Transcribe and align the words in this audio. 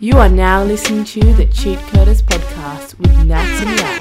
You 0.00 0.16
are 0.18 0.28
now 0.28 0.62
listening 0.62 1.04
to 1.06 1.20
the 1.34 1.44
Cheat 1.46 1.76
Coders 1.90 2.22
podcast 2.22 2.96
with 3.00 3.26
Nats 3.26 3.60
and 3.60 3.80
Rat. 3.80 4.00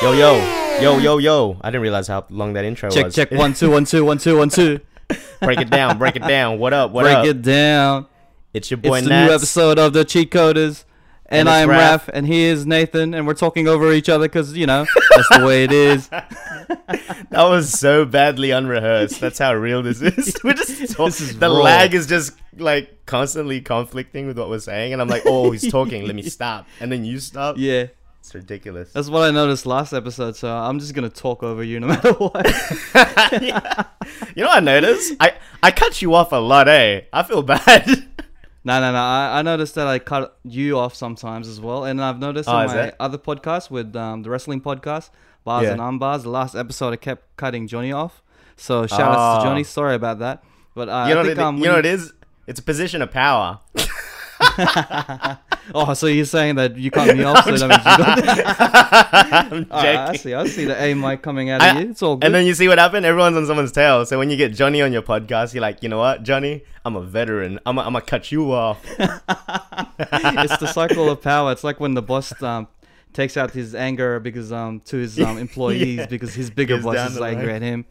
Yo, 0.00 0.12
yo, 0.12 0.80
yo, 0.80 0.98
yo, 0.98 1.18
yo. 1.18 1.56
I 1.60 1.70
didn't 1.70 1.82
realize 1.82 2.06
how 2.06 2.24
long 2.30 2.52
that 2.52 2.64
intro 2.64 2.86
was. 2.86 2.94
Check, 2.94 3.06
was. 3.06 3.14
check. 3.16 3.32
One, 3.32 3.52
two, 3.54 3.68
one, 3.68 3.84
two, 3.84 4.04
one, 4.04 4.18
two, 4.18 4.38
one, 4.38 4.48
two. 4.48 4.78
break 5.42 5.58
it 5.58 5.70
down, 5.70 5.98
break 5.98 6.14
it 6.14 6.22
down. 6.22 6.60
What 6.60 6.72
up, 6.72 6.92
what 6.92 7.02
Break 7.02 7.16
up? 7.16 7.24
Break 7.24 7.34
it 7.34 7.42
down. 7.42 8.06
It's 8.54 8.70
your 8.70 8.78
boy 8.78 8.98
it's 8.98 9.08
the 9.08 9.10
Nats. 9.10 9.28
new 9.28 9.34
episode 9.34 9.80
of 9.80 9.92
the 9.92 10.04
Cheat 10.04 10.30
Coders. 10.30 10.84
And, 11.32 11.48
And 11.48 11.48
I 11.48 11.60
am 11.60 11.68
Raph. 11.70 12.04
Raph, 12.04 12.08
and 12.12 12.26
he 12.26 12.44
is 12.44 12.66
Nathan, 12.66 13.14
and 13.14 13.26
we're 13.26 13.32
talking 13.34 13.66
over 13.66 13.90
each 13.92 14.08
other 14.10 14.26
because, 14.26 14.54
you 14.56 14.66
know, 14.66 14.84
that's 15.16 15.28
the 15.38 15.44
way 15.46 15.64
it 15.64 15.72
is. 15.72 16.08
That 17.30 17.44
was 17.48 17.70
so 17.70 18.04
badly 18.04 18.50
unrehearsed. 18.50 19.18
That's 19.20 19.38
how 19.38 19.54
real 19.54 19.82
this 19.82 20.02
is. 20.02 20.36
We're 20.44 20.52
just 20.52 20.92
talk- 20.94 21.06
This 21.06 21.20
is 21.22 21.38
the 21.38 21.48
raw. 21.48 21.54
lag 21.62 21.94
is 21.94 22.06
just 22.06 22.32
like 22.58 23.06
constantly 23.06 23.62
conflicting 23.62 24.26
with 24.26 24.38
what 24.38 24.50
we're 24.50 24.58
saying, 24.58 24.92
and 24.92 25.00
I'm 25.00 25.08
like, 25.08 25.22
oh, 25.24 25.50
he's 25.50 25.70
talking. 25.72 26.04
Let 26.06 26.14
me 26.14 26.22
stop, 26.38 26.66
and 26.80 26.92
then 26.92 27.06
you 27.06 27.18
stop. 27.20 27.56
Yeah. 27.58 27.86
It's 28.20 28.34
ridiculous. 28.34 28.92
That's 28.92 29.08
what 29.08 29.22
I 29.22 29.30
noticed 29.30 29.64
last 29.64 29.94
episode, 29.94 30.36
so 30.36 30.54
I'm 30.54 30.78
just 30.78 30.92
going 30.94 31.08
to 31.10 31.14
talk 31.14 31.42
over 31.42 31.64
you 31.64 31.80
no 31.80 31.86
matter 31.88 32.12
what. 32.12 32.46
You 34.36 34.42
know 34.42 34.48
what 34.48 34.56
I 34.58 34.60
noticed? 34.60 35.14
I 35.18 35.34
I 35.62 35.70
cut 35.70 36.02
you 36.02 36.14
off 36.14 36.32
a 36.32 36.36
lot, 36.36 36.68
eh? 36.68 37.02
I 37.14 37.22
feel 37.22 37.42
bad. 37.42 38.04
No, 38.64 38.80
no, 38.80 38.92
no. 38.92 38.98
I, 38.98 39.38
I 39.40 39.42
noticed 39.42 39.74
that 39.74 39.86
I 39.88 39.98
cut 39.98 40.38
you 40.44 40.78
off 40.78 40.94
sometimes 40.94 41.48
as 41.48 41.60
well, 41.60 41.84
and 41.84 42.00
I've 42.02 42.18
noticed 42.20 42.48
Oh, 42.48 42.52
on 42.52 42.66
my 42.68 42.74
that? 42.74 42.96
other 43.00 43.18
podcast 43.18 43.70
with 43.70 43.94
um, 43.96 44.22
the 44.22 44.30
wrestling 44.30 44.60
podcast, 44.60 45.10
Bars 45.44 45.64
Yeah. 45.64 45.72
and 45.72 45.80
Unbars. 45.80 46.22
The 46.22 46.30
last 46.30 46.54
episode, 46.54 46.92
I 46.92 46.96
kept 46.96 47.36
cutting 47.36 47.66
Johnny 47.66 47.90
off. 47.92 48.22
So 48.56 48.86
shout 48.86 49.14
Oh. 49.18 49.38
to 49.42 49.44
Johnny. 49.48 49.64
Sorry 49.64 49.94
about 49.96 50.20
that. 50.20 50.44
But 50.74 50.88
uh, 50.88 51.06
you 51.08 51.14
know 51.14 51.20
I 51.20 51.24
think 51.24 51.38
it, 51.38 51.42
um, 51.42 51.58
you 51.58 51.64
know 51.64 51.72
what 51.74 51.84
it 51.86 51.92
is? 51.94 52.12
It's 52.46 52.60
a 52.60 52.62
position 52.62 53.02
of 53.02 53.10
power. 53.10 53.58
Oh, 55.74 55.94
so 55.94 56.08
you're 56.08 56.24
saying 56.24 56.56
that 56.56 56.76
you 56.76 56.90
cut 56.90 57.16
me 57.16 57.22
off, 57.22 57.44
so 57.44 57.56
that 57.56 57.68
means 57.68 57.84
you 57.86 58.04
got. 58.04 59.52
I'm 59.52 59.66
I 59.70 60.16
see. 60.16 60.34
I 60.34 60.44
see 60.48 60.64
the 60.64 60.80
A 60.82 60.92
mic 60.94 61.22
coming 61.22 61.50
out 61.50 61.62
of 61.62 61.76
I- 61.76 61.80
you. 61.80 61.90
It's 61.90 62.02
all 62.02 62.16
good. 62.16 62.26
And 62.26 62.34
then 62.34 62.46
you 62.46 62.54
see 62.54 62.66
what 62.66 62.78
happened? 62.78 63.06
Everyone's 63.06 63.36
on 63.36 63.46
someone's 63.46 63.70
tail. 63.70 64.04
So 64.04 64.18
when 64.18 64.28
you 64.28 64.36
get 64.36 64.52
Johnny 64.54 64.82
on 64.82 64.92
your 64.92 65.02
podcast, 65.02 65.54
you're 65.54 65.62
like, 65.62 65.82
you 65.84 65.88
know 65.88 65.98
what, 65.98 66.24
Johnny? 66.24 66.64
I'm 66.84 66.96
a 66.96 67.00
veteran. 67.00 67.60
I'm 67.64 67.76
going 67.76 67.92
to 67.94 68.00
cut 68.00 68.32
you 68.32 68.52
off. 68.52 68.84
it's 68.98 70.56
the 70.58 70.66
cycle 70.72 71.08
of 71.08 71.22
power. 71.22 71.52
It's 71.52 71.62
like 71.64 71.78
when 71.78 71.94
the 71.94 72.02
boss 72.02 72.40
um, 72.42 72.66
takes 73.12 73.36
out 73.36 73.52
his 73.52 73.74
anger 73.74 74.18
because 74.18 74.52
um 74.52 74.80
to 74.86 74.96
his 74.96 75.18
um, 75.20 75.38
employees 75.38 75.98
Yeah. 75.98 76.06
because 76.06 76.34
his 76.34 76.50
bigger 76.50 76.76
Goes 76.76 76.84
boss 76.84 77.10
is 77.12 77.20
angry 77.20 77.46
line. 77.46 77.56
at 77.56 77.62
him. 77.62 77.84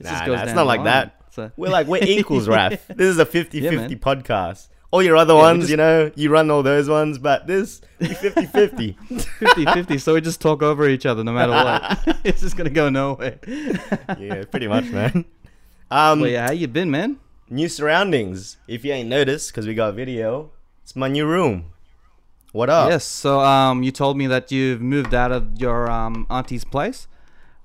It 0.00 0.04
Nah, 0.04 0.10
just 0.10 0.26
nah, 0.28 0.42
it's 0.44 0.54
not 0.54 0.66
like 0.66 0.84
that. 0.84 1.14
So, 1.32 1.50
We're 1.56 1.68
like, 1.68 1.86
we're 1.86 2.02
equals, 2.02 2.48
Raph. 2.48 2.80
This 2.88 3.08
is 3.08 3.18
a 3.18 3.26
50 3.26 3.58
Yeah, 3.60 3.70
50 3.70 3.76
man. 3.96 3.98
podcast. 3.98 4.68
All 4.90 5.02
your 5.02 5.16
other 5.16 5.34
we 5.34 5.40
ones, 5.40 5.60
just- 5.64 5.70
you 5.70 5.76
know, 5.76 6.10
you 6.14 6.30
run 6.30 6.50
all 6.50 6.62
those 6.62 6.88
ones, 6.88 7.18
but 7.18 7.46
this, 7.46 7.80
50 8.00 8.46
50. 8.46 8.96
50-50, 9.10 10.00
so 10.00 10.14
we 10.14 10.20
just 10.22 10.40
talk 10.40 10.62
over 10.62 10.88
each 10.88 11.04
other 11.04 11.22
no 11.22 11.32
matter 11.32 11.52
what. 11.52 12.18
it's 12.24 12.40
just 12.40 12.56
gonna 12.56 12.70
go 12.70 12.88
nowhere. 12.88 13.38
yeah, 14.18 14.44
pretty 14.50 14.66
much, 14.66 14.86
man. 14.86 15.26
Um, 15.90 16.20
Well, 16.20 16.30
yeah, 16.30 16.46
how 16.46 16.52
you 16.52 16.68
been, 16.68 16.90
man? 16.90 17.18
New 17.50 17.68
surroundings. 17.68 18.56
If 18.66 18.84
you 18.84 18.92
ain't 18.92 19.08
noticed, 19.10 19.50
because 19.52 19.66
we 19.66 19.74
got 19.74 19.94
video, 19.94 20.52
it's 20.82 20.96
my 20.96 21.08
new 21.08 21.26
room. 21.26 21.72
What 22.52 22.70
up? 22.70 22.88
Yes. 22.90 23.04
So 23.04 23.40
um, 23.40 23.82
you 23.82 23.90
told 23.90 24.16
me 24.16 24.26
that 24.26 24.50
you've 24.50 24.80
moved 24.80 25.12
out 25.14 25.32
of 25.32 25.58
your 25.60 25.90
um 25.90 26.26
auntie's 26.30 26.64
place, 26.64 27.06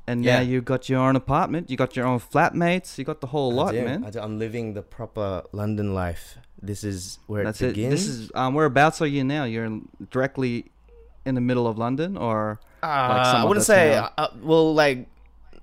and 0.07 0.25
Yeah. 0.25 0.37
now 0.37 0.41
you 0.41 0.61
got 0.61 0.89
your 0.89 0.99
own 0.99 1.15
apartment. 1.15 1.69
You 1.69 1.77
got 1.77 1.95
your 1.95 2.05
own 2.05 2.19
flatmates. 2.19 2.97
You 2.97 3.05
got 3.05 3.21
the 3.21 3.27
whole 3.27 3.53
lot, 3.53 3.73
man. 3.75 4.03
I. 4.03 4.19
I'm 4.19 4.39
living 4.39 4.73
the 4.73 4.81
proper 4.81 5.43
London 5.53 5.93
life. 5.93 6.37
This 6.65 6.83
is 6.85 7.19
where 7.27 7.43
That's 7.43 7.61
it 7.61 7.67
it. 7.67 7.75
begins. 7.75 7.91
This 7.93 8.07
is 8.07 8.31
um, 8.35 8.53
whereabouts 8.53 9.01
are 9.01 9.07
you 9.07 9.23
now? 9.23 9.43
You're 9.43 9.65
in- 9.65 9.89
directly 10.11 10.71
in 11.25 11.35
the 11.35 11.41
middle 11.41 11.67
of 11.67 11.77
London, 11.77 12.15
or 12.17 12.59
Uh, 12.81 13.23
some 13.31 13.41
I 13.41 13.45
wouldn't 13.45 13.65
say. 13.65 13.95
Uh, 14.17 14.27
well, 14.41 14.73
like 14.73 15.07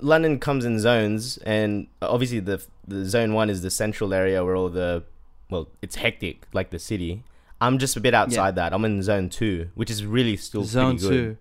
London 0.01 0.39
comes 0.39 0.65
in 0.65 0.79
zones, 0.79 1.39
and 1.39 1.87
obviously 2.03 2.41
the 2.41 2.61
the 2.87 3.05
zone 3.07 3.33
one 3.35 3.49
is 3.51 3.63
the 3.63 3.71
central 3.71 4.13
area 4.13 4.45
where 4.45 4.55
all 4.57 4.69
the 4.69 5.05
well, 5.51 5.69
it's 5.83 5.97
hectic, 5.97 6.47
like 6.53 6.69
the 6.71 6.79
city. 6.79 7.25
I'm 7.63 7.79
just 7.79 7.97
a 7.97 8.01
bit 8.01 8.15
outside 8.15 8.55
that. 8.57 8.73
I'm 8.73 8.85
in 8.85 9.03
zone 9.03 9.29
two, 9.31 9.69
which 9.75 9.91
is 9.91 10.05
really 10.05 10.37
still 10.37 10.65
zone 10.65 10.99
pretty 10.99 11.09
good. 11.09 11.11
two? 11.11 11.37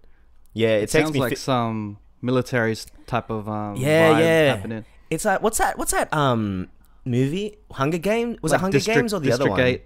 Yeah, 0.54 0.70
it, 0.70 0.72
It, 0.76 0.80
takes 0.80 0.92
sounds 0.92 1.14
me. 1.14 1.20
like 1.20 1.30
fi- 1.34 1.36
some 1.36 1.98
military 2.22 2.76
type 3.08 3.30
of 3.30 3.48
um, 3.48 3.76
Yeah, 3.78 4.14
vibe 4.14 4.20
yeah. 4.20 4.56
happening. 4.56 4.86
it's 5.10 5.26
like 5.26 5.42
what's 5.42 5.58
that? 5.60 5.78
What's 5.78 5.92
that? 5.92 6.14
Um, 6.14 6.70
movie 7.10 7.58
Hunger 7.72 7.98
Game? 7.98 8.38
Was 8.42 8.52
Like 8.52 8.60
it 8.60 8.62
Hunger 8.62 8.78
District- 8.78 8.98
Games 9.00 9.14
or 9.14 9.20
the 9.20 9.28
District 9.32 9.52
other 9.52 9.62
one? 9.64 9.80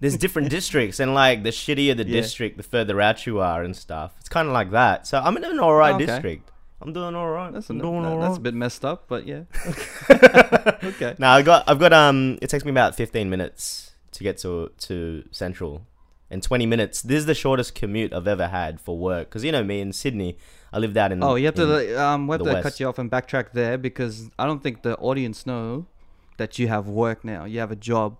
There's 0.00 0.16
different 0.16 0.48
districts, 0.58 1.00
and 1.00 1.14
like 1.14 1.42
the 1.42 1.50
shittier 1.50 1.96
the 1.96 2.04
Yeah. 2.06 2.20
district, 2.20 2.56
the 2.56 2.62
further 2.62 3.00
out 3.00 3.26
you 3.26 3.40
are 3.40 3.62
and 3.64 3.74
stuff. 3.74 4.14
It's 4.20 4.28
kind 4.28 4.46
of 4.46 4.54
like 4.54 4.70
that. 4.70 5.06
So 5.06 5.18
I'm 5.18 5.36
in 5.36 5.44
an 5.44 5.58
alright 5.60 5.94
Okay. 5.96 6.06
district. 6.06 6.50
I'm 6.80 6.92
doing 6.92 7.16
alright. 7.16 7.52
That's, 7.52 7.68
I'm 7.70 7.80
a, 7.80 7.82
doing 7.82 8.02
that- 8.02 8.08
alright. 8.10 8.28
that's 8.28 8.38
a 8.38 8.40
bit 8.40 8.54
messed 8.54 8.84
up, 8.84 9.06
but 9.08 9.26
yeah. 9.26 9.42
okay. 10.10 11.14
No, 11.18 11.28
I 11.28 11.42
got 11.42 11.64
I've 11.68 11.78
got 11.80 11.92
um 11.92 12.38
it 12.40 12.48
takes 12.50 12.64
me 12.64 12.70
about 12.70 12.94
15 12.94 13.28
minutes 13.28 13.92
to 14.12 14.22
get 14.22 14.38
to 14.38 14.70
to 14.86 15.24
central 15.32 15.82
and 16.30 16.42
20 16.42 16.66
minutes. 16.66 17.02
This 17.02 17.18
is 17.20 17.26
the 17.26 17.34
shortest 17.34 17.74
commute 17.74 18.12
I've 18.12 18.28
ever 18.28 18.48
had 18.48 18.80
for 18.80 18.96
work 18.96 19.30
cuz 19.30 19.42
you 19.44 19.50
know 19.52 19.64
me 19.64 19.80
in 19.80 19.92
Sydney, 19.92 20.36
I 20.72 20.78
lived 20.78 20.96
out 20.96 21.10
in 21.10 21.22
Oh, 21.22 21.34
you 21.34 21.46
have 21.46 21.54
to 21.56 22.00
um, 22.00 22.28
we 22.28 22.34
have 22.34 22.42
to 22.44 22.52
West. 22.52 22.62
cut 22.62 22.78
you 22.80 22.86
off 22.88 22.98
and 22.98 23.10
backtrack 23.10 23.52
there 23.52 23.76
because 23.76 24.30
I 24.38 24.46
don't 24.46 24.62
think 24.62 24.82
the 24.82 24.96
audience 24.98 25.44
know 25.46 25.86
that 26.38 26.58
you 26.58 26.68
have 26.68 26.88
work 26.88 27.24
now. 27.24 27.44
You 27.44 27.60
have 27.60 27.70
a 27.70 27.76
job. 27.76 28.16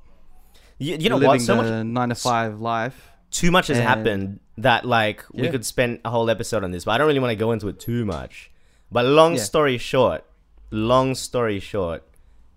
You, 0.79 0.97
you 0.97 1.09
know 1.09 1.17
living 1.17 1.29
what? 1.29 1.41
So 1.41 1.57
the 1.57 1.63
much 1.85 1.87
nine 1.87 2.09
to 2.11 2.15
five 2.15 2.61
life. 2.61 3.11
too 3.31 3.51
much 3.51 3.67
has 3.69 3.79
and- 3.79 3.87
happened 3.89 4.41
that 4.59 4.85
like 4.85 5.25
we 5.33 5.49
could 5.49 5.65
spend 5.65 6.01
a 6.05 6.11
whole 6.11 6.29
episode 6.31 6.63
on 6.65 6.71
this, 6.73 6.85
but 6.85 6.93
I 6.93 6.99
don't 6.99 7.07
really 7.07 7.21
want 7.21 7.31
to 7.31 7.37
go 7.37 7.53
into 7.53 7.69
it 7.69 7.79
too 7.81 8.05
much. 8.05 8.51
But 8.93 9.05
long 9.07 9.35
Yeah. 9.35 9.43
story 9.43 9.79
short, 9.79 10.25
long 10.71 11.15
story 11.15 11.61
short, 11.61 12.03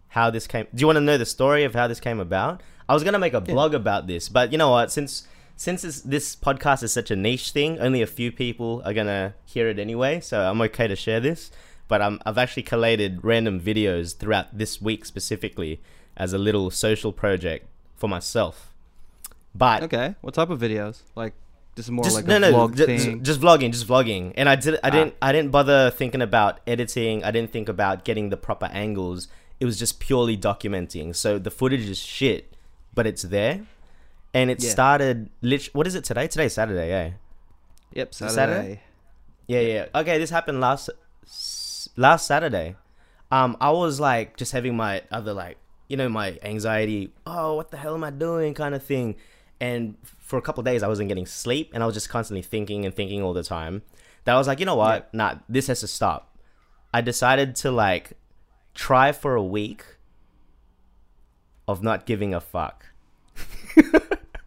how 0.10 0.30
this 0.30 0.48
came. 0.48 0.66
Do 0.74 0.82
you 0.82 0.88
want 0.88 0.98
to 0.98 1.02
know 1.02 1.18
the 1.18 1.26
story 1.26 1.64
of 1.64 1.74
how 1.74 1.88
this 1.88 2.00
came 2.00 2.20
about? 2.20 2.62
I 2.90 2.94
was 2.94 3.04
gonna 3.04 3.20
make 3.20 3.34
a 3.34 3.44
Yeah. 3.46 3.54
blog 3.54 3.74
about 3.74 4.08
this, 4.08 4.30
but 4.30 4.52
you 4.52 4.58
know 4.58 4.72
what? 4.72 4.92
Since 4.92 5.28
since 5.58 5.84
this, 5.84 6.02
this 6.02 6.36
podcast 6.36 6.82
is 6.82 6.92
such 6.92 7.12
a 7.12 7.16
niche 7.16 7.52
thing, 7.52 7.78
only 7.80 8.02
a 8.02 8.08
few 8.08 8.32
people 8.32 8.82
are 8.84 8.94
gonna 8.94 9.36
hear 9.46 9.68
it 9.70 9.78
anyway, 9.78 10.20
so 10.20 10.42
I'm 10.42 10.60
okay 10.62 10.88
to 10.88 10.96
share 10.96 11.20
this. 11.20 11.52
But 11.92 12.02
um, 12.02 12.16
I've 12.26 12.38
actually 12.44 12.64
collated 12.64 13.12
random 13.32 13.60
videos 13.60 14.16
throughout 14.20 14.48
this 14.58 14.82
week 14.82 15.04
specifically 15.04 15.74
as 16.16 16.32
a 16.32 16.38
little 16.48 16.72
social 16.72 17.12
project 17.12 17.68
for 18.00 18.08
myself. 18.08 18.56
But 19.54 19.84
Okay. 19.84 20.16
What 20.22 20.34
type 20.40 20.50
of 20.56 20.60
videos? 20.68 21.02
Like 21.22 21.34
this 21.76 21.86
is 21.88 21.92
more 21.92 22.04
just 22.08 22.16
like 22.16 22.28
no 22.32 22.38
a 22.38 22.40
no 22.40 22.52
vlog 22.54 22.76
ju- 22.80 22.86
thing. 22.86 23.00
ju- 23.00 23.20
just 23.30 23.40
vlogging 23.42 23.72
just 23.78 23.88
vlogging 23.88 24.34
and 24.36 24.48
i 24.50 24.56
did 24.64 24.76
i 24.76 24.80
Ah. 24.88 24.90
didn't 24.96 25.14
i 25.22 25.30
didn't 25.36 25.52
bother 25.52 25.80
thinking 26.00 26.22
about 26.22 26.60
editing 26.68 27.24
i 27.24 27.32
didn't 27.32 27.52
think 27.56 27.68
about 27.76 28.04
getting 28.04 28.26
the 28.34 28.36
proper 28.48 28.68
angles 28.86 29.30
it 29.62 29.66
was 29.70 29.80
just 29.84 29.94
purely 30.08 30.36
documenting 30.50 31.16
so 31.16 31.40
the 31.48 31.50
footage 31.60 31.88
is 31.96 31.98
shit 31.98 32.44
but 32.94 33.08
it's 33.12 33.24
there 33.24 33.56
and 34.34 34.52
it 34.52 34.60
Yeah. 34.62 34.70
started 34.78 35.30
lit- 35.42 35.70
what 35.78 35.88
is 35.88 35.96
it 35.96 36.04
today 36.04 36.28
today's 36.28 36.54
saturday 36.60 36.90
eh 36.92 37.10
yep. 38.00 38.14
Saturday. 38.14 38.36
Saturday? 38.36 38.82
yeah 39.48 39.62
yeah 39.72 39.86
okay 40.02 40.16
this 40.20 40.30
happened 40.30 40.60
last 40.60 40.90
last 41.98 42.26
saturday 42.26 42.76
um 43.32 43.56
i 43.60 43.70
was 43.70 44.00
like 44.00 44.38
just 44.38 44.52
having 44.52 44.76
my 44.76 45.02
other 45.12 45.34
like 45.34 45.58
you 45.90 45.98
know 45.98 46.08
my 46.10 46.38
anxiety 46.44 47.12
oh 47.26 47.56
what 47.56 47.70
the 47.72 47.78
hell 47.78 47.94
am 47.94 48.04
i 48.04 48.10
doing? 48.10 48.54
kind 48.54 48.74
of 48.76 48.84
thing. 48.84 49.16
And 49.60 49.96
for 50.18 50.40
a 50.40 50.42
couple 50.42 50.62
of 50.62 50.66
days 50.66 50.82
i 50.84 50.88
wasn't 50.88 51.08
getting 51.10 51.26
sleep 51.26 51.70
and 51.74 51.84
i 51.84 51.86
was 51.86 51.94
just 51.94 52.10
constantly 52.10 52.42
thinking 52.42 52.86
and 52.86 52.96
thinking 52.96 53.22
all 53.22 53.34
the 53.34 53.44
time. 53.44 53.82
That 54.24 54.36
i 54.36 54.38
was 54.38 54.48
like 54.48 54.60
you 54.60 54.66
know 54.66 54.76
what? 54.76 55.14
Nah 55.14 55.36
this 55.50 55.68
has 55.68 55.82
to 55.82 55.88
stop. 55.88 56.36
I 56.94 57.02
decided 57.02 57.56
to 57.58 57.72
like 57.72 58.14
try 58.74 59.12
for 59.12 59.36
a 59.36 59.44
week 59.44 59.84
of 61.68 61.84
not 61.84 62.06
giving 62.06 62.34
a 62.34 62.40
fuck. 62.42 62.86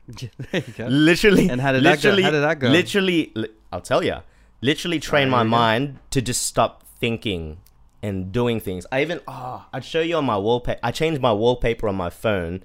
There 0.07 0.31
you 0.53 0.75
go. 0.77 0.87
literally 0.87 1.49
And 1.49 1.61
how 1.63 1.73
did 1.73 1.83
that 1.85 2.03
go? 2.03 2.11
literally, 2.11 2.23
How 2.25 2.31
did 2.31 2.41
that 2.43 2.59
go? 2.59 2.69
literally 2.69 3.33
li- 3.35 3.49
i'll 3.73 3.81
tell 3.81 4.05
you 4.05 4.17
literally 4.61 5.01
train 5.01 5.31
my 5.31 5.43
mind 5.45 5.99
to 6.11 6.21
just 6.21 6.43
stop 6.43 6.84
thinking 6.99 7.59
and 8.03 8.33
doing 8.33 8.61
things 8.61 8.87
i 8.93 9.01
even 9.03 9.21
oh 9.27 9.65
i'd 9.73 9.85
show 9.85 10.01
you 10.01 10.17
on 10.17 10.25
my 10.25 10.37
wallpaper 10.37 10.79
i 10.83 10.91
changed 10.91 11.21
my 11.21 11.33
wallpaper 11.33 11.89
on 11.89 11.95
my 11.95 12.11
phone 12.11 12.63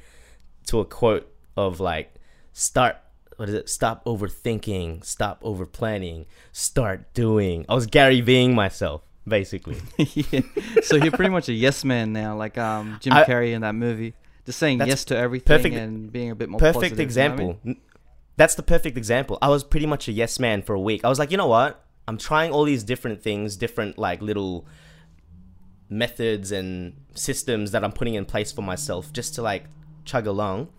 to 0.66 0.80
a 0.80 0.86
quote 0.86 1.32
of 1.56 1.80
like 1.80 2.14
start 2.54 2.98
what 3.38 3.48
is 3.48 3.56
it 3.56 3.70
stop 3.70 4.04
overthinking 4.06 5.04
stop 5.04 5.40
over 5.44 5.66
planning 5.66 6.26
start 6.52 7.14
doing 7.14 7.66
i 7.70 7.74
was 7.74 7.86
gary 7.86 8.22
veeing 8.22 8.54
myself 8.54 9.02
basically 9.28 9.78
yeah. 9.98 10.42
So 10.82 10.96
you're 10.96 11.12
pretty 11.12 11.30
much 11.32 11.50
a 11.50 11.54
yes 11.54 11.86
man 11.86 12.14
now, 12.14 12.36
like 12.36 12.58
um 12.58 12.98
Jim 13.00 13.14
I- 13.14 13.26
Carrey 13.26 13.54
in 13.54 13.62
that 13.62 13.76
movie. 13.76 14.16
Just 14.46 14.58
saying 14.58 14.80
yes 14.80 15.06
to 15.06 15.18
everything 15.18 15.46
perfect- 15.56 15.76
and 15.76 16.12
being 16.12 16.32
a 16.32 16.36
bit 16.36 16.50
more 16.50 16.60
perfect 16.60 16.96
positive, 16.96 17.16
you 17.16 17.22
know 17.22 17.26
I 17.26 17.36
mean? 17.36 17.50
example. 17.52 17.84
That's 18.38 18.56
the 18.56 18.64
perfect 18.64 18.98
example. 18.98 19.38
I 19.42 19.50
was 19.50 19.64
pretty 19.64 19.86
much 19.86 20.08
a 20.08 20.12
yes 20.12 20.40
man 20.40 20.64
for 20.64 20.74
a 20.74 20.80
week. 20.80 21.06
I 21.06 21.10
was 21.10 21.20
like, 21.20 21.30
you 21.30 21.38
know 21.38 21.48
what? 21.48 21.86
I'm 22.10 22.18
trying 22.18 22.50
all 22.52 22.64
these 22.64 22.84
different 22.84 23.22
things, 23.22 23.56
different 23.56 24.00
like 24.00 24.20
little 24.20 24.66
methods 25.90 26.52
and 26.52 26.96
systems 27.14 27.70
that 27.70 27.84
I'm 27.84 27.92
putting 27.92 28.16
in 28.16 28.26
place 28.26 28.52
for 28.52 28.64
myself 28.64 29.14
just 29.14 29.36
to 29.36 29.44
like 29.44 29.66
chug 30.06 30.26
along. 30.26 30.70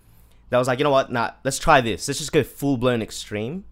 That 0.48 0.58
was 0.58 0.66
like, 0.66 0.80
you 0.80 0.82
know 0.82 0.90
what? 0.90 1.12
Nah, 1.12 1.30
let's 1.44 1.60
try 1.60 1.80
this. 1.80 2.08
Let's 2.08 2.18
just 2.18 2.32
go 2.32 2.42
full 2.42 2.76
blown 2.76 3.00
extreme. 3.00 3.64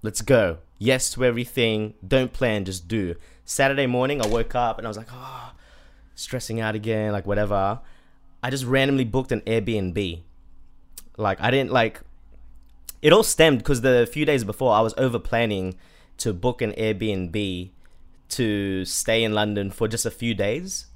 Let's 0.00 0.22
go. 0.22 0.60
Yes 0.78 1.12
to 1.12 1.26
everything. 1.26 1.92
Don't 2.08 2.32
plan, 2.32 2.64
just 2.64 2.88
do. 2.88 3.16
Saturday 3.44 3.86
morning, 3.86 4.22
I 4.22 4.26
woke 4.26 4.54
up 4.54 4.78
and 4.78 4.86
I 4.86 4.88
was 4.88 4.96
like, 4.96 5.08
oh, 5.12 5.52
stressing 6.14 6.58
out 6.58 6.74
again, 6.74 7.12
like 7.12 7.26
whatever. 7.26 7.80
I 8.42 8.48
just 8.48 8.64
randomly 8.64 9.04
booked 9.04 9.30
an 9.30 9.42
Airbnb. 9.42 10.22
Like, 11.18 11.38
I 11.38 11.50
didn't 11.50 11.70
like. 11.70 12.00
It 13.02 13.12
all 13.12 13.24
stemmed 13.24 13.58
because 13.58 13.82
the 13.82 14.08
few 14.10 14.24
days 14.24 14.42
before, 14.42 14.72
I 14.72 14.80
was 14.80 14.94
over 14.96 15.18
planning 15.18 15.74
to 16.20 16.32
book 16.32 16.62
an 16.62 16.72
Airbnb 16.72 17.70
to 18.30 18.84
stay 18.84 19.24
in 19.24 19.32
London 19.34 19.70
for 19.70 19.88
just 19.88 20.06
a 20.06 20.10
few 20.10 20.34
days. 20.34 20.86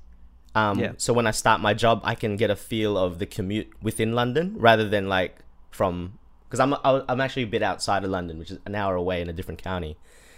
Um, 0.55 0.79
Yeah. 0.79 0.93
So 0.97 1.13
when 1.13 1.27
I 1.27 1.33
start 1.33 1.61
my 1.61 1.75
job, 1.75 2.01
I 2.05 2.15
can 2.15 2.37
get 2.37 2.51
a 2.51 2.57
feel 2.57 2.97
of 2.97 3.19
the 3.19 3.27
commute 3.27 3.71
within 3.83 4.13
London 4.15 4.55
rather 4.57 4.89
than 4.89 5.09
like 5.09 5.39
from 5.71 6.19
because 6.45 6.61
I'm 6.61 6.75
I'm 6.85 7.21
actually 7.21 7.43
a 7.43 7.49
bit 7.49 7.63
outside 7.63 8.05
of 8.05 8.11
London, 8.11 8.39
which 8.39 8.51
is 8.53 8.59
an 8.65 8.75
hour 8.77 8.95
away 8.95 9.21
in 9.21 9.29
a 9.29 9.33
different 9.33 9.63
county. 9.63 9.97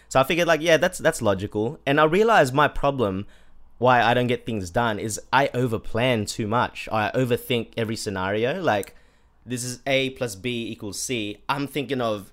So 0.09 0.19
I 0.21 0.25
figured 0.25 0.49
like 0.49 0.63
yeah, 0.63 0.79
that's 0.79 0.99
that's 0.99 1.21
logical. 1.21 1.79
And 1.87 2.01
I 2.01 2.05
realized 2.05 2.55
my 2.55 2.69
problem 2.69 3.27
why 3.79 4.03
I 4.03 4.15
don't 4.15 4.27
get 4.27 4.47
things 4.47 4.71
done 4.71 4.99
is 4.99 5.21
I 5.33 5.49
overplan 5.49 6.27
too 6.27 6.47
much. 6.47 6.89
I 6.91 7.11
overthink 7.15 7.73
every 7.77 7.97
scenario. 7.97 8.63
Like 8.63 8.95
this 9.45 9.63
is 9.63 9.81
A 9.87 10.11
plus 10.11 10.35
B 10.35 10.69
equals 10.71 10.99
C. 11.01 11.43
I'm 11.49 11.67
thinking 11.67 12.01
of 12.01 12.33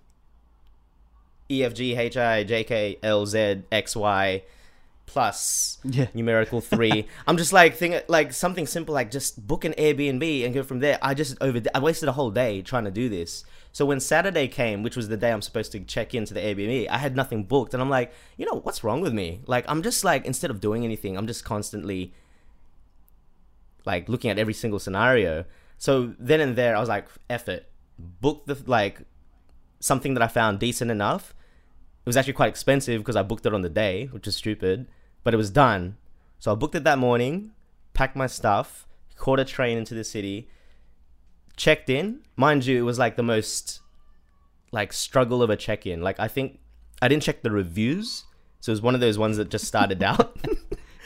E 1.50 1.64
F 1.64 1.74
G 1.74 1.96
H 1.96 2.18
I 2.18 2.44
J 2.44 2.64
K 2.64 2.98
L 3.04 3.26
Z 3.26 3.64
X 3.72 3.96
Y 3.96 4.44
plus 5.06 5.78
Yeah. 5.84 6.08
numerical 6.14 6.62
three. 6.72 7.08
I'm 7.28 7.38
just 7.38 7.54
like 7.54 7.76
thinking 7.76 8.02
like 8.08 8.34
something 8.34 8.66
simple 8.66 8.94
like 8.94 9.12
just 9.12 9.46
book 9.46 9.66
an 9.66 9.74
Airbnb 9.74 10.46
and 10.46 10.54
go 10.54 10.64
from 10.64 10.80
there. 10.80 10.98
I 11.02 11.14
just 11.14 11.38
over 11.42 11.62
I 11.76 11.80
wasted 11.80 12.10
a 12.10 12.14
whole 12.14 12.32
day 12.32 12.62
trying 12.62 12.86
to 12.86 12.92
do 12.92 13.10
this. 13.10 13.44
So 13.72 13.86
when 13.86 14.00
Saturday 14.00 14.48
came, 14.48 14.84
which 14.84 14.96
was 14.96 15.10
the 15.10 15.18
day 15.18 15.32
I'm 15.32 15.42
supposed 15.42 15.72
to 15.72 15.80
check 15.80 16.14
into 16.14 16.34
the 16.34 16.40
Airbnb, 16.40 16.88
I 16.90 16.98
had 17.00 17.16
nothing 17.16 17.44
booked 17.44 17.74
and 17.74 17.82
I'm 17.82 17.90
like, 17.90 18.14
you 18.38 18.46
know, 18.46 18.60
what's 18.60 18.84
wrong 18.84 19.02
with 19.02 19.14
me? 19.14 19.42
Like 19.48 19.66
I'm 19.68 19.82
just 19.84 20.04
like 20.04 20.26
instead 20.26 20.52
of 20.52 20.62
doing 20.62 20.84
anything, 20.84 21.18
I'm 21.18 21.28
just 21.28 21.44
constantly 21.44 22.14
like 23.86 24.08
looking 24.08 24.30
at 24.32 24.40
every 24.40 24.54
single 24.54 24.80
scenario. 24.80 25.46
So 25.78 26.14
then 26.18 26.40
and 26.40 26.56
there 26.56 26.76
I 26.76 26.80
was 26.80 26.90
like, 26.90 27.08
effort. 27.30 27.66
Book 28.00 28.46
the 28.46 28.58
like 28.66 29.02
something 29.84 30.14
that 30.14 30.24
I 30.24 30.28
found 30.28 30.60
decent 30.60 30.90
enough. 30.90 31.34
It 32.06 32.10
was 32.10 32.16
actually 32.16 32.34
quite 32.34 32.48
expensive 32.48 33.02
because 33.02 33.18
I 33.18 33.22
booked 33.22 33.46
it 33.46 33.54
on 33.54 33.64
the 33.64 33.70
day, 33.70 34.06
which 34.12 34.28
is 34.28 34.36
stupid, 34.36 34.88
but 35.24 35.34
it 35.34 35.38
was 35.38 35.50
done. 35.50 35.98
So 36.40 36.54
I 36.54 36.56
booked 36.56 36.76
it 36.76 36.86
that 36.86 36.98
morning, 36.98 37.52
packed 37.94 38.16
my 38.16 38.28
stuff, 38.28 38.88
caught 39.18 39.42
a 39.42 39.46
train 39.46 39.78
into 39.78 39.94
the 39.94 40.06
city, 40.06 40.50
checked 41.58 41.90
in. 41.90 42.22
Mind 42.38 42.66
you, 42.66 42.78
it 42.78 42.84
was 42.84 42.98
like 42.98 43.18
the 43.18 43.24
most 43.24 43.82
like 44.72 44.94
struggle 44.94 45.44
of 45.44 45.50
a 45.50 45.58
check-in. 45.58 46.02
Like 46.02 46.18
I 46.18 46.30
think 46.30 46.60
I 47.02 47.10
didn't 47.10 47.24
check 47.24 47.44
the 47.44 47.52
reviews, 47.52 48.24
so 48.62 48.72
it 48.72 48.74
was 48.74 48.82
one 48.82 48.96
of 48.96 49.02
those 49.02 49.18
ones 49.18 49.36
that 49.36 49.50
just 49.50 49.66
started 49.66 50.02
out. 50.12 50.38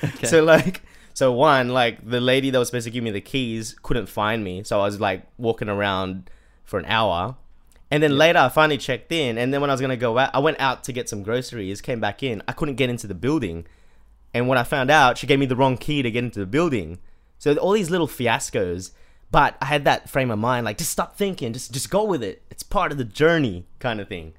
Okay. 0.03 0.27
So 0.27 0.43
like 0.43 0.83
so 1.15 1.31
one, 1.31 1.69
like 1.69 2.07
the 2.07 2.21
lady 2.21 2.51
that 2.51 2.59
was 2.59 2.67
supposed 2.67 2.85
to 2.85 2.91
give 2.91 3.03
me 3.03 3.09
the 3.09 3.21
keys 3.21 3.75
couldn't 3.81 4.05
find 4.05 4.43
me, 4.43 4.63
so 4.63 4.79
I 4.79 4.85
was 4.85 4.99
like 4.99 5.23
walking 5.39 5.67
around 5.67 6.29
for 6.63 6.77
an 6.77 6.85
hour. 6.85 7.37
And 7.89 8.03
then 8.03 8.17
later 8.17 8.39
I 8.39 8.49
finally 8.49 8.77
checked 8.77 9.11
in 9.11 9.37
and 9.37 9.53
then 9.53 9.61
when 9.61 9.69
I 9.69 9.73
was 9.73 9.81
gonna 9.81 9.97
go 9.97 10.17
out 10.17 10.31
I 10.33 10.39
went 10.39 10.59
out 10.59 10.83
to 10.85 10.93
get 10.93 11.07
some 11.07 11.23
groceries, 11.23 11.81
came 11.81 11.99
back 11.99 12.21
in, 12.23 12.43
I 12.47 12.51
couldn't 12.51 12.75
get 12.75 12.89
into 12.89 13.07
the 13.07 13.15
building. 13.15 13.65
And 14.33 14.47
when 14.47 14.57
I 14.57 14.63
found 14.63 14.91
out, 14.91 15.17
she 15.17 15.25
gave 15.25 15.39
me 15.39 15.45
the 15.45 15.55
wrong 15.55 15.77
key 15.77 16.01
to 16.01 16.11
get 16.11 16.23
into 16.23 16.39
the 16.39 16.45
building. 16.45 16.99
So 17.39 17.55
all 17.55 17.71
these 17.71 17.89
little 17.89 18.07
fiascos. 18.07 18.91
But 19.29 19.57
I 19.61 19.65
had 19.65 19.83
that 19.85 20.09
frame 20.09 20.31
of 20.31 20.39
mind, 20.39 20.65
like 20.65 20.77
just 20.77 20.91
stop 20.91 21.17
thinking, 21.17 21.51
just 21.51 21.73
just 21.73 21.89
go 21.89 22.03
with 22.05 22.23
it. 22.23 22.43
It's 22.49 22.63
part 22.63 22.91
of 22.91 22.97
the 22.97 23.03
journey, 23.03 23.65
kind 23.79 23.99
of 23.99 24.07
thing. 24.07 24.33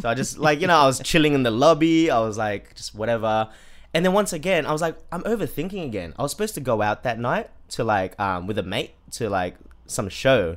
So 0.00 0.08
I 0.08 0.14
just 0.14 0.36
like 0.46 0.60
you 0.60 0.66
know 0.66 0.76
I 0.76 0.86
was 0.86 1.00
chilling 1.00 1.32
in 1.34 1.44
the 1.44 1.50
lobby. 1.50 2.10
I 2.10 2.20
was 2.20 2.36
like 2.36 2.74
just 2.74 2.94
whatever. 2.94 3.48
And 3.94 4.04
then 4.04 4.12
once 4.12 4.32
again, 4.32 4.66
I 4.66 4.72
was 4.72 4.82
like 4.82 4.96
I'm 5.10 5.22
overthinking 5.22 5.84
again. 5.84 6.14
I 6.18 6.22
was 6.22 6.30
supposed 6.30 6.54
to 6.54 6.60
go 6.60 6.82
out 6.82 7.04
that 7.04 7.18
night 7.18 7.48
to 7.70 7.84
like 7.84 8.18
um 8.20 8.46
with 8.46 8.58
a 8.58 8.62
mate 8.62 8.92
to 9.12 9.30
like 9.30 9.56
some 9.86 10.08
show, 10.10 10.56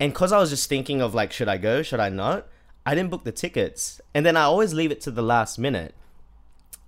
and 0.00 0.14
cause 0.14 0.32
I 0.32 0.38
was 0.38 0.50
just 0.50 0.68
thinking 0.68 1.02
of 1.02 1.14
like 1.14 1.32
should 1.32 1.48
I 1.48 1.58
go, 1.58 1.82
should 1.82 2.00
I 2.00 2.08
not? 2.08 2.48
I 2.86 2.94
didn't 2.94 3.10
book 3.10 3.24
the 3.24 3.32
tickets, 3.32 4.00
and 4.14 4.24
then 4.24 4.36
I 4.36 4.42
always 4.42 4.72
leave 4.72 4.90
it 4.90 5.00
to 5.02 5.10
the 5.10 5.22
last 5.22 5.58
minute. 5.58 5.94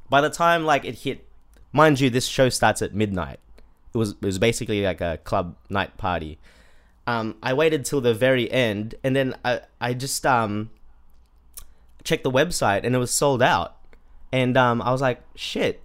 By 0.09 0.23
the 0.23 0.31
time 0.31 0.65
like 0.65 0.85
it 0.85 1.01
hit, 1.01 1.27
mind 1.73 2.01
you, 2.01 2.11
this 2.11 2.27
show 2.27 2.49
starts 2.49 2.83
at 2.83 2.95
midnight. 2.95 3.39
It 3.95 3.99
was 3.99 4.13
it 4.13 4.23
was 4.23 4.39
basically 4.39 4.83
like 4.83 5.03
a 5.03 5.19
club 5.23 5.57
night 5.69 5.97
party. 5.99 6.39
Um, 7.07 7.37
I 7.43 7.53
waited 7.53 7.85
till 7.85 8.01
the 8.01 8.15
very 8.15 8.51
end, 8.51 8.95
and 9.05 9.15
then 9.15 9.37
I 9.45 9.61
I 9.81 9.93
just 9.93 10.25
um 10.25 10.71
checked 12.05 12.25
the 12.25 12.31
website, 12.31 12.85
and 12.85 12.95
it 12.95 12.99
was 12.99 13.11
sold 13.11 13.43
out. 13.43 13.77
And 14.33 14.57
um, 14.57 14.81
I 14.81 14.91
was 14.91 15.03
like, 15.03 15.21
shit. 15.35 15.83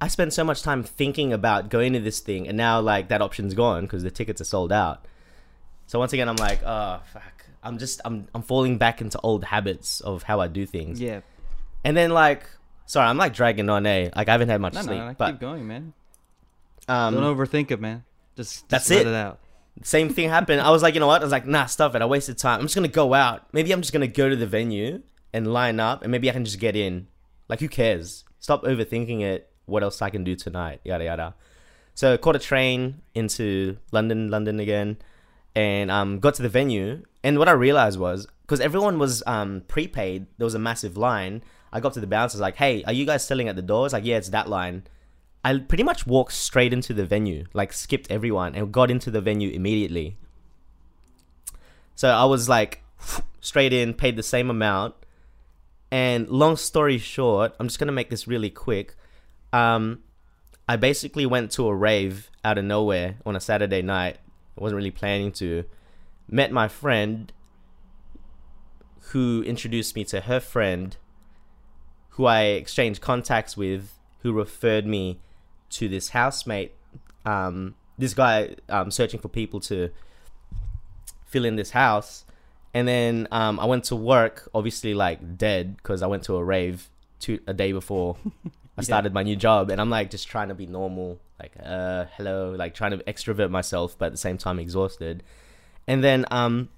I 0.00 0.08
spent 0.08 0.32
so 0.32 0.44
much 0.44 0.62
time 0.62 0.82
thinking 0.82 1.32
about 1.32 1.70
going 1.70 1.92
to 1.92 2.00
this 2.00 2.20
thing, 2.20 2.48
and 2.48 2.56
now 2.56 2.80
like 2.80 3.08
that 3.08 3.22
option's 3.22 3.54
gone 3.54 3.84
because 3.84 4.02
the 4.02 4.10
tickets 4.10 4.40
are 4.40 4.44
sold 4.44 4.72
out. 4.72 5.06
So 5.86 5.98
once 5.98 6.12
again, 6.12 6.28
I'm 6.28 6.36
like, 6.36 6.62
oh 6.64 7.00
fuck. 7.12 7.44
I'm 7.62 7.78
just 7.78 8.00
I'm 8.04 8.28
I'm 8.34 8.42
falling 8.42 8.78
back 8.78 9.00
into 9.00 9.18
old 9.22 9.44
habits 9.44 10.00
of 10.00 10.22
how 10.22 10.40
I 10.40 10.48
do 10.48 10.66
things. 10.66 11.00
Yeah. 11.00 11.20
And 11.84 11.96
then 11.96 12.10
like, 12.10 12.48
sorry, 12.86 13.08
I'm 13.08 13.16
like 13.16 13.32
dragging 13.32 13.68
on, 13.68 13.86
eh? 13.86 14.10
Like 14.14 14.28
I 14.28 14.32
haven't 14.32 14.48
had 14.48 14.60
much 14.60 14.74
No, 14.74 14.82
sleep, 14.82 14.98
no, 14.98 15.08
no, 15.08 15.14
but 15.16 15.30
keep 15.32 15.40
going, 15.40 15.66
man. 15.66 15.92
um, 16.88 17.14
Don't 17.14 17.36
overthink 17.36 17.70
it, 17.70 17.80
man. 17.80 18.04
Just, 18.36 18.52
just 18.54 18.68
That's 18.68 18.90
it. 18.90 19.06
it 19.06 19.14
out. 19.14 19.38
same 19.82 20.08
thing 20.10 20.28
happened. 20.28 20.60
I 20.60 20.70
was 20.70 20.82
like, 20.82 20.94
you 20.94 21.00
know 21.00 21.06
what? 21.06 21.22
I 21.22 21.24
was 21.24 21.32
like, 21.32 21.46
nah, 21.46 21.66
stuff 21.66 21.94
it. 21.94 22.02
I 22.02 22.06
wasted 22.06 22.38
time. 22.38 22.60
I'm 22.60 22.66
just 22.66 22.74
gonna 22.74 22.88
go 22.88 23.14
out. 23.14 23.46
Maybe 23.52 23.72
I'm 23.72 23.80
just 23.80 23.92
gonna 23.92 24.06
go 24.08 24.28
to 24.28 24.36
the 24.36 24.46
venue 24.46 25.02
and 25.32 25.52
line 25.52 25.80
up, 25.80 26.02
and 26.02 26.10
maybe 26.10 26.28
I 26.30 26.32
can 26.32 26.44
just 26.44 26.58
get 26.60 26.76
in. 26.76 27.08
Like, 27.48 27.60
who 27.60 27.68
cares? 27.68 28.24
Stop 28.40 28.64
overthinking 28.64 29.22
it. 29.22 29.50
What 29.66 29.82
else 29.82 30.00
I 30.02 30.10
can 30.10 30.22
do 30.24 30.36
tonight? 30.36 30.80
Yada 30.84 31.04
yada. 31.04 31.34
So 31.94 32.16
caught 32.18 32.36
a 32.36 32.38
train 32.38 33.00
into 33.14 33.78
London, 33.90 34.30
London 34.30 34.60
again, 34.60 34.98
and 35.56 35.90
um, 35.90 36.20
got 36.20 36.34
to 36.34 36.42
the 36.42 36.48
venue. 36.48 37.02
And 37.24 37.38
what 37.38 37.48
I 37.48 37.52
realized 37.52 37.98
was 37.98 38.28
because 38.42 38.60
everyone 38.60 39.00
was 39.00 39.24
um, 39.26 39.62
prepaid, 39.66 40.26
there 40.38 40.44
was 40.44 40.54
a 40.54 40.60
massive 40.60 40.96
line. 40.96 41.42
I 41.72 41.80
got 41.80 41.94
to 41.94 42.00
the 42.00 42.06
bouncer, 42.06 42.38
like, 42.38 42.56
"Hey, 42.56 42.84
are 42.84 42.92
you 42.92 43.04
guys 43.04 43.26
selling 43.26 43.48
at 43.48 43.56
the 43.56 43.62
doors?" 43.62 43.92
Like, 43.92 44.04
"Yeah, 44.04 44.18
it's 44.18 44.28
that 44.28 44.48
line." 44.48 44.84
I 45.44 45.58
pretty 45.58 45.82
much 45.82 46.06
walked 46.06 46.32
straight 46.32 46.72
into 46.72 46.92
the 46.92 47.06
venue, 47.06 47.46
like 47.52 47.72
skipped 47.72 48.10
everyone 48.10 48.54
and 48.54 48.72
got 48.72 48.90
into 48.90 49.10
the 49.10 49.20
venue 49.20 49.50
immediately. 49.50 50.16
So 51.94 52.10
I 52.10 52.24
was 52.24 52.48
like 52.48 52.82
straight 53.40 53.72
in, 53.72 53.94
paid 53.94 54.16
the 54.16 54.22
same 54.22 54.50
amount. 54.50 54.94
And 55.90 56.28
long 56.28 56.56
story 56.56 56.98
short, 56.98 57.54
I'm 57.58 57.68
just 57.68 57.78
gonna 57.78 57.92
make 57.92 58.10
this 58.10 58.28
really 58.28 58.50
quick. 58.50 58.94
Um, 59.52 60.02
I 60.68 60.76
basically 60.76 61.26
went 61.26 61.52
to 61.52 61.68
a 61.68 61.74
rave 61.74 62.28
out 62.44 62.58
of 62.58 62.64
nowhere 62.64 63.16
on 63.24 63.36
a 63.36 63.40
Saturday 63.40 63.82
night. 63.82 64.18
I 64.58 64.62
wasn't 64.62 64.76
really 64.76 64.90
planning 64.90 65.32
to. 65.32 65.64
Met 66.28 66.50
my 66.50 66.66
friend 66.66 67.32
who 69.10 69.42
introduced 69.46 69.94
me 69.94 70.04
to 70.04 70.22
her 70.22 70.40
friend 70.40 70.96
who 72.16 72.24
I 72.24 72.42
exchanged 72.44 73.02
contacts 73.02 73.56
with, 73.58 73.92
who 74.20 74.32
referred 74.32 74.86
me 74.86 75.20
to 75.68 75.86
this 75.86 76.10
housemate. 76.10 76.72
Um, 77.26 77.74
this 77.98 78.14
guy 78.14 78.56
um, 78.70 78.90
searching 78.90 79.20
for 79.20 79.28
people 79.28 79.60
to 79.60 79.90
fill 81.26 81.44
in 81.44 81.56
this 81.56 81.70
house. 81.70 82.24
And 82.72 82.88
then 82.88 83.28
um, 83.30 83.60
I 83.60 83.66
went 83.66 83.84
to 83.84 83.96
work, 83.96 84.48
obviously 84.54 84.94
like 84.94 85.36
dead, 85.36 85.76
because 85.76 86.02
I 86.02 86.06
went 86.06 86.22
to 86.24 86.36
a 86.36 86.44
rave 86.44 86.88
two, 87.20 87.38
a 87.46 87.52
day 87.52 87.72
before 87.72 88.16
I 88.78 88.82
started 88.82 89.12
my 89.12 89.22
new 89.22 89.36
job. 89.36 89.70
And 89.70 89.78
I'm 89.78 89.90
like 89.90 90.10
just 90.10 90.26
trying 90.26 90.48
to 90.48 90.54
be 90.54 90.66
normal, 90.66 91.20
like, 91.40 91.52
uh, 91.62 92.06
hello, 92.16 92.54
like 92.56 92.74
trying 92.74 92.92
to 92.92 92.98
extrovert 93.04 93.50
myself, 93.50 93.96
but 93.98 94.06
at 94.06 94.12
the 94.12 94.18
same 94.18 94.38
time 94.38 94.58
exhausted. 94.58 95.22
And 95.86 96.02
then 96.02 96.24
um, 96.30 96.68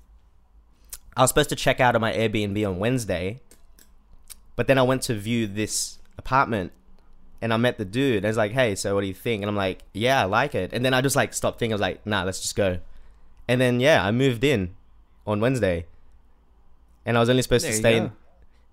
I 1.17 1.23
was 1.23 1.31
supposed 1.31 1.51
to 1.51 1.57
check 1.57 1.81
out 1.81 1.95
of 1.95 2.01
my 2.01 2.13
Airbnb 2.13 2.67
on 2.69 2.79
Wednesday, 2.79 3.41
but 4.57 4.67
then 4.67 4.79
I 4.79 4.83
went 4.83 5.03
to 5.03 5.15
view 5.15 5.47
this 5.47 5.99
apartment 6.17 6.73
and 7.41 7.53
I 7.53 7.57
met 7.57 7.79
the 7.79 7.85
dude. 7.85 8.19
And 8.19 8.27
I 8.27 8.29
was 8.31 8.37
like, 8.37 8.53
hey, 8.53 8.75
so 8.75 8.95
what 8.95 9.03
do 9.03 9.07
you 9.07 9.15
think? 9.15 9.43
And 9.43 9.49
I'm 9.49 9.57
like, 9.57 9.83
yeah, 9.93 10.23
I 10.23 10.25
like 10.25 10.55
it. 10.55 10.73
And 10.73 10.85
then 10.85 10.93
I 10.95 11.01
just 11.01 11.17
like 11.17 11.33
stopped 11.33 11.59
thinking. 11.59 11.73
I 11.73 11.77
was 11.77 11.81
like, 11.81 12.05
nah, 12.05 12.25
let's 12.25 12.41
just 12.41 12.57
go. 12.57 12.79
And 13.47 13.61
then, 13.61 13.81
yeah, 13.81 14.05
I 14.05 14.11
moved 14.11 14.45
in 14.45 14.75
on 15.27 15.41
Wednesday. 15.41 15.87
And 17.07 17.17
I 17.17 17.21
was 17.21 17.31
only 17.31 17.43
supposed 17.43 17.65
There 17.65 17.73
to 17.73 17.79
stay 17.79 17.97
in. 17.97 18.13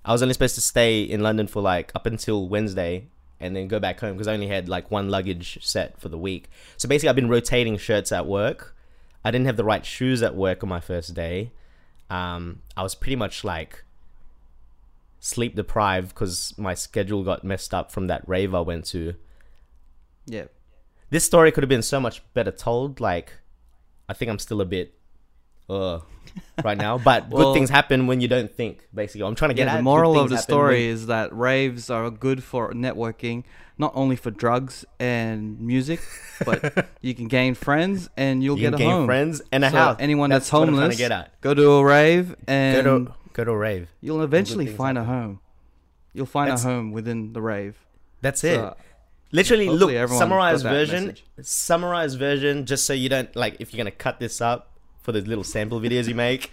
I 0.04 0.12
was 0.12 0.22
only 0.22 0.34
supposed 0.34 0.56
to 0.56 0.62
stay 0.62 1.02
in 1.02 1.22
London 1.22 1.48
for 1.48 1.62
like 1.62 1.92
up 1.96 2.06
until 2.06 2.48
Wednesday 2.48 3.08
and 3.46 3.56
then 3.56 3.68
go 3.68 3.80
back 3.80 4.00
home 4.00 4.14
because 4.14 4.28
I 4.28 4.34
only 4.34 4.48
had 4.48 4.68
like 4.68 4.92
one 4.92 5.10
luggage 5.10 5.60
set 5.62 6.00
for 6.00 6.10
the 6.10 6.18
week. 6.18 6.50
So 6.78 6.90
basically, 6.90 7.10
I've 7.10 7.16
been 7.16 7.30
rotating 7.30 7.78
shirts 7.78 8.12
at 8.12 8.26
work. 8.26 8.76
I 9.24 9.32
didn't 9.32 9.48
have 9.48 9.58
the 9.58 9.64
right 9.64 9.86
shoes 9.86 10.22
at 10.22 10.36
work 10.36 10.64
on 10.64 10.70
my 10.70 10.80
first 10.80 11.14
day. 11.14 11.52
Um, 12.10 12.62
I 12.78 12.84
was 12.84 12.96
pretty 12.96 13.16
much 13.16 13.44
like 13.44 13.84
sleep 15.20 15.56
deprived 15.56 16.10
because 16.10 16.54
my 16.58 16.74
schedule 16.74 17.24
got 17.24 17.44
messed 17.44 17.74
up 17.74 17.92
from 17.92 18.08
that 18.08 18.28
rave 18.28 18.54
I 18.54 18.62
went 18.62 18.86
to. 18.88 19.16
Yeah. 20.26 20.46
This 21.10 21.24
story 21.24 21.52
could 21.52 21.64
have 21.64 21.70
been 21.70 21.82
so 21.82 22.00
much 22.00 22.22
better 22.34 22.52
told, 22.52 23.00
like 23.00 23.34
I 24.08 24.14
think 24.14 24.30
I'm 24.30 24.40
still 24.40 24.62
a 24.62 24.66
bit 24.66 24.95
uh 25.70 26.00
right 26.64 26.78
now. 26.78 26.98
But 26.98 27.30
Well- 27.30 27.54
good 27.54 27.54
things 27.60 27.70
happen 27.70 28.08
when 28.08 28.22
you 28.22 28.28
don't 28.28 28.52
think. 28.52 28.88
Basically, 28.94 29.26
I'm 29.26 29.36
trying 29.36 29.50
to 29.50 29.56
get 29.56 29.68
Yeah, 29.68 29.74
at 29.74 29.78
the 29.78 29.84
moral 29.84 30.20
of 30.20 30.30
the 30.30 30.38
story 30.38 30.82
when- 30.86 30.94
is 30.94 31.08
that 31.08 31.34
raves 31.36 31.90
are 31.90 32.10
good 32.10 32.44
for 32.44 32.74
networking, 32.74 33.44
not 33.78 33.92
only 33.96 34.16
for 34.16 34.32
drugs 34.32 34.86
and 35.00 35.60
music, 35.60 36.02
but 36.46 36.88
you 37.02 37.14
can 37.16 37.28
gain 37.28 37.56
friends 37.56 38.10
and 38.18 38.44
you'll 38.44 38.58
you 38.58 38.62
get 38.70 38.74
can 38.74 38.74
a 38.76 38.78
gain 38.78 38.90
home. 38.92 39.06
friends 39.06 39.42
and 39.52 39.64
a 39.66 39.70
So 39.72 39.78
house. 39.78 39.98
anyone 40.00 40.30
that's, 40.30 40.52
what 40.52 40.68
homeless, 40.68 40.96
to 40.96 40.98
get 40.98 41.12
at. 41.12 41.40
go 41.42 41.54
to 41.54 41.72
a 41.74 41.84
rave 41.84 42.30
Go 42.30 42.36
and 42.48 42.84
to 42.86 43.14
go 43.34 43.44
to 43.44 43.52
a 43.52 43.58
rave. 43.58 43.90
you'll 44.02 44.22
eventually 44.22 44.68
find 44.68 44.98
a 44.98 45.04
home. 45.04 45.40
You'll 46.14 46.26
find 46.26 46.48
That's- 46.50 46.64
a 46.64 46.68
home 46.68 46.92
within 46.92 47.34
the 47.34 47.42
rave. 47.42 47.76
That's 48.22 48.44
it. 48.44 48.62
Literally, 49.32 49.68
look, 49.70 49.92
summarized 50.10 50.64
version. 50.64 51.08
message. 51.08 51.26
Summarized 51.42 52.18
version, 52.18 52.66
just 52.66 52.86
so 52.86 52.94
you 52.94 53.10
don't 53.10 53.36
like. 53.36 53.58
If 53.60 53.74
you're 53.74 53.78
gonna 53.84 53.92
cut 53.92 54.20
this 54.20 54.40
up 54.40 54.75
for 55.06 55.12
the 55.14 55.22
little 55.22 55.44
sample 55.44 55.80
videos 55.80 56.08
you 56.10 56.16
make, 56.16 56.52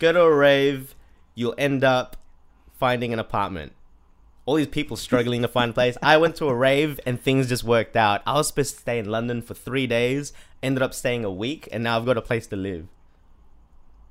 go 0.00 0.12
to 0.12 0.20
a 0.22 0.34
rave. 0.34 0.94
You'll 1.34 1.54
end 1.56 1.82
up 1.84 2.16
finding 2.78 3.12
an 3.12 3.18
apartment. 3.18 3.72
All 4.46 4.56
these 4.56 4.66
people 4.66 4.96
struggling 4.98 5.40
to 5.42 5.48
find 5.48 5.70
a 5.70 5.74
place. 5.74 5.96
I 6.02 6.18
went 6.18 6.36
to 6.36 6.48
a 6.48 6.54
rave 6.54 7.00
and 7.06 7.18
things 7.20 7.48
just 7.48 7.64
worked 7.64 7.96
out. 7.96 8.20
I 8.26 8.34
was 8.34 8.48
supposed 8.48 8.74
to 8.74 8.80
stay 8.82 8.98
in 8.98 9.06
London 9.10 9.40
for 9.40 9.54
three 9.54 9.86
days. 9.86 10.32
Ended 10.62 10.82
up 10.82 10.92
staying 10.92 11.24
a 11.24 11.30
week, 11.30 11.66
and 11.72 11.82
now 11.84 11.96
I've 11.98 12.04
got 12.06 12.18
a 12.18 12.22
place 12.22 12.46
to 12.48 12.56
live. 12.56 12.86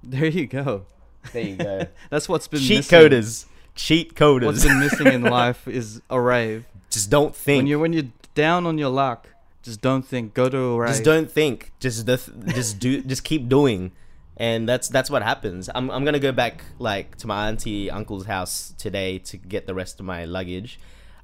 there 0.04 0.25
you 0.25 0.48
go. 0.48 0.86
There 1.32 1.44
you 1.44 1.56
go. 1.56 1.88
That's 2.10 2.28
what's 2.28 2.48
been 2.48 2.60
Cheat 2.62 2.78
missing. 2.80 3.00
coders. 3.00 3.46
Cheat 3.75 4.16
coders. 4.16 4.46
What's 4.46 4.63
been 4.63 4.80
missing 4.80 5.08
in 5.08 5.22
life 5.42 5.68
is 5.68 6.02
a 6.10 6.20
rave. 6.20 6.66
just 6.90 7.10
don't 7.10 7.36
think. 7.36 7.60
When 7.60 7.68
you're 7.68 7.80
when 7.80 7.94
you're 7.94 8.12
down 8.36 8.66
on 8.66 8.78
your 8.78 8.90
luck, 8.90 9.30
just 9.63 9.82
don't 9.82 10.05
think. 10.05 10.34
Go 10.34 10.50
to 10.50 10.58
a 10.58 10.77
rave. 10.77 10.89
Just 10.91 11.03
don't 11.03 11.32
think. 11.32 11.72
Just 11.79 12.05
the, 12.05 12.17
just 12.53 12.79
do. 12.79 13.01
Just 13.13 13.24
keep 13.24 13.50
doing, 13.50 13.91
and 14.38 14.67
that's 14.70 14.88
that's 14.89 15.10
what 15.10 15.24
happens. 15.24 15.70
I'm 15.74 15.89
I'm 15.89 16.03
gonna 16.05 16.20
go 16.20 16.32
back 16.32 16.63
like 16.79 17.15
to 17.17 17.27
my 17.27 17.48
auntie 17.48 17.89
uncle's 17.89 18.25
house 18.25 18.74
today 18.77 19.17
to 19.20 19.38
get 19.38 19.65
the 19.65 19.74
rest 19.74 20.00
of 20.00 20.05
my 20.05 20.25
luggage, 20.25 20.79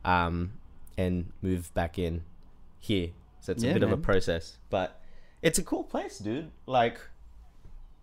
um, 0.06 0.54
and 0.98 1.32
move 1.42 1.74
back 1.74 2.00
in 2.00 2.24
here. 2.80 3.10
So 3.42 3.52
it's 3.52 3.64
Yeah, 3.64 3.72
a 3.72 3.74
bit 3.74 3.84
of 3.84 3.92
a 3.92 3.98
process, 3.98 4.58
but 4.70 5.02
it's 5.42 5.60
a 5.60 5.64
cool 5.64 5.84
place, 5.84 6.20
dude. 6.20 6.52
Like, 6.66 7.00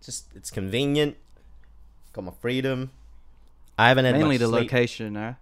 just 0.03 0.27
it's 0.35 0.51
convenient. 0.51 1.17
Got 2.13 2.25
my 2.25 2.33
freedom. 2.41 2.91
I 3.77 3.89
haven't 3.89 4.05
had 4.05 4.15
Mainly 4.15 4.37
the 4.37 4.47
sleep. 4.47 4.61
location, 4.63 5.15
huh? 5.15 5.33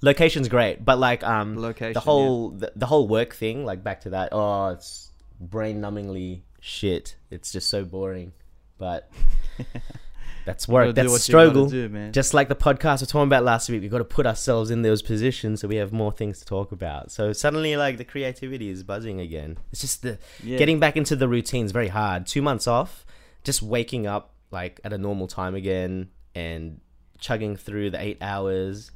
Location's 0.00 0.48
great, 0.48 0.84
but 0.84 0.98
like 0.98 1.22
um 1.24 1.54
The 1.56 1.60
location, 1.60 1.92
the 1.94 2.00
whole 2.00 2.50
the, 2.50 2.72
the 2.76 2.86
whole 2.86 3.08
work 3.08 3.34
thing, 3.34 3.64
like 3.64 3.82
back 3.82 4.02
to 4.02 4.10
that. 4.10 4.28
Oh, 4.32 4.68
it's 4.68 5.10
brain 5.40 5.80
numbingly 5.80 6.42
shit. 6.60 7.16
It's 7.30 7.52
just 7.52 7.68
so 7.68 7.84
boring. 7.84 8.32
But 8.78 9.10
that's 10.44 10.68
work. 10.68 10.94
That's 10.94 11.22
struggle. 11.22 11.66
do. 11.68 12.10
Just 12.10 12.32
like 12.32 12.48
the 12.48 12.54
podcast 12.56 13.00
we 13.00 13.04
were 13.04 13.06
talking 13.10 13.22
about 13.28 13.44
last 13.44 13.68
week, 13.68 13.82
we've 13.82 13.90
got 13.90 13.98
to 13.98 14.04
put 14.04 14.24
ourselves 14.26 14.70
in 14.70 14.82
those 14.82 15.02
positions 15.02 15.60
so 15.60 15.68
we 15.68 15.76
have 15.76 15.92
more 15.92 16.12
things 16.12 16.38
to 16.38 16.44
talk 16.44 16.72
about. 16.72 17.10
So 17.10 17.32
suddenly, 17.32 17.76
like 17.76 17.98
the 17.98 18.04
creativity 18.04 18.70
is 18.70 18.82
buzzing 18.84 19.20
again. 19.20 19.58
It's 19.72 19.80
just 19.80 20.02
the 20.02 20.18
Yeah. 20.42 20.58
getting 20.58 20.78
back 20.78 20.96
into 20.96 21.16
the 21.16 21.28
routine 21.28 21.66
is 21.66 21.72
very 21.72 21.88
hard. 21.88 22.26
Two 22.26 22.40
months 22.42 22.66
off, 22.66 23.04
just 23.44 23.62
waking 23.62 24.06
up 24.06 24.32
like 24.50 24.80
at 24.84 24.92
a 24.92 24.98
normal 24.98 25.26
time 25.26 25.54
again 25.54 26.08
and 26.34 26.80
chugging 27.18 27.56
through 27.56 27.90
the 27.90 28.00
eight 28.00 28.18
hours, 28.22 28.90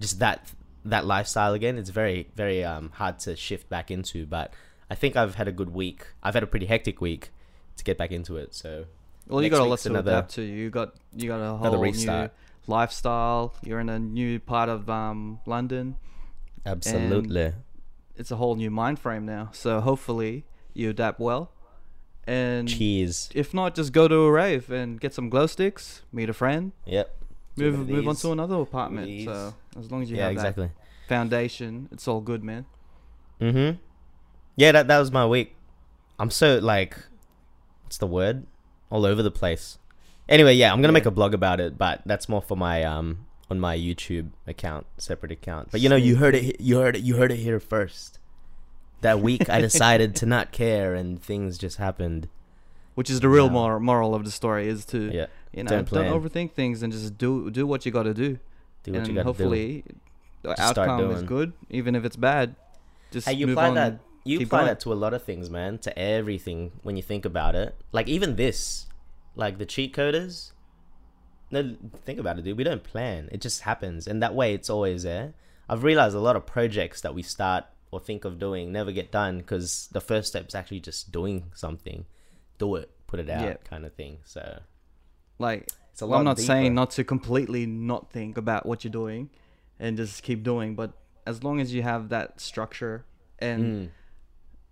just 0.00 0.18
that 0.18 0.50
that 0.84 1.04
lifestyle 1.06 1.52
again. 1.54 1.78
It's 1.78 1.90
very 1.90 2.28
very 2.34 2.64
um, 2.64 2.90
hard 2.94 3.18
to 3.20 3.36
shift 3.36 3.68
back 3.68 3.90
into. 3.92 4.26
But 4.26 4.52
I 4.90 4.94
think 4.96 5.14
I've 5.16 5.36
had 5.36 5.46
a 5.46 5.52
good 5.52 5.70
week. 5.72 6.06
I've 6.22 6.34
had 6.34 6.42
a 6.42 6.46
pretty 6.48 6.66
hectic 6.66 7.00
week 7.00 7.30
to 7.76 7.84
get 7.84 7.96
back 7.96 8.10
into 8.10 8.36
it. 8.36 8.54
So 8.54 8.86
Well, 9.28 9.42
you 9.42 9.50
got 9.50 9.60
a 9.60 9.64
lot 9.64 9.78
to 9.80 9.90
another- 9.90 10.10
adapt 10.10 10.34
to. 10.34 10.42
You 10.42 10.70
got 10.70 10.94
you 11.14 11.28
got 11.28 11.40
a 11.40 11.56
whole 11.56 11.82
new 11.84 12.30
lifestyle. 12.66 13.54
You're 13.62 13.80
in 13.80 13.88
a 13.88 13.98
new 13.98 14.40
part 14.40 14.68
of 14.68 14.88
um, 14.90 15.40
London. 15.46 15.96
absolutely. 16.66 17.52
It's 18.16 18.30
a 18.30 18.36
whole 18.36 18.54
new 18.54 18.70
mind 18.70 18.98
frame 18.98 19.24
now. 19.24 19.48
So 19.52 19.80
hopefully 19.80 20.44
you 20.74 20.90
adapt 20.90 21.20
well. 21.20 21.52
And 22.26 22.68
Cheers. 22.68 23.30
if 23.34 23.54
not, 23.54 23.74
just 23.74 23.92
go 23.92 24.06
to 24.06 24.14
a 24.14 24.30
rave 24.30 24.70
and 24.70 25.00
get 25.00 25.14
some 25.14 25.30
glow 25.30 25.46
sticks, 25.46 26.02
meet 26.12 26.28
a 26.28 26.34
friend, 26.34 26.72
Yep. 26.86 27.16
Move 27.60 27.88
move 27.88 28.08
on 28.08 28.16
to 28.16 28.32
another 28.32 28.56
apartment. 28.56 29.24
So 29.24 29.54
as 29.78 29.90
long 29.90 30.02
as 30.02 30.10
you 30.10 30.16
Yeah, 30.16 30.24
have 30.24 30.32
exactly. 30.32 30.66
that 30.66 31.08
foundation, 31.08 31.88
it's 31.92 32.06
all 32.08 32.20
good, 32.20 32.42
man. 32.42 32.66
Mm-hmm. 33.40 33.78
Yeah, 34.56 34.72
that 34.72 34.88
that 34.88 34.98
was 34.98 35.10
my 35.10 35.26
week. 35.26 35.54
I'm 36.18 36.30
so 36.30 36.58
like, 36.58 36.96
what's 37.84 37.98
the 37.98 38.06
word? 38.06 38.46
All 38.90 39.06
over 39.06 39.22
the 39.22 39.30
place. 39.30 39.78
Anyway, 40.28 40.54
yeah, 40.54 40.72
I'm 40.72 40.80
gonna 40.80 40.92
make 40.92 41.06
a 41.06 41.10
blog 41.10 41.34
about 41.34 41.60
it, 41.60 41.76
but 41.78 42.02
that's 42.06 42.28
more 42.28 42.42
for 42.42 42.56
my 42.56 42.82
um 42.84 43.26
on 43.50 43.58
my 43.58 43.76
YouTube 43.76 44.30
account, 44.46 44.86
separate 44.96 45.32
account. 45.32 45.70
But 45.72 45.80
you 45.80 45.88
know, 45.88 45.96
you 45.96 46.16
heard 46.16 46.34
it. 46.34 46.60
You 46.60 46.78
heard 46.78 46.96
it. 46.96 47.02
You 47.02 47.16
heard 47.16 47.32
it 47.32 47.38
here 47.38 47.58
first. 47.58 48.18
That 49.00 49.20
week, 49.20 49.48
I 49.48 49.60
decided 49.60 50.14
to 50.16 50.26
not 50.26 50.52
care, 50.52 50.94
and 50.94 51.20
things 51.22 51.58
just 51.58 51.78
happened. 51.78 52.28
Which 52.94 53.08
is 53.10 53.20
the 53.20 53.28
real 53.28 53.46
Yeah. 53.46 53.52
moral 53.52 53.80
moral 53.80 54.14
of 54.14 54.24
the 54.24 54.30
story 54.30 54.68
is 54.68 54.84
to 54.86 54.98
Yeah, 55.12 55.26
you 55.52 55.62
know 55.64 55.68
Don't 55.70 55.90
don't, 55.90 56.22
overthink 56.22 56.52
things 56.52 56.82
and 56.82 56.92
just 56.92 57.16
do 57.16 57.50
do 57.50 57.66
what 57.66 57.86
you 57.86 57.92
got 57.92 58.02
to 58.04 58.14
do. 58.14 58.38
do 58.82 58.92
what 58.92 58.98
and 58.98 59.08
you 59.08 59.14
got 59.14 59.20
to 59.20 59.22
do. 59.22 59.22
hopefully 59.22 59.84
the 60.42 60.54
Just 60.54 60.78
outcome 60.78 61.10
is 61.12 61.22
good, 61.22 61.52
even 61.68 61.94
if 61.94 62.04
it's 62.04 62.16
bad. 62.16 62.56
Just 63.10 63.28
Hey, 63.28 63.34
you 63.34 63.50
apply 63.50 63.70
that. 63.74 64.00
You 64.24 64.40
apply 64.40 64.60
going. 64.60 64.66
that 64.68 64.80
to 64.80 64.92
a 64.92 64.98
lot 65.04 65.14
of 65.14 65.22
things, 65.22 65.48
man. 65.50 65.78
To 65.78 65.98
everything 65.98 66.72
when 66.82 66.96
you 66.96 67.02
think 67.02 67.24
about 67.24 67.54
it. 67.54 67.74
Like 67.92 68.08
even 68.08 68.36
this, 68.36 68.86
like 69.34 69.58
the 69.58 69.66
cheat 69.66 69.94
coders. 69.94 70.52
No, 71.50 71.74
think 72.04 72.18
about 72.20 72.38
it, 72.38 72.42
dude. 72.44 72.56
We 72.56 72.64
don't 72.64 72.84
plan. 72.84 73.28
It 73.32 73.40
just 73.40 73.62
happens, 73.62 74.06
and 74.06 74.22
that 74.22 74.34
way 74.34 74.54
it's 74.54 74.70
always 74.70 75.02
there. 75.02 75.34
I've 75.68 75.82
realized 75.82 76.14
a 76.14 76.20
lot 76.20 76.36
of 76.36 76.46
projects 76.46 77.00
that 77.00 77.14
we 77.14 77.22
start 77.22 77.64
or 77.90 77.98
think 77.98 78.24
of 78.24 78.38
doing 78.38 78.70
never 78.72 78.92
get 78.92 79.10
done 79.10 79.38
because 79.38 79.88
the 79.92 80.00
first 80.00 80.28
step 80.28 80.46
is 80.48 80.54
actually 80.54 80.80
just 80.80 81.10
doing 81.10 81.46
something. 81.54 82.06
Do 82.60 82.76
it, 82.76 82.88
put 83.08 83.18
it 83.18 83.28
out, 83.28 83.42
Yeah. 83.42 83.54
kind 83.64 83.84
of 83.84 83.92
thing. 83.94 84.18
So 84.24 84.60
Like 85.38 85.68
it's 85.92 86.02
a 86.02 86.06
well, 86.06 86.12
lot. 86.12 86.18
I'm 86.20 86.24
not 86.26 86.36
deeper. 86.36 86.46
saying 86.46 86.74
not 86.74 86.90
to 86.92 87.02
completely 87.04 87.66
not 87.66 88.10
think 88.12 88.36
about 88.36 88.66
what 88.66 88.84
you're 88.84 88.92
doing 88.92 89.30
and 89.78 89.96
just 89.96 90.22
keep 90.22 90.42
doing, 90.44 90.74
but 90.76 90.92
as 91.26 91.42
long 91.42 91.60
as 91.60 91.74
you 91.74 91.82
have 91.82 92.08
that 92.10 92.40
structure 92.40 93.04
and 93.38 93.62
Mm, 93.64 93.90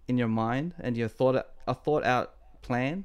in 0.09 0.19
your 0.19 0.29
mind 0.29 0.75
and 0.79 0.97
your 0.97 1.09
thought 1.09 1.37
a 1.67 1.75
thought 1.75 2.05
out 2.05 2.35
plan, 2.63 3.05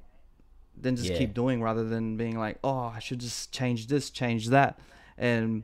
then 0.75 0.95
just 0.95 1.11
Yeah. 1.11 1.17
keep 1.19 1.33
doing 1.33 1.61
rather 1.61 1.83
than 1.87 2.17
being 2.17 2.37
like, 2.37 2.57
oh, 2.63 2.85
I 2.97 2.99
should 2.99 3.19
just 3.19 3.51
change 3.51 3.87
this, 3.87 4.09
change 4.09 4.49
that, 4.49 4.77
and 5.17 5.63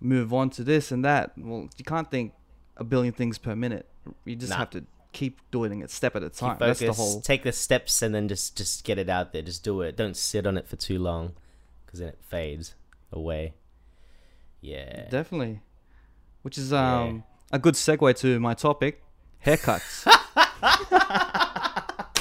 move 0.00 0.32
on 0.32 0.50
to 0.50 0.62
this 0.64 0.90
and 0.92 1.04
that. 1.04 1.32
Well, 1.36 1.68
you 1.76 1.84
can't 1.84 2.10
think 2.10 2.32
a 2.76 2.84
billion 2.84 3.12
things 3.12 3.38
per 3.38 3.54
minute. 3.56 3.86
You 4.24 4.36
just 4.36 4.50
Nah. 4.50 4.56
have 4.58 4.70
to 4.70 4.84
keep 5.12 5.40
doing 5.50 5.80
it 5.80 5.90
step 5.90 6.14
at 6.16 6.22
a 6.22 6.30
time. 6.30 6.52
keep 6.56 6.58
That's 6.60 6.80
the 6.80 6.92
whole. 6.92 7.20
Take 7.20 7.42
the 7.42 7.52
steps 7.52 8.02
and 8.02 8.14
then 8.14 8.28
just 8.28 8.56
just 8.56 8.84
get 8.84 8.98
it 8.98 9.08
out 9.08 9.32
there. 9.32 9.42
Just 9.42 9.62
do 9.64 9.80
it. 9.82 9.96
Don't 9.96 10.16
sit 10.16 10.46
on 10.46 10.56
it 10.56 10.68
for 10.68 10.76
too 10.76 10.98
long, 10.98 11.32
because 11.86 12.00
then 12.00 12.08
it 12.10 12.18
fades 12.28 12.74
away. 13.12 13.54
Yeah. 14.60 15.08
Definitely. 15.08 15.60
Which 16.42 16.58
is 16.58 16.72
Yeah. 16.72 17.00
um 17.00 17.24
a 17.52 17.58
good 17.58 17.74
segue 17.74 18.16
to 18.18 18.38
my 18.40 18.54
topic, 18.54 19.02
haircuts. 19.44 20.06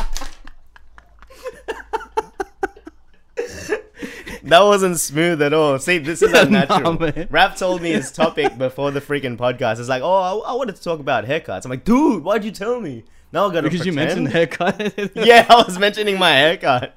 That 4.44 4.62
wasn't 4.62 5.00
smooth 5.00 5.42
at 5.42 5.54
all. 5.54 5.80
See, 5.80 5.98
this 5.98 6.22
is 6.22 6.32
unnatural. 6.44 6.94
Nah. 6.94 7.08
Raph 7.30 7.58
told 7.58 7.82
me 7.82 7.92
his 7.92 8.12
topic 8.12 8.58
before 8.58 8.92
the 8.92 9.02
freaking 9.02 9.38
podcast. 9.38 9.80
It's 9.80 9.90
like, 9.90 10.02
oh, 10.02 10.42
I, 10.44 10.52
I 10.52 10.54
wanted 10.54 10.76
to 10.76 10.82
talk 10.82 11.00
about 11.00 11.26
haircuts. 11.26 11.66
I'm 11.66 11.72
like, 11.72 11.84
dude, 11.84 12.24
why'd 12.24 12.44
you 12.44 12.52
tell 12.52 12.80
me? 12.80 13.04
Now 13.32 13.48
I 13.48 13.54
gotta 13.54 13.70
because 13.70 13.86
you 13.86 13.94
mentioned 13.94 14.30
haircut. 14.30 14.94
yeah, 15.16 15.46
I 15.50 15.56
was 15.64 15.78
mentioning 15.78 16.18
my 16.18 16.32
haircut. 16.32 16.96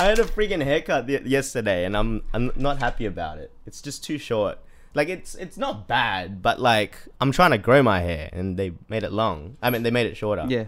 I 0.00 0.04
had 0.04 0.18
a 0.18 0.24
freaking 0.24 0.62
haircut 0.62 1.06
the- 1.06 1.22
yesterday, 1.24 1.84
and 1.84 1.96
I'm 1.96 2.22
I'm 2.32 2.50
not 2.56 2.78
happy 2.78 3.06
about 3.06 3.38
it. 3.38 3.52
It's 3.66 3.80
just 3.80 4.02
too 4.02 4.18
short. 4.18 4.58
Like 4.94 5.08
it's 5.08 5.34
it's 5.36 5.56
not 5.56 5.86
bad, 5.86 6.42
but 6.42 6.60
like 6.60 6.96
I'm 7.20 7.30
trying 7.30 7.50
to 7.52 7.58
grow 7.58 7.82
my 7.82 8.00
hair, 8.00 8.28
and 8.32 8.56
they 8.56 8.72
made 8.88 9.02
it 9.04 9.12
long. 9.12 9.56
I 9.62 9.70
mean, 9.70 9.82
they 9.84 9.90
made 9.92 10.06
it 10.06 10.16
shorter. 10.16 10.46
yeah. 10.48 10.64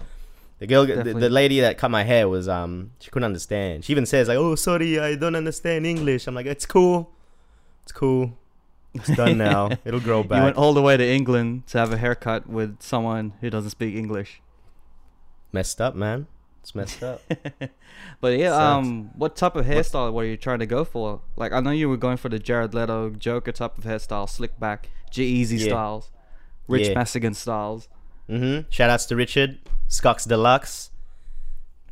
The 0.60 0.66
girl, 0.66 0.86
the, 0.86 1.14
the 1.14 1.28
lady 1.30 1.58
that 1.60 1.78
cut 1.78 1.90
my 1.90 2.04
hair 2.04 2.28
was 2.28 2.46
um, 2.46 2.92
she 3.00 3.10
couldn't 3.10 3.24
understand. 3.24 3.84
She 3.84 3.92
even 3.92 4.06
says 4.06 4.28
like, 4.28 4.36
"Oh, 4.38 4.54
sorry, 4.54 5.00
I 5.00 5.16
don't 5.16 5.34
understand 5.34 5.86
English." 5.86 6.26
I'm 6.26 6.34
like, 6.34 6.46
"It's 6.46 6.66
cool, 6.66 7.10
it's 7.82 7.92
cool, 7.92 8.36
it's 8.94 9.08
done 9.16 9.38
now. 9.50 9.70
It'll 9.86 10.00
grow 10.00 10.22
back." 10.22 10.36
You 10.38 10.44
went 10.44 10.56
all 10.58 10.74
the 10.74 10.82
way 10.82 10.96
to 10.98 11.04
England 11.06 11.66
to 11.68 11.78
have 11.78 11.92
a 11.92 11.96
haircut 11.96 12.46
with 12.46 12.82
someone 12.82 13.32
who 13.40 13.48
doesn't 13.50 13.70
speak 13.70 13.94
English. 13.94 14.42
messed 15.52 15.80
up, 15.80 15.94
man. 15.94 16.26
It's 16.62 16.74
messed 16.74 17.02
up. 17.02 17.22
But 18.20 18.38
yeah, 18.38 18.50
Sucks. 18.50 18.86
um, 18.86 19.10
what 19.16 19.34
type 19.36 19.56
of 19.56 19.64
hairstyle 19.66 20.12
were 20.12 20.24
you 20.24 20.36
trying 20.36 20.58
to 20.60 20.66
go 20.66 20.84
for? 20.84 21.20
Like, 21.36 21.52
I 21.52 21.60
know 21.60 21.70
you 21.70 21.88
were 21.88 21.96
going 21.96 22.16
for 22.18 22.28
the 22.28 22.38
Jared 22.38 22.72
Leto 22.74 23.10
Joker 23.10 23.52
type 23.52 23.76
of 23.78 23.84
hairstyle, 23.84 24.28
slick 24.28 24.58
back, 24.60 24.88
G-Eazy 25.10 25.58
Yeah. 25.58 25.68
styles, 25.68 26.10
Rich 26.68 26.88
Yeah. 26.88 26.94
Masigan 26.94 27.34
styles. 27.34 27.88
mm-hmm. 28.28 28.68
Shout 28.70 28.90
outs 28.90 29.06
to 29.06 29.16
Richard, 29.16 29.58
Scox 29.90 30.24
Deluxe. 30.24 30.90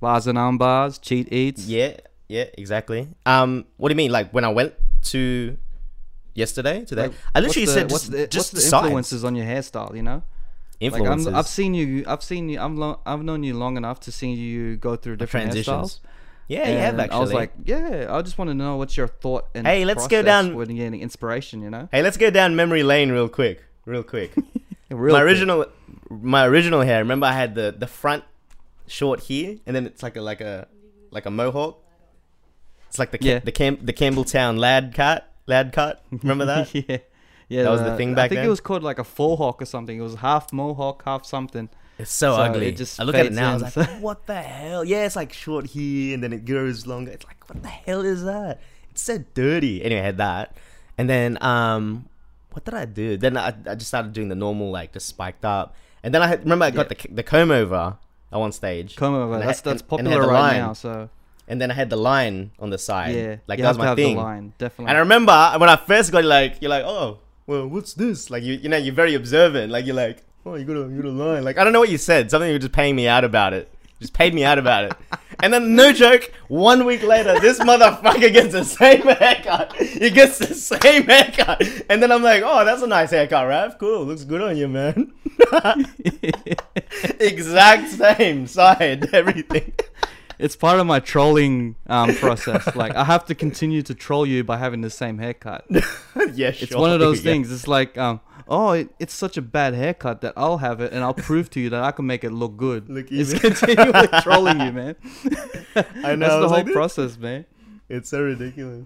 Bars 0.01 0.27
and 0.29 0.39
armbars, 0.39 1.01
cheat 1.03 1.33
eats. 1.33 1.67
Yeah, 1.67 1.97
yeah, 2.29 2.45
exactly. 2.57 3.09
Um, 3.27 3.65
what 3.79 3.89
do 3.89 3.93
you 3.95 3.97
mean? 3.97 4.13
Like 4.13 4.31
when 4.33 4.45
I 4.45 4.49
went 4.49 4.75
to 5.07 5.57
yesterday, 6.35 6.85
today, 6.85 7.09
Like, 7.09 7.13
I 7.35 7.41
literally 7.41 7.67
the, 7.67 7.73
said 7.73 7.91
what's 7.91 8.05
just, 8.05 8.13
the, 8.13 8.27
just 8.29 8.55
the 8.55 8.61
sides. 8.61 8.85
influences 8.87 9.25
on 9.25 9.35
your 9.35 9.45
hairstyle, 9.45 9.97
you 9.97 10.05
know? 10.05 10.23
Influences. 10.79 11.27
Like 11.27 11.35
I'm, 11.35 11.39
I've 11.41 11.49
seen 11.49 11.75
you. 11.75 12.05
I've 12.07 12.23
seen 12.23 12.49
you. 12.49 12.61
I've, 12.61 12.75
lo- 12.75 13.01
I've 13.05 13.25
known 13.25 13.43
you 13.43 13.55
long 13.55 13.77
enough 13.77 13.99
to 14.01 14.13
see 14.13 14.31
you 14.35 14.77
go 14.77 14.95
through 14.95 15.17
different 15.17 15.47
transitions. 15.51 15.95
hairstyles. 15.97 16.01
yeah, 16.47 16.71
you 16.71 16.79
have 16.79 17.01
actually. 17.01 17.17
I 17.17 17.21
was 17.21 17.33
like, 17.33 17.53
yeah. 17.65 18.07
I 18.09 18.23
just 18.23 18.39
want 18.39 18.51
to 18.51 18.55
know 18.55 18.77
what's 18.77 18.97
your 18.97 19.09
thought 19.09 19.49
and 19.57 19.67
Hey, 19.67 19.85
let's 19.85 20.07
go 20.07 20.23
down- 20.23 20.55
when 20.55 20.69
getting 20.77 21.01
inspiration. 21.01 21.61
You 21.61 21.71
know, 21.71 21.89
hey, 21.91 22.03
let's 22.03 22.17
go 22.17 22.31
down 22.31 22.55
memory 22.55 22.85
lane 22.85 23.11
real 23.11 23.29
quick, 23.29 23.65
real 23.85 24.05
quick. 24.05 24.33
Real 24.91 25.15
my 25.15 25.23
original, 25.23 25.67
my 26.09 26.47
original 26.47 26.81
hair. 26.81 26.99
Remember, 27.01 27.27
I 27.27 27.33
had 27.33 27.55
the 27.55 27.75
the 27.77 27.87
front 27.87 28.25
short 28.87 29.21
here, 29.21 29.59
and 29.67 29.77
then 29.77 29.87
it's 29.87 30.03
like 30.03 30.17
a 30.17 30.23
like 30.23 30.41
a 30.41 30.67
like 31.11 31.27
a 31.27 31.31
mohawk. 31.31 31.83
It's 32.89 32.99
like 32.99 33.11
the 33.11 33.19
Yeah. 33.21 33.39
the 33.41 33.53
Cam- 33.53 33.85
the 33.85 33.93
Campbelltown 33.93 34.59
lad 34.59 34.95
cut, 34.95 35.31
lad 35.47 35.73
cut. 35.73 36.03
Remember 36.11 36.47
that? 36.47 36.75
yeah, 36.89 36.99
yeah. 37.49 37.63
That 37.65 37.71
was 37.71 37.83
the 37.83 37.93
uh, 37.93 37.97
thing 37.97 38.19
I 38.19 38.29
think 38.29 38.39
then? 38.39 38.47
it 38.47 38.49
was 38.49 38.61
called 38.61 38.83
like 38.83 38.99
a 38.99 39.05
faux 39.05 39.39
hawk 39.39 39.61
or 39.61 39.67
something. 39.67 39.99
It 39.99 40.03
was 40.03 40.17
half 40.17 40.53
mohawk, 40.53 41.03
half 41.05 41.27
something. 41.27 41.69
It's 41.99 42.13
so, 42.13 42.37
So 42.37 42.43
ugly. 42.43 42.69
it 42.69 42.77
just 42.77 42.99
I 43.01 43.03
look 43.03 43.17
at 43.17 43.27
it 43.27 43.33
now. 43.33 43.51
I 43.53 43.57
in, 43.57 43.63
was 43.63 43.77
like, 43.77 43.89
what 44.01 44.27
the 44.27 44.41
hell? 44.41 44.85
Yeah, 44.85 45.05
it's 45.05 45.17
like 45.17 45.33
short 45.33 45.67
here, 45.67 46.15
and 46.15 46.23
then 46.23 46.33
it 46.33 46.47
grows 46.47 46.87
longer. 46.87 47.11
It's 47.11 47.27
like, 47.27 47.47
what 47.49 47.61
the 47.63 47.69
hell 47.69 48.03
is 48.03 48.25
that? 48.25 48.61
It's 48.91 49.03
so 49.03 49.19
dirty. 49.35 49.83
Anyway, 49.85 50.01
I 50.01 50.05
had 50.05 50.19
that, 50.19 50.57
and 50.97 51.11
then 51.11 51.37
um, 51.43 52.09
what 52.59 52.65
did 52.65 52.75
I 52.75 52.85
do? 52.87 53.17
Then 53.17 53.37
I, 53.37 53.55
I 53.67 53.75
just 53.77 53.87
started 53.89 54.13
doing 54.13 54.29
the 54.29 54.35
normal, 54.35 54.71
like 54.73 54.93
just 54.93 55.07
spiked 55.07 55.45
up, 55.45 55.77
and 56.03 56.13
then 56.13 56.23
I 56.23 56.27
had, 56.27 56.41
remember 56.43 56.65
I 56.65 56.71
got 56.73 56.89
the 56.89 56.97
the 57.11 57.23
comb 57.23 57.51
over 57.53 57.97
at 58.33 58.39
one 58.39 58.51
stage, 58.53 58.97
Come 58.97 59.15
over. 59.15 59.35
And 59.35 59.43
That's 59.43 59.61
had- 59.61 59.79
that's 59.79 59.83
and- 59.91 60.01
and 60.01 60.09
I 60.09 60.11
had 60.11 60.19
popular 60.19 60.33
right 60.35 60.51
line. 60.53 60.61
now. 60.61 60.73
So 60.73 61.09
and 61.47 61.61
then 61.61 61.71
I 61.71 61.75
had 61.75 61.89
the 61.89 61.97
line 61.97 62.51
on 62.59 62.71
the 62.71 62.79
side. 62.79 63.15
yeah, 63.15 63.37
like 63.47 63.61
that 63.61 63.69
was 63.69 63.79
my 63.79 63.95
thing. 63.95 64.17
the 64.17 64.23
line 64.23 64.53
definitely. 64.59 64.89
And 64.91 64.97
I 64.99 65.01
remember 65.01 65.55
when 65.59 65.71
I 65.71 65.77
first 65.77 66.11
got 66.13 66.25
like 66.25 66.61
you're 66.61 66.69
like, 66.71 66.85
oh, 66.85 67.21
well, 67.47 67.67
what's 67.69 67.95
this? 67.95 68.29
Like 68.29 68.43
you, 68.43 68.55
you 68.55 68.69
know, 68.69 68.77
you're 68.77 68.95
very 68.95 69.15
observant. 69.15 69.71
Like 69.73 69.87
you're 69.87 69.95
like, 69.95 70.25
oh, 70.45 70.57
you 70.57 70.65
got 70.65 70.77
a, 70.77 70.81
you 70.91 71.01
got 71.01 71.09
a 71.09 71.11
line. 71.11 71.45
Like 71.45 71.59
I 71.59 71.65
don't 71.65 71.73
know 71.73 71.81
what 71.81 71.89
you 71.91 71.97
said. 71.99 72.31
Something 72.31 72.49
you 72.51 72.55
were 72.57 72.59
just 72.59 72.73
paying 72.73 72.97
me 72.97 73.07
out 73.09 73.25
about 73.25 73.53
it. 73.55 73.73
Just 74.01 74.13
paid 74.13 74.33
me 74.33 74.45
out 74.45 74.59
about 74.59 74.85
it. 74.85 74.95
And 75.41 75.53
then 75.53 75.75
no 75.75 75.93
joke, 75.93 76.33
one 76.49 76.85
week 76.85 77.03
later, 77.03 77.39
this 77.41 77.59
motherfucker 77.59 78.33
gets 78.33 78.53
the 78.53 78.65
same 78.65 79.03
haircut. 79.03 79.75
He 79.77 80.11
gets 80.11 80.39
the 80.39 80.55
same 80.55 81.05
haircut. 81.05 81.63
And 81.91 82.03
then 82.03 82.11
I'm 82.13 82.23
like, 82.23 82.43
oh, 82.45 82.65
that's 82.65 82.83
a 82.83 82.87
nice 82.87 83.11
haircut, 83.11 83.45
Raph. 83.47 83.79
Cool, 83.79 84.05
looks 84.05 84.25
good 84.25 84.41
on 84.41 84.57
you, 84.57 84.69
man. 84.69 85.13
exact 87.21 87.89
same 87.91 88.47
side, 88.47 89.13
everything. 89.15 89.73
it's 90.39 90.57
part 90.57 90.79
of 90.81 90.87
my 90.87 91.01
trolling 91.01 91.77
um, 91.89 92.15
process. 92.17 92.75
like 92.77 92.95
I 92.95 93.05
have 93.05 93.25
to 93.27 93.35
continue 93.35 93.83
to 93.83 93.95
troll 93.95 94.27
you 94.27 94.45
by 94.45 94.57
having 94.59 94.81
the 94.81 94.91
same 94.91 95.19
haircut. 95.19 95.65
yeah, 95.71 96.51
sure. 96.51 96.65
It's 96.65 96.75
one 96.75 96.93
of 96.93 97.01
those 97.01 97.19
Yeah. 97.25 97.33
things. 97.33 97.53
It's 97.53 97.69
like, 97.69 97.97
um, 97.99 98.21
oh, 98.49 98.73
it, 98.73 98.89
it's 98.99 99.15
such 99.15 99.37
a 99.37 99.43
bad 99.43 99.75
haircut 99.75 100.21
that 100.23 100.33
I'll 100.37 100.59
have 100.59 100.81
it 100.81 100.93
and 100.93 101.05
I'll 101.05 101.15
prove 101.15 101.51
to 101.51 101.61
you 101.61 101.71
that 101.71 101.83
I 101.83 101.91
can 101.93 102.07
make 102.07 102.25
it 102.25 102.31
look 102.33 102.57
good. 102.57 102.89
Look 102.89 103.07
it's 103.11 103.39
continually 103.39 104.09
trolling 104.23 104.61
you, 104.61 104.73
man. 104.73 104.97
I 105.77 106.15
know. 106.15 106.27
That's 106.27 106.35
the 106.43 106.49
whole 106.49 106.49
like, 106.49 106.73
process, 106.73 107.17
man. 107.19 107.45
It's 107.89 108.09
so 108.11 108.23
ridiculous. 108.23 108.85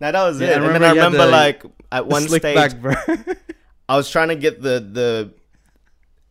Now 0.00 0.10
that 0.12 0.22
was 0.24 0.40
Yeah, 0.40 0.48
it. 0.48 0.62
I 0.62 0.66
And 0.66 0.74
then 0.76 0.82
I 0.84 0.90
remember 0.90 1.18
the- 1.18 1.26
like 1.26 1.62
at 1.90 2.06
one 2.06 2.28
stage 2.28 2.54
back, 2.54 2.80
bro. 2.80 2.94
I 3.88 3.96
was 3.96 4.08
trying 4.10 4.28
to 4.28 4.36
get 4.36 4.62
the 4.62 4.80
the 4.80 5.30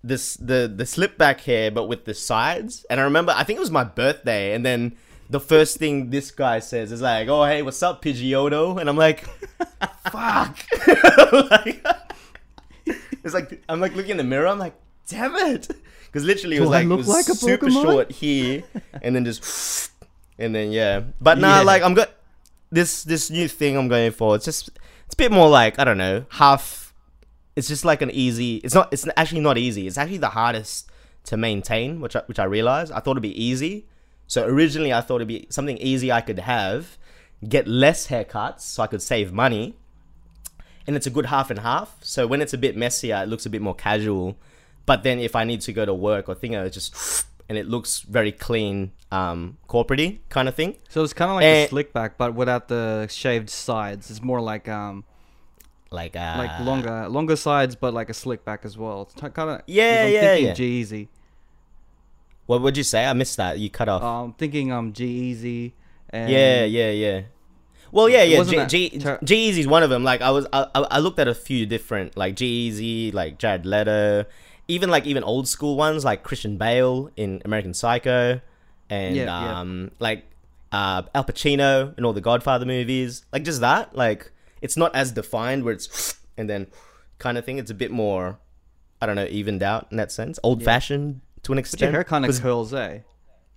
this 0.04 0.36
the 0.38 0.72
the 0.74 0.86
slip 0.86 1.18
back 1.18 1.42
hair 1.42 1.70
but 1.72 1.88
with 1.88 2.06
the 2.06 2.14
sides. 2.14 2.86
And 2.90 3.00
I 3.00 3.04
remember 3.04 3.34
I 3.36 3.44
think 3.44 3.58
it 3.58 3.62
was 3.62 3.72
my 3.72 3.84
birthday 3.84 4.54
and 4.54 4.66
then 4.66 4.96
the 5.30 5.40
first 5.40 5.78
thing 5.78 6.10
this 6.10 6.30
guy 6.32 6.60
says 6.60 6.92
is 6.92 7.02
like, 7.02 7.30
"Oh, 7.30 7.46
hey, 7.46 7.62
what's 7.62 7.82
up, 7.82 8.02
Pidgeotto?" 8.04 8.78
And 8.82 8.90
I'm 8.90 8.98
like, 8.98 9.24
"Fuck!" 10.12 10.58
like, 11.50 11.86
it's 13.24 13.34
like 13.34 13.64
I'm 13.70 13.80
like 13.80 13.96
looking 13.96 14.12
in 14.12 14.18
the 14.18 14.24
mirror. 14.24 14.48
I'm 14.48 14.60
like, 14.60 14.76
"Damn 15.08 15.36
it!" 15.36 15.68
Because 16.06 16.24
literally 16.26 16.58
it 16.58 16.62
was 16.62 16.70
I 16.70 16.80
like 16.80 16.88
look 16.88 16.98
was 17.00 17.08
like 17.08 17.28
a 17.30 17.36
super 17.36 17.68
Pokemon? 17.68 17.82
short 17.84 18.12
here, 18.12 18.64
and 19.02 19.16
then 19.16 19.24
just, 19.26 19.92
and 20.40 20.54
then 20.54 20.72
yeah. 20.72 21.02
But 21.22 21.38
now 21.38 21.58
Yeah. 21.60 21.64
like 21.64 21.84
I'm 21.84 21.94
good. 21.94 22.08
This 22.72 23.04
this 23.04 23.30
new 23.30 23.48
thing 23.48 23.78
I'm 23.78 23.88
going 23.88 24.12
for. 24.12 24.36
It's 24.36 24.46
just 24.46 24.70
it's 25.06 25.14
a 25.14 25.18
bit 25.18 25.32
more 25.32 25.50
like 25.50 25.80
I 25.80 25.84
don't 25.84 25.98
know 25.98 26.26
half. 26.30 26.94
It's 27.56 27.68
just 27.68 27.84
like 27.86 28.02
an 28.02 28.12
easy. 28.12 28.58
It's 28.58 28.74
not. 28.74 28.92
It's 28.94 29.06
actually 29.18 29.42
not 29.42 29.58
easy. 29.58 29.88
It's 29.88 29.98
actually 29.98 30.18
the 30.20 30.30
hardest 30.30 30.90
to 31.26 31.38
maintain, 31.38 32.00
which 32.02 32.16
I, 32.16 32.22
which 32.26 32.40
I 32.40 32.46
realized. 32.46 32.92
I 32.92 33.00
thought 33.00 33.12
it'd 33.12 33.22
be 33.24 33.44
easy. 33.44 33.88
So 34.28 34.46
originally 34.46 34.94
I 34.94 35.02
thought 35.02 35.18
it'd 35.18 35.28
be 35.28 35.48
something 35.50 35.78
easy 35.78 36.12
I 36.12 36.22
could 36.22 36.40
have, 36.40 36.98
get 37.48 37.68
less 37.68 38.08
haircuts 38.08 38.62
so 38.62 38.82
I 38.82 38.88
could 38.88 39.02
save 39.02 39.34
money, 39.34 39.76
and 40.88 40.96
it's 40.96 41.08
a 41.08 41.10
good 41.10 41.28
half 41.28 41.50
and 41.50 41.60
half. 41.60 41.96
So 42.02 42.28
when 42.28 42.42
it's 42.42 42.54
a 42.54 42.58
bit 42.58 42.76
messier, 42.76 43.22
it 43.24 43.28
looks 43.30 43.46
a 43.46 43.50
bit 43.50 43.62
more 43.62 43.76
casual. 43.76 44.38
But 44.86 45.04
then 45.04 45.20
if 45.20 45.36
I 45.36 45.44
need 45.44 45.62
to 45.62 45.74
go 45.74 45.86
to 45.86 45.94
work 45.94 46.28
or 46.30 46.36
thing, 46.36 46.54
it's 46.54 46.74
just 46.76 47.26
and 47.50 47.58
it 47.58 47.68
looks 47.68 48.00
very 48.00 48.32
clean, 48.32 48.92
um, 49.12 49.58
corporate 49.68 50.28
kind 50.30 50.48
of 50.48 50.56
thing. 50.56 50.78
So 50.90 51.04
it's 51.04 51.14
kind 51.14 51.30
of 51.32 51.36
like 51.36 51.46
Eh. 51.46 51.64
a 51.66 51.68
slick 51.68 51.92
back, 51.94 52.18
but 52.18 52.34
without 52.34 52.68
the 52.68 53.08
shaved 53.10 53.50
sides. 53.50 54.10
It's 54.10 54.22
more 54.22 54.42
like 54.42 54.68
um 54.70 55.04
Like 55.92 56.16
uh, 56.16 56.36
like 56.38 56.60
longer 56.66 57.10
longer 57.10 57.36
sides, 57.36 57.76
but 57.76 57.94
like 57.94 58.10
a 58.10 58.14
slick 58.14 58.46
back 58.46 58.64
as 58.64 58.78
well. 58.78 59.10
It's 59.12 59.20
kind 59.22 59.50
of 59.50 59.62
Yeah, 59.68 60.06
I'm 60.06 60.14
yeah, 60.14 60.34
yeah. 60.36 60.54
G-Eazy. 60.54 61.08
What 62.46 62.62
would 62.62 62.78
you 62.78 62.84
say? 62.84 63.06
I 63.06 63.14
missed 63.14 63.38
that. 63.38 63.60
You 63.60 63.70
cut 63.70 63.90
off. 63.90 64.02
I'm 64.02 64.24
um, 64.26 64.34
thinking 64.34 64.72
um 64.72 64.94
G-Eazy. 64.94 65.74
And 66.10 66.30
yeah, 66.32 66.64
yeah, 66.66 66.92
yeah. 66.92 67.22
Well, 67.92 68.08
yeah, 68.10 68.24
yeah. 68.24 68.44
G 68.44 68.56
that 68.56 68.70
G 68.70 68.90
G 69.24 69.36
Eazy's 69.52 69.68
one 69.68 69.84
of 69.84 69.90
them. 69.90 70.04
Like 70.04 70.22
I 70.22 70.32
was, 70.32 70.48
I, 70.54 70.68
I 70.74 71.00
looked 71.00 71.20
at 71.20 71.28
a 71.28 71.36
few 71.36 71.66
different 71.66 72.16
like 72.18 72.36
G-Eazy, 72.36 73.14
like 73.14 73.38
Jared 73.38 73.66
Leto, 73.66 74.26
even 74.68 74.90
like 74.90 75.06
even 75.06 75.24
old 75.24 75.48
school 75.48 75.76
ones 75.76 76.06
like 76.06 76.24
Christian 76.24 76.58
Bale 76.58 77.10
in 77.18 77.42
American 77.46 77.74
Psycho, 77.74 78.40
and 78.90 79.16
Yeah, 79.16 79.26
yeah. 79.26 79.60
um 79.60 79.92
like 80.00 80.26
uh 80.72 81.04
Al 81.14 81.26
Pacino 81.26 81.98
in 81.98 82.06
all 82.06 82.14
the 82.14 82.22
Godfather 82.22 82.66
movies. 82.66 83.26
Like 83.34 83.44
just 83.44 83.60
that. 83.62 83.96
Like 83.96 84.32
it's 84.62 84.78
not 84.78 84.96
as 84.96 85.12
defined 85.12 85.64
where 85.64 85.74
it's 85.74 86.18
and 86.38 86.50
then 86.50 86.68
kind 87.18 87.38
of 87.38 87.44
thing. 87.46 87.58
It's 87.58 87.72
a 87.72 87.76
bit 87.76 87.92
more, 87.92 88.40
I 89.02 89.06
don't 89.06 89.16
know, 89.18 89.26
evened 89.30 89.64
out 89.64 89.88
in 89.92 89.98
that 89.98 90.12
sense. 90.12 90.40
Old 90.44 90.64
fashioned 90.64 91.22
to 91.44 91.52
an 91.52 91.58
But 91.58 91.60
extent. 91.60 91.82
your 91.82 91.92
hair 91.92 92.04
kind 92.06 92.26
of 92.26 92.40
curls, 92.42 92.74
eh? 92.74 93.00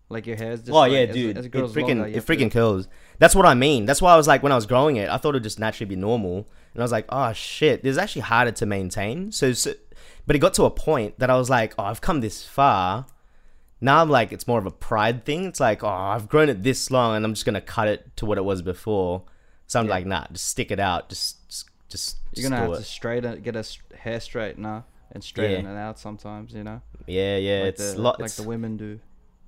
Like 0.08 0.26
your 0.26 0.36
hair's 0.36 0.60
just. 0.60 0.70
oh 0.70 0.74
like, 0.80 0.92
yeah, 0.92 0.98
as, 0.98 1.14
dude, 1.14 1.38
As 1.38 1.46
it 1.46 1.54
it 1.54 1.58
freaking 1.58 1.88
longer, 1.98 2.06
it 2.08 2.14
have 2.16 2.26
to- 2.26 2.32
freaking 2.36 2.50
kills. 2.50 2.88
That's 3.18 3.34
what 3.34 3.46
I 3.46 3.54
mean. 3.54 3.86
That's 3.86 4.02
why 4.02 4.12
I 4.12 4.16
was 4.16 4.26
like 4.26 4.42
when 4.42 4.52
I 4.52 4.56
was 4.56 4.66
growing 4.66 4.96
it, 4.96 5.08
I 5.08 5.16
thought 5.18 5.30
it'd 5.30 5.42
just 5.44 5.58
naturally 5.60 5.88
be 5.88 5.96
normal, 5.96 6.48
and 6.72 6.82
I 6.82 6.84
was 6.84 6.92
like, 6.92 7.06
oh 7.08 7.32
shit, 7.32 7.82
this 7.82 7.92
is 7.92 7.98
actually 7.98 8.22
harder 8.22 8.50
to 8.52 8.66
maintain. 8.66 9.30
So, 9.32 9.52
so, 9.52 9.72
but 10.26 10.34
it 10.36 10.40
got 10.40 10.54
to 10.54 10.64
a 10.64 10.70
point 10.70 11.18
that 11.18 11.30
I 11.30 11.36
was 11.36 11.48
like, 11.50 11.74
oh, 11.78 11.84
I've 11.84 12.00
come 12.00 12.20
this 12.20 12.44
far. 12.44 13.06
Now 13.80 14.00
I'm 14.00 14.08
like, 14.10 14.32
it's 14.32 14.46
more 14.48 14.58
of 14.58 14.66
a 14.66 14.70
pride 14.70 15.24
thing. 15.24 15.44
It's 15.44 15.60
like, 15.60 15.84
oh, 15.84 15.88
I've 15.88 16.28
grown 16.28 16.48
it 16.48 16.62
this 16.62 16.90
long, 16.90 17.16
and 17.16 17.24
I'm 17.24 17.34
just 17.34 17.44
gonna 17.46 17.60
cut 17.60 17.88
it 17.88 18.16
to 18.16 18.26
what 18.26 18.38
it 18.38 18.44
was 18.44 18.62
before. 18.62 19.22
So 19.66 19.78
I'm 19.80 19.86
Yeah. 19.86 19.92
like, 19.92 20.06
nah, 20.06 20.26
just 20.32 20.48
stick 20.48 20.70
it 20.70 20.80
out. 20.80 21.08
Just, 21.08 21.48
just, 21.48 21.70
just. 21.88 22.16
You're 22.34 22.50
gonna 22.50 22.60
have 22.62 22.68
do 22.70 22.74
to 22.74 22.80
it. 22.80 22.84
straighten, 22.84 23.40
get 23.42 23.56
a 23.56 23.64
hair 23.96 24.18
straightener 24.18 24.84
and 25.12 25.22
straighten 25.22 25.66
it 25.66 25.76
out 25.78 25.98
sometimes. 25.98 26.52
You 26.52 26.64
know, 26.64 26.82
Yeah, 27.06 27.36
yeah. 27.36 27.58
like 27.60 27.68
it's 27.74 27.92
the, 27.92 27.98
a 27.98 28.00
lot. 28.00 28.18
like 28.20 28.26
it's, 28.26 28.36
the 28.36 28.42
women 28.42 28.76
do. 28.76 28.98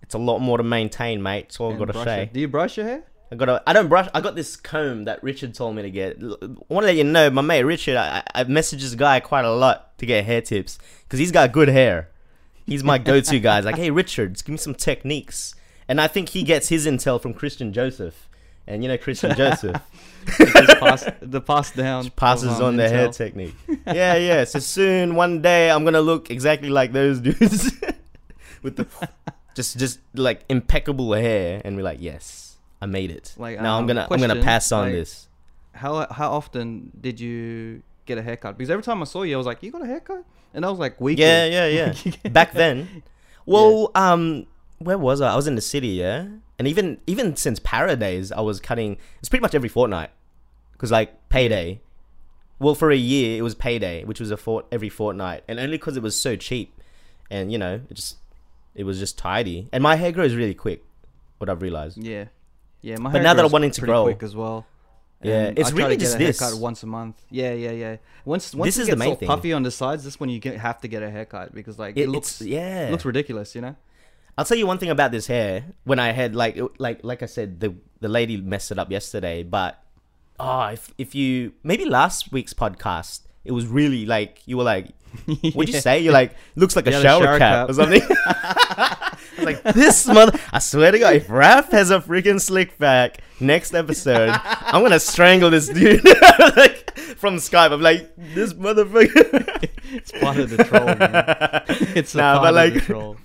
it's 0.03 0.15
a 0.15 0.19
lot 0.19 0.39
more 0.39 0.57
to 0.59 0.63
maintain, 0.65 1.23
mate. 1.23 1.47
It's 1.47 1.59
all 1.61 1.75
got 1.75 1.87
to 1.93 2.05
say. 2.05 2.23
it. 2.25 2.33
Do 2.33 2.41
you 2.41 2.49
brush 2.49 2.77
your 2.77 2.87
hair? 2.87 3.03
I 3.31 3.35
got 3.35 3.49
a, 3.49 3.62
I 3.67 3.73
don't 3.73 3.89
brush. 3.89 4.09
I 4.15 4.21
got 4.21 4.37
this 4.37 4.57
comb 4.57 5.05
that 5.05 5.23
Richard 5.23 5.55
told 5.55 5.75
me 5.75 5.83
to 5.83 5.91
get. 5.91 6.19
I 6.23 6.47
want 6.69 6.83
to 6.85 6.87
let 6.87 6.97
you 6.97 7.05
know, 7.05 7.29
my 7.31 7.43
mate 7.43 7.65
Richard. 7.65 7.97
I, 7.97 8.23
I 8.35 8.45
message 8.45 8.83
this 8.83 8.95
guy 8.95 9.21
quite 9.21 9.45
a 9.45 9.53
lot 9.53 9.99
to 9.99 10.07
get 10.07 10.25
hair 10.25 10.41
tips 10.41 10.79
because 11.05 11.19
he's 11.19 11.33
got 11.33 11.53
good 11.53 11.69
hair. 11.69 12.09
He's 12.67 12.85
my 12.85 12.99
go-to 12.99 13.39
guy. 13.39 13.57
He's 13.57 13.65
like, 13.65 13.77
hey 13.77 13.91
Richard, 13.91 14.35
give 14.45 14.49
me 14.49 14.57
some 14.57 14.75
techniques. 14.75 15.55
And 15.89 16.01
I 16.01 16.09
think 16.09 16.31
he 16.31 16.43
gets 16.43 16.69
his 16.69 16.87
intel 16.87 17.21
from 17.21 17.33
Christian 17.33 17.73
Joseph. 17.73 18.29
And 18.67 18.83
you 18.83 18.89
know 18.89 18.99
Christian 18.99 19.35
Joseph 19.37 19.81
pass 20.27 21.09
the 21.21 21.41
pass 21.41 21.71
down. 21.73 22.11
passes 22.11 22.53
of, 22.53 22.61
um, 22.61 22.65
on 22.65 22.77
the 22.77 22.89
hair 22.89 23.09
technique. 23.09 23.55
Yeah, 23.87 24.17
yeah. 24.17 24.45
So 24.45 24.59
soon, 24.59 25.15
one 25.15 25.43
day, 25.43 25.71
I'm 25.71 25.85
gonna 25.85 26.01
look 26.01 26.31
exactly 26.31 26.69
like 26.69 26.93
those 26.93 27.21
dudes 27.21 27.73
with 28.62 28.77
the 28.77 28.87
just, 29.55 29.79
just 29.79 30.01
like 30.15 30.45
impeccable 30.49 31.12
hair, 31.15 31.62
and 31.65 31.77
we're 31.77 31.83
like, 31.83 32.01
yes, 32.01 32.46
I 32.81 32.87
made 32.87 33.11
it. 33.11 33.35
Like, 33.39 33.61
now 33.61 33.77
I'm 33.77 33.83
um, 33.83 33.87
gonna, 33.87 34.09
I'm 34.11 34.21
gonna 34.21 34.43
pass 34.43 34.71
on 34.73 34.87
like, 34.87 34.93
this. 34.93 35.29
How 35.73 36.07
how 36.11 36.31
often 36.31 36.93
did 37.01 37.21
you 37.21 37.83
get 38.07 38.19
a 38.19 38.23
haircut? 38.23 38.57
Because 38.57 38.71
every 38.71 38.83
time 38.83 39.01
I 39.03 39.05
saw 39.05 39.23
you, 39.23 39.35
I 39.35 39.39
was 39.39 39.47
like, 39.47 39.62
"You 39.62 39.71
got 39.71 39.83
a 39.83 39.87
haircut?" 39.87 40.25
And 40.55 40.65
I 40.65 40.71
was 40.71 40.79
like, 40.79 41.01
"Weekly." 41.01 41.25
Yeah, 41.25 41.47
yeah, 41.47 41.67
yeah. 41.67 42.29
Back 42.31 42.53
then, 42.53 43.03
well, 43.47 43.91
um, 43.95 44.47
where 44.79 44.99
was 44.99 45.21
I? 45.21 45.33
I 45.33 45.37
was 45.37 45.47
in 45.47 45.55
the 45.55 45.61
city, 45.61 45.89
yeah. 45.89 46.27
And 46.59 46.67
even 46.67 46.99
even 47.07 47.37
since 47.37 47.61
Paradays, 47.61 48.33
I 48.33 48.41
was 48.41 48.61
cutting. 48.61 48.99
It's 49.19 49.29
pretty 49.29 49.43
much 49.43 49.55
every 49.55 49.69
fortnight, 49.69 50.11
because 50.73 50.91
like 50.91 51.29
payday. 51.29 51.81
Well, 52.59 52.75
for 52.75 52.91
a 52.91 52.97
year, 52.97 53.39
it 53.39 53.43
was 53.43 53.55
payday, 53.55 54.05
which 54.05 54.19
was 54.19 54.31
a 54.31 54.37
fort 54.39 54.65
every 54.73 54.89
fortnight, 54.89 55.45
and 55.47 55.59
only 55.59 55.77
because 55.77 55.99
it 55.99 56.03
was 56.03 56.19
so 56.19 56.37
cheap, 56.37 56.81
and 57.31 57.53
you 57.53 57.59
know, 57.59 57.83
it 57.91 57.95
just 57.95 58.17
it 58.75 58.85
was 58.85 58.99
just 58.99 59.19
tidy. 59.19 59.69
And 59.73 59.83
my 59.83 59.97
hair 59.97 60.12
grows 60.12 60.35
really 60.35 60.55
quick, 60.55 60.83
What 61.39 61.51
I've 61.51 61.61
realized. 61.61 62.03
Yeah, 62.03 62.27
yeah. 62.87 62.96
My 62.99 63.11
But 63.12 63.22
now 63.22 63.35
that 63.35 63.44
I'm 63.44 63.51
wanting 63.51 63.72
to 63.72 63.81
grow- 63.81 64.05
quick 64.05 64.22
as 64.22 64.35
well. 64.37 64.59
Yeah, 65.22 65.46
And 65.49 65.59
it's 65.59 65.72
I 65.72 65.75
really 65.75 65.96
just 65.96 66.18
this. 66.18 66.38
once 66.55 66.83
a 66.83 66.87
month. 66.87 67.16
Yeah, 67.31 67.53
yeah, 67.55 67.70
yeah. 67.72 67.96
Once 68.25 68.55
once 68.55 68.68
This 68.68 68.77
it 68.79 68.83
is 68.83 68.87
the 68.88 68.92
gets 68.92 68.99
main 69.01 69.09
all 69.11 69.16
thing. 69.16 69.29
puffy 69.33 69.53
on 69.59 69.62
the 69.62 69.70
sides, 69.70 70.05
this 70.05 70.20
one 70.20 70.29
you 70.29 70.38
get, 70.38 70.57
have 70.59 70.79
to 70.83 70.88
get 70.88 71.03
a 71.03 71.11
haircut 71.11 71.55
because 71.55 71.79
like 71.79 71.96
it, 71.96 72.03
It, 72.03 72.09
looks 72.11 72.40
yeah. 72.42 72.87
it 72.88 72.90
looks 72.92 73.05
ridiculous, 73.05 73.55
you 73.57 73.62
know. 73.62 73.75
I'll 74.38 74.44
tell 74.44 74.59
you 74.59 74.66
one 74.66 74.79
thing 74.79 74.90
about 74.90 75.11
this 75.16 75.27
hair. 75.27 75.64
When 75.85 75.99
I 75.99 76.12
had 76.12 76.37
like 76.37 76.55
like 76.79 76.99
like 77.03 77.22
I 77.22 77.27
said, 77.27 77.61
the 77.61 77.75
the 78.05 78.09
lady 78.09 78.37
messed 78.37 78.70
it 78.70 78.79
up 78.79 78.90
yesterday. 78.90 79.42
But 79.42 79.83
oh, 80.38 80.66
if 80.77 80.92
if 80.99 81.14
you 81.14 81.53
maybe 81.64 81.87
last 81.87 82.31
week's 82.31 82.53
podcast, 82.53 83.20
it 83.44 83.53
was 83.53 83.66
really 83.66 84.05
like 84.05 84.42
you 84.44 84.59
were 84.59 84.64
like, 84.75 84.88
what'd 85.57 85.68
you 85.70 85.75
Yeah. 85.75 85.81
say? 85.81 86.01
You're 86.01 86.12
like 86.12 86.33
looks 86.55 86.77
like 86.77 86.87
a 86.87 86.90
Yeah, 86.90 86.99
the 86.99 87.03
shower, 87.09 87.25
shower 87.25 87.38
cap, 87.38 87.66
cap. 87.66 87.70
or 87.70 87.72
something. 87.72 88.03
I 89.38 89.44
was 89.44 89.46
like, 89.46 89.75
this 89.75 90.07
mother. 90.07 90.38
I 90.53 90.59
swear 90.59 90.92
to 90.92 90.99
God, 90.99 91.14
if 91.14 91.29
Raph 91.29 91.70
has 91.70 91.90
a 91.90 92.01
freaking 92.01 92.40
slick 92.40 92.79
back 92.79 93.18
next 93.40 93.75
episode, 93.75 94.31
I'm 94.44 94.83
gonna 94.83 94.99
strangle 95.01 95.51
this 95.51 95.68
dude 95.68 96.05
like, 96.57 96.99
from 97.16 97.37
Skype. 97.37 97.72
I'm 97.72 97.83
like, 97.83 98.11
this 98.16 98.55
motherfucker. 98.55 99.68
It's 99.92 100.12
part 100.12 100.37
of 100.38 100.51
the 100.51 100.64
troll. 100.64 100.85
Man. 100.87 101.62
It's 101.96 102.14
a 102.14 102.18
Nah, 102.18 102.38
part 102.38 102.55
but 102.55 102.66
of 102.66 102.72
the 102.72 102.79
like- 102.79 102.87
troll. 102.87 103.16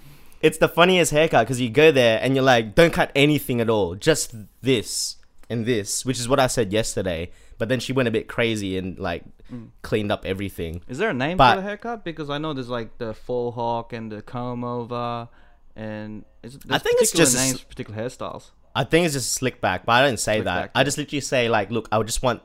it's 0.42 0.58
the 0.58 0.68
funniest 0.70 1.12
haircut 1.12 1.46
because 1.46 1.60
you 1.62 1.70
go 1.70 1.92
there 1.92 2.20
and 2.22 2.36
you're 2.36 2.44
like, 2.44 2.76
don't 2.76 2.94
cut 2.94 3.12
anything 3.16 3.62
at 3.62 3.70
all, 3.70 3.96
just 3.96 4.34
this 4.62 5.18
and 5.50 5.66
this, 5.66 6.06
which 6.06 6.20
is 6.20 6.28
what 6.30 6.40
I 6.40 6.48
said 6.48 6.72
yesterday. 6.74 7.32
But 7.58 7.70
then 7.70 7.80
she 7.80 7.94
went 7.94 8.08
a 8.08 8.12
bit 8.12 8.28
crazy 8.28 8.78
and 8.78 8.98
like 9.00 9.24
Mm. 9.52 9.68
cleaned 9.82 10.14
up 10.14 10.24
everything. 10.26 10.82
Is 10.88 10.98
there 10.98 11.10
a 11.10 11.14
name 11.14 11.36
But- 11.36 11.56
for 11.56 11.62
the 11.62 11.68
haircut? 11.68 12.06
Because 12.06 12.30
I 12.30 12.38
know 12.38 12.54
there's 12.54 12.70
like 12.70 12.98
the 13.00 13.14
full 13.14 13.52
hawk 13.52 13.92
and 13.92 14.10
the 14.10 14.22
comb 14.22 14.64
over, 14.64 15.28
and 15.76 16.26
is, 16.44 16.58
I 16.70 16.78
think 16.78 17.02
it's 17.02 17.12
just 17.12 17.36
names 17.36 17.60
for 17.60 17.68
particular 17.68 18.00
hairstyles. 18.00 18.52
I 18.76 18.84
think 18.84 19.06
it's 19.06 19.14
just 19.16 19.34
slick 19.34 19.60
back, 19.60 19.86
but 19.86 19.94
I 19.94 20.06
don't 20.08 20.18
say 20.18 20.36
Slick 20.36 20.46
that. 20.46 20.62
back, 20.62 20.72
I 20.76 20.84
just 20.84 20.98
literally 20.98 21.22
say 21.22 21.50
like, 21.50 21.72
look, 21.72 21.90
I 21.92 21.98
would 21.98 22.08
just 22.08 22.24
want 22.24 22.42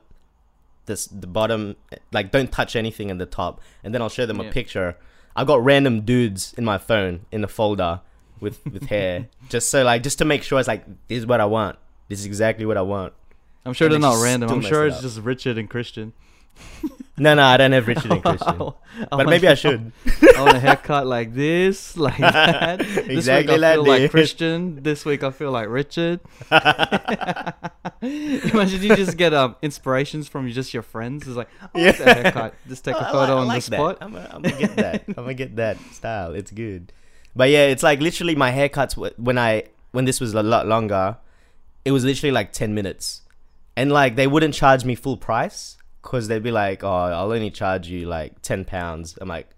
this 0.87 1.07
the 1.07 1.27
bottom, 1.27 1.77
like 2.13 2.31
don't 2.31 2.51
touch 2.51 2.77
anything 2.77 3.11
in 3.11 3.19
the 3.19 3.27
top, 3.27 3.61
and 3.85 3.95
then 3.95 4.03
I'll 4.03 4.09
show 4.09 4.27
them 4.27 4.41
a 4.41 4.51
picture. 4.51 4.97
I've 5.35 5.47
got 5.47 5.63
random 5.65 6.01
dudes 6.03 6.55
in 6.57 6.65
my 6.65 6.79
phone 6.79 7.27
in 7.31 7.45
a 7.45 7.49
folder 7.49 8.01
with 8.41 8.65
with 8.67 8.87
hair, 8.89 9.29
just 9.49 9.69
so 9.69 9.85
like 9.85 10.03
just 10.03 10.19
to 10.19 10.25
make 10.25 10.43
sure 10.43 10.59
it's 10.59 10.69
like 10.69 10.85
this 11.09 11.19
is 11.19 11.27
what 11.27 11.41
I 11.41 11.45
want. 11.45 11.79
This 12.09 12.21
is 12.21 12.27
exactly 12.27 12.67
what 12.67 12.77
I 12.77 12.83
want. 12.83 13.13
I'm 13.65 13.73
sure 13.73 13.87
And 13.87 13.95
they're 13.95 14.01
not 14.01 14.23
random. 14.23 14.49
I'm 14.51 14.61
sure 14.61 14.87
it's 14.87 14.97
up. 14.97 15.03
just 15.03 15.19
Richard 15.19 15.59
and 15.59 15.69
Christian. 15.69 16.13
No, 17.19 17.33
no, 17.33 17.45
I 17.45 17.57
don't 17.57 17.73
have 17.73 17.89
Richard 17.89 18.13
and 18.13 18.23
Christian, 18.23 18.59
but 19.11 19.27
maybe 19.27 19.49
I 19.49 19.55
should. 19.55 19.91
I 20.37 20.43
want 20.43 20.59
a 20.59 20.61
haircut 20.61 21.07
like 21.07 21.33
this, 21.33 21.97
like 21.97 22.19
that. 22.19 22.79
This 22.81 22.99
Exactly 23.09 23.55
week 23.55 23.65
I 23.65 23.75
like 23.75 23.75
feel 23.77 23.85
like. 24.03 24.11
Christian. 24.11 24.83
This 24.83 25.07
week 25.07 25.23
I 25.25 25.31
feel 25.31 25.51
like 25.51 25.67
Richard. 25.71 26.21
Imagine 28.03 28.83
you 28.83 28.97
just 28.97 29.17
get 29.17 29.33
um 29.33 29.57
inspirations 29.63 30.29
from 30.29 30.51
just 30.51 30.75
your 30.75 30.83
friends. 30.83 31.27
It's 31.27 31.37
like, 31.37 31.49
I 31.75 31.79
Yeah. 31.81 31.93
that 31.93 32.17
haircut. 32.19 32.55
Just 32.69 32.85
take 32.85 32.97
a 32.97 33.05
photo 33.07 33.19
like- 33.19 33.29
I 33.31 33.33
on 33.33 33.47
like 33.47 33.65
the 33.65 33.71
that. 33.71 33.77
spot. 33.77 33.99
I'm 34.03 34.13
gonna 34.13 34.59
get 34.59 34.77
that. 34.77 35.05
I'm 35.09 35.15
gonna 35.15 35.35
get 35.35 35.57
that 35.57 35.79
style. 35.93 36.35
It's 36.35 36.51
good. 36.51 36.93
But 37.35 37.51
yeah, 37.51 37.65
it's 37.67 37.83
like 37.83 38.01
literally 38.01 38.35
my 38.35 38.53
haircuts 38.53 38.97
when 39.19 39.39
I 39.39 39.65
when 39.93 40.05
this 40.05 40.21
was 40.21 40.35
a 40.35 40.43
lot 40.43 40.67
longer, 40.67 41.17
it 41.85 41.93
was 41.93 42.05
literally 42.05 42.33
like 42.33 42.53
ten 42.53 42.75
minutes, 42.75 43.23
and 43.77 43.91
like 43.91 44.17
they 44.17 44.27
wouldn't 44.27 44.53
charge 44.55 44.85
me 44.85 44.95
full 44.95 45.17
price 45.17 45.79
because 46.07 46.29
they'd 46.29 46.43
be 46.43 46.53
like, 46.53 46.85
"Oh, 46.85 46.89
I'll 46.89 47.33
only 47.33 47.51
charge 47.51 47.89
you 47.89 48.07
like 48.07 48.41
ten 48.41 48.65
pounds." 48.65 49.19
I'm 49.21 49.29
like, 49.29 49.51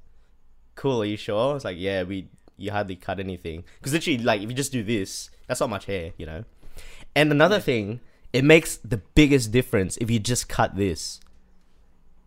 "Cool, 0.74 1.02
are 1.02 1.04
you 1.04 1.18
sure?" 1.18 1.54
It's 1.54 1.64
like, 1.64 1.76
"Yeah, 1.78 2.04
we 2.04 2.28
you 2.56 2.72
hardly 2.72 2.96
cut 2.96 3.20
anything 3.20 3.64
because 3.78 3.92
literally 3.92 4.18
like 4.18 4.40
if 4.40 4.48
you 4.48 4.56
just 4.56 4.72
do 4.72 4.82
this, 4.82 5.30
that's 5.46 5.60
not 5.60 5.68
much 5.68 5.84
hair, 5.84 6.12
you 6.16 6.24
know." 6.24 6.44
And 7.14 7.30
another 7.30 7.60
thing, 7.60 8.00
it 8.32 8.44
makes 8.44 8.76
the 8.76 8.96
biggest 8.96 9.52
difference 9.52 9.98
if 9.98 10.10
you 10.10 10.18
just 10.18 10.48
cut 10.48 10.74
this. 10.74 11.20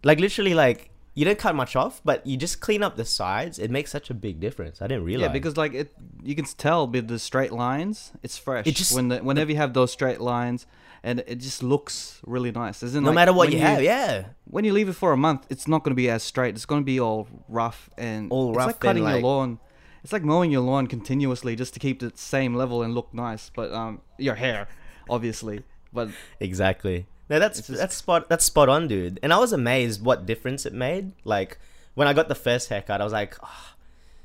Like 0.04 0.20
literally, 0.20 0.54
like 0.54 0.91
you 1.14 1.26
don't 1.26 1.38
cut 1.38 1.56
much 1.56 1.76
off, 1.76 2.02
but 2.06 2.26
you 2.26 2.38
just 2.38 2.62
clean 2.62 2.82
up 2.84 2.96
the 2.96 3.06
sides. 3.06 3.60
It 3.60 3.70
makes 3.70 3.92
such 3.92 4.10
a 4.10 4.14
big 4.14 4.40
difference. 4.40 4.82
I 4.82 4.88
didn't 4.88 5.04
realize. 5.04 5.28
Yeah, 5.28 5.34
because 5.34 5.58
like 5.58 5.74
it, 5.74 5.94
you 6.24 6.36
can 6.36 6.46
tell 6.46 6.88
with 6.88 7.08
the 7.08 7.20
straight 7.20 7.52
lines, 7.52 8.12
it's 8.24 8.38
fresh. 8.38 8.66
It 8.68 8.76
just- 8.76 8.96
when 8.96 9.10
the, 9.10 9.20
whenever 9.20 9.52
you 9.52 9.58
have 9.58 9.74
those 9.74 9.92
straight 9.92 10.22
lines, 10.22 10.66
and 11.04 11.24
it 11.26 11.36
just 11.40 11.64
looks 11.64 12.22
really 12.26 12.52
nice. 12.52 12.84
Isn't 12.84 13.04
no 13.04 13.10
like, 13.10 13.16
matter 13.16 13.34
what 13.34 13.50
when 13.50 13.58
you, 13.58 13.60
have, 13.60 13.82
yeah, 13.82 14.26
when 14.46 14.64
you 14.66 14.72
leave 14.72 14.88
it 14.88 14.94
for 14.94 15.12
a 15.14 15.18
month, 15.18 15.48
it's 15.50 15.68
not 15.68 15.84
going 15.84 15.92
to 15.92 15.96
be 15.96 16.10
as 16.10 16.22
straight. 16.22 16.54
It's 16.56 16.66
going 16.66 16.82
to 16.82 16.86
be 16.86 17.00
all 17.00 17.28
rough 17.50 17.90
and 17.98 18.32
All 18.32 18.54
rough. 18.54 18.70
it's 18.70 18.76
like 18.76 18.80
cutting 18.82 19.04
like- 19.04 19.16
your 19.16 19.24
lawn. 19.24 19.60
It's 20.04 20.14
like 20.14 20.24
mowing 20.24 20.50
your 20.52 20.62
lawn 20.62 20.88
continuously 20.88 21.56
just 21.56 21.74
to 21.76 21.80
keep 21.80 22.00
the 22.00 22.12
same 22.16 22.56
level 22.56 22.82
and 22.82 22.96
look 22.96 23.14
nice. 23.14 23.52
But 23.54 23.72
um, 23.72 24.02
your 24.18 24.34
hair, 24.36 24.68
obviously. 25.10 25.64
But 25.94 26.10
exactly. 26.40 27.06
No, 27.32 27.40
that's 27.40 27.58
just- 27.66 27.80
that's 27.80 27.96
spot 27.96 28.28
that's 28.30 28.44
spot 28.46 28.68
on, 28.70 28.88
dude. 28.88 29.18
And 29.24 29.32
I 29.34 29.40
was 29.40 29.54
amazed 29.54 30.04
what 30.04 30.26
difference 30.26 30.66
it 30.66 30.74
made. 30.74 31.14
Like 31.24 31.58
when 31.96 32.08
I 32.08 32.14
got 32.14 32.28
the 32.28 32.36
first 32.36 32.68
haircut, 32.70 33.00
I 33.02 33.04
was 33.06 33.14
like, 33.14 33.36
oh, 33.42 33.74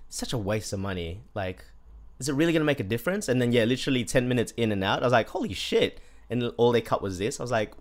such 0.08 0.32
a 0.32 0.38
waste 0.38 0.72
of 0.72 0.80
money. 0.80 1.20
Like, 1.32 1.64
is 2.18 2.28
it 2.28 2.34
really 2.34 2.52
gonna 2.52 2.64
make 2.64 2.80
a 2.80 2.84
difference? 2.94 3.28
And 3.28 3.40
then 3.40 3.52
yeah, 3.52 3.64
literally 3.64 4.04
ten 4.04 4.26
minutes 4.28 4.52
in 4.56 4.72
and 4.72 4.82
out, 4.82 5.02
I 5.02 5.06
was 5.06 5.12
like, 5.12 5.28
holy 5.28 5.54
shit! 5.54 6.00
And 6.28 6.42
all 6.56 6.72
they 6.72 6.80
cut 6.80 7.00
was 7.00 7.18
this. 7.18 7.38
I 7.38 7.44
was 7.44 7.52
like, 7.52 7.72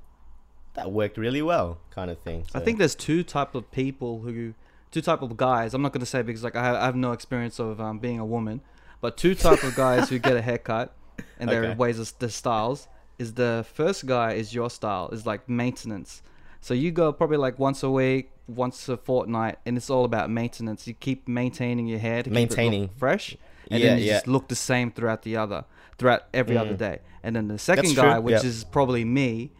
that 0.75 0.91
worked 0.91 1.17
really 1.17 1.41
well, 1.41 1.79
kind 1.89 2.11
of 2.11 2.19
thing. 2.19 2.45
I 2.53 2.59
think 2.59 2.77
there's 2.77 2.93
two 2.95 3.23
type 3.23 3.55
of 3.55 3.71
people 3.71 4.21
who, 4.21 4.53
two 4.91 5.01
type 5.01 5.23
of 5.23 5.35
guys. 5.37 5.73
I'm 5.73 5.81
not 5.81 5.91
going 5.93 6.01
to 6.01 6.05
say 6.05 6.21
because 6.21 6.43
like 6.43 6.55
I 6.55 6.63
have, 6.63 6.75
I 6.75 6.85
have 6.85 6.95
no 6.95 7.11
experience 7.13 7.57
of 7.59 7.81
um, 7.81 7.97
being 7.97 8.19
a 8.19 8.25
woman, 8.25 8.61
but 9.01 9.17
two 9.17 9.33
type 9.33 9.63
of 9.63 9.73
guys 9.75 10.09
who 10.09 10.19
get 10.19 10.35
a 10.37 10.41
haircut 10.43 10.93
and 11.39 11.49
their 11.49 11.73
ways 11.83 11.97
of 11.97 12.13
their 12.19 12.29
styles 12.29 12.87
is 13.17 13.33
the 13.33 13.65
first 13.73 14.05
guy 14.05 14.33
is 14.33 14.53
your 14.53 14.69
style 14.69 15.09
is 15.09 15.25
like 15.25 15.47
maintenance. 15.49 16.21
So 16.61 16.73
you 16.73 16.91
go 16.91 17.13
probably 17.13 17.37
like 17.37 17.59
once 17.59 17.83
a 17.83 17.89
week, 17.89 18.31
once 18.47 18.89
a 18.89 18.97
fortnight, 18.97 19.57
and 19.65 19.77
it's 19.77 19.89
all 19.89 20.05
about 20.05 20.29
maintenance. 20.29 20.87
You 20.87 20.93
keep 20.93 21.27
maintaining 21.27 21.87
your 21.87 21.99
hair 21.99 22.17
to 22.23 22.29
keep 22.29 22.31
it 22.31 22.33
Maintaining. 22.33 22.89
fresh, 22.89 23.35
and 23.71 23.81
Yeah, 23.81 23.89
then 23.89 23.99
you 23.99 24.05
yeah. 24.05 24.13
just 24.13 24.27
look 24.27 24.47
the 24.47 24.55
same 24.55 24.91
throughout 24.91 25.21
the 25.23 25.37
other, 25.37 25.65
throughout 25.97 26.23
every 26.33 26.57
other 26.57 26.73
Mm. 26.73 26.77
day. 26.77 26.99
And 27.23 27.35
then 27.35 27.47
the 27.47 27.57
second 27.57 27.85
That's 27.85 27.95
guy, 27.95 28.13
true, 28.13 28.21
which 28.21 28.33
yep. 28.33 28.43
is 28.45 28.63
probably 28.63 29.03
me, 29.05 29.51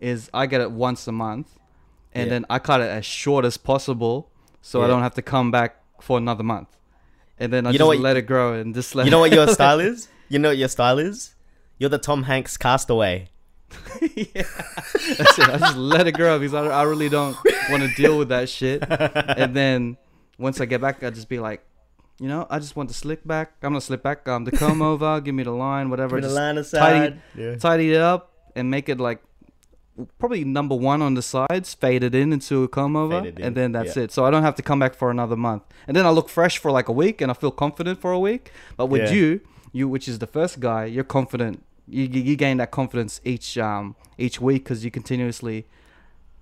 is 0.00 0.28
I 0.34 0.46
get 0.46 0.60
it 0.60 0.70
once 0.70 1.06
a 1.08 1.12
month, 1.12 1.48
and 2.14 2.26
Yeah. 2.26 2.30
then 2.30 2.46
I 2.50 2.58
cut 2.58 2.80
it 2.80 2.90
as 2.90 3.06
short 3.06 3.44
as 3.44 3.56
possible, 3.56 4.30
so 4.60 4.82
I 4.82 4.86
don't 4.86 5.02
have 5.02 5.14
to 5.14 5.22
come 5.22 5.50
back 5.50 5.76
for 6.00 6.18
another 6.18 6.42
month. 6.42 6.68
And 7.38 7.52
then 7.52 7.66
I 7.66 7.70
You 7.70 7.72
just 7.74 7.80
know 7.80 7.86
what- 7.86 7.98
let 7.98 8.16
it 8.16 8.22
grow 8.22 8.54
and 8.54 8.74
just 8.74 8.94
let 8.94 9.04
you 9.06 9.10
know 9.10 9.18
what 9.20 9.32
your 9.32 9.48
style 9.58 9.80
is? 9.80 10.08
You 10.28 10.38
know 10.38 10.48
what 10.50 10.58
your 10.58 10.68
style 10.68 10.98
is? 10.98 11.33
You're 11.78 11.90
the 11.90 11.98
Tom 11.98 12.24
Hanks 12.24 12.56
castaway. 12.56 13.28
yeah. 14.00 14.24
That's 14.34 15.38
it. 15.38 15.48
I 15.48 15.58
just 15.58 15.76
let 15.76 16.06
it 16.06 16.12
grow 16.12 16.38
because 16.38 16.54
I, 16.54 16.66
I 16.66 16.82
really 16.84 17.08
don't 17.08 17.36
want 17.70 17.82
to 17.82 17.92
deal 17.96 18.16
with 18.18 18.28
that 18.28 18.48
shit. 18.48 18.84
And 18.88 19.54
then 19.54 19.96
once 20.38 20.60
I 20.60 20.64
get 20.66 20.80
back, 20.80 21.02
I 21.02 21.10
just 21.10 21.28
be 21.28 21.38
like, 21.40 21.64
you 22.20 22.28
know, 22.28 22.46
I 22.48 22.60
just 22.60 22.76
want 22.76 22.88
the 22.88 22.94
slick 22.94 23.26
back. 23.26 23.54
I'm 23.62 23.70
gonna 23.72 23.80
slip 23.80 24.02
back. 24.04 24.28
Um, 24.28 24.44
the 24.44 24.52
comb 24.52 24.80
over. 24.92 25.20
Give 25.20 25.34
me 25.34 25.42
the 25.42 25.50
line, 25.50 25.90
whatever. 25.90 26.16
Put 26.16 26.22
the 26.22 26.28
Just 26.28 26.72
line 26.72 26.80
tidy- 26.80 27.20
Yeah. 27.36 27.56
tidy 27.56 27.92
it 27.92 28.00
up 28.00 28.32
and 28.54 28.70
make 28.70 28.88
it 28.88 29.00
like 29.00 29.20
probably 30.18 30.44
number 30.44 30.76
one 30.76 31.02
on 31.02 31.14
the 31.14 31.22
sides, 31.22 31.74
fade 31.74 32.04
it 32.04 32.14
in 32.14 32.32
into 32.32 32.62
a 32.62 32.68
comb 32.68 32.94
over, 32.94 33.20
Fade 33.20 33.34
it 33.34 33.38
in, 33.40 33.44
and 33.46 33.56
then 33.56 33.72
that's 33.72 33.96
yeah. 33.96 34.04
it. 34.04 34.12
So 34.12 34.24
I 34.24 34.30
don't 34.30 34.42
have 34.44 34.54
to 34.56 34.62
come 34.62 34.78
back 34.78 34.94
for 34.94 35.10
another 35.10 35.36
month, 35.36 35.64
and 35.88 35.96
then 35.96 36.06
I 36.06 36.10
look 36.10 36.28
fresh 36.28 36.58
for 36.58 36.70
like 36.70 36.86
a 36.88 36.92
week, 36.92 37.20
and 37.20 37.30
I 37.32 37.34
feel 37.34 37.50
confident 37.50 38.00
for 38.00 38.12
a 38.12 38.18
week. 38.18 38.52
But 38.76 38.86
with 38.86 39.02
Yeah. 39.10 39.10
you, 39.16 39.40
you 39.74 39.88
which 39.88 40.08
is 40.08 40.20
the 40.20 40.26
first 40.26 40.60
guy, 40.60 40.86
you're 40.86 41.04
confident. 41.04 41.62
You, 41.86 42.04
you 42.04 42.36
gain 42.36 42.56
that 42.58 42.70
confidence 42.70 43.20
each 43.24 43.58
um 43.58 43.94
each 44.16 44.40
week 44.40 44.64
because 44.64 44.84
you 44.84 44.90
continuously 44.90 45.66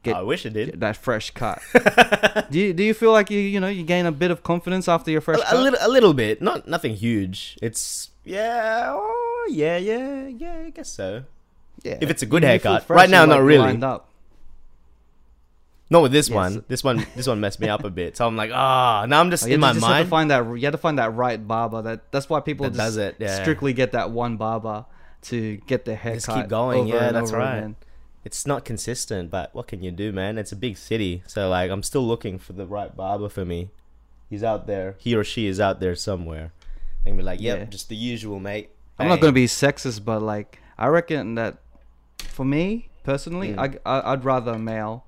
get- 0.05 0.15
I 0.15 0.23
wish 0.23 0.47
it 0.47 0.53
did. 0.53 0.79
that 0.79 0.97
fresh 0.97 1.33
cut. 1.33 1.59
do 2.53 2.61
you 2.61 2.73
do 2.73 2.85
you 2.85 2.95
feel 2.95 3.11
like 3.11 3.29
you 3.31 3.41
you 3.41 3.59
know 3.59 3.69
you 3.69 3.83
gain 3.83 4.07
a 4.07 4.13
bit 4.13 4.31
of 4.31 4.45
confidence 4.45 4.87
after 4.87 5.11
your 5.11 5.21
fresh 5.21 5.41
a, 5.51 5.57
a 5.57 5.59
little, 5.59 5.79
a 5.83 5.89
little 5.89 6.15
bit. 6.15 6.41
Not 6.41 6.69
nothing 6.69 6.95
huge. 6.95 7.59
It's 7.61 8.11
yeah, 8.25 8.93
oh, 8.95 9.49
yeah, 9.51 9.79
yeah, 9.79 10.29
yeah. 10.29 10.63
I 10.67 10.71
guess 10.71 10.91
so. 10.91 11.25
yeah. 11.83 11.99
if 12.01 12.11
it's 12.11 12.23
a 12.23 12.27
good 12.27 12.45
haircut. 12.45 12.89
Right 12.89 13.11
now, 13.11 13.25
not 13.25 13.41
like, 13.41 13.49
really. 13.49 13.77
Lined 15.93 15.97
up. 15.97 16.01
Not 16.01 16.03
with 16.03 16.13
this 16.13 16.29
Yes. 16.29 16.35
one. 16.35 16.65
This 16.69 16.85
one, 16.85 17.07
this 17.17 17.27
one 17.27 17.41
messed 17.41 17.61
me 17.61 17.69
up 17.69 17.85
a 17.85 17.91
bit. 17.91 18.17
So 18.17 18.27
I'm 18.27 18.37
like, 18.37 18.51
ah, 18.53 19.05
now 19.09 19.21
I'm 19.21 19.31
just 19.31 19.45
Oh, 19.45 19.49
in 19.49 19.61
my 19.61 19.73
just 19.73 19.85
have 19.85 19.91
to 19.91 19.95
mind. 20.01 20.09
find 20.09 20.31
that. 20.31 20.45
You 20.59 20.65
have 20.67 20.73
to 20.73 20.79
find 20.79 20.99
that 20.99 21.15
right 21.15 21.47
barber. 21.47 21.83
That 21.83 22.11
that's 22.13 22.29
why 22.29 22.41
people 22.41 22.65
That 22.65 22.71
just 22.71 22.79
does 22.79 22.97
it, 22.97 23.17
yeah. 23.19 23.41
strictly 23.43 23.73
get 23.73 23.93
that 23.93 24.11
one 24.11 24.37
barber 24.37 24.85
to 25.23 25.57
get 25.67 25.85
their 25.85 25.97
haircut. 25.97 26.25
Just 26.25 26.37
keep 26.37 26.49
going, 26.49 26.87
yeah, 26.89 27.13
that's 27.13 27.33
right. 27.33 27.59
again. 27.59 27.77
It's 28.25 28.47
not 28.47 28.65
consistent, 28.65 29.31
but 29.31 29.53
what 29.55 29.67
can 29.67 29.83
you 29.83 29.91
do, 29.91 30.13
man? 30.13 30.39
It's 30.39 30.53
a 30.53 30.57
big 30.57 30.77
city, 30.77 31.23
so 31.27 31.49
like 31.49 31.71
I'm 31.71 31.83
still 31.83 32.07
looking 32.07 32.39
for 32.39 32.53
the 32.53 32.67
right 32.67 32.95
barber 32.97 33.29
for 33.29 33.45
me. 33.45 33.71
He's 34.31 34.43
out 34.45 34.67
there. 34.67 34.95
He 34.99 35.15
or 35.15 35.25
she 35.25 35.47
is 35.47 35.61
out 35.61 35.81
there 35.81 35.95
somewhere. 35.97 36.53
I 37.05 37.09
can 37.11 37.17
be 37.17 37.23
like, 37.25 37.41
yep, 37.41 37.59
Yeah. 37.59 37.65
just 37.65 37.89
the 37.89 37.97
usual, 37.97 38.39
mate. 38.41 38.71
I'm 38.99 39.09
not 39.09 39.21
gonna 39.21 39.33
be 39.33 39.47
sexist, 39.47 40.05
but 40.05 40.23
like 40.23 40.61
I 40.79 40.87
reckon 40.87 41.35
that 41.35 41.59
for 42.19 42.45
me 42.45 42.89
personally, 43.03 43.55
Mm. 43.55 43.79
I, 43.85 43.91
I 43.99 44.11
would 44.13 44.25
rather 44.25 44.53
a 44.53 44.59
male 44.59 45.05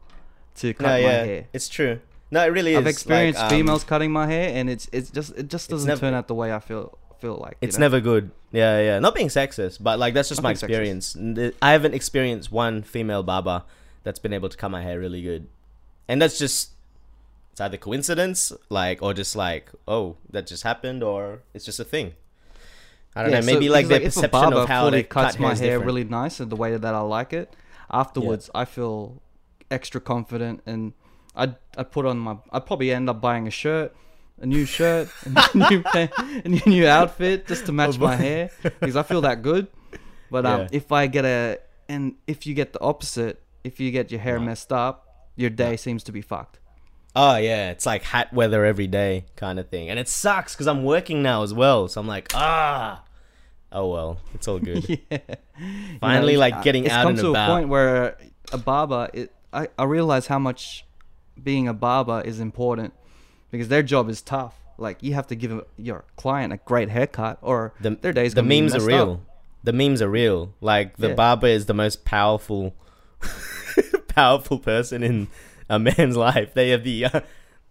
to 0.56 0.74
cut 0.74 0.82
No, 0.84 0.88
my 0.90 0.98
yeah, 0.98 1.24
hair. 1.24 1.44
it's 1.52 1.68
true. 1.68 2.00
No, 2.30 2.44
it 2.44 2.48
really 2.48 2.72
is. 2.72 2.78
I've 2.78 2.86
experienced 2.86 3.38
like, 3.40 3.52
um, 3.52 3.58
females 3.58 3.84
cutting 3.84 4.10
my 4.12 4.26
hair, 4.26 4.50
and 4.54 4.68
it's 4.70 4.88
it's 4.92 5.10
just 5.10 5.36
it 5.36 5.48
just 5.48 5.70
doesn't 5.70 5.86
never- 5.86 6.00
turn 6.00 6.14
out 6.14 6.26
the 6.28 6.34
way 6.34 6.52
I 6.52 6.58
feel 6.58 6.98
feel 7.20 7.36
like 7.36 7.56
It's 7.60 7.78
know? 7.78 7.82
never 7.86 8.00
good. 8.00 8.30
Yeah, 8.52 8.80
yeah. 8.80 8.98
Not 8.98 9.14
being 9.14 9.28
sexist, 9.28 9.82
but 9.82 9.98
like 9.98 10.14
that's 10.14 10.28
just 10.28 10.42
Not 10.42 10.48
my 10.48 10.52
being 10.54 10.56
sexist. 10.56 11.16
experience. 11.16 11.54
I 11.62 11.72
haven't 11.72 11.94
experienced 11.94 12.50
one 12.52 12.82
female 12.82 13.22
barber 13.22 13.62
that's 14.02 14.18
been 14.18 14.32
able 14.32 14.48
to 14.48 14.56
cut 14.56 14.70
my 14.70 14.82
hair 14.82 14.98
really 14.98 15.22
good, 15.22 15.46
and 16.08 16.20
that's 16.20 16.38
just 16.38 16.70
it's 17.52 17.60
either 17.60 17.76
coincidence, 17.76 18.52
like, 18.68 19.00
or 19.00 19.14
just 19.14 19.36
like, 19.36 19.70
oh, 19.86 20.16
that 20.28 20.44
just 20.44 20.64
happened, 20.64 21.04
or 21.04 21.42
it's 21.54 21.64
just 21.64 21.78
a 21.78 21.84
thing. 21.84 22.14
I 23.14 23.22
don't 23.22 23.30
Yeah, 23.30 23.36
know. 23.38 23.46
so- 23.46 23.52
Maybe 23.52 23.68
like 23.68 23.86
because, 23.86 24.14
their 24.16 24.24
a 24.26 24.28
perception 24.28 24.52
of 24.54 24.68
how 24.68 24.90
they 24.90 25.04
cuts 25.04 25.36
cut 25.36 25.40
my 25.40 25.54
hair 25.54 25.68
hair 25.68 25.78
really 25.78 26.02
nice 26.02 26.40
and 26.40 26.50
the 26.50 26.56
way 26.56 26.76
that 26.76 26.94
I 26.94 26.98
like 27.00 27.32
it. 27.32 27.54
Afterwards, 27.92 28.50
I 28.56 28.64
feel 28.64 29.22
extra 29.70 30.00
confident 30.00 30.60
and 30.66 30.92
I 31.36 31.54
I 31.76 31.82
put 31.82 32.06
on 32.06 32.18
my 32.18 32.36
I 32.52 32.60
probably 32.60 32.92
end 32.92 33.08
up 33.10 33.20
buying 33.20 33.46
a 33.46 33.50
shirt, 33.50 33.94
a 34.40 34.46
new 34.46 34.64
shirt, 34.66 35.08
a 35.24 35.56
new 35.56 35.82
a 35.94 36.68
new, 36.68 36.86
outfit 36.86 37.46
just 37.46 37.66
to 37.66 37.72
match 37.72 37.98
my 37.98 38.14
hair 38.16 38.50
because 38.62 38.96
I 38.96 39.02
feel 39.02 39.20
that 39.22 39.42
good. 39.42 39.66
But 40.30 40.46
um, 40.46 40.60
Yeah. 40.62 40.68
if 40.72 40.92
I 40.92 41.06
get 41.06 41.24
a 41.24 41.58
and 41.88 42.14
if 42.26 42.46
you 42.46 42.54
get 42.54 42.72
the 42.72 42.80
opposite, 42.80 43.42
if 43.64 43.80
you 43.80 43.90
get 43.90 44.10
your 44.10 44.20
hair 44.20 44.38
No. 44.38 44.46
messed 44.46 44.72
up, 44.72 45.06
your 45.36 45.50
day 45.50 45.76
seems 45.76 46.02
to 46.04 46.12
be 46.12 46.20
fucked. 46.22 46.58
Oh 47.16 47.36
yeah, 47.36 47.70
it's 47.70 47.86
like 47.86 48.02
hat 48.02 48.32
weather 48.32 48.64
every 48.64 48.86
day 48.88 49.26
kind 49.36 49.58
of 49.60 49.68
thing, 49.68 49.88
and 49.88 49.98
it 50.00 50.08
sucks 50.08 50.54
because 50.54 50.66
I'm 50.66 50.82
working 50.84 51.22
now 51.22 51.42
as 51.44 51.52
well. 51.54 51.86
So 51.88 52.00
I'm 52.00 52.08
like, 52.08 52.30
ah, 52.34 53.04
oh 53.70 53.88
well, 53.88 54.18
it's 54.34 54.48
all 54.48 54.58
good. 54.70 55.00
yeah. 55.10 55.18
Finally, 56.00 56.32
You 56.32 56.38
know, 56.38 56.40
like 56.40 56.62
getting 56.62 56.84
it's 56.84 56.94
come 56.94 57.14
to 57.16 57.30
a 57.34 57.46
point 57.46 57.68
where 57.68 58.16
a 58.52 58.58
barber, 58.58 59.10
it, 59.14 59.32
I 59.54 59.68
I 59.78 59.84
realize 59.84 60.26
how 60.26 60.38
much 60.38 60.84
being 61.42 61.68
a 61.68 61.74
barber 61.74 62.20
is 62.24 62.40
important 62.40 62.92
because 63.50 63.68
their 63.68 63.82
job 63.82 64.08
is 64.10 64.20
tough. 64.22 64.54
Like 64.78 65.02
you 65.02 65.14
have 65.14 65.26
to 65.28 65.36
give 65.36 65.64
your 65.76 66.04
client 66.16 66.52
a 66.52 66.56
great 66.58 66.88
haircut, 66.90 67.38
or 67.42 67.72
the, 67.80 67.90
their 67.90 68.12
day's 68.12 68.34
the 68.34 68.42
memes 68.42 68.74
are 68.74 68.80
real. 68.80 69.12
up. 69.12 69.20
The 69.62 69.72
memes 69.72 70.02
are 70.02 70.10
real. 70.10 70.52
Like 70.60 70.96
the 70.96 71.08
Yeah. 71.08 71.14
barber 71.14 71.46
is 71.46 71.66
the 71.66 71.74
most 71.74 72.04
powerful, 72.04 72.74
powerful 74.08 74.58
person 74.58 75.02
in 75.02 75.28
a 75.68 75.78
man's 75.78 76.16
life. 76.28 76.54
They 76.54 76.72
are 76.72 76.78
the, 76.78 77.04
uh, 77.06 77.20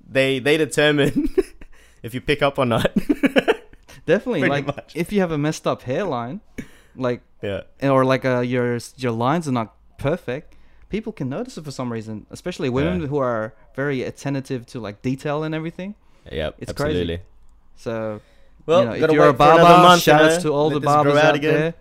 they 0.06 0.40
they 0.40 0.58
determine 0.58 1.30
if 2.04 2.14
you 2.14 2.22
pick 2.22 2.42
up 2.42 2.58
or 2.58 2.66
not. 2.66 2.92
Definitely, 4.06 4.48
like 4.50 4.68
much. 4.68 4.92
if 4.96 5.14
you 5.14 5.20
have 5.22 5.32
a 5.32 5.38
messed 5.38 5.66
up 5.66 5.84
hairline, 5.84 6.42
like 6.96 7.22
yeah, 7.42 7.62
or 7.82 8.04
like 8.06 8.26
uh, 8.26 8.40
your 8.42 8.78
your 8.98 9.12
lines 9.12 9.48
are 9.48 9.52
not 9.54 9.74
perfect, 9.98 10.56
people 10.94 11.12
can 11.12 11.28
notice 11.28 11.58
it 11.58 11.64
for 11.66 11.72
some 11.72 11.92
reason. 11.92 12.16
Especially 12.30 12.70
women 12.70 13.02
Yeah. 13.02 13.08
who 13.08 13.18
are 13.18 13.54
very 13.76 14.04
attentive 14.04 14.62
to 14.68 14.80
like 14.80 15.02
detail 15.02 15.44
and 15.44 15.54
everything. 15.56 15.96
yep, 16.32 16.56
It's 16.60 16.72
crazy. 16.72 17.00
absolutely. 17.00 17.20
So 17.76 18.22
Well, 18.68 18.82
you 18.82 18.86
know, 19.02 19.06
if 19.08 19.12
you're 19.12 19.26
a 19.26 19.32
wait 19.32 19.38
for 19.38 19.44
another 19.44 19.64
barber, 19.64 19.84
month, 19.90 20.02
shout 20.04 20.22
you 20.22 20.28
outs 20.28 20.44
know, 20.44 20.50
to 20.52 20.56
all 20.56 20.70
the 20.70 20.80
barbers 20.80 21.16
out 21.18 21.36
out 21.36 21.42
there. 21.42 21.74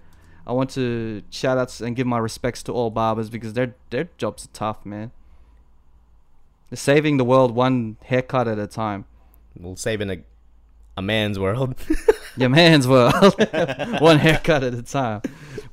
I 0.46 0.52
want 0.52 0.70
to 0.70 1.22
shout 1.30 1.58
outs 1.58 1.80
and 1.82 1.94
give 1.94 2.06
my 2.06 2.18
respects 2.18 2.62
to 2.64 2.72
all 2.72 2.90
barbers 2.90 3.28
because 3.30 3.52
their 3.52 3.74
their 3.90 4.08
jobs 4.16 4.46
are 4.46 4.52
tough, 4.64 4.84
man. 4.86 5.12
They're 6.70 6.76
saving 6.92 7.18
the 7.18 7.24
world 7.24 7.54
one 7.54 7.98
haircut 8.04 8.48
at 8.48 8.58
a 8.58 8.66
time. 8.66 9.04
We'll 9.58 9.76
save 9.76 10.00
in 10.00 10.10
a 10.10 10.18
a 10.96 11.02
man's 11.02 11.38
world. 11.38 11.74
Your 12.36 12.48
man's 12.48 12.88
world, 12.88 13.34
one 14.10 14.18
haircut 14.18 14.64
at 14.64 14.72
a 14.74 14.82
time. 14.82 15.20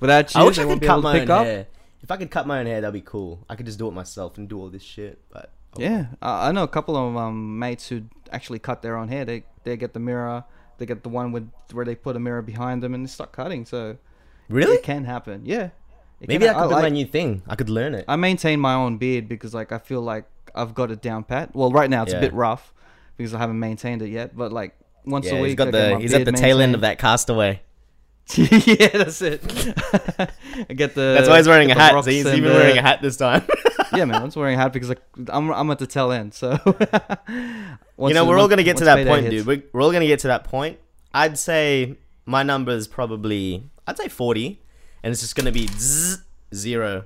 Without 0.01 0.35
you, 0.35 0.41
I 0.41 0.43
wish 0.43 0.57
they 0.57 0.63
I 0.63 0.65
won't 0.65 0.81
could 0.81 0.81
be 0.81 0.87
cut 0.87 0.93
able 0.99 1.01
to 1.03 1.07
my 1.13 1.19
pick 1.19 1.29
own 1.29 1.47
up. 1.61 1.67
If 2.01 2.11
I 2.11 2.17
could 2.17 2.31
cut 2.31 2.47
my 2.47 2.59
own 2.59 2.65
hair, 2.65 2.81
that'd 2.81 2.93
be 2.93 3.01
cool. 3.01 3.45
I 3.49 3.55
could 3.55 3.65
just 3.65 3.77
do 3.79 3.87
it 3.87 3.91
myself 3.91 4.37
and 4.37 4.47
do 4.47 4.59
all 4.59 4.69
this 4.69 4.83
shit. 4.83 5.19
But 5.31 5.51
oh, 5.77 5.81
Yeah, 5.81 6.07
I, 6.21 6.49
I 6.49 6.51
know 6.51 6.63
a 6.63 6.67
couple 6.67 6.95
of 6.95 7.15
um, 7.17 7.59
mates 7.59 7.89
who 7.89 8.03
actually 8.31 8.59
cut 8.59 8.81
their 8.81 8.97
own 8.97 9.07
hair. 9.09 9.25
They 9.25 9.43
they 9.63 9.75
get 9.77 9.93
the 9.93 9.99
mirror, 9.99 10.43
they 10.77 10.85
get 10.85 11.03
the 11.03 11.09
one 11.09 11.31
with 11.31 11.49
where 11.73 11.85
they 11.85 11.95
put 11.95 12.15
a 12.15 12.19
mirror 12.19 12.41
behind 12.41 12.81
them 12.81 12.93
and 12.93 13.05
they 13.05 13.09
start 13.09 13.31
cutting. 13.31 13.65
So 13.65 13.97
really, 14.47 14.75
it 14.77 14.83
can 14.83 15.03
happen. 15.05 15.41
Yeah, 15.45 15.69
It 16.21 16.29
maybe 16.29 16.45
can 16.45 16.47
that 16.47 16.55
ha- 16.55 16.61
could 16.63 16.69
be 16.69 16.75
I 16.75 16.81
my 16.83 16.89
new 16.89 17.05
thing. 17.05 17.41
I 17.47 17.55
could 17.55 17.69
learn 17.69 17.93
it. 17.93 18.05
I 18.07 18.15
maintain 18.15 18.59
my 18.59 18.73
own 18.73 18.97
beard 18.97 19.27
because 19.27 19.53
like 19.53 19.71
I 19.71 19.77
feel 19.77 20.01
like 20.01 20.25
I've 20.55 20.73
got 20.73 20.91
it 20.91 21.01
down 21.01 21.23
pat. 21.25 21.53
Well, 21.55 21.71
right 21.71 21.89
now 21.89 22.03
it's 22.03 22.13
Yeah. 22.13 22.19
a 22.19 22.21
bit 22.21 22.33
rough 22.33 22.73
because 23.17 23.33
I 23.33 23.39
haven't 23.39 23.59
maintained 23.59 24.01
it 24.01 24.09
yet. 24.09 24.35
But 24.35 24.51
like 24.53 24.73
once 25.05 25.25
yeah, 25.27 25.33
a 25.35 25.41
week, 25.41 25.49
he's 25.49 25.55
got 25.57 25.67
I 25.69 25.71
the 25.71 25.99
he's 25.99 26.13
at 26.13 26.19
the 26.25 26.31
beard 26.31 26.41
tail 26.41 26.61
end 26.61 26.75
of 26.75 26.81
that 26.81 26.97
castaway. 26.97 27.61
yeah, 28.37 28.89
that's 28.89 29.21
it. 29.21 29.41
I 30.69 30.73
get 30.73 30.93
the. 30.95 31.15
That's 31.17 31.27
why 31.27 31.37
he's 31.37 31.47
wearing 31.47 31.71
a 31.71 31.73
hat. 31.75 31.91
So 32.03 32.11
he's 32.11 32.25
even 32.25 32.43
the- 32.43 32.49
wearing 32.55 32.77
a 32.77 32.81
hat 32.81 33.01
this 33.01 33.17
time. 33.17 33.43
yeah, 33.95 34.05
man, 34.05 34.21
I'm 34.21 34.27
just 34.27 34.37
wearing 34.37 34.55
a 34.55 34.57
hat 34.57 34.71
because 34.73 34.89
like, 34.89 35.01
I'm 35.29 35.51
I'm 35.51 35.71
at 35.71 35.79
the 35.79 35.87
tail 35.87 36.11
end. 36.11 36.33
So. 36.33 36.59
you 37.27 38.13
know, 38.13 38.25
we're 38.25 38.37
all 38.37 38.47
gonna 38.47 38.63
get 38.63 38.77
to 38.77 38.85
that 38.85 39.07
point, 39.07 39.23
dude. 39.29 39.31
dude. 39.31 39.47
We're, 39.47 39.63
we're 39.73 39.81
all 39.81 39.91
gonna 39.91 40.05
get 40.07 40.19
to 40.19 40.27
that 40.27 40.43
point. 40.43 40.77
I'd 41.13 41.39
say 41.39 41.95
my 42.25 42.43
number 42.43 42.71
is 42.71 42.87
probably 42.87 43.63
I'd 43.87 43.97
say 43.97 44.07
forty, 44.09 44.61
and 45.01 45.11
it's 45.11 45.21
just 45.21 45.35
gonna 45.35 45.51
be 45.51 45.67
zzz, 45.67 46.21
zero. 46.53 47.05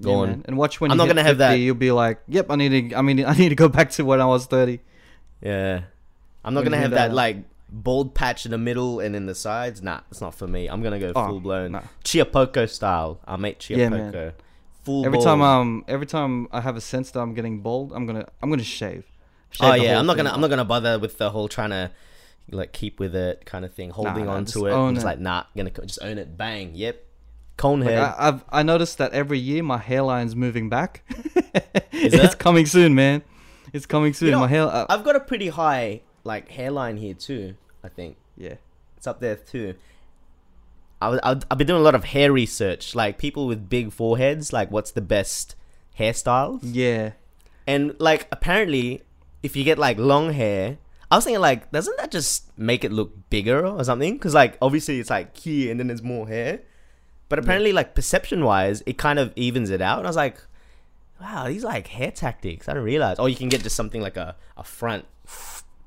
Yeah, 0.00 0.04
Going. 0.04 0.42
and 0.46 0.56
watch 0.56 0.80
when 0.80 0.90
I'm 0.90 0.96
you 0.96 1.04
not 1.04 1.08
gonna 1.08 1.22
have 1.22 1.38
that. 1.38 1.54
You'll 1.54 1.74
be 1.76 1.92
like, 1.92 2.20
"Yep, 2.26 2.46
I 2.50 2.56
need 2.56 2.90
to. 2.90 2.96
I 2.96 3.02
mean, 3.02 3.24
I 3.24 3.34
need 3.34 3.50
to 3.50 3.54
go 3.54 3.68
back 3.68 3.90
to 3.92 4.04
when 4.04 4.20
I 4.20 4.26
was 4.26 4.46
30." 4.46 4.80
Yeah. 5.42 5.82
I'm 6.42 6.54
not 6.54 6.64
When 6.64 6.72
gonna 6.72 6.82
have 6.82 6.90
that 6.92 7.08
that. 7.08 7.14
like 7.14 7.36
bald 7.72 8.14
patch 8.14 8.44
in 8.44 8.52
the 8.52 8.58
middle 8.58 9.00
and 9.00 9.14
in 9.14 9.26
the 9.26 9.34
sides. 9.34 9.82
Nah, 9.82 10.00
it's 10.10 10.20
not 10.20 10.34
for 10.34 10.46
me. 10.46 10.68
I'm 10.68 10.82
gonna 10.82 10.98
go 10.98 11.12
Oh, 11.14 11.28
full 11.28 11.40
blown 11.40 11.72
no. 11.72 11.82
Chiapoko 12.04 12.68
style. 12.68 13.20
I'll 13.26 13.38
make 13.38 13.58
Chiapoko. 13.58 13.78
Yeah, 13.78 13.88
man. 13.88 14.32
Full 14.84 15.04
Every 15.04 15.18
bald. 15.18 15.24
time 15.26 15.42
um, 15.42 15.84
every 15.88 16.06
time 16.06 16.48
I 16.52 16.60
have 16.60 16.76
a 16.76 16.80
sense 16.80 17.10
that 17.12 17.20
I'm 17.20 17.34
getting 17.34 17.60
bald, 17.60 17.92
I'm 17.92 18.06
gonna 18.06 18.26
I'm 18.42 18.50
gonna 18.50 18.62
shave. 18.62 19.04
Shave 19.50 19.68
Oh 19.70 19.74
yeah, 19.74 19.98
I'm 19.98 20.06
not 20.06 20.16
gonna 20.16 20.30
I'm 20.30 20.40
not 20.40 20.48
gonna 20.48 20.64
bother 20.64 20.98
with 20.98 21.18
the 21.18 21.30
whole 21.30 21.48
trying 21.48 21.70
to 21.70 21.90
like 22.50 22.72
keep 22.72 22.98
with 22.98 23.14
it 23.14 23.44
kind 23.46 23.64
of 23.64 23.72
thing, 23.74 23.90
holding 23.90 24.26
nah, 24.26 24.34
on 24.34 24.44
to 24.46 24.66
it. 24.66 24.72
own 24.72 24.88
I'm 24.88 24.94
just 24.94 25.04
it. 25.04 25.06
like 25.06 25.20
nah, 25.20 25.44
gonna 25.56 25.70
just 25.70 26.02
own 26.02 26.18
it. 26.18 26.36
Bang. 26.36 26.72
Yep. 26.74 27.06
Cone 27.56 27.80
Like, 27.80 27.90
head. 27.90 27.98
I, 27.98 28.14
I've 28.28 28.44
I 28.50 28.62
noticed 28.62 28.98
that 28.98 29.12
every 29.12 29.38
year 29.38 29.62
my 29.62 29.78
hairline's 29.78 30.34
moving 30.34 30.68
back. 30.68 31.02
It's 32.02 32.34
coming 32.34 32.64
soon, 32.64 32.94
man. 32.94 33.22
It's 33.74 33.84
coming 33.84 34.14
soon. 34.14 34.30
know, 34.30 34.40
my 34.40 34.48
hair. 34.48 34.62
Uh, 34.62 34.86
I've 34.88 35.04
got 35.04 35.16
a 35.16 35.20
pretty 35.20 35.48
high 35.48 36.00
like 36.24 36.48
hairline 36.50 36.96
here 36.96 37.14
too. 37.14 37.54
I 37.82 37.88
think 37.88 38.16
yeah. 38.36 38.54
it's 38.96 39.06
up 39.06 39.20
there 39.20 39.36
too. 39.36 39.74
I 41.02 41.08
was, 41.08 41.20
I've 41.22 41.56
been 41.56 41.66
doing 41.66 41.80
a 41.80 41.84
lot 41.84 41.94
of 41.94 42.04
hair 42.04 42.30
research, 42.30 42.94
like 42.94 43.16
people 43.18 43.46
with 43.46 43.70
big 43.70 43.92
foreheads, 43.92 44.52
like 44.52 44.70
what's 44.70 44.90
the 44.90 45.00
best 45.00 45.54
hairstyles. 45.98 46.60
Yeah. 46.62 47.12
And 47.66 47.96
like 47.98 48.28
apparently, 48.30 49.02
if 49.42 49.56
you 49.56 49.64
get 49.64 49.78
like 49.78 49.98
long 49.98 50.32
hair, 50.32 50.78
I 51.10 51.16
was 51.16 51.24
thinking 51.24 51.40
like, 51.40 51.72
doesn't 51.72 51.96
that 51.96 52.10
just 52.10 52.56
make 52.58 52.84
it 52.84 52.92
look 52.92 53.30
bigger 53.30 53.66
or 53.66 53.82
something? 53.82 54.14
Because 54.14 54.34
like 54.34 54.58
obviously 54.60 55.00
it's 55.00 55.10
like 55.10 55.36
here 55.36 55.70
and 55.70 55.80
then 55.80 55.86
there's 55.86 56.02
more 56.02 56.28
hair, 56.28 56.60
but 57.28 57.38
apparently 57.38 57.72
like 57.72 57.94
perception 57.94 58.44
wise, 58.44 58.82
it 58.86 58.98
kind 58.98 59.18
of 59.18 59.32
evens 59.36 59.70
it 59.70 59.80
out. 59.80 59.98
And 59.98 60.06
I 60.06 60.10
was 60.10 60.16
like, 60.16 60.38
wow, 61.20 61.48
these 61.48 61.64
like 61.64 61.86
hair 61.86 62.10
tactics. 62.10 62.68
I 62.68 62.72
didn't 62.72 62.84
realize. 62.84 63.18
Or 63.18 63.28
you 63.28 63.36
can 63.36 63.48
get 63.48 63.62
just 63.62 63.76
something 63.76 64.02
like 64.02 64.16
a 64.16 64.36
a 64.56 64.64
front, 64.64 65.06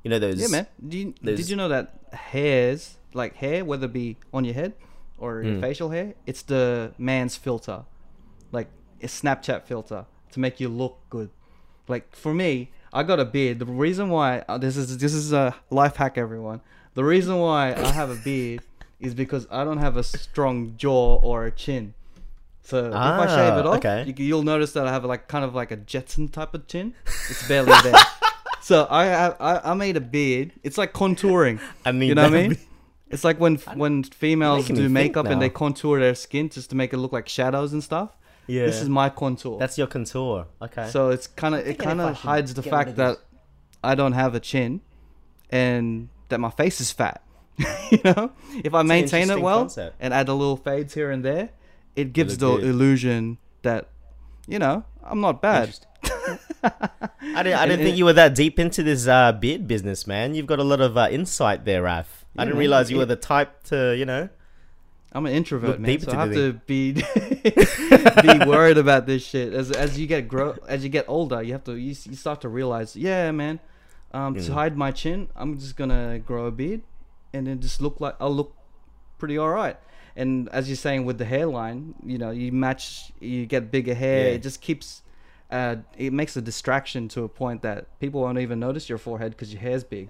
you 0.04 0.10
know 0.10 0.18
those. 0.20 0.40
Yeah, 0.40 0.46
man. 0.48 0.66
Do 0.88 0.96
you, 0.98 1.14
there's- 1.20 1.40
did 1.40 1.50
you 1.50 1.56
know 1.56 1.68
that 1.68 1.98
hairs, 2.12 2.96
like 3.12 3.34
hair, 3.36 3.64
whether 3.64 3.86
it 3.86 3.92
be 3.92 4.16
on 4.32 4.44
your 4.44 4.54
head 4.54 4.74
or 5.18 5.42
your 5.42 5.54
Mm. 5.56 5.60
facial 5.60 5.90
hair, 5.90 6.14
it's 6.26 6.42
the 6.42 6.92
man's 6.98 7.36
filter, 7.36 7.84
like 8.52 8.68
a 9.02 9.06
Snapchat 9.06 9.64
filter 9.64 10.06
to 10.32 10.40
make 10.40 10.60
you 10.60 10.68
look 10.68 10.98
good. 11.10 11.30
Like 11.88 12.14
for 12.14 12.32
me, 12.32 12.70
I 12.92 13.02
got 13.02 13.18
a 13.20 13.24
beard. 13.24 13.58
The 13.58 13.66
reason 13.66 14.08
why 14.08 14.44
uh, 14.48 14.58
this 14.58 14.76
is 14.76 14.98
this 14.98 15.12
is 15.14 15.32
a 15.32 15.54
life 15.70 15.96
hack, 15.96 16.16
everyone. 16.16 16.60
The 16.94 17.04
reason 17.04 17.38
why 17.38 17.74
I 17.74 17.88
have 17.88 18.10
a 18.10 18.14
beard 18.16 18.60
is 19.00 19.14
because 19.14 19.46
I 19.50 19.64
don't 19.64 19.78
have 19.78 19.96
a 19.96 20.02
strong 20.04 20.74
jaw 20.76 21.16
or 21.16 21.44
a 21.46 21.50
chin. 21.50 21.94
So 22.62 22.86
if 22.86 22.94
I 22.94 23.26
shave 23.26 23.52
Ah, 23.52 23.58
it 23.58 23.66
off, 23.66 23.76
okay. 23.78 24.04
you, 24.06 24.14
you'll 24.24 24.42
notice 24.42 24.72
that 24.72 24.86
I 24.86 24.92
have 24.92 25.04
like 25.04 25.28
kind 25.28 25.44
of 25.44 25.54
like 25.54 25.70
a 25.70 25.76
Jetson 25.76 26.28
type 26.28 26.54
of 26.54 26.66
chin. 26.66 26.94
It's 27.28 27.46
barely 27.46 27.72
there. 27.82 27.92
So 28.68 28.86
I, 28.90 29.04
have, 29.04 29.36
I 29.40 29.52
I 29.70 29.74
made 29.74 29.96
a 29.96 30.00
beard. 30.00 30.52
It's 30.62 30.78
like 30.78 30.92
contouring. 30.94 31.60
I 31.84 31.92
mean, 31.92 32.08
You 32.08 32.14
know 32.14 32.22
what 32.24 32.32
I 32.34 32.42
mean? 32.42 32.50
be- 32.54 32.60
It's 33.10 33.24
like 33.28 33.38
when 33.44 33.56
when 33.82 34.02
females 34.04 34.66
do 34.68 34.88
makeup 34.88 35.26
and 35.26 35.38
they 35.42 35.50
contour 35.50 36.00
their 36.00 36.14
skin 36.14 36.48
just 36.48 36.70
to 36.70 36.76
make 36.76 36.90
it 36.94 36.98
look 36.98 37.12
like 37.12 37.28
shadows 37.28 37.72
and 37.74 37.82
stuff. 37.90 38.10
Yeah, 38.46 38.66
This 38.66 38.80
is 38.82 38.88
my 38.88 39.08
contour. 39.10 39.58
that's 39.58 39.76
your 39.80 39.86
contour. 39.86 40.46
Okay. 40.66 40.88
so 40.94 41.10
it's 41.14 41.26
kind 41.26 41.54
of 41.54 41.60
it 41.70 41.78
kind 41.78 42.00
of 42.00 42.14
hides 42.28 42.54
the 42.54 42.62
fact 42.62 42.96
that. 42.96 43.18
I 43.90 43.94
don't 43.94 44.12
have 44.22 44.34
a 44.34 44.40
chin 44.40 44.80
and 45.50 46.08
that 46.30 46.40
my 46.40 46.48
face 46.50 46.80
is 46.80 46.90
fat. 46.90 47.20
you 47.92 48.00
know, 48.02 48.32
if 48.64 48.72
I 48.72 48.80
an 48.80 48.86
maintain 48.86 49.28
it 49.30 49.40
well 49.42 49.60
concept. 49.68 49.96
and 50.00 50.14
add 50.14 50.28
a 50.30 50.32
little 50.32 50.56
fades 50.56 50.94
here 50.94 51.10
and 51.10 51.22
there, 51.22 51.50
it 51.94 52.14
gives 52.14 52.38
the 52.38 52.56
good. 52.56 52.64
illusion 52.64 53.36
that 53.60 53.82
you 54.48 54.58
know 54.58 54.84
I'm 55.10 55.20
not 55.20 55.42
bad. 55.42 55.68
I 56.64 57.42
didn't. 57.42 57.58
I 57.58 57.66
didn't 57.66 57.84
think 57.84 57.96
you 57.96 58.04
were 58.04 58.12
that 58.14 58.34
deep 58.34 58.58
into 58.58 58.82
this 58.82 59.06
uh, 59.06 59.32
beard 59.32 59.66
business, 59.68 60.06
man. 60.06 60.34
You've 60.34 60.46
got 60.46 60.58
a 60.58 60.64
lot 60.64 60.80
of 60.80 60.96
uh, 60.96 61.08
insight 61.10 61.64
there, 61.64 61.82
Raph. 61.82 62.06
I 62.36 62.44
didn't 62.44 62.54
man. 62.54 62.58
realize 62.60 62.90
you 62.90 62.96
It- 62.96 63.00
were 63.00 63.06
the 63.06 63.16
type 63.16 63.62
to, 63.64 63.96
you 63.96 64.04
know. 64.06 64.28
I'm 65.16 65.26
an 65.26 65.32
introvert, 65.32 65.78
man. 65.78 66.00
So 66.00 66.10
I 66.10 66.16
have 66.16 66.32
to 66.32 66.54
be 66.66 66.92
be 67.52 68.38
worried 68.46 68.78
about 68.78 69.06
this 69.06 69.24
shit. 69.24 69.52
As 69.54 69.70
as 69.70 69.98
you 69.98 70.08
get 70.08 70.26
grow 70.26 70.56
as 70.66 70.82
you 70.82 70.90
get 70.90 71.04
older, 71.08 71.40
you 71.40 71.52
have 71.52 71.62
to 71.64 71.72
you, 71.76 71.94
you 72.10 72.16
start 72.16 72.40
to 72.40 72.48
realize, 72.48 72.96
yeah, 72.96 73.30
man. 73.30 73.60
Um, 74.12 74.34
to 74.34 74.40
Mm. 74.40 74.54
hide 74.54 74.76
my 74.76 74.90
chin, 74.90 75.28
I'm 75.36 75.58
just 75.58 75.76
gonna 75.76 76.18
grow 76.18 76.46
a 76.46 76.50
beard, 76.50 76.82
and 77.32 77.46
then 77.46 77.60
just 77.60 77.80
look 77.80 78.00
like 78.00 78.16
I'll 78.20 78.34
look 78.34 78.54
pretty 79.18 79.38
all 79.38 79.50
right. 79.50 79.76
And 80.16 80.48
as 80.50 80.68
you're 80.68 80.76
saying 80.76 81.04
with 81.04 81.18
the 81.18 81.24
hairline, 81.24 81.94
you 82.04 82.18
know, 82.18 82.30
you 82.30 82.50
match, 82.52 83.12
you 83.20 83.46
get 83.46 83.70
bigger 83.70 83.94
hair. 83.94 84.28
Yeah. 84.28 84.34
It 84.34 84.42
just 84.42 84.60
keeps, 84.60 85.02
uh, 85.50 85.76
it 85.96 86.12
makes 86.12 86.36
a 86.36 86.42
distraction 86.42 87.08
to 87.08 87.22
a 87.24 87.28
point 87.28 87.62
that 87.62 87.86
people 88.00 88.20
won't 88.22 88.38
even 88.38 88.58
notice 88.60 88.88
your 88.88 88.98
forehead 88.98 89.32
because 89.32 89.52
your 89.52 89.60
hair's 89.62 89.84
big. 89.84 90.08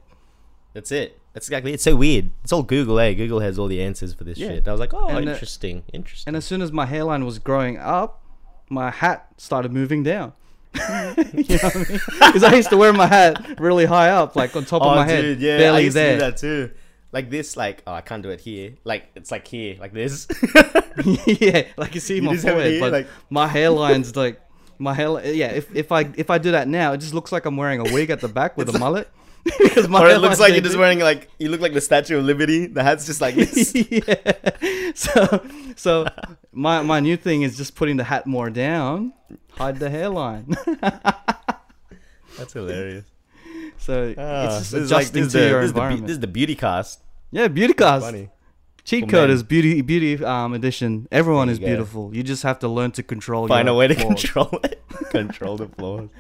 That's 0.73 0.91
it. 0.91 1.19
That's 1.33 1.47
exactly. 1.49 1.73
It's 1.73 1.83
so 1.85 1.95
weird. 1.97 2.31
It's 2.43 2.53
all 2.53 2.63
Google. 2.63 2.99
Eh? 2.99 3.15
Google 3.15 3.41
has 3.41 3.59
all 3.59 3.67
the 3.69 3.81
answers 3.83 4.13
for 4.15 4.25
this 4.25 4.39
Yeah. 4.39 4.49
shit. 4.49 4.69
I 4.69 4.71
was 4.73 4.81
like, 4.81 4.93
oh, 4.95 5.09
And, 5.09 5.29
uh, 5.29 5.33
interesting, 5.33 5.85
interesting. 5.93 6.29
And 6.31 6.37
as 6.37 6.45
soon 6.45 6.63
as 6.63 6.73
my 6.73 6.87
hairline 6.87 7.25
was 7.25 7.39
growing 7.39 7.79
up, 7.79 8.23
my 8.69 8.91
hat 8.91 9.27
started 9.37 9.73
moving 9.73 10.03
down. 10.03 10.33
you 10.75 10.81
know 10.81 11.15
what 11.15 11.77
I 11.77 11.79
mean? 11.79 12.01
Because 12.19 12.43
I 12.45 12.55
used 12.55 12.71
to 12.71 12.77
wear 12.77 12.93
my 12.93 13.07
hat 13.07 13.61
really 13.61 13.85
high 13.85 14.11
up, 14.11 14.35
like 14.35 14.57
on 14.57 14.65
top 14.65 14.83
of 14.83 14.97
my 14.97 15.07
head, 15.07 15.25
Oh, 15.25 15.29
yeah, 15.39 15.55
I 15.55 15.59
barely 15.59 15.85
used 15.85 15.97
there. 15.97 16.15
to 16.15 16.19
do 16.19 16.21
that 16.31 16.37
too. 16.39 16.71
Like 17.13 17.31
this, 17.31 17.57
like 17.57 17.83
oh, 17.87 17.93
I 17.93 18.01
can't 18.01 18.25
do 18.25 18.31
it 18.31 18.41
here. 18.41 18.75
Like 18.83 19.11
it's 19.15 19.31
like 19.31 19.47
here, 19.47 19.77
like 19.79 19.93
this. 19.93 20.27
yeah, 21.27 21.69
like 21.77 21.95
you 21.95 22.01
see 22.01 22.17
You 22.17 22.23
my 22.23 22.33
just 22.33 22.45
have 22.45 22.55
it 22.57 22.57
forehead, 22.57 22.73
here, 22.73 22.81
but 22.81 22.93
like- 22.93 23.07
my 23.31 23.47
hairline's 23.47 24.17
like 24.17 24.41
my 24.85 24.95
hair. 24.95 25.09
Yeah, 25.27 25.49
if, 25.49 25.75
if 25.75 25.91
I 25.91 26.09
if 26.17 26.31
I 26.31 26.39
do 26.39 26.53
that 26.53 26.69
now, 26.69 26.93
it 26.93 26.99
just 26.99 27.15
looks 27.15 27.33
like 27.33 27.45
I'm 27.47 27.57
wearing 27.57 27.81
a 27.81 27.93
wig 27.93 28.11
at 28.11 28.21
the 28.21 28.29
back 28.29 28.57
with 28.57 28.69
a 28.75 28.79
mullet. 28.79 29.09
because 29.45 29.89
my 29.95 30.03
or 30.03 30.09
it 30.09 30.19
looks 30.19 30.41
like 30.41 30.53
you're 30.53 30.63
just 30.63 30.79
wearing 30.79 31.01
like 31.01 31.29
you 31.39 31.49
look 31.49 31.61
like 31.61 31.75
the 31.75 31.81
Statue 31.81 32.19
of 32.19 32.25
Liberty. 32.25 32.67
The 32.67 32.83
hat's 32.83 33.05
just 33.07 33.21
like 33.21 33.35
this. 33.35 33.75
yeah. 33.91 34.93
So 34.95 35.45
so 35.77 36.07
my 36.53 36.83
my 36.83 37.01
new 37.01 37.17
thing 37.17 37.43
is 37.43 37.57
just 37.57 37.75
putting 37.75 37.97
the 37.97 38.05
hat 38.05 38.27
more 38.27 38.49
down, 38.49 39.13
hide 39.53 39.79
the 39.79 39.91
hairline. 39.91 40.55
That's 42.39 42.53
hilarious. 42.53 43.05
so 43.79 44.15
Ah, 44.17 44.47
it's 44.47 44.59
just 44.59 44.73
this 44.73 44.83
is 44.83 44.91
like 44.93 45.03
adjusting 45.03 45.29
to 45.29 45.39
the, 45.39 45.49
your 45.49 45.61
this 45.61 45.69
is 45.69 45.73
the, 45.73 45.79
environment. 45.81 46.07
this 46.07 46.15
is 46.15 46.21
the 46.21 46.27
beauty 46.27 46.55
cast. 46.55 47.01
yeah, 47.31 47.49
beauty 47.49 47.75
cast. 47.75 48.07
Funny. 48.07 48.31
Cheat 48.85 49.09
code 49.09 49.31
is 49.31 49.43
beauty 49.43 49.81
beauty 49.81 50.23
um 50.25 50.53
edition. 50.53 51.09
Everyone 51.11 51.49
is 51.49 51.59
you 51.59 51.67
beautiful. 51.67 52.15
You 52.15 52.23
just 52.23 52.43
have 52.43 52.59
to 52.61 52.69
learn 52.69 52.93
to 52.93 53.03
control. 53.03 53.49
Find 53.49 53.67
your 53.67 53.75
a 53.75 53.79
way 53.79 53.89
to 53.89 53.95
control 53.95 54.51
it. 54.65 54.83
control 55.11 55.57
the 55.57 55.69
flaws. 55.69 56.11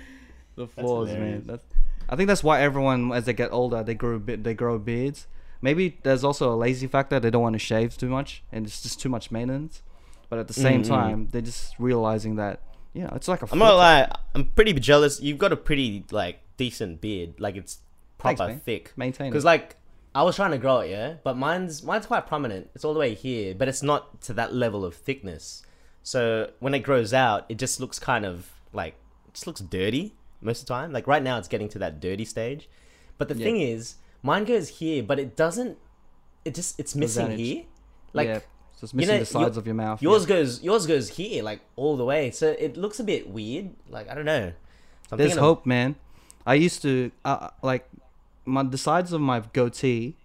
the 0.57 0.66
flaws, 0.66 1.09
man. 1.09 1.16
hilarious. 1.16 1.44
That's, 1.46 1.64
I 2.09 2.16
think 2.16 2.29
that's 2.29 2.42
why 2.42 2.61
everyone, 2.62 3.12
as 3.12 3.24
they 3.27 3.33
get 3.35 3.53
older, 3.53 3.83
they 3.83 3.94
grow 3.94 4.18
bit. 4.18 4.44
They 4.44 4.55
grow 4.55 4.79
beards. 4.79 5.27
Maybe 5.61 5.98
there's 6.03 6.24
also 6.24 6.53
a 6.53 6.57
lazy 6.57 6.87
factor. 6.87 7.20
They 7.20 7.31
don't 7.31 7.42
want 7.42 7.55
to 7.55 7.59
shave 7.59 7.96
too 7.96 8.09
much, 8.09 8.42
and 8.53 8.66
it's 8.66 8.83
just 8.83 9.00
too 9.00 9.09
much 9.09 9.31
maintenance. 9.31 9.83
But 10.31 10.38
at 10.38 10.48
the 10.48 10.55
same 10.55 10.83
Mm, 10.83 10.85
mm. 10.85 10.88
time, 10.88 11.29
they're 11.33 11.42
just 11.42 11.74
realizing 11.79 12.37
that 12.37 12.61
you 12.94 13.03
know 13.03 13.12
it's 13.14 13.29
like 13.29 13.42
a. 13.42 13.48
I'm 13.53 13.59
not 13.59 13.74
lie. 13.77 14.11
I'm 14.35 14.46
pretty 14.46 14.72
jealous. 14.74 15.20
You've 15.20 15.38
got 15.38 15.53
a 15.53 15.57
pretty 15.57 16.05
like 16.11 16.40
decent 16.57 17.03
beard. 17.03 17.35
Like 17.38 17.57
it's 17.57 17.79
proper 18.16 18.48
man. 18.48 18.61
thick. 18.61 18.92
Maintain 18.96 19.31
Because 19.31 19.44
like 19.44 19.77
I 20.14 20.22
was 20.22 20.37
trying 20.37 20.53
to 20.53 20.59
grow 20.59 20.79
it, 20.81 20.90
yeah, 20.90 21.14
but 21.24 21.37
mine's 21.37 21.83
mine's 21.83 22.07
quite 22.07 22.27
prominent. 22.27 22.70
It's 22.74 22.85
all 22.85 22.94
the 22.94 23.00
way 23.00 23.14
here, 23.14 23.55
but 23.55 23.66
it's 23.68 23.83
not 23.83 24.20
to 24.22 24.33
that 24.35 24.55
level 24.55 24.85
of 24.85 24.94
thickness. 24.94 25.62
So 26.03 26.50
when 26.61 26.74
it 26.74 26.81
grows 26.81 27.12
out, 27.12 27.46
it 27.48 27.59
just 27.59 27.81
looks 27.81 27.98
kind 27.98 28.24
of 28.24 28.50
like 28.72 28.94
it 29.27 29.35
just 29.35 29.46
looks 29.46 29.61
dirty 29.61 30.14
most 30.40 30.61
of 30.61 30.66
the 30.66 30.74
time. 30.74 30.92
Like 30.92 31.07
right 31.07 31.22
now, 31.22 31.38
it's 31.38 31.48
getting 31.48 31.68
to 31.70 31.79
that 31.81 32.00
dirty 32.00 32.24
stage. 32.24 32.68
But 33.18 33.29
the 33.29 33.35
Yeah. 33.37 33.44
thing 33.44 33.61
is, 33.61 33.96
mine 34.22 34.44
goes 34.44 34.68
here, 34.68 35.03
but 35.03 35.18
it 35.18 35.35
doesn't. 35.37 35.79
It 36.44 36.55
just 36.55 36.79
it's 36.79 36.94
missing 36.94 37.22
Advantage. 37.24 37.46
here. 37.46 37.64
Like 38.12 38.29
yeah, 38.29 38.38
so 38.74 38.85
it's 38.85 38.92
you 38.92 38.98
missing 38.98 39.14
know, 39.14 39.18
the 39.20 39.27
sides 39.27 39.57
of 39.57 39.66
your 39.66 39.74
mouth. 39.74 40.00
yours 40.03 40.22
yeah. 40.22 40.29
goes 40.29 40.62
yours 40.62 40.87
goes 40.87 41.09
here 41.09 41.42
like 41.42 41.61
all 41.74 41.96
the 41.96 42.05
way. 42.05 42.31
So 42.31 42.48
it 42.57 42.77
looks 42.77 43.00
a 43.00 43.05
bit 43.05 43.29
weird. 43.31 43.70
Like 43.88 44.09
I 44.09 44.14
don't 44.14 44.24
know. 44.27 44.53
So 45.11 45.16
There's 45.16 45.31
thinking 45.31 45.38
of- 45.38 45.44
hope, 45.57 45.66
man. 45.66 45.96
I 46.46 46.55
used 46.55 46.83
to 46.83 47.11
uh, 47.24 47.48
like 47.62 47.88
my 48.44 48.62
the 48.62 48.78
sides 48.78 49.12
of 49.12 49.20
my 49.20 49.40
goatee 49.52 50.16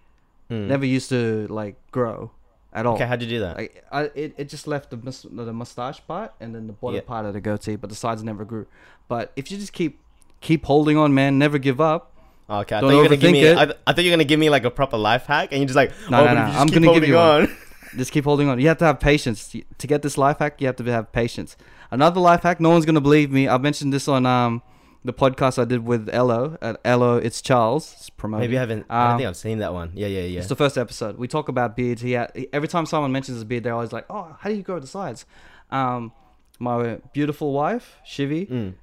Hmm. 0.50 0.68
never 0.68 0.84
used 0.86 1.10
to 1.10 1.46
like 1.50 1.76
grow 1.92 2.32
at 2.74 2.86
all. 2.88 2.96
Okay, 2.96 3.06
how'd 3.06 3.22
you 3.22 3.30
do 3.30 3.40
that? 3.42 3.56
Like 3.58 3.84
I, 3.92 4.02
it, 4.16 4.34
it 4.36 4.50
just 4.50 4.66
left 4.68 4.90
the 4.90 4.98
mus- 4.98 5.28
the 5.30 5.54
mustache 5.54 6.02
part 6.08 6.34
and 6.40 6.56
then 6.56 6.66
the 6.66 6.74
bottom 6.74 6.96
Yeah. 6.96 7.02
part 7.02 7.26
of 7.28 7.34
the 7.34 7.42
goatee, 7.42 7.76
but 7.76 7.90
the 7.92 7.96
sides 7.96 8.24
never 8.24 8.44
grew. 8.46 8.66
But 9.08 9.32
if 9.36 9.52
you 9.52 9.58
just 9.60 9.74
keep 9.74 10.00
keep 10.42 10.66
holding 10.66 10.98
on, 10.98 11.14
man, 11.14 11.38
never 11.38 11.60
give 11.60 11.80
up. 11.80 12.12
Okay, 12.50 12.76
I 12.78 12.82
Don't 12.82 12.90
thought 12.90 12.96
you 12.96 13.02
were 13.04 13.04
gonna 13.10 13.18
give 13.18 13.32
me. 13.32 13.52
I, 13.52 13.66
th- 13.66 13.78
I 13.86 13.94
thought 13.94 14.04
you 14.04 14.10
were 14.10 14.16
gonna 14.18 14.24
give 14.24 14.40
me 14.40 14.50
like 14.50 14.64
a 14.64 14.72
proper 14.72 14.98
life 14.98 15.28
hack, 15.28 15.50
and 15.52 15.60
you're 15.62 15.68
just 15.68 15.76
like, 15.76 15.92
No, 16.10 16.22
oh, 16.22 16.26
no, 16.26 16.34
no, 16.34 16.42
if 16.42 16.48
you 16.48 16.54
just 16.54 16.60
I'm 16.60 16.68
gonna 16.68 16.94
give 17.00 17.08
you 17.08 17.16
one. 17.16 17.42
on. 17.44 17.58
Just 17.98 18.12
keep 18.12 18.24
holding 18.26 18.48
on. 18.50 18.60
You 18.60 18.68
have 18.68 18.78
to 18.80 18.86
have 18.86 19.00
patience 19.00 19.48
to, 19.50 19.64
to 19.80 19.88
get 19.88 20.04
this 20.04 20.16
life 20.16 20.38
hack. 20.38 20.62
You 20.62 20.68
have 20.68 20.76
to 20.76 20.84
have 20.92 21.12
patience. 21.12 21.58
Another 21.90 22.20
life 22.20 22.44
hack. 22.44 22.60
No 22.60 22.70
one's 22.70 22.86
gonna 22.86 23.02
believe 23.02 23.32
me. 23.32 23.48
I 23.48 23.58
mentioned 23.58 23.92
this 23.94 24.08
on 24.08 24.26
um 24.28 24.62
the 25.06 25.14
podcast 25.14 25.58
I 25.60 25.66
did 25.66 25.86
with 25.86 26.10
Elo 26.12 26.58
at 26.62 26.80
Elo. 26.84 27.18
It's 27.18 27.42
Charles. 27.42 27.94
It's 27.98 28.10
promoted. 28.10 28.42
Maybe 28.50 28.58
I 28.58 28.62
haven't. 28.62 28.86
I 28.90 29.04
don't 29.04 29.12
Um, 29.14 29.18
think 29.20 29.28
I've 29.30 29.38
seen 29.38 29.60
that 29.60 29.74
one. 29.74 29.92
Yeah, 29.94 30.08
yeah, 30.08 30.22
yeah. 30.22 30.40
It's 30.40 30.50
the 30.50 30.56
first 30.56 30.78
episode. 30.78 31.18
We 31.18 31.28
talk 31.28 31.48
about 31.50 31.76
beards. 31.76 32.02
He, 32.02 32.12
had, 32.14 32.32
every 32.52 32.68
time 32.68 32.86
someone 32.86 33.12
mentions 33.12 33.36
his 33.36 33.44
beard, 33.46 33.64
they're 33.64 33.74
always 33.74 33.94
like, 33.94 34.06
"Oh, 34.10 34.36
how 34.40 34.50
do 34.50 34.56
you 34.56 34.64
grow 34.64 34.80
the 34.80 34.88
sides?" 34.88 35.26
Um, 35.72 36.12
my 36.60 37.00
beautiful 37.14 37.54
wife 37.54 37.98
Shivi 38.06 38.50
Mm. 38.50 38.74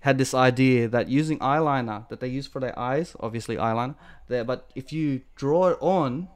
had 0.00 0.18
this 0.18 0.34
idea 0.34 0.88
that 0.88 1.08
using 1.08 1.38
eyeliner 1.38 2.08
that 2.08 2.18
they 2.20 2.26
use 2.28 2.46
for 2.48 2.58
their 2.58 2.76
eyes, 2.78 3.14
obviously 3.20 3.56
eyeliner, 3.56 3.94
there. 4.28 4.42
But 4.44 4.68
if 4.74 4.92
you 4.92 5.20
draw 5.36 5.68
it 5.68 5.78
on 5.80 6.28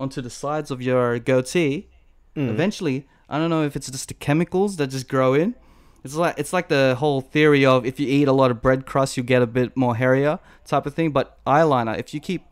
onto 0.00 0.20
the 0.20 0.30
sides 0.30 0.70
of 0.72 0.82
your 0.82 1.18
goatee, 1.20 1.88
Mm. 2.36 2.48
eventually, 2.48 3.06
I 3.28 3.38
don't 3.38 3.50
know 3.50 3.62
if 3.62 3.76
it's 3.76 3.88
just 3.88 4.08
the 4.08 4.14
chemicals 4.14 4.76
that 4.78 4.88
just 4.88 5.08
grow 5.08 5.34
in. 5.34 5.54
It's 6.04 6.14
like 6.14 6.34
it's 6.38 6.52
like 6.52 6.68
the 6.68 6.94
whole 6.98 7.20
theory 7.22 7.64
of 7.64 7.86
if 7.86 7.98
you 7.98 8.06
eat 8.06 8.28
a 8.28 8.32
lot 8.32 8.50
of 8.50 8.60
bread 8.60 8.84
crust, 8.84 9.16
you 9.16 9.22
get 9.22 9.40
a 9.42 9.46
bit 9.46 9.74
more 9.76 9.96
hairier 9.96 10.38
type 10.66 10.84
of 10.86 10.94
thing. 10.94 11.10
But 11.12 11.42
eyeliner, 11.46 11.98
if 11.98 12.12
you 12.12 12.20
keep 12.20 12.44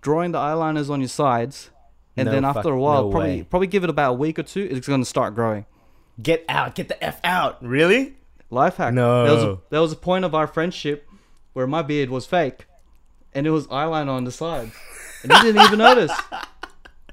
drawing 0.00 0.32
the 0.32 0.38
eyeliners 0.38 0.88
on 0.90 1.00
your 1.00 1.08
sides, 1.08 1.70
and 2.16 2.26
No 2.26 2.32
then 2.32 2.44
after 2.46 2.70
a 2.70 2.78
while, 2.80 3.04
no 3.04 3.10
probably 3.10 3.36
way. 3.38 3.42
probably 3.48 3.66
give 3.66 3.84
it 3.84 3.90
about 3.90 4.10
a 4.12 4.14
week 4.14 4.38
or 4.38 4.42
two, 4.42 4.66
it's 4.70 4.88
gonna 4.88 5.04
start 5.04 5.34
growing. 5.34 5.66
Get 6.22 6.44
out! 6.48 6.74
Get 6.76 6.88
the 6.88 7.02
f 7.04 7.20
out! 7.24 7.62
Really? 7.62 8.14
Life 8.50 8.76
hack. 8.76 8.94
There 8.94 9.04
was 9.04 9.42
a, 9.42 9.46
No. 9.46 9.60
there 9.70 9.80
was 9.80 9.92
a 9.92 9.96
point 9.96 10.24
of 10.24 10.34
our 10.34 10.46
friendship 10.46 11.06
where 11.52 11.66
my 11.66 11.82
beard 11.82 12.08
was 12.08 12.24
fake, 12.24 12.66
and 13.34 13.46
it 13.46 13.50
was 13.50 13.66
eyeliner 13.66 14.08
on 14.10 14.24
the 14.24 14.32
sides, 14.32 14.72
and 15.22 15.30
you 15.32 15.42
didn't 15.42 15.62
even 15.62 15.78
notice. 15.78 16.12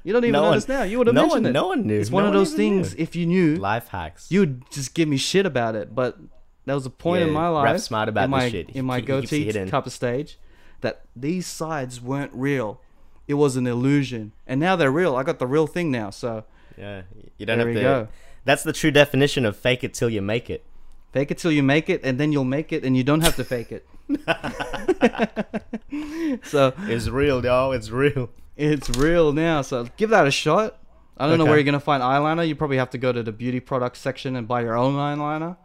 You 0.04 0.12
don't 0.12 0.24
even 0.24 0.32
No 0.32 0.42
one- 0.42 0.50
notice 0.52 0.68
now. 0.68 0.82
You 0.82 0.98
would 0.98 1.06
have 1.06 1.14
no 1.14 1.22
mentioned 1.22 1.44
one- 1.44 1.50
it. 1.50 1.52
no 1.52 1.66
one 1.68 1.86
knew. 1.86 2.00
It's 2.00 2.10
one 2.10 2.24
No 2.24 2.28
of 2.28 2.34
those 2.34 2.52
even 2.54 2.76
knew. 2.78 2.84
things. 2.84 2.94
If 2.98 3.14
you 3.16 3.26
knew, 3.26 3.56
Life 3.56 3.88
hacks. 3.88 4.26
you'd 4.30 4.64
just 4.70 4.94
give 4.94 5.08
me 5.08 5.16
shit 5.16 5.46
about 5.46 5.74
it. 5.76 5.94
But 5.94 6.18
there 6.66 6.74
was 6.74 6.86
a 6.86 6.90
point 6.90 7.22
in 7.22 7.28
Yeah, 7.28 7.34
my 7.34 7.48
rap 7.62 7.72
life, 7.74 7.80
smart 7.82 8.08
about 8.08 8.24
in 8.24 8.30
this 8.32 8.50
shit. 8.50 8.70
in 8.70 8.84
my 8.84 8.96
He 9.00 9.06
keeps 9.06 9.32
it 9.32 9.52
goatee 9.54 9.70
type 9.70 9.86
of 9.86 9.92
stage, 9.92 10.38
that 10.80 11.02
these 11.14 11.46
sides 11.46 12.00
weren't 12.00 12.32
real. 12.34 12.80
It 13.28 13.34
was 13.34 13.56
an 13.56 13.66
illusion, 13.68 14.32
and 14.48 14.58
now 14.60 14.74
they're 14.76 14.90
real. 14.90 15.14
I 15.14 15.22
got 15.22 15.38
the 15.38 15.46
real 15.46 15.68
thing 15.68 15.90
now. 15.92 16.10
So 16.10 16.44
yeah, 16.76 17.02
you 17.38 17.46
don't 17.46 17.58
there 17.58 17.66
have 17.68 17.74
we 17.74 17.80
to. 17.80 17.80
go. 17.80 18.08
That's 18.44 18.64
the 18.64 18.72
true 18.72 18.90
definition 18.90 19.46
of 19.46 19.56
fake 19.56 19.84
it 19.84 19.94
till 19.94 20.10
you 20.10 20.20
make 20.20 20.50
it. 20.50 20.64
Fake 21.12 21.30
it 21.30 21.38
till 21.38 21.52
you 21.52 21.62
make 21.62 21.88
it, 21.88 22.00
and 22.02 22.18
then 22.18 22.32
you'll 22.32 22.42
make 22.44 22.72
it, 22.72 22.84
and 22.84 22.96
you 22.96 23.04
don't 23.04 23.20
have 23.20 23.36
to 23.36 23.44
fake 23.44 23.70
it. 23.70 23.86
so 26.42 26.72
It's 26.88 27.08
real, 27.08 27.44
yo. 27.44 27.72
It's 27.72 27.90
real. 27.90 28.30
It's 28.56 28.90
real 28.90 29.32
now. 29.32 29.62
So 29.62 29.88
give 29.96 30.10
that 30.10 30.26
a 30.26 30.30
shot. 30.30 30.78
I 31.16 31.28
don't 31.28 31.38
know 31.38 31.44
where 31.44 31.56
you're 31.56 31.64
gonna 31.64 31.80
find 31.80 32.02
eyeliner. 32.02 32.46
You 32.46 32.56
probably 32.56 32.78
have 32.78 32.90
to 32.90 32.98
go 32.98 33.12
to 33.12 33.22
the 33.22 33.32
beauty 33.32 33.60
products 33.60 34.00
section 34.00 34.34
and 34.34 34.48
buy 34.48 34.62
your 34.62 34.76
own 34.76 34.94
eyeliner. 34.94 35.56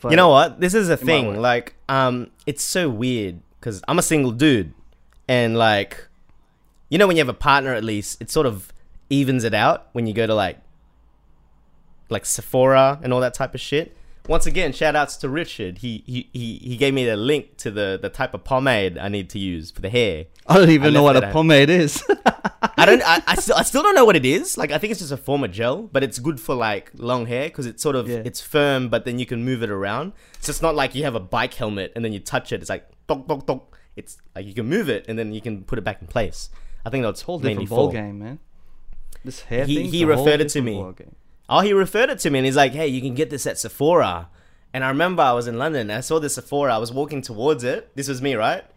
But 0.00 0.10
you 0.10 0.16
know 0.16 0.28
what? 0.28 0.60
This 0.60 0.74
is 0.74 0.88
a 0.88 0.96
thing. 0.96 1.40
Like, 1.40 1.74
um, 1.88 2.30
it's 2.46 2.62
so 2.62 2.88
weird 2.88 3.40
because 3.58 3.82
I'm 3.88 3.98
a 3.98 4.02
single 4.02 4.30
dude, 4.30 4.72
and 5.28 5.56
like, 5.56 6.06
you 6.88 6.98
know, 6.98 7.06
when 7.06 7.16
you 7.16 7.20
have 7.20 7.28
a 7.28 7.34
partner, 7.34 7.72
at 7.74 7.84
least 7.84 8.20
it 8.20 8.30
sort 8.30 8.46
of 8.46 8.72
evens 9.10 9.44
it 9.44 9.54
out 9.54 9.88
when 9.92 10.06
you 10.06 10.12
go 10.12 10.26
to 10.26 10.34
like, 10.34 10.58
like 12.08 12.24
Sephora 12.24 13.00
and 13.02 13.12
all 13.12 13.20
that 13.20 13.34
type 13.34 13.54
of 13.54 13.60
shit. 13.60 13.96
Once 14.28 14.44
again, 14.46 14.72
shout 14.72 14.96
outs 14.96 15.16
to 15.18 15.28
Richard. 15.28 15.78
He 15.78 16.02
he 16.06 16.28
he, 16.32 16.56
he 16.58 16.76
gave 16.76 16.92
me 16.94 17.04
the 17.04 17.16
link 17.16 17.56
to 17.58 17.70
the 17.70 17.98
the 18.00 18.08
type 18.08 18.34
of 18.34 18.42
pomade 18.44 18.98
I 18.98 19.08
need 19.08 19.30
to 19.30 19.38
use 19.38 19.70
for 19.70 19.80
the 19.80 19.88
hair. 19.90 20.26
I 20.46 20.58
don't 20.58 20.70
even 20.70 20.88
I 20.88 20.90
know 20.90 21.02
what 21.04 21.16
a 21.16 21.30
pomade 21.32 21.70
is. 21.70 22.02
I 22.78 22.84
don't. 22.86 23.02
I, 23.04 23.22
I 23.26 23.34
still. 23.40 23.56
I 23.56 23.62
still 23.62 23.82
don't 23.82 23.94
know 23.94 24.04
what 24.04 24.16
it 24.16 24.24
is. 24.26 24.58
Like 24.58 24.72
I 24.72 24.78
think 24.78 24.90
it's 24.90 25.00
just 25.00 25.12
a 25.12 25.16
form 25.16 25.44
of 25.44 25.52
gel, 25.52 25.82
but 25.82 26.02
it's 26.02 26.18
good 26.18 26.40
for 26.40 26.54
like 26.56 26.90
long 26.96 27.26
hair 27.26 27.48
because 27.48 27.66
it's 27.66 27.82
sort 27.82 27.94
of 27.96 28.08
Yeah. 28.08 28.22
it's 28.24 28.40
firm, 28.40 28.88
but 28.88 29.04
then 29.04 29.18
you 29.18 29.26
can 29.26 29.44
move 29.44 29.62
it 29.62 29.70
around. 29.70 30.12
So 30.40 30.50
it's 30.50 30.62
not 30.62 30.74
like 30.74 30.94
you 30.94 31.04
have 31.04 31.14
a 31.14 31.20
bike 31.20 31.54
helmet 31.54 31.92
and 31.94 32.04
then 32.04 32.12
you 32.12 32.18
touch 32.20 32.52
it. 32.52 32.60
It's 32.60 32.70
like 32.70 32.88
dog 33.06 33.28
dog 33.28 33.46
dog. 33.46 33.62
It's 33.94 34.18
like 34.34 34.44
you 34.46 34.54
can 34.54 34.66
move 34.66 34.88
it 34.88 35.06
and 35.08 35.18
then 35.18 35.32
you 35.32 35.40
can 35.40 35.62
put 35.64 35.78
it 35.78 35.82
back 35.82 36.00
in 36.02 36.08
place. 36.08 36.50
I 36.84 36.90
think 36.90 37.04
that's 37.04 37.22
whole 37.22 37.38
mainly 37.38 37.64
different 37.64 37.68
ball 37.70 37.88
for. 37.90 37.94
game, 37.94 38.18
man. 38.18 38.38
This 39.24 39.42
hair 39.42 39.64
He- 39.66 39.76
thing. 39.76 39.86
he 39.86 40.04
referred 40.04 40.40
it 40.40 40.48
to 40.50 40.60
me. 40.62 40.84
Oh, 41.48 41.60
he 41.60 41.72
referred 41.72 42.10
it 42.10 42.18
to 42.20 42.30
me 42.30 42.40
and 42.40 42.46
he's 42.46 42.56
like, 42.56 42.72
"Hey, 42.72 42.88
you 42.88 43.00
can 43.00 43.14
get 43.14 43.30
this 43.30 43.46
at 43.46 43.58
Sephora." 43.58 44.28
And 44.72 44.84
I 44.84 44.88
remember 44.88 45.22
I 45.22 45.32
was 45.32 45.46
in 45.46 45.58
London. 45.58 45.82
And 45.90 45.92
I 45.92 46.00
saw 46.00 46.18
this 46.18 46.34
Sephora. 46.34 46.74
I 46.74 46.78
was 46.78 46.92
walking 46.92 47.22
towards 47.22 47.64
it. 47.64 47.90
This 47.94 48.08
was 48.08 48.20
me, 48.20 48.34
right? 48.34 48.64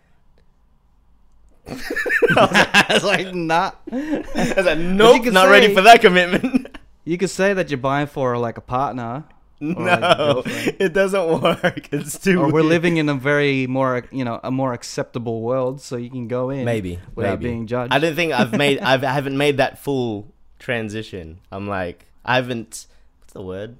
I 1.67 2.85
was 2.89 3.03
like, 3.03 3.33
nah. 3.33 3.71
I 3.91 4.53
was 4.55 4.65
like, 4.65 4.77
"Nope, 4.77 5.25
not 5.25 5.49
ready 5.49 5.73
for 5.73 5.81
that 5.81 6.01
commitment." 6.01 6.77
You 7.05 7.17
could 7.17 7.31
say 7.31 7.55
that 7.55 7.71
you're 7.71 7.79
buying 7.79 8.05
for 8.05 8.37
like 8.37 8.59
a 8.59 8.61
partner, 8.61 9.23
like 9.61 9.77
no, 9.79 10.43
it 10.45 10.93
doesn't 10.93 11.41
work. 11.41 11.91
It's 11.91 12.19
too. 12.19 12.39
Or 12.39 12.51
we're 12.51 12.61
living 12.61 12.97
in 12.97 13.09
a 13.09 13.15
very 13.15 13.65
more, 13.65 14.03
you 14.11 14.23
know, 14.23 14.39
a 14.43 14.51
more 14.51 14.73
acceptable 14.73 15.41
world, 15.41 15.81
so 15.81 15.95
you 15.97 16.11
can 16.11 16.27
go 16.27 16.51
in 16.51 16.65
maybe 16.65 16.99
without 17.15 17.39
maybe. 17.39 17.49
being 17.49 17.65
judged. 17.67 17.93
I 17.93 17.99
don't 17.99 18.15
think 18.15 18.33
I've 18.33 18.53
made. 18.53 18.79
I've, 18.79 19.03
I 19.03 19.11
haven't 19.11 19.37
made 19.37 19.57
that 19.57 19.79
full 19.79 20.31
transition. 20.59 21.39
I'm 21.51 21.67
like, 21.67 22.05
I 22.29 22.35
haven't. 22.35 22.85
What's 23.21 23.33
the 23.33 23.41
word? 23.41 23.77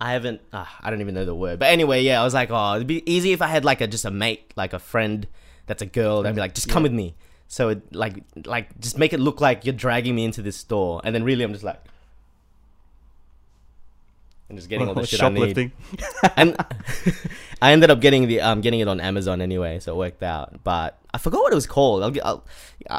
I 0.00 0.12
haven't. 0.12 0.40
Uh, 0.52 0.64
I 0.80 0.90
don't 0.90 1.00
even 1.00 1.14
know 1.14 1.24
the 1.24 1.34
word. 1.34 1.58
But 1.58 1.66
anyway, 1.70 2.02
yeah, 2.02 2.20
I 2.20 2.24
was 2.24 2.32
like, 2.34 2.50
oh, 2.50 2.74
it'd 2.76 2.86
be 2.86 3.02
easy 3.10 3.32
if 3.32 3.42
I 3.42 3.46
had 3.48 3.64
like 3.64 3.80
a 3.80 3.86
just 3.86 4.04
a 4.04 4.10
mate, 4.10 4.52
like 4.56 4.72
a 4.72 4.78
friend 4.78 5.26
that's 5.66 5.82
a 5.82 5.86
girl. 5.86 6.22
That'd 6.22 6.34
be 6.36 6.40
like, 6.40 6.54
just 6.54 6.68
come 6.68 6.82
Yeah. 6.82 6.90
with 6.90 6.92
me. 6.92 7.14
So 7.46 7.68
it 7.70 7.94
like 7.94 8.14
like 8.44 8.78
just 8.80 8.96
make 8.98 9.12
it 9.12 9.20
look 9.20 9.40
like 9.40 9.64
you're 9.64 9.74
dragging 9.74 10.14
me 10.14 10.24
into 10.24 10.40
this 10.42 10.56
store, 10.56 11.00
and 11.04 11.14
then 11.14 11.24
really 11.24 11.44
I'm 11.44 11.52
just 11.52 11.64
like. 11.64 11.80
And 14.48 14.56
just 14.56 14.70
getting 14.70 14.88
all 14.88 14.94
the 14.94 15.06
shit 15.06 15.22
I 15.22 15.28
need. 15.28 15.40
shoplifting. 15.40 15.72
and 16.36 16.56
I 17.62 17.72
ended 17.72 17.90
up 17.90 18.00
getting 18.00 18.28
the 18.28 18.40
um 18.40 18.62
getting 18.62 18.80
it 18.80 18.88
on 18.88 18.98
Amazon 18.98 19.42
anyway, 19.42 19.78
so 19.78 19.92
it 19.92 19.96
worked 19.98 20.22
out. 20.22 20.64
But 20.64 20.98
I 21.12 21.18
forgot 21.18 21.42
what 21.42 21.52
it 21.52 21.54
was 21.54 21.66
called. 21.66 22.02
I'll, 22.02 22.14
I'll 22.24 22.44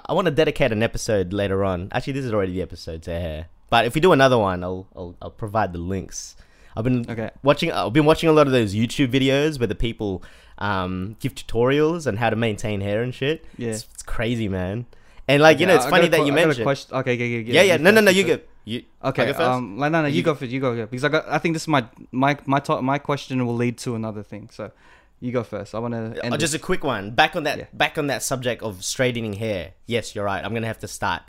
I 0.06 0.14
want 0.14 0.26
to 0.26 0.32
dedicate 0.32 0.72
an 0.72 0.84
episode 0.84 1.34
later 1.34 1.64
on. 1.66 1.88
Actually, 1.92 2.14
this 2.14 2.26
is 2.26 2.34
already 2.34 2.54
the 2.54 2.62
episode 2.62 3.02
to 3.04 3.12
hair. 3.12 3.48
But 3.70 3.86
if 3.86 3.94
we 3.96 4.02
do 4.02 4.12
another 4.12 4.38
one, 4.38 4.64
I'll 4.64 4.88
I'll, 4.96 5.16
I'll 5.22 5.32
provide 5.32 5.74
the 5.74 5.80
links. 5.80 6.36
I've 6.76 6.84
been 6.84 7.06
Okay. 7.10 7.30
watching. 7.44 7.72
I've 7.72 7.94
been 7.94 8.06
watching 8.06 8.30
a 8.30 8.34
lot 8.34 8.48
of 8.48 8.54
those 8.54 8.74
YouTube 8.76 9.10
videos 9.12 9.60
where 9.60 9.68
the 9.68 9.76
people 9.76 10.24
um 10.58 11.16
give 11.20 11.36
tutorials 11.36 12.06
on 12.08 12.18
how 12.18 12.30
to 12.30 12.36
maintain 12.36 12.82
hair 12.82 13.02
and 13.02 13.14
shit. 13.14 13.46
Yeah. 13.58 13.70
It's, 13.70 13.88
it's 13.94 14.04
crazy, 14.04 14.48
man. 14.50 14.86
And 15.28 15.42
like 15.44 15.60
you 15.60 15.66
know, 15.68 15.76
it's 15.76 15.86
I 15.86 15.90
funny 15.90 16.08
that 16.08 16.26
you 16.26 16.32
I 16.32 16.36
mentioned. 16.36 16.64
question- 16.64 16.96
Okay, 16.98 17.14
okay, 17.14 17.42
okay, 17.42 17.52
Yeah, 17.52 17.62
yeah. 17.62 17.78
No, 17.78 17.92
no, 17.92 18.02
no. 18.02 18.12
You 18.12 18.24
go. 18.24 18.40
You 18.66 18.84
Okay, 19.04 19.26
go 19.28 19.34
first? 19.34 19.42
um, 19.42 19.78
no, 19.78 19.88
no, 19.90 20.02
no, 20.04 20.08
you, 20.08 20.18
You- 20.18 20.24
go 20.24 20.36
first. 20.36 20.52
You 20.52 20.60
go 20.60 20.76
first 20.76 20.92
because 20.92 21.04
I 21.04 21.10
got. 21.10 21.28
I 21.30 21.38
think 21.38 21.54
this 21.56 21.64
is 21.64 21.68
my 21.68 21.86
my 22.12 22.38
my 22.46 22.60
top, 22.60 22.82
my 22.84 22.98
question 23.00 23.46
will 23.46 23.56
lead 23.56 23.78
to 23.80 23.96
another 23.96 24.22
thing. 24.24 24.50
So, 24.52 24.72
you 25.20 25.32
go 25.32 25.44
first. 25.44 25.74
I 25.76 25.80
want 25.80 25.94
to. 25.94 26.34
Uh, 26.34 26.38
just 26.38 26.54
a 26.54 26.60
quick 26.60 26.84
one. 26.84 27.12
Back 27.12 27.36
on 27.36 27.44
that. 27.44 27.58
Yeah. 27.58 27.66
Back 27.74 27.98
on 27.98 28.08
that 28.08 28.22
subject 28.24 28.62
of 28.64 28.84
straightening 28.84 29.34
hair. 29.34 29.74
Yes, 29.86 30.14
you're 30.16 30.26
right. 30.26 30.44
I'm 30.44 30.54
gonna 30.54 30.68
have 30.68 30.80
to 30.80 30.88
start 30.88 31.24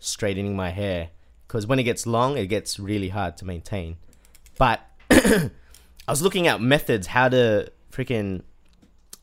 straightening 0.00 0.54
my 0.56 0.70
hair 0.70 1.10
because 1.56 1.66
when 1.66 1.78
it 1.78 1.84
gets 1.84 2.06
long, 2.06 2.36
it 2.36 2.46
gets 2.46 2.78
really 2.78 3.08
hard 3.08 3.36
to 3.38 3.44
maintain. 3.44 3.96
But 4.58 4.80
I 5.10 5.50
was 6.08 6.22
looking 6.22 6.46
at 6.46 6.60
methods 6.60 7.06
how 7.06 7.28
to 7.30 7.70
freaking 7.92 8.42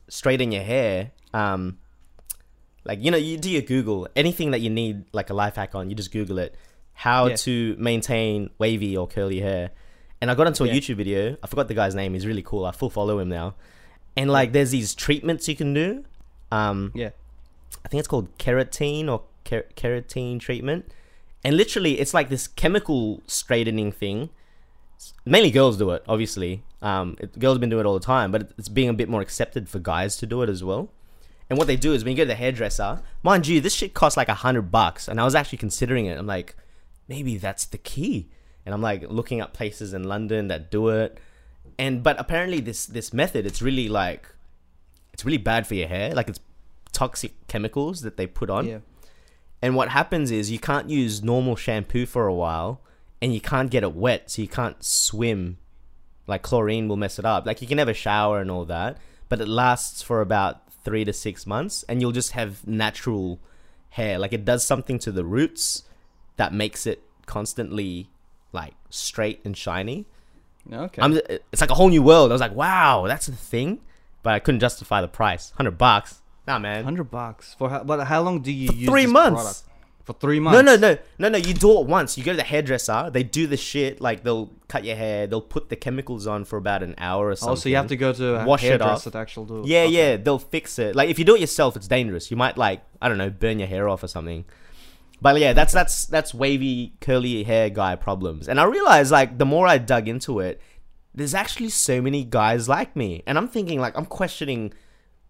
straighten 0.08 0.52
your 0.52 0.62
hair. 0.62 1.12
Um, 1.32 1.78
like 2.84 3.02
you 3.02 3.10
know, 3.10 3.16
you 3.16 3.38
do 3.38 3.50
your 3.50 3.62
Google 3.62 4.08
anything 4.14 4.50
that 4.50 4.60
you 4.60 4.70
need 4.70 5.04
like 5.12 5.30
a 5.30 5.34
life 5.34 5.56
hack 5.56 5.74
on. 5.74 5.90
You 5.90 5.96
just 5.96 6.12
Google 6.12 6.38
it. 6.38 6.54
How 6.92 7.26
Yeah. 7.26 7.36
to 7.36 7.76
maintain 7.78 8.50
wavy 8.58 8.96
or 8.96 9.06
curly 9.06 9.40
hair. 9.40 9.70
And 10.20 10.30
I 10.30 10.34
got 10.34 10.46
into 10.46 10.64
a 10.64 10.66
Yeah. 10.68 10.74
YouTube 10.74 10.96
video. 10.96 11.36
I 11.42 11.46
forgot 11.46 11.68
the 11.68 11.74
guy's 11.74 11.94
name. 11.94 12.14
He's 12.14 12.26
really 12.26 12.42
cool. 12.42 12.64
I 12.64 12.72
full 12.72 12.90
follow 12.90 13.18
him 13.18 13.28
now. 13.28 13.54
And 14.16 14.30
like, 14.30 14.52
there's 14.52 14.70
these 14.70 14.94
treatments 14.94 15.48
you 15.48 15.56
can 15.56 15.74
do. 15.74 16.04
Um, 16.52 16.92
yeah. 16.94 17.10
I 17.84 17.88
think 17.88 17.98
it's 17.98 18.08
called 18.08 18.36
keratin 18.38 19.08
or 19.10 19.22
ker- 19.44 19.66
keratin 19.76 20.38
treatment. 20.40 20.90
And 21.44 21.56
literally, 21.56 22.00
it's 22.00 22.14
like 22.14 22.30
this 22.30 22.48
chemical 22.48 23.22
straightening 23.26 23.92
thing. 23.92 24.30
Mainly 25.26 25.50
girls 25.50 25.76
do 25.76 25.90
it, 25.90 26.02
obviously. 26.08 26.62
Um, 26.80 27.16
it, 27.20 27.38
girls 27.38 27.56
have 27.56 27.60
been 27.60 27.68
doing 27.68 27.84
it 27.84 27.86
all 27.86 27.98
the 27.98 28.04
time, 28.04 28.32
but 28.32 28.52
it's 28.56 28.70
being 28.70 28.88
a 28.88 28.94
bit 28.94 29.08
more 29.08 29.20
accepted 29.20 29.68
for 29.68 29.78
guys 29.78 30.16
to 30.16 30.26
do 30.26 30.42
it 30.42 30.48
as 30.48 30.64
well. 30.64 30.90
And 31.50 31.58
what 31.58 31.66
they 31.66 31.76
do 31.76 31.92
is 31.92 32.02
when 32.02 32.12
you 32.12 32.16
go 32.16 32.22
to 32.22 32.28
the 32.28 32.34
hairdresser, 32.34 33.02
mind 33.22 33.46
you, 33.46 33.60
this 33.60 33.74
shit 33.74 33.92
costs 33.92 34.16
like 34.16 34.30
a 34.30 34.34
hundred 34.34 34.70
bucks. 34.70 35.06
And 35.06 35.20
I 35.20 35.24
was 35.24 35.34
actually 35.34 35.58
considering 35.58 36.06
it. 36.06 36.18
I'm 36.18 36.26
like, 36.26 36.56
maybe 37.06 37.36
that's 37.36 37.66
the 37.66 37.78
key. 37.78 38.30
And 38.64 38.74
I'm 38.74 38.80
like 38.80 39.04
looking 39.10 39.42
up 39.42 39.52
places 39.52 39.92
in 39.92 40.04
London 40.04 40.48
that 40.48 40.70
do 40.70 40.88
it. 40.88 41.18
And 41.78 42.02
but 42.02 42.18
apparently 42.18 42.60
this 42.60 42.86
this 42.86 43.12
method, 43.12 43.44
it's 43.44 43.60
really 43.60 43.88
like, 43.88 44.26
it's 45.12 45.24
really 45.24 45.38
bad 45.38 45.66
for 45.66 45.74
your 45.74 45.88
hair. 45.88 46.14
Like 46.14 46.28
it's 46.28 46.40
toxic 46.92 47.46
chemicals 47.46 48.00
that 48.00 48.16
they 48.16 48.26
put 48.26 48.48
on. 48.48 48.66
Yeah. 48.66 48.78
And 49.64 49.74
what 49.74 49.88
happens 49.88 50.30
is 50.30 50.50
you 50.50 50.58
can't 50.58 50.90
use 50.90 51.22
normal 51.22 51.56
shampoo 51.56 52.04
for 52.04 52.26
a 52.26 52.34
while 52.34 52.82
and 53.22 53.32
you 53.32 53.40
can't 53.40 53.70
get 53.70 53.82
it 53.82 53.94
wet, 53.94 54.30
so 54.30 54.42
you 54.42 54.48
can't 54.48 54.84
swim. 54.84 55.56
Like 56.26 56.42
chlorine 56.42 56.86
will 56.86 56.98
mess 56.98 57.18
it 57.18 57.24
up. 57.24 57.46
Like 57.46 57.62
you 57.62 57.66
can 57.66 57.78
have 57.78 57.88
a 57.88 57.94
shower 57.94 58.42
and 58.42 58.50
all 58.50 58.66
that, 58.66 58.98
but 59.30 59.40
it 59.40 59.48
lasts 59.48 60.02
for 60.02 60.20
about 60.20 60.70
three 60.84 61.02
to 61.06 61.14
six 61.14 61.46
months 61.46 61.82
and 61.88 62.02
you'll 62.02 62.12
just 62.12 62.32
have 62.32 62.66
natural 62.66 63.40
hair. 63.88 64.18
Like 64.18 64.34
it 64.34 64.44
does 64.44 64.66
something 64.66 64.98
to 64.98 65.10
the 65.10 65.24
roots 65.24 65.84
that 66.36 66.52
makes 66.52 66.86
it 66.86 67.02
constantly 67.24 68.10
like 68.52 68.74
straight 68.90 69.40
and 69.46 69.56
shiny. 69.56 70.04
Okay. 70.70 71.00
I'm, 71.00 71.18
it's 71.52 71.62
like 71.62 71.70
a 71.70 71.74
whole 71.74 71.88
new 71.88 72.02
world. 72.02 72.30
I 72.30 72.34
was 72.34 72.42
like, 72.42 72.54
wow, 72.54 73.06
that's 73.06 73.28
the 73.28 73.32
thing. 73.32 73.80
But 74.22 74.34
I 74.34 74.40
couldn't 74.40 74.60
justify 74.60 75.00
the 75.00 75.08
price. 75.08 75.52
100 75.52 75.78
bucks. 75.78 76.20
Nah, 76.46 76.58
man. 76.58 76.84
Hundred 76.84 77.10
bucks 77.10 77.54
for 77.58 77.70
how, 77.70 77.84
but 77.84 78.04
how 78.06 78.20
long 78.22 78.40
do 78.42 78.52
you 78.52 78.68
For 78.68 78.74
use 78.74 78.88
three 78.90 79.06
months. 79.06 79.42
product? 79.42 79.62
For 80.04 80.12
three 80.12 80.38
months. 80.38 80.56
No, 80.62 80.76
no, 80.76 80.76
no, 80.76 80.98
no, 81.18 81.28
no. 81.30 81.38
You 81.38 81.54
do 81.54 81.80
it 81.80 81.86
once. 81.86 82.18
You 82.18 82.24
go 82.24 82.32
to 82.32 82.36
the 82.36 82.42
hairdresser. 82.42 83.08
They 83.10 83.22
do 83.22 83.46
the 83.46 83.56
shit. 83.56 84.02
Like 84.02 84.22
they'll 84.22 84.50
cut 84.68 84.84
your 84.84 84.96
hair. 84.96 85.26
They'll 85.26 85.40
put 85.40 85.70
the 85.70 85.76
chemicals 85.76 86.26
on 86.26 86.44
for 86.44 86.58
about 86.58 86.82
an 86.82 86.94
hour 86.98 87.28
or 87.30 87.36
something. 87.36 87.52
Oh, 87.52 87.54
so 87.54 87.68
you 87.70 87.76
have 87.76 87.86
to 87.86 87.96
go 87.96 88.12
to 88.12 88.42
a 88.42 88.44
Wash 88.44 88.62
it 88.64 88.68
hairdresser 88.68 89.08
off. 89.08 89.12
to 89.14 89.18
actually 89.18 89.46
do 89.46 89.60
it. 89.60 89.66
Yeah, 89.66 89.84
Okay. 89.84 89.92
yeah. 89.92 90.16
They'll 90.18 90.38
fix 90.38 90.78
it. 90.78 90.94
Like 90.94 91.08
if 91.08 91.18
you 91.18 91.24
do 91.24 91.34
it 91.36 91.40
yourself, 91.40 91.74
it's 91.74 91.88
dangerous. 91.88 92.30
You 92.30 92.36
might 92.36 92.58
like 92.58 92.82
I 93.00 93.08
don't 93.08 93.16
know, 93.16 93.30
burn 93.30 93.58
your 93.58 93.68
hair 93.68 93.88
off 93.88 94.02
or 94.02 94.08
something. 94.08 94.44
But 95.22 95.40
yeah, 95.40 95.54
that's 95.54 95.72
that's 95.72 96.04
that's 96.04 96.34
wavy 96.34 96.92
curly 97.00 97.42
hair 97.44 97.70
guy 97.70 97.96
problems. 97.96 98.46
And 98.46 98.60
I 98.60 98.64
realized 98.64 99.10
like 99.10 99.38
the 99.38 99.46
more 99.46 99.66
I 99.66 99.78
dug 99.78 100.06
into 100.06 100.40
it, 100.40 100.60
there's 101.14 101.32
actually 101.34 101.70
so 101.70 102.02
many 102.02 102.24
guys 102.24 102.68
like 102.68 102.94
me. 102.94 103.22
And 103.26 103.38
I'm 103.38 103.48
thinking 103.48 103.80
like 103.80 103.96
I'm 103.96 104.04
questioning 104.04 104.74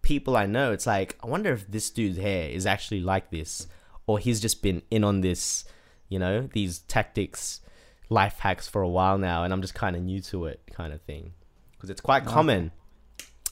people 0.05 0.37
I 0.37 0.45
know. 0.45 0.71
It's 0.71 0.87
like 0.87 1.17
I 1.21 1.27
wonder 1.27 1.51
if 1.51 1.69
this 1.69 1.89
dude's 1.89 2.17
hair 2.17 2.47
is 2.49 2.65
actually 2.65 3.01
like 3.01 3.29
this 3.31 3.67
or 4.07 4.19
he's 4.19 4.39
just 4.39 4.61
been 4.61 4.81
in 4.89 5.03
on 5.03 5.19
this, 5.21 5.65
you 6.07 6.19
know, 6.19 6.47
these 6.53 6.79
tactics, 6.79 7.59
life 8.09 8.39
hacks 8.39 8.67
for 8.67 8.81
a 8.81 8.87
while 8.87 9.17
now 9.17 9.43
and 9.43 9.51
I'm 9.51 9.61
just 9.61 9.73
kind 9.73 9.95
of 9.95 10.01
new 10.03 10.21
to 10.21 10.45
it 10.45 10.61
kind 10.71 10.93
of 10.93 11.01
thing. 11.01 11.33
Cuz 11.79 11.89
it's 11.89 12.01
quite 12.01 12.23
common. 12.25 12.71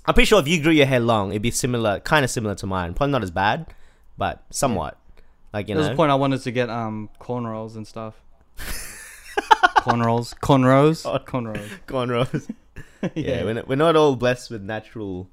I'm 0.05 0.13
pretty 0.13 0.25
sure 0.27 0.39
if 0.39 0.47
you 0.47 0.61
grew 0.61 0.71
your 0.71 0.85
hair 0.85 0.99
long, 0.99 1.31
it'd 1.31 1.41
be 1.41 1.51
similar, 1.51 1.99
kind 2.01 2.23
of 2.25 2.31
similar 2.31 2.55
to 2.55 2.67
mine. 2.67 2.93
Probably 2.93 3.11
not 3.11 3.23
as 3.23 3.31
bad, 3.31 3.73
but 4.17 4.43
somewhat. 4.49 4.97
Like 5.53 5.67
you 5.69 5.75
There 5.75 5.79
was 5.79 5.87
know, 5.87 5.93
a 5.93 5.95
point 5.97 6.11
I 6.11 6.15
wanted 6.15 6.41
to 6.41 6.51
get 6.51 6.69
um 6.69 7.09
cornrows 7.19 7.75
and 7.75 7.85
stuff. 7.87 8.15
cornrows, 9.85 10.33
cornrows, 10.39 11.05
Oh. 11.09 11.19
cornrows. 11.19 11.69
cornrows. 11.87 12.49
yeah, 13.15 13.43
we're 13.43 13.53
not, 13.55 13.67
we're 13.67 13.75
not 13.75 13.95
all 13.95 14.15
blessed 14.15 14.49
with 14.51 14.61
natural, 14.61 15.29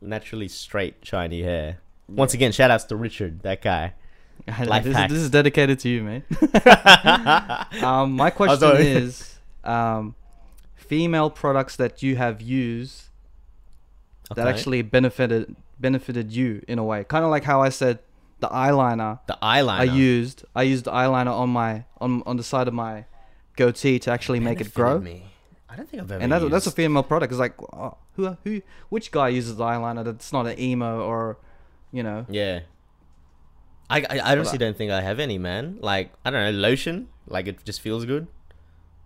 naturally 0.00 0.48
straight, 0.48 0.96
shiny 1.02 1.42
hair. 1.42 1.78
Once 2.08 2.34
again, 2.34 2.52
shout 2.52 2.70
outs 2.70 2.84
to 2.84 2.96
Richard, 2.96 3.42
that 3.42 3.62
guy. 3.62 3.94
Life 4.64 4.84
this, 4.84 4.96
is, 4.96 5.08
this 5.08 5.18
is 5.18 5.30
dedicated 5.30 5.78
to 5.80 5.88
you, 5.88 6.02
mate. 6.02 6.22
um, 7.82 8.12
my 8.12 8.30
question 8.30 8.76
is, 8.76 9.38
um, 9.64 10.14
female 10.74 11.30
products 11.30 11.76
that 11.76 12.02
you 12.02 12.16
have 12.16 12.40
used 12.40 13.04
that 14.34 14.46
actually 14.46 14.82
benefited 14.82 15.56
benefited 15.80 16.32
you 16.32 16.62
in 16.68 16.78
a 16.78 16.84
way, 16.84 17.04
kind 17.04 17.24
of 17.24 17.30
like 17.30 17.44
how 17.44 17.62
I 17.62 17.68
said 17.68 17.98
the 18.40 18.48
eyeliner 18.48 19.20
the 19.26 19.38
eyeliner. 19.42 19.80
I 19.80 19.84
used. 19.84 20.44
I 20.54 20.62
used 20.62 20.84
the 20.84 20.92
eyeliner 20.92 21.32
on 21.32 21.50
my 21.50 21.84
on 22.00 22.22
on 22.26 22.36
the 22.36 22.42
side 22.42 22.68
of 22.68 22.74
my 22.74 23.04
goatee 23.56 23.98
to 24.00 24.10
actually 24.10 24.40
make 24.40 24.60
it 24.60 24.72
grow. 24.72 24.98
Me. 24.98 25.24
I 25.70 25.76
don't 25.76 25.88
think 25.88 26.02
I've 26.02 26.10
ever. 26.10 26.22
And 26.22 26.32
that's, 26.32 26.44
that's 26.50 26.66
a 26.66 26.70
female 26.70 27.02
product. 27.02 27.32
It's 27.32 27.40
like, 27.40 27.54
oh, 27.72 27.96
who 28.14 28.36
who 28.44 28.62
which 28.88 29.10
guy 29.10 29.28
uses 29.28 29.56
eyeliner 29.56 30.04
that's 30.04 30.32
not 30.32 30.46
an 30.46 30.58
emo 30.58 31.02
or, 31.02 31.38
you 31.92 32.02
know, 32.02 32.26
Yeah. 32.28 32.60
I, 33.90 34.00
I, 34.00 34.18
I 34.18 34.32
honestly 34.32 34.58
don't 34.58 34.76
think 34.76 34.90
I 34.92 35.00
have 35.00 35.18
any, 35.18 35.38
man. 35.38 35.78
Like, 35.80 36.12
I 36.22 36.30
don't 36.30 36.44
know, 36.44 36.58
lotion? 36.60 37.08
Like, 37.26 37.46
it 37.46 37.64
just 37.64 37.80
feels 37.80 38.04
good? 38.04 38.26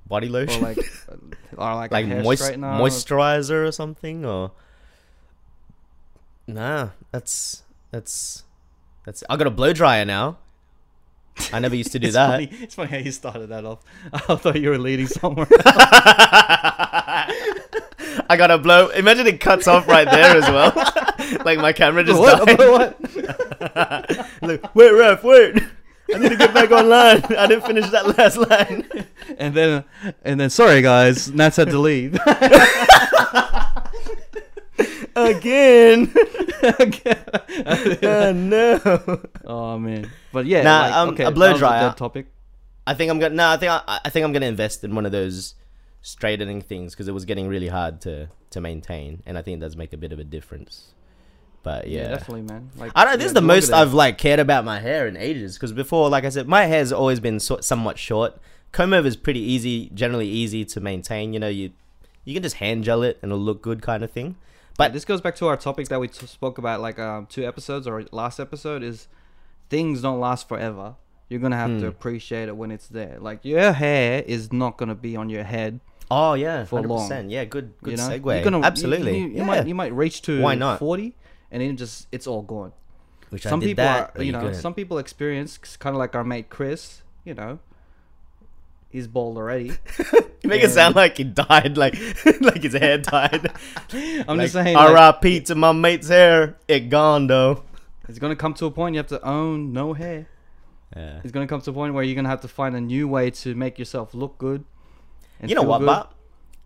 Body 0.06 0.26
or 0.26 0.30
lotion? 0.30 0.60
like 0.62 0.78
uh, 1.08 1.14
or 1.56 1.74
like, 1.76 1.92
like 1.92 2.04
a 2.04 2.08
hair 2.08 2.22
moist, 2.22 2.42
straightener. 2.42 2.80
moisturizer 2.80 3.66
or 3.68 3.72
something 3.72 4.24
or 4.24 4.50
nah 6.48 6.88
that's 7.12 7.62
that's 7.92 8.42
that's 9.06 9.22
i 9.30 9.36
got 9.36 9.46
a 9.46 9.50
blow 9.50 9.72
dryer 9.72 10.04
now 10.04 10.36
i 11.52 11.58
never 11.58 11.74
used 11.74 11.92
to 11.92 11.98
do 11.98 12.06
it's 12.08 12.14
that 12.14 12.30
Funny, 12.30 12.48
it's 12.62 12.74
funny 12.74 12.90
how 12.90 12.96
you 12.98 13.10
started 13.12 13.48
that 13.48 13.64
off. 13.64 13.80
I 14.12 14.36
thought 14.36 14.60
you 14.60 14.70
were 14.70 14.78
leading 14.78 15.06
somewhere. 15.06 15.46
i 18.28 18.36
got 18.36 18.50
a 18.50 18.58
blow 18.58 18.88
imagine 18.90 19.26
it 19.26 19.40
cuts 19.40 19.66
off 19.66 19.88
right 19.88 20.08
there 20.10 20.36
as 20.36 20.44
well 20.44 20.72
like 21.44 21.58
my 21.58 21.72
camera 21.72 22.04
just 22.04 22.18
what? 22.20 22.46
died 22.46 22.58
what? 22.58 23.00
Look, 24.42 24.74
wait 24.74 24.92
Raph 24.92 25.22
wait 25.22 25.62
i 26.14 26.18
need 26.18 26.28
to 26.30 26.36
get 26.36 26.52
back 26.52 26.70
online 26.70 27.22
i 27.36 27.46
didn't 27.46 27.64
finish 27.64 27.88
that 27.90 28.06
last 28.18 28.36
line 28.36 28.86
And 29.38 29.54
then 29.54 29.84
and 30.24 30.38
then 30.38 30.50
sorry 30.50 30.82
guys, 30.82 31.30
Nats 31.30 31.56
had 31.56 31.70
to 31.70 31.78
leave. 31.78 32.18
Again 35.16 36.12
oh 36.64 38.32
no 38.34 39.20
oh 39.44 39.78
man, 39.78 40.10
but 40.32 40.46
yeah, 40.46 40.62
Nah, 40.62 40.80
like, 40.80 40.92
um, 40.94 41.08
okay, 41.10 41.24
a 41.24 41.30
blow 41.30 41.56
dryer. 41.56 41.88
dead 41.88 41.96
topic. 41.96 42.26
I 42.86 42.94
think 42.94 43.10
I'm 43.10 43.18
gonna. 43.18 43.34
No, 43.34 43.48
I 43.48 43.56
think 43.56 43.70
I, 43.70 44.00
I 44.04 44.10
think 44.10 44.24
I'm 44.24 44.32
gonna 44.32 44.46
invest 44.46 44.82
in 44.84 44.94
one 44.94 45.06
of 45.06 45.12
those 45.12 45.54
straightening 46.00 46.60
things 46.60 46.94
because 46.94 47.06
it 47.08 47.12
was 47.12 47.24
getting 47.24 47.48
really 47.48 47.68
hard 47.68 48.00
to 48.02 48.28
to 48.50 48.60
maintain, 48.60 49.22
and 49.26 49.38
I 49.38 49.42
think 49.42 49.58
it 49.58 49.60
does 49.60 49.76
make 49.76 49.92
a 49.92 49.96
bit 49.96 50.12
of 50.12 50.18
a 50.18 50.24
difference. 50.24 50.92
But 51.62 51.86
Yeah, 51.86 52.02
yeah, 52.02 52.08
definitely, 52.08 52.42
man. 52.42 52.70
Like 52.76 52.92
I 52.94 53.04
don't. 53.04 53.12
yeah, 53.12 53.16
This 53.18 53.26
is 53.26 53.34
the 53.34 53.40
most. 53.40 53.72
I've 53.72 53.94
like 53.94 54.18
cared 54.18 54.40
about 54.40 54.64
my 54.64 54.80
hair 54.80 55.06
in 55.06 55.16
ages. 55.16 55.54
Because 55.54 55.72
before, 55.72 56.08
like 56.08 56.24
I 56.24 56.28
said, 56.28 56.48
my 56.48 56.66
hair's 56.66 56.92
always 56.92 57.20
been 57.20 57.38
so, 57.38 57.60
somewhat 57.60 57.98
short. 57.98 58.36
Comb 58.72 58.92
over 58.92 59.06
is 59.06 59.16
pretty 59.16 59.40
easy, 59.40 59.90
generally 59.94 60.28
easy 60.28 60.64
to 60.64 60.80
maintain. 60.80 61.32
You 61.32 61.38
know, 61.40 61.48
you 61.48 61.70
you 62.24 62.34
can 62.34 62.42
just 62.42 62.56
hand 62.56 62.82
gel 62.84 63.02
it 63.02 63.18
and 63.22 63.30
it'll 63.30 63.42
look 63.42 63.62
good, 63.62 63.80
kind 63.82 64.02
of 64.02 64.10
thing. 64.10 64.36
But 64.86 64.92
this 64.92 65.04
goes 65.04 65.20
back 65.20 65.34
to 65.36 65.46
our 65.46 65.56
topic 65.56 65.88
that 65.88 66.00
we 66.00 66.08
t- 66.08 66.26
spoke 66.26 66.58
about 66.58 66.80
like 66.80 66.98
um, 66.98 67.26
two 67.26 67.44
episodes 67.46 67.86
or 67.86 68.04
last 68.12 68.40
episode 68.40 68.82
is 68.82 69.08
things 69.70 70.02
don't 70.02 70.20
last 70.20 70.48
forever. 70.48 70.96
You're 71.28 71.40
gonna 71.40 71.56
have 71.56 71.70
to 71.70 71.80
Hmm. 71.80 71.86
appreciate 71.86 72.48
it 72.48 72.56
when 72.56 72.70
it's 72.70 72.88
there. 72.88 73.16
Like 73.20 73.44
your 73.44 73.72
hair 73.72 74.22
is 74.26 74.52
not 74.52 74.76
gonna 74.76 74.94
be 74.94 75.16
on 75.16 75.30
your 75.30 75.44
head. 75.44 75.80
Oh 76.10 76.34
yeah, 76.34 76.64
For 76.64 76.76
hundred 76.76 76.88
long. 76.88 77.08
percent. 77.08 77.30
Yeah, 77.30 77.44
good 77.46 77.72
good 77.82 77.92
you 77.92 77.96
know, 77.96 78.08
segue. 78.10 78.34
You're 78.34 78.44
gonna, 78.44 78.58
you- 78.58 78.64
Absolutely. 78.64 79.18
You, 79.18 79.26
you 79.28 79.36
yeah. 79.36 79.44
might 79.44 79.66
you 79.66 79.74
might 79.74 79.92
reach 79.94 80.20
to 80.22 80.42
Why 80.42 80.54
not? 80.54 80.78
forty, 80.78 81.14
and 81.50 81.62
then 81.62 81.76
just 81.76 82.06
it's 82.12 82.26
all 82.26 82.42
gone. 82.42 82.72
Which 83.30 83.46
I 83.46 83.50
some 83.50 83.60
did 83.60 83.66
people 83.68 83.84
that, 83.84 84.12
are, 84.14 84.20
you 84.20 84.26
you 84.26 84.32
know, 84.32 84.40
couldn't. 84.40 84.60
some 84.60 84.74
people 84.74 84.98
experience 84.98 85.56
kind 85.56 85.96
of 85.96 85.98
like 86.00 86.14
our 86.14 86.24
mate 86.24 86.50
Chris. 86.50 87.02
You 87.24 87.32
know, 87.34 87.60
he's 88.92 89.06
bald 89.08 89.36
already. 89.36 89.72
You 90.42 90.48
make 90.48 90.64
it 90.64 90.70
sound 90.72 90.96
like 90.96 91.18
he 91.18 91.22
died, 91.22 91.76
like 91.76 91.94
like 92.40 92.64
his 92.64 92.72
hair 92.72 92.98
died. 92.98 93.46
I'm 93.92 94.40
just 94.40 94.56
Like, 94.56 94.64
saying. 94.66 94.74
Like, 94.74 94.90
R.I.P. 94.90 95.40
to 95.42 95.54
my 95.54 95.70
mate's 95.70 96.08
hair. 96.08 96.56
It 96.66 96.88
gone 96.90 97.28
though. 97.28 97.62
it's 98.08 98.18
gonna 98.18 98.34
come 98.34 98.52
to 98.54 98.66
a 98.66 98.70
point 98.72 98.96
you 98.96 98.98
have 98.98 99.06
to 99.14 99.24
own 99.24 99.72
no 99.72 99.92
hair. 99.92 100.26
Yeah. 100.96 101.20
It's 101.22 101.30
gonna 101.30 101.46
come 101.46 101.60
to 101.60 101.70
a 101.70 101.72
point 101.72 101.94
where 101.94 102.02
you're 102.02 102.16
gonna 102.16 102.28
have 102.28 102.40
to 102.40 102.48
find 102.48 102.74
a 102.74 102.80
new 102.80 103.06
way 103.06 103.30
to 103.30 103.54
make 103.54 103.78
yourself 103.78 104.14
look 104.14 104.36
good. 104.36 104.64
You 105.46 105.54
know 105.54 105.62
what, 105.62 105.78
good. 105.78 105.86
but 105.86 106.12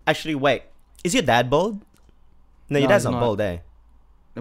actually, 0.06 0.36
wait. 0.36 0.62
Is 1.04 1.12
your 1.12 1.22
dad 1.22 1.50
bald? 1.50 1.84
No, 2.70 2.78
your 2.78 2.88
No, 2.88 2.94
dad's 2.94 3.04
not, 3.04 3.10
not. 3.10 3.20
bald, 3.20 3.40
eh? 3.42 3.58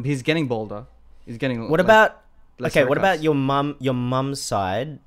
He's 0.02 0.22
getting 0.24 0.48
bolder. 0.48 0.86
He's 1.26 1.38
getting. 1.38 1.60
What 1.70 1.72
like, 1.72 1.86
about 1.86 2.22
okay? 2.62 2.86
What 2.86 2.98
about 2.98 3.22
your 3.22 3.36
mum? 3.36 3.76
Your 3.80 3.94
mum's 3.94 4.42
side? 4.42 5.00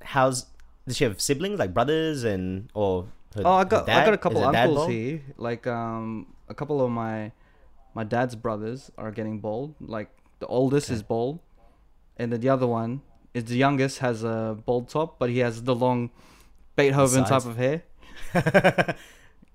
How's 0.00 0.46
does 0.86 0.96
she 0.96 1.04
have 1.04 1.20
siblings 1.20 1.58
like 1.58 1.72
brothers 1.74 2.24
and 2.24 2.70
or? 2.74 3.06
Her, 3.34 3.42
Oh, 3.44 3.52
I 3.54 3.64
got 3.64 3.88
I 3.88 4.04
got 4.04 4.14
a 4.14 4.18
couple 4.18 4.44
uncles 4.44 4.86
here. 4.88 5.20
Like 5.36 5.66
um, 5.66 6.34
a 6.48 6.54
couple 6.54 6.80
of 6.84 6.90
my 6.90 7.32
my 7.94 8.04
dad's 8.04 8.36
brothers 8.36 8.90
are 8.96 9.10
getting 9.10 9.40
bald. 9.40 9.74
Like 9.80 10.10
the 10.38 10.46
oldest 10.46 10.88
Okay. 10.88 10.94
is 10.94 11.02
bald, 11.02 11.40
and 12.16 12.32
then 12.32 12.40
the 12.40 12.48
other 12.48 12.66
one 12.66 13.02
is 13.34 13.44
the 13.46 13.56
youngest 13.56 13.98
has 13.98 14.22
a 14.22 14.56
bald 14.64 14.88
top, 14.88 15.18
but 15.18 15.30
he 15.30 15.38
has 15.40 15.62
the 15.64 15.74
long 15.74 16.10
Beethoven 16.76 17.24
type 17.24 17.44
of 17.44 17.56
hair, 17.56 17.82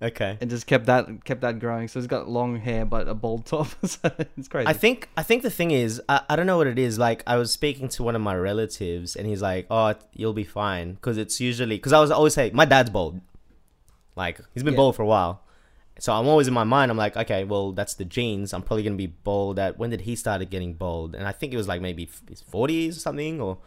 okay. 0.01 0.37
and 0.41 0.49
just 0.49 0.65
kept 0.67 0.85
that 0.85 1.23
kept 1.25 1.41
that 1.41 1.59
growing. 1.59 1.87
So 1.87 1.99
he's 1.99 2.07
got 2.07 2.29
long 2.29 2.57
hair 2.57 2.85
but 2.85 3.07
a 3.07 3.13
bald 3.13 3.45
top. 3.45 3.67
so 3.85 4.11
it's 4.37 4.47
crazy. 4.47 4.67
I 4.67 4.73
think 4.73 5.09
I 5.17 5.23
think 5.23 5.43
the 5.43 5.49
thing 5.49 5.71
is 5.71 6.01
I, 6.09 6.21
I 6.29 6.35
don't 6.35 6.45
know 6.45 6.57
what 6.57 6.67
it 6.67 6.79
is. 6.79 6.97
Like 6.99 7.23
I 7.27 7.35
was 7.37 7.51
speaking 7.51 7.87
to 7.89 8.03
one 8.03 8.15
of 8.15 8.21
my 8.21 8.35
relatives 8.35 9.15
and 9.15 9.27
he's 9.27 9.41
like, 9.41 9.67
"Oh, 9.69 9.93
you'll 10.13 10.33
be 10.33 10.43
fine," 10.43 10.93
because 10.93 11.17
it's 11.17 11.39
usually 11.39 11.77
because 11.77 11.93
I 11.93 11.99
was 11.99 12.11
always 12.11 12.33
say 12.33 12.51
my 12.53 12.65
dad's 12.65 12.89
bald. 12.89 13.21
Like 14.15 14.39
he's 14.53 14.63
been 14.63 14.73
Yeah. 14.73 14.77
bald 14.77 14.95
for 14.95 15.03
a 15.03 15.07
while, 15.07 15.41
so 15.97 16.13
I'm 16.13 16.27
always 16.27 16.47
in 16.47 16.53
my 16.53 16.63
mind. 16.65 16.91
I'm 16.91 16.97
like, 16.97 17.15
okay, 17.15 17.43
well 17.43 17.71
that's 17.71 17.93
the 17.93 18.05
genes. 18.05 18.53
I'm 18.53 18.61
probably 18.61 18.83
gonna 18.83 18.95
be 18.95 19.07
bald 19.07 19.59
at 19.59 19.77
when 19.77 19.89
did 19.91 20.01
he 20.01 20.15
started 20.15 20.49
getting 20.49 20.73
bald? 20.73 21.15
And 21.15 21.25
I 21.27 21.31
think 21.31 21.53
it 21.53 21.57
was 21.57 21.67
like 21.67 21.81
maybe 21.81 22.09
his 22.29 22.41
40s 22.43 22.89
or 22.97 22.99
something. 22.99 23.39
Or 23.39 23.59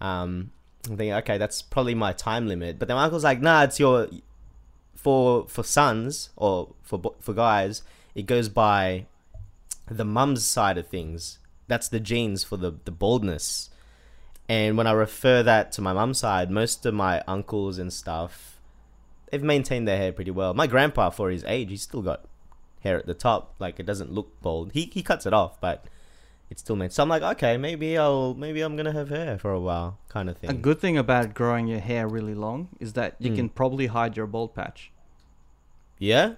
um, 0.00 0.50
I'm 0.88 0.96
thinking, 0.96 1.12
okay, 1.14 1.38
that's 1.38 1.60
probably 1.60 1.94
my 1.94 2.12
time 2.12 2.46
limit. 2.48 2.78
But 2.78 2.88
then 2.88 2.96
my 2.96 3.04
uncle's 3.04 3.24
like, 3.24 3.40
nah, 3.42 3.64
it's 3.64 3.78
your 3.78 4.08
for 4.98 5.46
for 5.46 5.62
sons 5.62 6.30
or 6.36 6.74
for 6.82 7.00
for 7.20 7.32
guys. 7.32 7.82
It 8.14 8.26
goes 8.26 8.48
by 8.48 9.06
the 9.86 10.04
mum's 10.04 10.44
side 10.44 10.76
of 10.76 10.88
things. 10.88 11.38
That's 11.68 11.88
the 11.88 12.00
genes 12.00 12.42
for 12.42 12.56
the, 12.56 12.74
the 12.84 12.90
baldness. 12.90 13.70
And 14.48 14.76
when 14.76 14.86
I 14.86 14.92
refer 14.92 15.42
that 15.42 15.72
to 15.72 15.82
my 15.82 15.92
mum's 15.92 16.18
side, 16.18 16.50
most 16.50 16.84
of 16.86 16.94
my 16.94 17.22
uncles 17.28 17.78
and 17.78 17.92
stuff, 17.92 18.58
they've 19.30 19.42
maintained 19.42 19.86
their 19.86 19.98
hair 19.98 20.10
pretty 20.10 20.30
well. 20.30 20.54
My 20.54 20.66
grandpa, 20.66 21.10
for 21.10 21.30
his 21.30 21.44
age, 21.46 21.68
he's 21.68 21.82
still 21.82 22.02
got 22.02 22.24
hair 22.80 22.98
at 22.98 23.06
the 23.06 23.14
top. 23.14 23.54
Like 23.58 23.78
it 23.78 23.86
doesn't 23.86 24.12
look 24.12 24.40
bald. 24.42 24.72
He 24.72 24.90
he 24.92 25.02
cuts 25.02 25.26
it 25.26 25.32
off, 25.32 25.60
but 25.60 25.84
it's 26.50 26.60
still 26.62 26.76
made. 26.76 26.92
So 26.92 27.02
I'm 27.02 27.08
like, 27.08 27.22
okay, 27.22 27.56
maybe 27.56 27.98
I'll 27.98 28.34
maybe 28.34 28.60
I'm 28.62 28.76
gonna 28.76 28.92
have 28.92 29.08
hair 29.10 29.38
for 29.38 29.52
a 29.52 29.60
while, 29.60 29.98
kind 30.08 30.28
of 30.30 30.36
thing. 30.38 30.50
a 30.50 30.54
good 30.54 30.80
thing 30.80 30.96
about 30.96 31.34
growing 31.34 31.66
your 31.66 31.80
hair 31.80 32.08
really 32.08 32.34
long 32.34 32.68
is 32.80 32.92
that 32.94 33.16
you 33.18 33.30
Mm. 33.32 33.36
can 33.36 33.48
probably 33.50 33.86
hide 33.88 34.16
your 34.16 34.26
bald 34.26 34.54
patch. 34.54 34.90
yeah, 35.98 36.34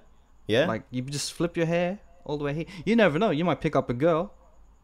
yeah. 0.46 0.66
Like 0.66 0.82
you 0.90 1.02
just 1.02 1.32
flip 1.32 1.56
your 1.56 1.66
hair 1.66 1.98
all 2.24 2.36
the 2.38 2.44
way 2.44 2.54
here. 2.54 2.64
You 2.84 2.96
never 2.96 3.18
know. 3.18 3.30
You 3.30 3.44
might 3.44 3.60
pick 3.60 3.76
up 3.76 3.88
a 3.90 3.94
girl. 3.94 4.32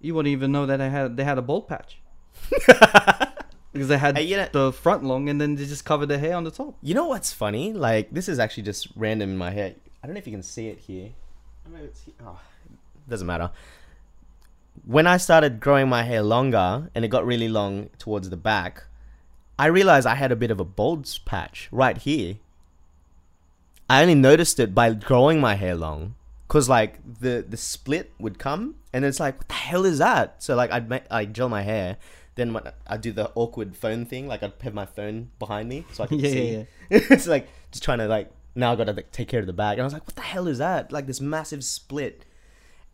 You 0.00 0.14
wouldn't 0.14 0.32
even 0.32 0.52
know 0.52 0.66
that 0.66 0.76
they 0.76 0.90
had 0.90 1.16
they 1.16 1.24
had 1.24 1.38
a 1.38 1.42
bald 1.42 1.66
patch 1.68 1.98
because 3.72 3.88
they 3.88 3.98
had 3.98 4.16
Hey, 4.16 4.24
you 4.24 4.36
know- 4.36 4.48
the 4.52 4.72
front 4.72 5.04
long 5.04 5.28
and 5.28 5.40
then 5.40 5.54
they 5.56 5.64
just 5.66 5.84
covered 5.84 6.06
the 6.06 6.18
hair 6.18 6.36
on 6.36 6.44
the 6.44 6.50
top. 6.50 6.76
You 6.82 6.94
know 6.94 7.06
what's 7.08 7.32
funny? 7.32 7.72
Like 7.72 8.10
this 8.12 8.28
is 8.28 8.38
actually 8.38 8.64
just 8.64 8.88
random 8.96 9.30
in 9.30 9.36
my 9.36 9.50
hair. 9.50 9.74
I 10.02 10.06
don't 10.06 10.14
know 10.14 10.18
if 10.18 10.26
you 10.26 10.32
can 10.32 10.42
see 10.42 10.68
it 10.68 10.78
here. 10.78 11.10
I 11.64 11.68
don't 11.68 11.78
know 11.78 11.84
if 11.84 11.90
it's 11.90 12.02
here. 12.02 12.14
Oh, 12.24 12.38
doesn't 13.08 13.26
matter. 13.26 13.50
When 14.84 15.06
I 15.06 15.16
started 15.16 15.60
growing 15.60 15.88
my 15.88 16.02
hair 16.02 16.22
longer 16.22 16.90
and 16.94 17.04
it 17.04 17.08
got 17.08 17.26
really 17.26 17.48
long 17.48 17.90
towards 17.98 18.30
the 18.30 18.36
back, 18.36 18.84
I 19.58 19.66
realized 19.66 20.06
I 20.06 20.14
had 20.14 20.32
a 20.32 20.36
bit 20.36 20.50
of 20.50 20.60
a 20.60 20.64
bald 20.64 21.08
patch 21.24 21.68
right 21.72 21.96
here. 21.96 22.36
I 23.88 24.02
only 24.02 24.14
noticed 24.14 24.58
it 24.60 24.74
by 24.74 24.92
growing 24.94 25.40
my 25.40 25.54
hair 25.54 25.74
long, 25.74 26.14
cause 26.48 26.68
like 26.68 26.98
the 27.20 27.44
the 27.48 27.56
split 27.56 28.12
would 28.18 28.38
come 28.38 28.76
and 28.92 29.04
it's 29.04 29.18
like 29.20 29.38
what 29.38 29.48
the 29.48 29.54
hell 29.54 29.84
is 29.84 29.98
that? 29.98 30.42
So 30.42 30.54
like 30.56 30.70
I'd 30.72 30.88
make 30.88 31.04
I 31.10 31.24
gel 31.24 31.48
my 31.48 31.62
hair, 31.62 31.96
then 32.34 32.52
when 32.52 32.64
I 32.86 32.96
do 32.96 33.12
the 33.12 33.30
awkward 33.34 33.76
phone 33.76 34.04
thing, 34.04 34.26
like 34.28 34.42
I'd 34.42 34.52
have 34.62 34.74
my 34.74 34.86
phone 34.86 35.30
behind 35.38 35.68
me 35.68 35.84
so 35.92 36.04
I 36.04 36.06
can 36.08 36.18
Yeah, 36.20 36.30
see. 36.30 36.52
yeah, 36.52 36.62
it's 36.90 37.26
like 37.28 37.48
just 37.70 37.84
trying 37.84 37.98
to 37.98 38.06
like 38.08 38.30
now 38.56 38.72
I 38.72 38.76
gotta 38.76 38.92
like, 38.92 39.12
take 39.12 39.28
care 39.28 39.40
of 39.40 39.46
the 39.46 39.52
back, 39.52 39.74
and 39.74 39.82
I 39.82 39.84
was 39.84 39.92
like, 39.92 40.06
what 40.06 40.16
the 40.16 40.22
hell 40.22 40.48
is 40.48 40.58
that? 40.58 40.90
Like 40.90 41.06
this 41.06 41.20
massive 41.20 41.62
split, 41.62 42.24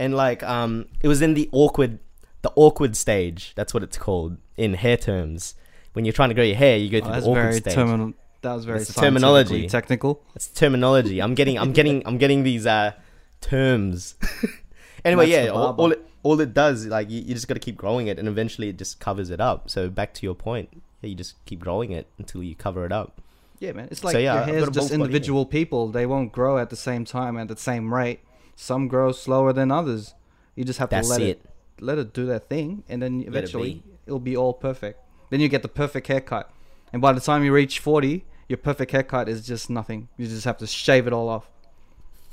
and 0.02 0.14
like 0.26 0.42
um, 0.42 0.86
it 1.04 1.08
was 1.08 1.20
in 1.26 1.34
the 1.34 1.48
awkward, 1.52 1.98
the 2.42 2.52
awkward 2.56 2.96
stage. 2.96 3.52
That's 3.56 3.72
what 3.74 3.82
it's 3.82 3.98
called 4.06 4.36
in 4.56 4.74
hair 4.74 4.96
terms. 4.96 5.54
When 5.94 6.04
you're 6.04 6.12
trying 6.20 6.30
to 6.30 6.34
grow 6.34 6.44
your 6.52 6.56
hair, 6.64 6.76
you 6.76 6.88
go 6.90 6.98
Oh, 6.98 7.00
through 7.02 7.12
that's 7.12 7.24
the 7.24 7.30
awkward 7.30 7.42
very 7.42 7.60
stage. 7.60 7.74
terminal. 7.74 8.12
That 8.42 8.54
was 8.54 8.64
very 8.64 8.78
scientifically 8.80 9.02
terminology. 9.08 9.68
technical. 9.68 10.12
It's 10.34 10.48
terminology. 10.48 11.20
I'm 11.24 11.34
getting, 11.34 11.56
I'm 11.58 11.72
getting, 11.72 12.02
I'm 12.06 12.18
getting 12.18 12.42
these 12.42 12.66
uh 12.66 12.92
terms. 13.40 14.14
anyway, 15.04 15.30
That's 15.30 15.46
yeah, 15.46 15.50
all, 15.52 15.74
all 15.80 15.92
it 15.92 16.06
all 16.24 16.40
it 16.40 16.54
does, 16.54 16.86
like 16.86 17.10
you, 17.10 17.20
you 17.20 17.34
just 17.34 17.48
got 17.48 17.54
to 17.54 17.60
keep 17.60 17.76
growing 17.76 18.06
it, 18.06 18.18
and 18.18 18.28
eventually 18.28 18.68
it 18.68 18.78
just 18.78 19.00
covers 19.00 19.30
it 19.30 19.40
up. 19.40 19.68
So 19.68 19.90
back 19.90 20.14
to 20.14 20.26
your 20.26 20.34
point, 20.36 20.68
yeah, 21.00 21.08
you 21.10 21.14
just 21.16 21.34
keep 21.46 21.58
growing 21.60 21.90
it 21.90 22.06
until 22.18 22.42
you 22.42 22.54
cover 22.54 22.84
it 22.86 22.92
up. 22.92 23.20
Yeah, 23.58 23.72
man. 23.72 23.88
It's 23.90 24.00
So, 24.00 24.08
like 24.08 24.14
yeah, 24.14 24.34
your 24.34 24.44
hair's 24.44 24.70
just 24.70 24.92
individual 24.92 25.44
people. 25.46 25.88
They 25.88 26.06
won't 26.06 26.32
grow 26.32 26.58
at 26.58 26.70
the 26.70 26.76
same 26.76 27.04
time 27.04 27.36
at 27.38 27.48
the 27.48 27.56
same 27.56 27.92
rate. 27.92 28.20
Some 28.56 28.88
grow 28.88 29.12
slower 29.12 29.52
than 29.52 29.70
others. 29.70 30.14
You 30.54 30.64
just 30.64 30.78
have 30.78 30.90
That's 30.90 31.08
to 31.08 31.12
let 31.14 31.22
it. 31.22 31.28
it. 31.28 31.40
let 31.80 31.98
it 31.98 32.12
do 32.12 32.26
that 32.26 32.48
thing, 32.48 32.84
and 32.88 33.00
then 33.02 33.24
eventually 33.26 33.74
be. 33.74 33.82
it'll 34.06 34.20
be 34.20 34.36
all 34.36 34.52
perfect. 34.52 35.00
Then 35.30 35.40
you 35.40 35.48
get 35.48 35.62
the 35.62 35.68
perfect 35.68 36.06
haircut, 36.08 36.50
and 36.92 37.00
by 37.00 37.12
the 37.12 37.20
time 37.20 37.42
you 37.44 37.52
reach 37.52 37.78
forty, 37.78 38.24
your 38.48 38.58
perfect 38.58 38.92
haircut 38.92 39.28
is 39.28 39.46
just 39.46 39.70
nothing. 39.70 40.08
You 40.18 40.26
just 40.26 40.44
have 40.44 40.58
to 40.58 40.66
shave 40.66 41.06
it 41.06 41.12
all 41.12 41.28
off. 41.28 41.48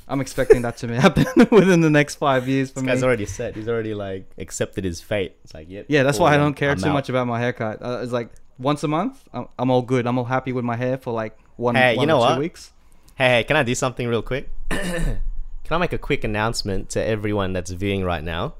I'm 0.07 0.20
expecting 0.22 0.63
that 0.63 0.76
to 0.78 0.88
happen 1.01 1.26
within 1.51 1.82
the 1.82 1.89
next 1.89 2.15
five 2.15 2.47
years 2.47 2.70
for 2.72 2.76
This 2.76 2.84
me. 2.84 2.88
guy's 2.88 3.03
already 3.03 3.26
set. 3.28 3.55
He's 3.55 3.70
already 3.70 3.93
like 3.93 4.30
accepted 4.38 4.84
his 4.84 4.99
fate. 5.01 5.36
It's 5.43 5.53
like, 5.53 5.70
yep. 5.70 5.86
Yeah, 5.88 6.01
that's 6.03 6.17
cool, 6.17 6.26
why 6.26 6.34
I 6.34 6.38
don't 6.38 6.55
care 6.55 6.72
I'm 6.72 6.78
too 6.80 6.89
out. 6.89 6.93
much 6.93 7.09
about 7.09 7.28
my 7.28 7.39
haircut. 7.39 7.82
Uh, 7.82 7.99
it's 8.03 8.11
like 8.11 8.32
once 8.57 8.84
a 8.84 8.88
month, 8.88 9.24
I'm, 9.32 9.47
I'm 9.57 9.70
all 9.70 9.84
good. 9.84 10.07
I'm 10.07 10.17
all 10.17 10.26
happy 10.26 10.51
with 10.51 10.65
my 10.65 10.76
hair 10.76 10.97
for 10.97 11.13
like 11.13 11.38
one, 11.57 11.76
Hey, 11.76 11.95
you 11.95 12.05
know 12.07 12.17
or 12.20 12.26
two 12.28 12.32
what? 12.32 12.39
weeks. 12.39 12.72
Hey, 13.15 13.28
hey, 13.30 13.43
can 13.43 13.55
I 13.55 13.63
do 13.63 13.76
something 13.76 14.07
real 14.07 14.24
quick? 14.24 14.49
can 15.70 15.76
I 15.76 15.80
make 15.82 15.93
a 15.93 15.99
quick 15.99 16.24
announcement 16.24 16.89
to 16.89 17.05
everyone 17.05 17.53
that's 17.53 17.70
viewing 17.70 18.03
right 18.03 18.24
now? 18.24 18.55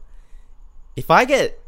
If 0.96 1.10
I 1.10 1.26
get 1.26 1.60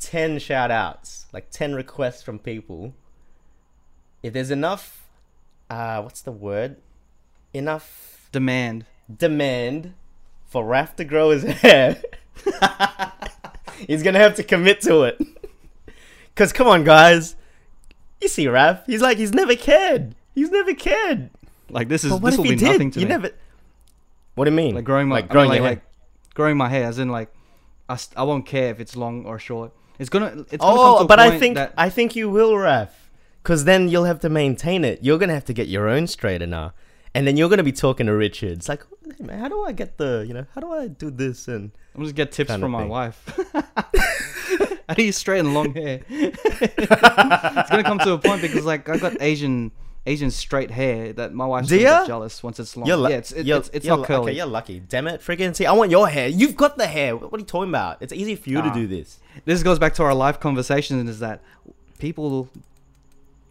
10 0.00 0.38
shout 0.38 0.70
outs, 0.70 1.24
like 1.32 1.50
10 1.50 1.74
requests 1.74 2.22
from 2.22 2.38
people, 2.38 2.92
if 4.22 4.34
there's 4.34 4.50
enough, 4.50 5.08
uh, 5.70 6.02
what's 6.02 6.20
the 6.20 6.30
word? 6.30 6.76
Enough 7.54 8.28
Demand. 8.32 8.84
demand 9.16 9.94
for 10.44 10.62
Raph 10.62 10.94
to 10.96 11.04
grow 11.04 11.30
his 11.30 11.44
hair, 11.62 12.02
he's 13.86 14.02
gonna 14.02 14.18
have 14.18 14.34
to 14.34 14.42
commit 14.42 14.82
to 14.82 15.04
it. 15.04 15.18
Cause 16.34 16.52
come 16.52 16.66
on, 16.66 16.84
guys, 16.84 17.34
you 18.20 18.28
see 18.28 18.44
Raph, 18.44 18.84
he's 18.84 19.00
like 19.00 19.16
he's 19.16 19.32
never 19.32 19.56
cared. 19.56 20.14
He's 20.34 20.50
never 20.50 20.74
cared. 20.74 21.30
Like 21.72 21.88
this 21.88 22.04
is 22.04 22.18
this 22.20 22.36
will 22.36 22.44
he 22.44 22.54
be 22.54 22.64
nothing 22.64 22.90
to 22.92 23.00
You 23.00 23.06
me. 23.06 23.10
never. 23.10 23.30
What 24.34 24.44
do 24.44 24.50
you 24.50 24.56
mean? 24.56 24.74
like 24.74 24.84
growing 24.84 25.08
my 25.08 25.16
like 25.16 25.24
I 25.24 25.26
mean, 25.26 25.32
growing 25.32 25.48
like, 25.48 25.56
your 25.56 25.64
hair. 25.64 25.74
like 25.74 26.34
growing 26.34 26.56
my 26.56 26.68
hair 26.68 26.84
as 26.84 26.98
in 26.98 27.08
like 27.08 27.32
I, 27.88 27.96
st- 27.96 28.16
I 28.16 28.22
won't 28.22 28.46
care 28.46 28.70
if 28.70 28.80
it's 28.80 28.96
long 28.96 29.26
or 29.26 29.38
short 29.38 29.72
it's 29.98 30.08
gonna 30.08 30.44
it's 30.50 30.56
gonna 30.56 30.72
oh, 30.72 30.76
come 30.76 30.94
oh, 30.94 30.98
to 30.98 31.04
a 31.04 31.06
but 31.06 31.18
I 31.18 31.38
think 31.38 31.56
that 31.56 31.74
I 31.76 31.88
think 31.90 32.16
you 32.16 32.30
will, 32.30 32.52
Raph. 32.52 32.90
Cause 33.42 33.64
then 33.64 33.88
you'll 33.88 34.04
have 34.04 34.20
to 34.20 34.28
maintain 34.28 34.84
it. 34.84 35.00
You're 35.02 35.18
gonna 35.18 35.34
have 35.34 35.44
to 35.46 35.52
get 35.52 35.66
your 35.68 35.88
own 35.88 36.04
straightener, 36.04 36.72
and 37.14 37.26
then 37.26 37.36
you're 37.36 37.48
gonna 37.48 37.64
be 37.64 37.72
talking 37.72 38.06
to 38.06 38.14
Richard. 38.14 38.58
It's 38.58 38.68
like, 38.68 38.84
hey 39.04 39.24
man, 39.24 39.38
how 39.40 39.48
do 39.48 39.64
I 39.64 39.72
get 39.72 39.98
the, 39.98 40.24
you 40.26 40.34
know, 40.34 40.46
how 40.54 40.60
do 40.60 40.72
I 40.72 40.88
do 40.88 41.10
this? 41.10 41.48
And 41.48 41.72
I'm 41.94 42.04
just 42.04 42.14
going 42.16 42.28
to 42.28 42.30
get 42.30 42.32
tips 42.32 42.54
from 42.58 42.70
my 42.70 42.84
wife. 42.84 43.38
How 44.88 44.94
do 44.94 45.04
you 45.04 45.12
straighten 45.12 45.54
long 45.54 45.72
hair? 45.74 46.02
it's 46.08 47.70
gonna 47.70 47.82
come 47.82 47.98
to 48.00 48.12
a 48.12 48.18
point 48.18 48.42
because 48.42 48.64
like 48.64 48.88
I've 48.88 49.00
got 49.00 49.20
Asian 49.22 49.72
Asian 50.04 50.30
straight 50.32 50.70
hair 50.72 51.12
that 51.12 51.32
my 51.32 51.46
wife's 51.46 51.70
gonna 51.70 51.82
get 51.82 52.06
jealous 52.08 52.42
once 52.42 52.58
it's 52.58 52.76
long. 52.76 52.86
you're, 52.88 52.96
lu- 52.96 53.08
yeah, 53.10 53.16
it's 53.18 53.30
it, 53.32 53.46
you're- 53.46 53.60
it's, 53.60 53.68
it's 53.72 53.86
you're 53.86 53.96
not 53.98 54.06
curly. 54.06 54.22
Okay, 54.30 54.36
you're 54.36 54.46
lucky. 54.46 54.80
Damn 54.80 55.06
it, 55.06 55.20
freaking 55.20 55.54
see, 55.54 55.64
I 55.66 55.72
want 55.72 55.90
your 55.92 56.08
hair. 56.08 56.26
You've 56.28 56.56
got 56.56 56.76
the 56.76 56.86
hair. 56.88 57.16
What 57.16 57.32
are 57.32 57.38
you 57.38 57.44
talking 57.44 57.68
about? 57.68 57.98
It's 58.00 58.12
easy 58.12 58.34
for 58.34 58.50
you 58.50 58.62
to 58.62 58.68
Ah. 58.68 58.74
do 58.74 58.86
this. 58.88 59.20
this 59.44 59.62
goes 59.62 59.78
back 59.78 59.94
to 59.94 60.02
our 60.02 60.14
live 60.14 60.40
conversation 60.40 61.06
is 61.08 61.20
that 61.20 61.40
people 62.00 62.48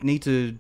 need 0.02 0.22
to 0.24 0.58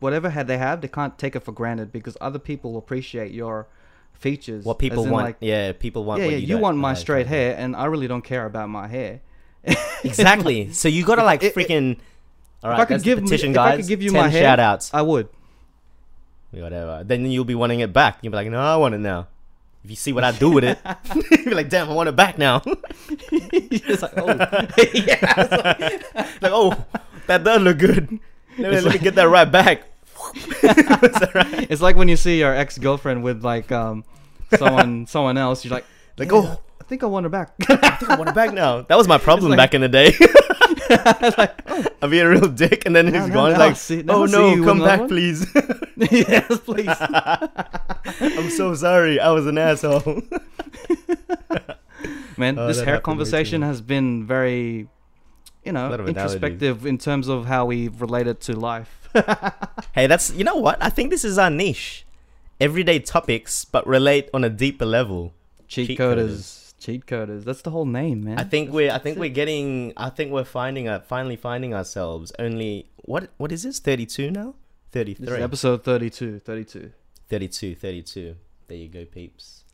whatever 0.00 0.28
head 0.28 0.46
they 0.48 0.58
have 0.58 0.82
they 0.82 0.88
can't 0.88 1.16
take 1.16 1.34
it 1.34 1.40
for 1.40 1.52
granted 1.52 1.90
because 1.92 2.16
other 2.20 2.38
people 2.38 2.76
appreciate 2.76 3.32
your 3.32 3.66
features 4.12 4.64
What 4.64 4.78
people 4.78 5.04
want, 5.04 5.24
like, 5.24 5.36
yeah, 5.40 5.72
people 5.72 6.04
want. 6.04 6.20
yeah 6.20 6.28
you, 6.28 6.46
you 6.48 6.58
want 6.58 6.76
my 6.76 6.92
straight 6.94 7.26
hair 7.26 7.54
and 7.56 7.74
i 7.76 7.84
really 7.86 8.06
don't 8.08 8.22
care 8.22 8.44
about 8.44 8.68
my 8.68 8.86
hair 8.88 9.20
Exactly. 10.04 10.72
So 10.72 10.88
you 10.88 11.04
gotta 11.04 11.24
like 11.24 11.42
It- 11.42 11.56
it- 11.56 11.98
All 12.62 12.72
if 12.72 12.78
I 12.78 12.84
could 12.84 13.02
give 13.02 13.16
the 13.16 13.22
me- 13.22 13.28
petition, 13.28 13.50
if 13.52 13.58
I 13.58 13.76
could 13.76 13.86
give 13.86 14.02
you 14.02 14.12
my 14.12 14.28
hair- 14.28 14.42
shout 14.42 14.60
outs. 14.60 14.90
i 14.94 15.02
would 15.02 15.28
Whatever. 16.52 17.02
Then 17.04 17.26
you'll 17.26 17.44
be 17.44 17.54
wanting 17.54 17.80
it 17.80 17.92
back. 17.92 18.18
You'll 18.22 18.30
be 18.30 18.36
like, 18.36 18.48
no, 18.48 18.58
I 18.58 18.76
want 18.76 18.94
it 18.94 18.98
now. 18.98 19.26
If 19.84 19.90
you 19.90 19.96
see 19.96 20.12
what 20.12 20.24
I 20.24 20.32
do 20.32 20.50
with 20.50 20.64
it, 20.64 20.78
you'll 21.14 21.44
be 21.44 21.54
like, 21.54 21.68
damn, 21.68 21.90
I 21.90 21.92
want 21.92 22.08
it 22.08 22.16
back 22.16 22.38
now. 22.38 22.62
it's 23.30 24.00
like 24.02 24.16
oh 24.16 24.26
yeah. 24.94 26.22
like, 26.40 26.52
oh, 26.52 26.74
that 27.26 27.44
does 27.44 27.60
look 27.60 27.78
good. 27.78 28.18
Let 28.58 28.72
me, 28.72 28.80
let 28.80 28.92
me 28.94 28.98
get 28.98 29.14
that 29.16 29.28
right 29.28 29.44
back. 29.50 29.82
It's 30.62 31.22
alright. 31.22 31.70
it's 31.70 31.82
like 31.82 31.94
when 31.96 32.08
you 32.08 32.16
see 32.16 32.38
your 32.38 32.54
ex-girlfriend 32.54 33.22
with 33.22 33.44
like 33.44 33.70
um 33.70 34.02
someone 34.56 35.06
someone 35.06 35.36
else 35.36 35.64
you're 35.64 35.74
like 35.74 35.84
Like, 36.18 36.32
"Yeah, 36.32 36.38
oh, 36.38 36.60
i 36.80 36.84
think 36.84 37.02
i 37.02 37.06
want 37.06 37.24
her 37.24 37.30
back 37.30 37.52
I 37.68 37.90
think 37.96 38.10
I 38.10 38.16
want 38.16 38.30
it 38.30 38.34
back 38.34 38.52
now. 38.54 38.80
That 38.82 38.96
was 38.96 39.06
my 39.06 39.18
problem 39.18 39.50
like- 39.50 39.58
back 39.58 39.74
in 39.74 39.82
the 39.82 39.88
day. 39.88 40.14
I'd 42.02 42.10
be 42.10 42.20
oh. 42.22 42.26
a 42.26 42.28
real 42.28 42.48
dick, 42.48 42.84
and 42.86 42.94
then 42.96 43.06
Now- 43.06 43.20
he's 43.20 43.28
now- 43.28 43.34
gone. 43.34 43.52
now 43.52 43.58
like, 43.58 43.76
see- 43.76 44.04
oh 44.08 44.24
no, 44.26 44.54
you 44.54 44.64
come 44.64 44.80
back, 44.80 45.00
one." 45.00 45.08
please. 45.08 45.46
yes 45.96 46.58
please 46.60 46.94
I'm 48.20 48.50
so 48.50 48.74
sorry. 48.74 49.18
I 49.20 49.30
was 49.30 49.46
an 49.46 49.58
asshole. 49.58 50.22
man 52.36 52.58
Oh, 52.58 52.66
this 52.68 52.76
hair 52.78 52.86
happened 52.86 52.88
way 52.88 52.96
too 52.98 53.00
conversation 53.02 53.62
has 53.62 53.80
been 53.80 54.26
very 54.26 54.88
you 55.64 55.72
know 55.72 55.92
introspective 55.94 56.84
in 56.84 56.98
terms 56.98 57.28
of 57.28 57.46
how 57.46 57.64
we 57.64 57.88
relate 57.88 58.26
it 58.26 58.40
to 58.42 58.52
life 58.54 59.08
hey, 59.94 60.06
that's 60.06 60.32
you 60.34 60.44
know 60.44 60.56
what? 60.56 60.76
I 60.82 60.90
think 60.90 61.10
this 61.10 61.24
is 61.24 61.38
our 61.38 61.50
niche. 61.50 62.04
Everyday 62.60 62.98
topics, 63.00 63.64
but 63.64 63.86
relate 63.86 64.28
on 64.32 64.44
a 64.44 64.50
deeper 64.50 64.86
level. 64.86 65.34
cheat, 65.68 65.88
Cheat 65.88 65.98
coders. 65.98 66.65
Cheat 66.78 67.06
coders. 67.06 67.44
That's 67.44 67.62
the 67.62 67.70
whole 67.70 67.86
name 67.86 68.24
man. 68.24 68.38
I 68.38 68.44
think 68.44 68.68
That's- 68.68 68.74
we're 68.74 68.92
I 68.92 68.98
think 68.98 69.18
we're 69.18 69.30
getting 69.30 69.92
I 69.96 70.10
think 70.10 70.32
we're 70.32 70.44
finding 70.44 70.88
uh, 70.88 71.00
finally 71.00 71.36
finding 71.36 71.74
ourselves. 71.74 72.32
Only 72.38 72.90
what 72.96 73.30
what 73.38 73.52
is 73.52 73.62
this? 73.62 73.78
32 73.80 74.30
now? 74.30 74.54
33 74.92 75.26
this 75.26 75.40
episode 75.40 75.84
32 75.84 76.38
32 76.40 76.92
32 77.28 77.74
32 77.74 78.36
there 78.68 78.78
you 78.78 78.88
go 78.88 79.04
peeps. 79.04 79.64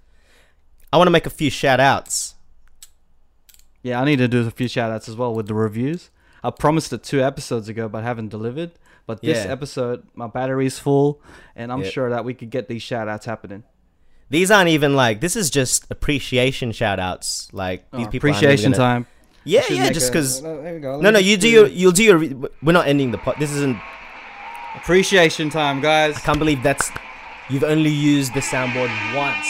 I 0.93 0.97
want 0.97 1.07
to 1.07 1.13
make 1.13 1.27
a 1.27 1.31
few 1.31 1.51
shout 1.51 1.81
outs 1.81 2.35
Yeah, 3.83 4.01
I 4.01 4.05
need 4.05 4.17
to 4.17 4.29
do 4.29 4.47
a 4.47 4.51
few 4.51 4.69
shout 4.69 4.91
outs 4.91 5.09
as 5.09 5.17
well 5.17 5.35
with 5.35 5.47
the 5.49 5.55
reviews. 5.55 6.11
I 6.45 6.51
promised 6.51 6.93
it 6.93 7.03
two 7.03 7.21
episodes 7.23 7.69
ago, 7.69 7.89
but 7.89 8.03
haven't 8.05 8.29
delivered. 8.29 8.73
But 9.07 9.21
this 9.23 9.45
Yeah. 9.45 9.51
episode, 9.53 10.07
my 10.15 10.29
battery's 10.29 10.79
full, 10.79 11.21
and 11.57 11.73
I'm 11.73 11.83
Yep. 11.83 11.93
sure 11.93 12.11
that 12.11 12.25
we 12.25 12.35
could 12.35 12.51
get 12.51 12.69
these 12.69 12.83
shout 12.83 13.09
outs 13.09 13.27
happening. 13.27 13.65
These 14.33 14.51
aren't 14.51 14.68
even 14.70 14.97
like 14.97 15.20
this 15.20 15.37
is 15.37 15.49
just 15.51 15.85
appreciation 15.91 16.72
shout 16.72 16.99
outs 16.99 17.49
like 17.53 17.89
these 17.93 18.07
Oh, 18.07 18.11
people 18.11 18.30
appreciation 18.30 18.72
gonna- 18.72 18.85
time. 18.85 19.07
yeah 19.45 19.62
yeah 19.70 19.91
just 19.91 20.09
a- 20.09 20.11
because 20.12 20.43
No, 20.43 20.51
oh, 20.59 20.74
we 20.74 20.80
go. 20.80 21.01
no 21.01 21.11
no 21.11 21.18
you 21.20 21.37
do 21.37 21.49
your 21.49 21.66
you'll 21.68 21.93
do 21.93 22.03
your 22.03 22.18
we're 22.62 22.72
not 22.72 22.87
ending 22.89 23.11
the 23.12 23.18
pod 23.18 23.37
this 23.39 23.53
isn't 23.53 23.76
appreciation 24.74 25.51
time, 25.51 25.80
guys. 25.83 26.16
I 26.16 26.20
can't 26.20 26.39
believe 26.39 26.62
that's 26.62 26.91
you've 27.51 27.62
only 27.62 27.91
used 27.91 28.33
the 28.33 28.41
soundboard 28.41 28.91
once. 29.14 29.49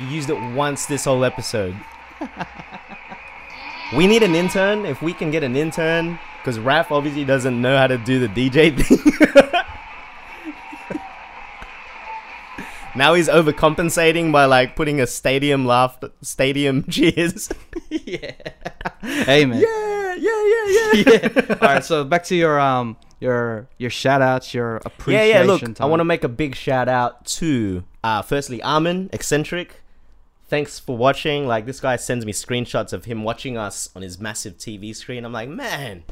You 0.00 0.06
used 0.06 0.30
it 0.30 0.40
once 0.54 0.86
this 0.86 1.04
whole 1.04 1.24
episode. 1.24 1.74
we 3.96 4.06
need 4.06 4.22
an 4.22 4.34
intern. 4.36 4.86
If 4.86 5.02
we 5.02 5.12
can 5.12 5.30
get 5.32 5.42
an 5.42 5.56
intern, 5.56 6.16
because 6.38 6.58
Raph 6.60 6.92
obviously 6.92 7.24
doesn't 7.24 7.60
know 7.60 7.76
how 7.76 7.88
to 7.88 7.98
do 7.98 8.24
the 8.24 8.28
DJ 8.28 8.70
thing. 8.80 8.98
now 12.96 13.14
he's 13.14 13.28
overcompensating 13.28 14.32
by 14.32 14.44
like 14.46 14.76
putting 14.76 15.00
a 15.00 15.06
stadium 15.06 15.64
laugh, 15.66 15.98
stadium 16.22 16.84
cheers. 16.90 17.50
yeah. 17.90 18.32
Hey 19.02 19.44
man. 19.44 19.60
yeah, 19.60 20.14
yeah, 20.14 20.46
yeah, 20.46 20.92
yeah. 20.92 21.28
yeah. 21.48 21.56
All 21.60 21.68
right, 21.68 21.84
so 21.84 22.04
back 22.04 22.24
to 22.24 22.34
your 22.36 22.58
um 22.60 22.96
your 23.20 23.68
your 23.78 23.90
shout 23.90 24.22
outs, 24.22 24.54
your 24.54 24.74
Yeah, 24.74 24.80
appreciation 24.86 25.28
yeah. 25.36 25.42
Look, 25.44 25.60
time. 25.60 25.76
I 25.80 25.84
want 25.86 26.00
to 26.00 26.04
make 26.04 26.24
a 26.24 26.28
big 26.28 26.54
shout 26.54 26.88
out 26.88 27.24
to, 27.26 27.84
uh, 28.02 28.22
firstly, 28.22 28.62
Armin 28.62 29.10
Eccentric. 29.12 29.82
Thanks 30.48 30.78
for 30.80 30.96
watching. 30.96 31.46
Like 31.46 31.66
this 31.66 31.80
guy 31.80 31.96
sends 31.96 32.26
me 32.26 32.32
screenshots 32.32 32.92
of 32.92 33.04
him 33.04 33.22
watching 33.22 33.56
us 33.56 33.88
on 33.94 34.02
his 34.02 34.18
massive 34.18 34.56
TV 34.56 34.94
screen. 34.96 35.24
I'm 35.24 35.32
like, 35.32 35.48
man, 35.48 36.02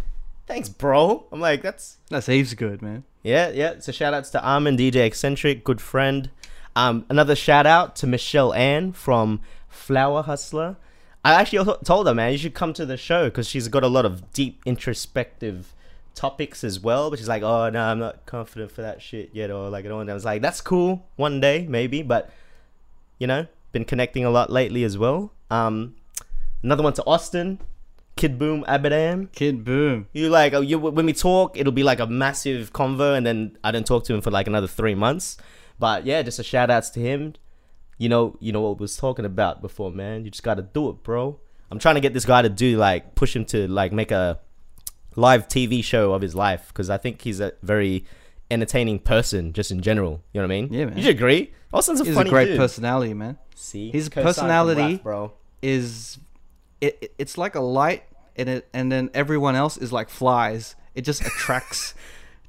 thanks, 0.47 0.68
bro. 0.68 1.26
I'm 1.33 1.41
like, 1.41 1.62
that's 1.62 1.97
That's 2.09 2.26
heaps 2.26 2.55
good, 2.55 2.81
man. 2.81 3.03
yeah, 3.24 3.49
yeah. 3.49 3.81
So 3.81 3.91
shout 3.91 4.14
outs 4.14 4.31
to 4.31 4.43
Armin, 4.43 4.76
DJ 4.76 5.07
Eccentric, 5.07 5.64
good 5.64 5.81
friend. 5.81 6.31
Um, 6.79 7.05
another 7.09 7.35
shout 7.35 7.66
out 7.66 7.97
to 7.97 8.07
Michelle 8.07 8.55
Ann 8.55 8.93
from 8.93 9.41
Flower 9.68 10.22
Hustler. 10.22 10.76
I 11.24 11.35
actually 11.35 11.74
told 11.85 12.07
her, 12.07 12.14
man, 12.14 12.31
you 12.31 12.39
should 12.39 12.55
come 12.55 12.72
to 12.74 12.87
the 12.87 12.97
show 12.97 13.24
because 13.24 13.49
she's 13.49 13.66
got 13.66 13.83
a 13.83 13.89
lot 13.89 14.07
of 14.07 14.33
deep 14.33 14.62
introspective 14.64 15.74
topics 16.14 16.62
as 16.62 16.79
well. 16.79 17.11
But 17.11 17.18
she's 17.18 17.26
like, 17.26 17.43
oh 17.43 17.68
no, 17.68 17.83
I'm 17.83 17.99
not 17.99 18.26
confident 18.26 18.70
for 18.70 18.83
that 18.83 19.03
shit 19.03 19.31
yet, 19.33 19.51
or 19.51 19.68
like 19.68 19.87
I 19.87 19.89
don't. 19.89 20.09
I 20.09 20.14
was 20.14 20.24
like, 20.24 20.41
that's 20.41 20.61
cool, 20.61 21.05
one 21.16 21.41
day 21.41 21.66
maybe, 21.68 22.03
but 22.03 22.31
you 23.18 23.26
know, 23.26 23.49
been 23.72 23.85
connecting 23.85 24.24
a 24.24 24.31
lot 24.31 24.49
lately 24.49 24.85
as 24.85 24.97
well. 24.97 25.33
Um, 25.51 25.97
another 26.62 26.85
one 26.85 26.93
to 26.93 27.05
Austin, 27.07 27.59
Kid 28.14 28.39
Boom 28.39 28.64
Abadam. 28.68 29.33
Kid 29.33 29.64
Boom. 29.64 30.07
You 30.12 30.29
like 30.29 30.55
uh, 30.55 30.61
you 30.61 30.79
when 30.79 31.07
we 31.07 31.12
talk, 31.12 31.59
it'll 31.59 31.72
be 31.72 31.83
like 31.83 31.99
a 31.99 32.07
massive 32.07 32.72
convo, 32.72 33.16
and 33.16 33.26
then 33.26 33.59
I 33.64 33.72
don't 33.72 33.85
talk 33.85 34.05
to 34.05 34.14
him 34.14 34.20
for 34.20 34.31
like 34.31 34.47
another 34.47 34.68
three 34.68 34.95
months. 34.95 35.39
But 35.79 36.07
yeah, 36.07 36.22
just 36.22 36.39
a 36.39 36.45
shout 36.45 36.70
outs 36.70 36.91
to 36.91 37.01
him. 37.01 37.35
You 37.99 38.09
know, 38.09 38.37
you 38.41 38.53
know 38.53 38.61
what 38.61 38.79
we 38.79 38.83
was 38.85 38.97
talking 38.97 39.24
about 39.24 39.61
before, 39.61 39.91
man. 39.91 40.24
You 40.24 40.31
just 40.31 40.43
got 40.45 40.55
to 40.55 40.62
do 40.62 40.89
it, 40.91 41.03
bro. 41.03 41.39
I'm 41.70 41.79
trying 41.79 41.97
to 41.97 42.01
get 42.01 42.14
this 42.14 42.24
guy 42.24 42.43
to 42.43 42.49
do 42.49 42.76
like 42.76 43.14
push 43.14 43.35
him 43.35 43.45
to 43.47 43.66
like 43.68 43.93
make 43.93 44.11
a 44.11 44.39
live 45.16 45.49
TV 45.49 45.83
show 45.83 46.12
of 46.14 46.22
his 46.22 46.35
life 46.35 46.68
because 46.68 46.89
I 46.91 46.97
think 46.97 47.22
he's 47.22 47.41
a 47.41 47.53
very 47.62 48.05
entertaining 48.51 48.99
person 49.01 49.53
just 49.53 49.70
in 49.70 49.83
general. 49.83 50.22
You 50.33 50.41
know 50.41 50.47
what 50.47 50.55
I 50.55 50.61
mean? 50.61 50.72
Yeah, 50.72 50.85
man. 50.87 50.99
You 50.99 51.11
agree. 51.11 51.53
Austin's 51.72 52.01
a 52.01 52.05
He's 52.05 52.16
a 52.16 52.24
great 52.24 52.47
dude. 52.47 52.57
personality, 52.59 53.12
man. 53.14 53.37
See, 53.55 53.91
His 53.91 54.09
personality- 54.09 54.97
bro. 54.99 55.33
is 55.61 56.18
it, 56.81 56.97
it- 57.03 57.14
it's 57.18 57.37
like 57.37 57.55
a 57.57 57.61
light 57.61 58.05
and 58.37 58.49
it 58.49 58.68
and 58.72 58.91
then 58.91 59.11
everyone 59.12 59.55
else 59.57 59.76
is 59.76 59.93
like 59.93 60.09
flies 60.09 60.76
it 60.95 61.03
just 61.03 61.20
attracts 61.20 61.95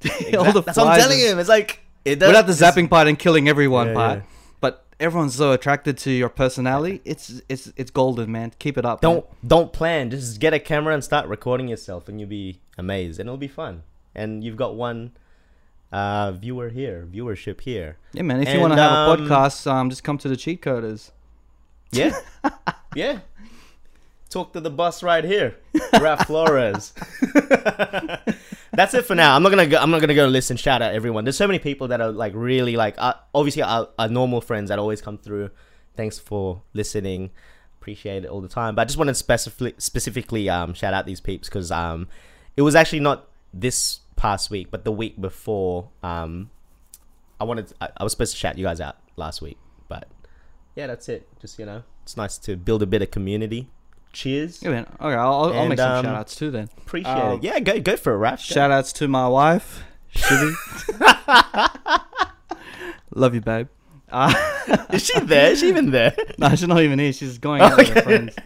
all 0.38 0.52
the 0.52 0.62
That's 0.62 0.78
what 0.78 0.86
I'm 0.86 0.98
telling 1.00 1.18
him. 1.18 1.38
It's 1.40 1.48
like 1.48 1.80
it 2.04 2.16
does, 2.18 2.28
without 2.28 2.46
the 2.46 2.52
zapping 2.52 2.88
part 2.88 3.06
and 3.08 3.18
killing 3.18 3.48
everyone 3.48 3.88
Yeah, 3.88 3.94
part 3.94 4.18
yeah. 4.18 4.24
but 4.60 4.84
everyone's 4.98 5.34
so 5.34 5.52
attracted 5.52 5.96
to 5.98 6.10
your 6.10 6.28
personality 6.28 7.00
it's 7.04 7.40
it's 7.48 7.72
it's 7.76 7.90
golden 7.90 8.30
man 8.32 8.52
keep 8.58 8.76
it 8.78 8.84
up 8.84 9.00
don't 9.00 9.24
don't 9.46 9.72
plan. 9.72 10.10
Just 10.10 10.40
get 10.40 10.52
a 10.54 10.58
camera 10.58 10.94
and 10.94 11.02
start 11.04 11.26
recording 11.28 11.68
yourself, 11.68 12.08
and 12.08 12.20
you'll 12.20 12.28
be 12.28 12.60
amazed, 12.78 13.18
and 13.20 13.28
it'll 13.28 13.36
be 13.38 13.48
fun. 13.48 13.82
And 14.14 14.42
you've 14.44 14.56
got 14.56 14.74
one 14.76 15.12
uh, 15.92 16.32
viewer 16.32 16.68
here, 16.70 17.06
viewership 17.12 17.60
here. 17.62 17.96
yeah 18.12 18.22
man 18.22 18.42
if 18.42 18.52
you 18.54 18.60
want 18.60 18.72
to 18.72 18.78
have 18.80 18.92
a 18.92 18.96
um, 19.12 19.18
podcast 19.20 19.66
um 19.70 19.90
just 19.90 20.04
come 20.04 20.18
to 20.18 20.28
the 20.28 20.36
cheat 20.36 20.62
coders 20.62 21.10
Yeah, 21.92 22.12
yeah. 22.94 23.20
Talk 24.30 24.52
to 24.52 24.60
the 24.60 24.70
boss 24.70 25.02
right 25.02 25.24
here, 25.24 25.56
Raph 25.94 26.24
Flores. 26.26 26.94
That's 28.72 28.94
it 28.94 29.04
for 29.04 29.16
now. 29.16 29.34
I'm 29.34 29.42
not 29.42 29.50
gonna 29.50 29.66
go. 29.66 29.76
I'm 29.78 29.90
not 29.90 30.00
gonna 30.00 30.14
go 30.14 30.28
listen. 30.28 30.56
Shout 30.56 30.80
out 30.80 30.94
everyone. 30.94 31.24
There's 31.24 31.36
so 31.36 31.48
many 31.48 31.58
people 31.58 31.88
that 31.88 32.00
are 32.00 32.12
like 32.12 32.32
really 32.36 32.76
like 32.76 32.94
uh, 32.98 33.14
obviously 33.34 33.62
our, 33.62 33.88
normal 34.08 34.40
friends 34.40 34.68
that 34.68 34.78
always 34.78 35.02
come 35.02 35.18
through. 35.18 35.50
Thanks 35.96 36.20
for 36.20 36.62
listening. 36.74 37.30
Appreciate 37.80 38.24
it 38.24 38.28
all 38.28 38.40
the 38.40 38.48
time. 38.48 38.76
But 38.76 38.82
I 38.82 38.84
just 38.84 38.98
wanted 38.98 39.16
specifically 39.16 39.74
specifically 39.78 40.48
um 40.48 40.74
shout 40.74 40.94
out 40.94 41.06
these 41.06 41.20
peeps 41.20 41.48
because 41.48 41.72
um 41.72 42.06
it 42.56 42.62
was 42.62 42.76
actually 42.76 43.00
not 43.00 43.28
this 43.52 44.00
past 44.14 44.48
week, 44.48 44.70
but 44.70 44.84
the 44.84 44.92
week 44.92 45.20
before. 45.20 45.88
Um, 46.04 46.50
I 47.40 47.44
wanted 47.44 47.72
I, 47.80 47.88
I 47.96 48.04
was 48.04 48.12
supposed 48.12 48.32
to 48.34 48.38
shout 48.38 48.56
you 48.56 48.64
guys 48.64 48.80
out 48.80 48.96
last 49.16 49.42
week, 49.42 49.58
but 49.88 50.06
yeah, 50.76 50.86
that's 50.86 51.08
it. 51.08 51.26
Just 51.40 51.58
you 51.58 51.66
know, 51.66 51.82
it's 52.04 52.16
nice 52.16 52.38
to 52.38 52.56
build 52.56 52.82
a 52.84 52.86
bit 52.86 53.02
of 53.02 53.10
community. 53.10 53.68
Cheers. 54.12 54.62
Yeah, 54.62 54.70
man. 54.70 54.86
Okay, 55.00 55.14
I'll, 55.14 55.32
I'll, 55.32 55.44
I'll 55.44 55.52
And, 55.60 55.68
make 55.68 55.78
some 55.78 55.92
um, 55.92 56.04
shout 56.04 56.16
outs 56.16 56.34
too 56.36 56.50
then. 56.50 56.68
Appreciate 56.78 57.12
Um, 57.12 57.38
it. 57.38 57.44
Yeah, 57.44 57.60
go 57.60 57.78
go 57.80 57.96
for 57.96 58.14
a 58.14 58.18
Raph. 58.18 58.38
Shout 58.40 58.70
outs 58.70 58.92
to 58.94 59.06
my 59.08 59.28
wife, 59.28 59.84
Shivy. 60.14 60.52
Love 63.14 63.34
you, 63.34 63.40
babe. 63.40 63.68
Uh, 64.10 64.32
Is 64.92 65.04
she 65.06 65.18
there? 65.20 65.52
Is 65.52 65.60
she 65.60 65.68
even 65.68 65.90
there? 65.90 66.14
no, 66.38 66.48
she's 66.50 66.66
not 66.66 66.80
even 66.80 66.98
here. 66.98 67.12
She's 67.12 67.38
going 67.38 67.60
out 67.62 67.76
with 67.76 67.88
her 67.90 68.02
friends. 68.02 68.36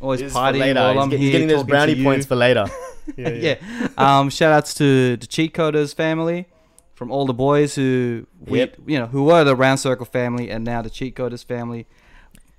Always 0.00 0.20
It's 0.20 0.32
for 0.32 0.38
partying 0.40 0.60
later. 0.60 0.80
while 0.80 0.92
He's 0.94 1.02
I'm 1.02 1.08
get- 1.10 1.18
here. 1.20 1.24
he's 1.26 1.32
getting 1.32 1.48
those 1.48 1.56
talking 1.58 1.66
to 1.66 1.72
brownie 1.72 1.92
you. 1.94 2.04
points 2.04 2.26
for 2.26 2.36
later. 2.36 2.66
yeah. 3.16 3.56
Um, 3.98 4.30
shout 4.30 4.52
outs 4.52 4.74
to 4.74 5.16
the 5.16 5.26
cheat 5.26 5.52
coders 5.54 5.94
family 5.94 6.46
from 6.94 7.10
all 7.10 7.26
the 7.26 7.34
boys 7.34 7.74
who 7.74 8.26
we 8.40 8.58
Yep. 8.58 8.76
you 8.86 8.98
know 8.98 9.06
who 9.06 9.24
were 9.24 9.42
the 9.44 9.56
round 9.56 9.80
circle 9.80 10.06
family 10.06 10.50
and 10.50 10.64
now 10.64 10.82
the 10.82 10.90
cheat 10.90 11.16
coders 11.16 11.44
family. 11.44 11.86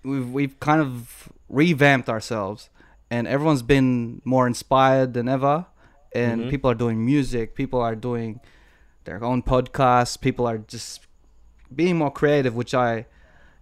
We've 0.03 0.29
we've 0.29 0.59
kind 0.59 0.81
of 0.81 1.29
revamped 1.51 2.07
ourselves 2.09 2.69
and 3.09 3.27
everyone's 3.27 3.61
been 3.61 4.21
more 4.23 4.47
inspired 4.47 5.13
than 5.13 5.27
ever 5.27 5.65
and 6.13 6.41
Mhm. 6.41 6.49
people 6.49 6.71
are 6.71 6.75
doing 6.85 7.05
music, 7.05 7.55
people 7.55 7.79
are 7.81 7.95
doing 7.95 8.39
their 9.03 9.23
own 9.23 9.41
podcasts, 9.43 10.19
people 10.19 10.45
are 10.47 10.57
just 10.59 11.01
being 11.75 11.97
more 11.97 12.11
creative 12.11 12.55
which 12.55 12.73
I 12.73 13.05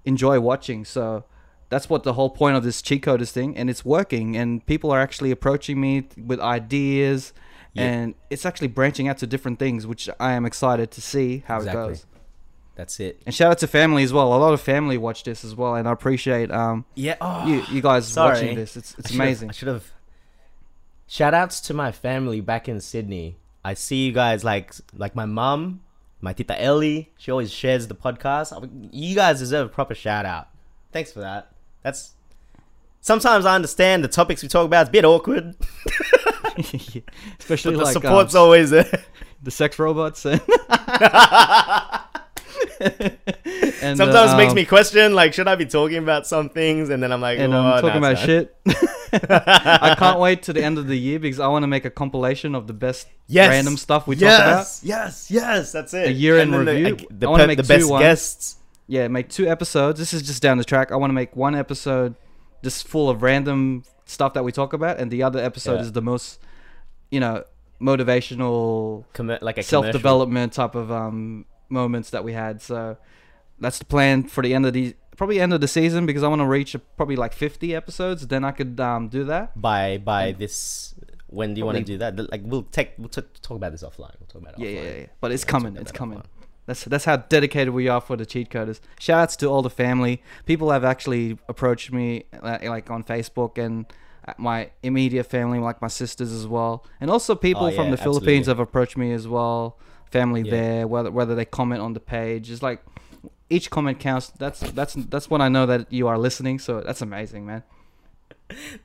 enjoy 0.05 0.39
watching. 0.39 0.85
So 0.85 1.23
that's 1.69 1.89
what 1.89 2.03
the 2.03 2.13
whole 2.13 2.29
point 2.29 2.55
of 2.57 2.63
this 2.63 2.81
cheat 2.81 3.03
coders 3.03 3.31
thing 3.31 3.55
and 3.57 3.69
it's 3.69 3.83
working 3.85 4.35
and 4.37 4.65
people 4.65 4.91
are 4.91 4.99
actually 4.99 5.31
approaching 5.31 5.79
me 5.81 6.07
with 6.17 6.39
ideas 6.39 7.33
Yeah. 7.73 7.83
and 7.83 8.15
it's 8.31 8.45
actually 8.45 8.69
branching 8.69 9.07
out 9.07 9.17
to 9.19 9.27
different 9.27 9.59
things 9.59 9.85
which 9.85 10.09
i 10.19 10.31
am 10.33 10.43
excited 10.43 10.89
to 10.89 11.01
see 11.01 11.43
how 11.45 11.57
Exactly. 11.57 11.81
it 11.83 11.87
goes 11.89 12.05
That's 12.79 12.97
it. 13.01 13.21
and 13.25 13.35
shout 13.35 13.51
out 13.51 13.57
to 13.57 13.67
family 13.67 14.03
as 14.03 14.13
well 14.13 14.33
a 14.33 14.39
lot 14.39 14.53
of 14.53 14.61
family 14.61 14.97
watch 14.97 15.23
this 15.25 15.43
as 15.43 15.53
well 15.53 15.75
and 15.75 15.85
i 15.85 15.91
appreciate 15.91 16.49
um 16.49 16.85
Yeah. 16.95 17.17
Oh, 17.19 17.45
you 17.45 17.61
you 17.69 17.81
guys 17.81 18.07
sorry. 18.07 18.35
watching 18.35 18.55
this 18.55 18.77
it's 18.77 18.95
it's 18.97 19.09
should've- 19.09 19.21
amazing 19.21 19.49
I 19.49 19.51
should 19.51 19.67
have. 19.67 19.85
Shout 21.07 21.33
outs 21.33 21.59
to 21.61 21.73
my 21.73 21.91
family 21.91 22.39
back 22.39 22.69
in 22.69 22.79
Sydney. 22.79 23.35
I 23.65 23.73
see 23.73 24.05
you 24.05 24.11
guys 24.13 24.43
like 24.45 24.73
like 24.95 25.13
my 25.15 25.25
mum, 25.25 25.81
my 26.21 26.31
tita 26.33 26.55
Ellie. 26.61 27.11
She 27.17 27.31
always 27.31 27.51
shares 27.51 27.87
the 27.87 27.95
podcast. 27.95 28.47
You 28.93 29.13
guys 29.15 29.39
deserve 29.39 29.65
a 29.65 29.69
proper 29.69 29.95
shout 29.95 30.25
out. 30.25 30.47
Thanks 30.93 31.11
for 31.11 31.19
that. 31.19 31.51
That's. 31.83 32.13
Sometimes 33.01 33.45
I 33.45 33.55
understand 33.55 34.03
the 34.03 34.07
topics 34.07 34.41
we 34.43 34.49
talk 34.49 34.65
about. 34.65 34.81
It's 34.81 34.89
a 34.89 34.91
bit 34.91 35.05
awkward, 35.05 35.55
especially 37.39 37.73
but 37.75 37.79
the 37.79 37.83
like 37.85 37.93
support's 37.93 38.35
um, 38.35 38.41
always 38.43 38.69
there. 38.69 39.03
the 39.41 39.51
sex 39.51 39.79
robots 39.79 40.25
and, 40.25 40.41
and 43.81 43.97
Sometimes 43.97 44.31
uh, 44.31 44.33
it 44.33 44.37
makes 44.37 44.51
um, 44.51 44.55
me 44.55 44.65
question, 44.65 45.13
like, 45.13 45.33
should 45.33 45.47
I 45.47 45.55
be 45.55 45.65
talking 45.65 45.97
about 45.97 46.25
some 46.27 46.49
things? 46.49 46.89
And 46.89 47.01
then 47.03 47.11
I'm 47.11 47.21
like, 47.21 47.39
and 47.39 47.53
oh, 47.53 47.59
I'm 47.61 47.81
talking 47.81 48.01
no, 48.01 48.09
about 48.11 48.23
shit. 48.25 48.55
I 49.13 49.95
can't 49.97 50.19
wait 50.19 50.43
to 50.43 50.53
the 50.53 50.63
end 50.63 50.77
of 50.77 50.87
the 50.87 50.95
year 50.97 51.19
because 51.19 51.39
I 51.39 51.47
want 51.47 51.63
to 51.63 51.67
make 51.67 51.85
a 51.85 51.89
compilation 51.89 52.55
of 52.55 52.67
the 52.67 52.73
best 52.73 53.07
Yes. 53.27 53.49
random 53.49 53.77
stuff 53.77 54.07
we 54.07 54.15
talk 54.15 54.23
about. 54.23 54.57
yes, 54.57 54.81
Yes, 54.83 55.29
yes, 55.31 55.71
that's 55.71 55.93
it. 55.93 56.07
A 56.07 56.11
year 56.11 56.37
in 56.39 56.53
And 56.53 56.67
the- 56.67 56.73
review. 56.73 57.07
The, 57.11 57.27
I 57.27 57.29
wanna 57.29 57.47
make 57.47 57.57
the 57.57 57.63
best 57.63 57.89
ones. 57.89 58.01
guests. 58.01 58.55
Yeah, 58.87 59.07
make 59.07 59.29
two 59.29 59.47
episodes. 59.47 59.99
This 59.99 60.13
is 60.13 60.23
just 60.23 60.41
down 60.41 60.57
the 60.57 60.63
track. 60.63 60.91
I 60.91 60.95
want 60.95 61.11
to 61.11 61.13
make 61.13 61.35
one 61.35 61.53
episode 61.53 62.15
just 62.63 62.87
full 62.87 63.07
of 63.09 63.21
random 63.21 63.83
stuff 64.05 64.33
that 64.33 64.43
we 64.43 64.51
talk 64.51 64.73
about, 64.73 64.99
and 64.99 65.11
the 65.11 65.21
other 65.21 65.39
episode 65.39 65.75
Yeah. 65.75 65.81
is 65.81 65.91
the 65.91 66.01
most, 66.01 66.39
you 67.11 67.19
know, 67.19 67.43
motivational, 67.79 69.05
Commer- 69.13 69.41
like 69.41 69.57
a 69.59 69.63
self 69.63 69.91
development 69.91 70.53
type 70.53 70.73
of 70.75 70.91
um 70.91 71.45
moments 71.69 72.09
that 72.11 72.23
we 72.23 72.33
had. 72.33 72.61
So 72.61 72.97
that's 73.59 73.79
the 73.79 73.85
plan 73.85 74.23
for 74.23 74.41
the 74.43 74.53
end 74.53 74.65
of 74.65 74.73
the 74.73 74.95
probably 75.17 75.39
end 75.41 75.53
of 75.53 75.59
the 75.61 75.67
season 75.67 76.05
because 76.05 76.23
I 76.23 76.27
want 76.27 76.41
to 76.41 76.45
reach 76.47 76.75
probably 76.95 77.15
like 77.15 77.33
50 77.33 77.75
episodes. 77.75 78.27
Then 78.27 78.43
I 78.43 78.51
could 78.51 78.79
um 78.79 79.09
do 79.09 79.23
that. 79.25 79.59
by 79.59 79.97
by 79.97 80.31
this. 80.33 80.95
When 81.27 81.53
do 81.53 81.59
you 81.59 81.65
want 81.65 81.77
to 81.77 81.83
do 81.83 81.97
that? 81.99 82.31
Like 82.31 82.41
we'll 82.43 82.63
take 82.63 82.93
we'll 82.97 83.09
t- 83.09 83.21
talk 83.41 83.55
about 83.57 83.71
this 83.71 83.83
offline. 83.83 84.15
We'll 84.19 84.27
talk 84.27 84.41
about 84.41 84.53
it. 84.53 84.59
Yeah, 84.59 84.69
yeah, 84.69 84.79
offline. 84.79 84.83
yeah, 84.85 84.99
yeah. 85.01 85.05
But 85.21 85.31
it's 85.31 85.45
we'll 85.45 85.51
coming. 85.51 85.77
It's 85.77 85.91
coming. 85.91 86.19
offline. 86.19 86.25
That's 86.65 86.83
that's 86.85 87.05
how 87.05 87.17
dedicated 87.17 87.73
we 87.73 87.87
are 87.87 88.01
for 88.01 88.15
the 88.15 88.25
cheat 88.25 88.49
coders. 88.49 88.79
Shoutouts 88.99 89.35
to 89.37 89.47
all 89.47 89.61
the 89.61 89.69
family. 89.69 90.21
People 90.45 90.71
have 90.71 90.83
actually 90.83 91.37
approached 91.47 91.91
me 91.91 92.23
like, 92.41 92.63
like 92.63 92.89
on 92.91 93.03
Facebook 93.03 93.57
and 93.63 93.85
uh, 94.27 94.33
my 94.37 94.69
immediate 94.83 95.25
family, 95.25 95.59
like 95.59 95.81
my 95.81 95.87
sisters 95.87 96.31
as 96.31 96.47
well, 96.47 96.85
and 97.01 97.09
also 97.11 97.33
people 97.35 97.65
Oh, 97.65 97.71
from 97.71 97.85
yeah, 97.85 97.91
the 97.91 97.97
Philippines 97.97 98.45
have 98.47 98.59
approached 98.59 98.97
me 98.97 99.11
as 99.13 99.27
well. 99.27 99.77
Family 100.11 100.41
Yeah. 100.41 100.51
there, 100.51 100.87
whether 100.87 101.11
whether 101.11 101.35
they 101.35 101.45
comment 101.45 101.81
on 101.81 101.93
the 101.93 101.99
page, 101.99 102.49
it's 102.49 102.63
like 102.63 102.83
each 103.49 103.69
comment 103.69 103.99
counts. 103.99 104.29
That's 104.29 104.59
that's 104.71 104.93
that's 104.95 105.29
when 105.29 105.41
I 105.41 105.49
know 105.49 105.65
that 105.65 105.91
you 105.91 106.07
are 106.07 106.17
listening. 106.17 106.59
So 106.59 106.81
that's 106.81 107.01
amazing, 107.01 107.45
man. 107.45 107.63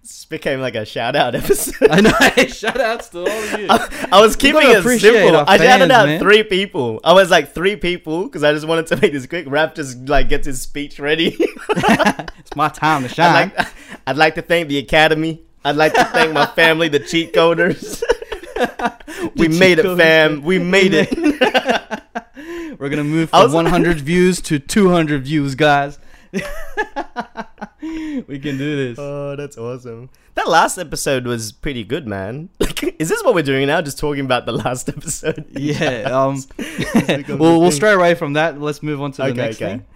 This 0.03 0.27
became 0.27 0.61
like 0.61 0.75
a 0.75 0.85
shout 0.85 1.17
out 1.17 1.35
episode. 1.35 1.89
I 1.91 2.01
know. 2.03 2.11
Shoutouts 2.11 3.11
to 3.13 3.21
all 3.21 3.29
of 3.29 3.61
you. 3.61 3.67
I 4.13 4.21
was 4.21 4.37
keeping 4.37 4.61
it 4.63 4.83
simple. 5.01 5.43
I 5.49 5.57
shouted 5.57 5.91
out 5.91 6.07
man. 6.07 6.21
three 6.21 6.43
people. 6.43 7.01
I 7.03 7.15
was 7.15 7.31
like 7.31 7.55
three 7.55 7.77
people 7.77 8.25
because 8.25 8.45
I 8.45 8.53
just 8.53 8.67
wanted 8.69 8.87
to 8.89 8.97
make 8.97 9.13
this 9.13 9.27
quick. 9.27 9.47
Raph 9.47 9.75
just 9.75 10.07
like 10.07 10.29
gets 10.29 10.47
his 10.47 10.61
speech 10.61 10.99
ready. 11.01 11.35
it's 11.71 12.55
my 12.55 12.69
time 12.69 13.05
to 13.05 13.09
shine. 13.09 13.53
I'd 13.57 13.57
like, 13.57 13.69
I'd 14.07 14.17
like 14.19 14.35
to 14.35 14.43
thank 14.43 14.69
the 14.69 14.77
academy. 14.77 15.43
I'd 15.65 15.77
like 15.77 15.95
to 15.95 16.05
thank 16.05 16.35
my 16.35 16.45
family, 16.45 16.89
the 16.89 17.01
cheat 17.01 17.33
coders. 17.33 18.03
we 19.37 19.49
made 19.49 19.79
it, 19.79 19.97
fam. 19.97 20.43
We 20.43 20.59
made 20.59 20.93
it. 20.95 21.17
We're 22.79 22.89
gonna 22.89 23.05
move 23.05 23.31
from 23.31 23.53
100 23.53 24.01
views 24.11 24.41
to 24.43 24.59
200 24.59 25.25
views, 25.25 25.55
guys. 25.55 25.99
we 26.33 26.41
can 28.39 28.59
do 28.59 28.89
this. 28.89 28.99
Oh, 28.99 29.37
that's 29.37 29.57
awesome. 29.57 30.11
That 30.35 30.49
last 30.49 30.79
episode 30.79 31.27
was 31.27 31.53
pretty 31.53 31.85
good, 31.85 32.07
man. 32.09 32.49
Is 32.99 33.09
this 33.09 33.23
what 33.23 33.35
we're 33.35 33.43
doing 33.43 33.67
now? 33.69 33.81
Just 33.81 33.99
talking 33.99 34.25
about 34.25 34.47
the 34.47 34.53
last 34.53 34.89
episode? 34.89 35.45
yeah. 35.51 36.03
Um. 36.11 36.43
we'll 37.39 37.61
we'll 37.61 37.71
stray 37.71 37.93
away 37.93 38.15
from 38.15 38.33
that. 38.35 38.61
Let's 38.61 38.83
move 38.83 39.01
on 39.01 39.13
to 39.13 39.19
the 39.19 39.25
Okay, 39.29 39.37
next 39.37 39.57
okay. 39.57 39.67
thing. 39.73 39.87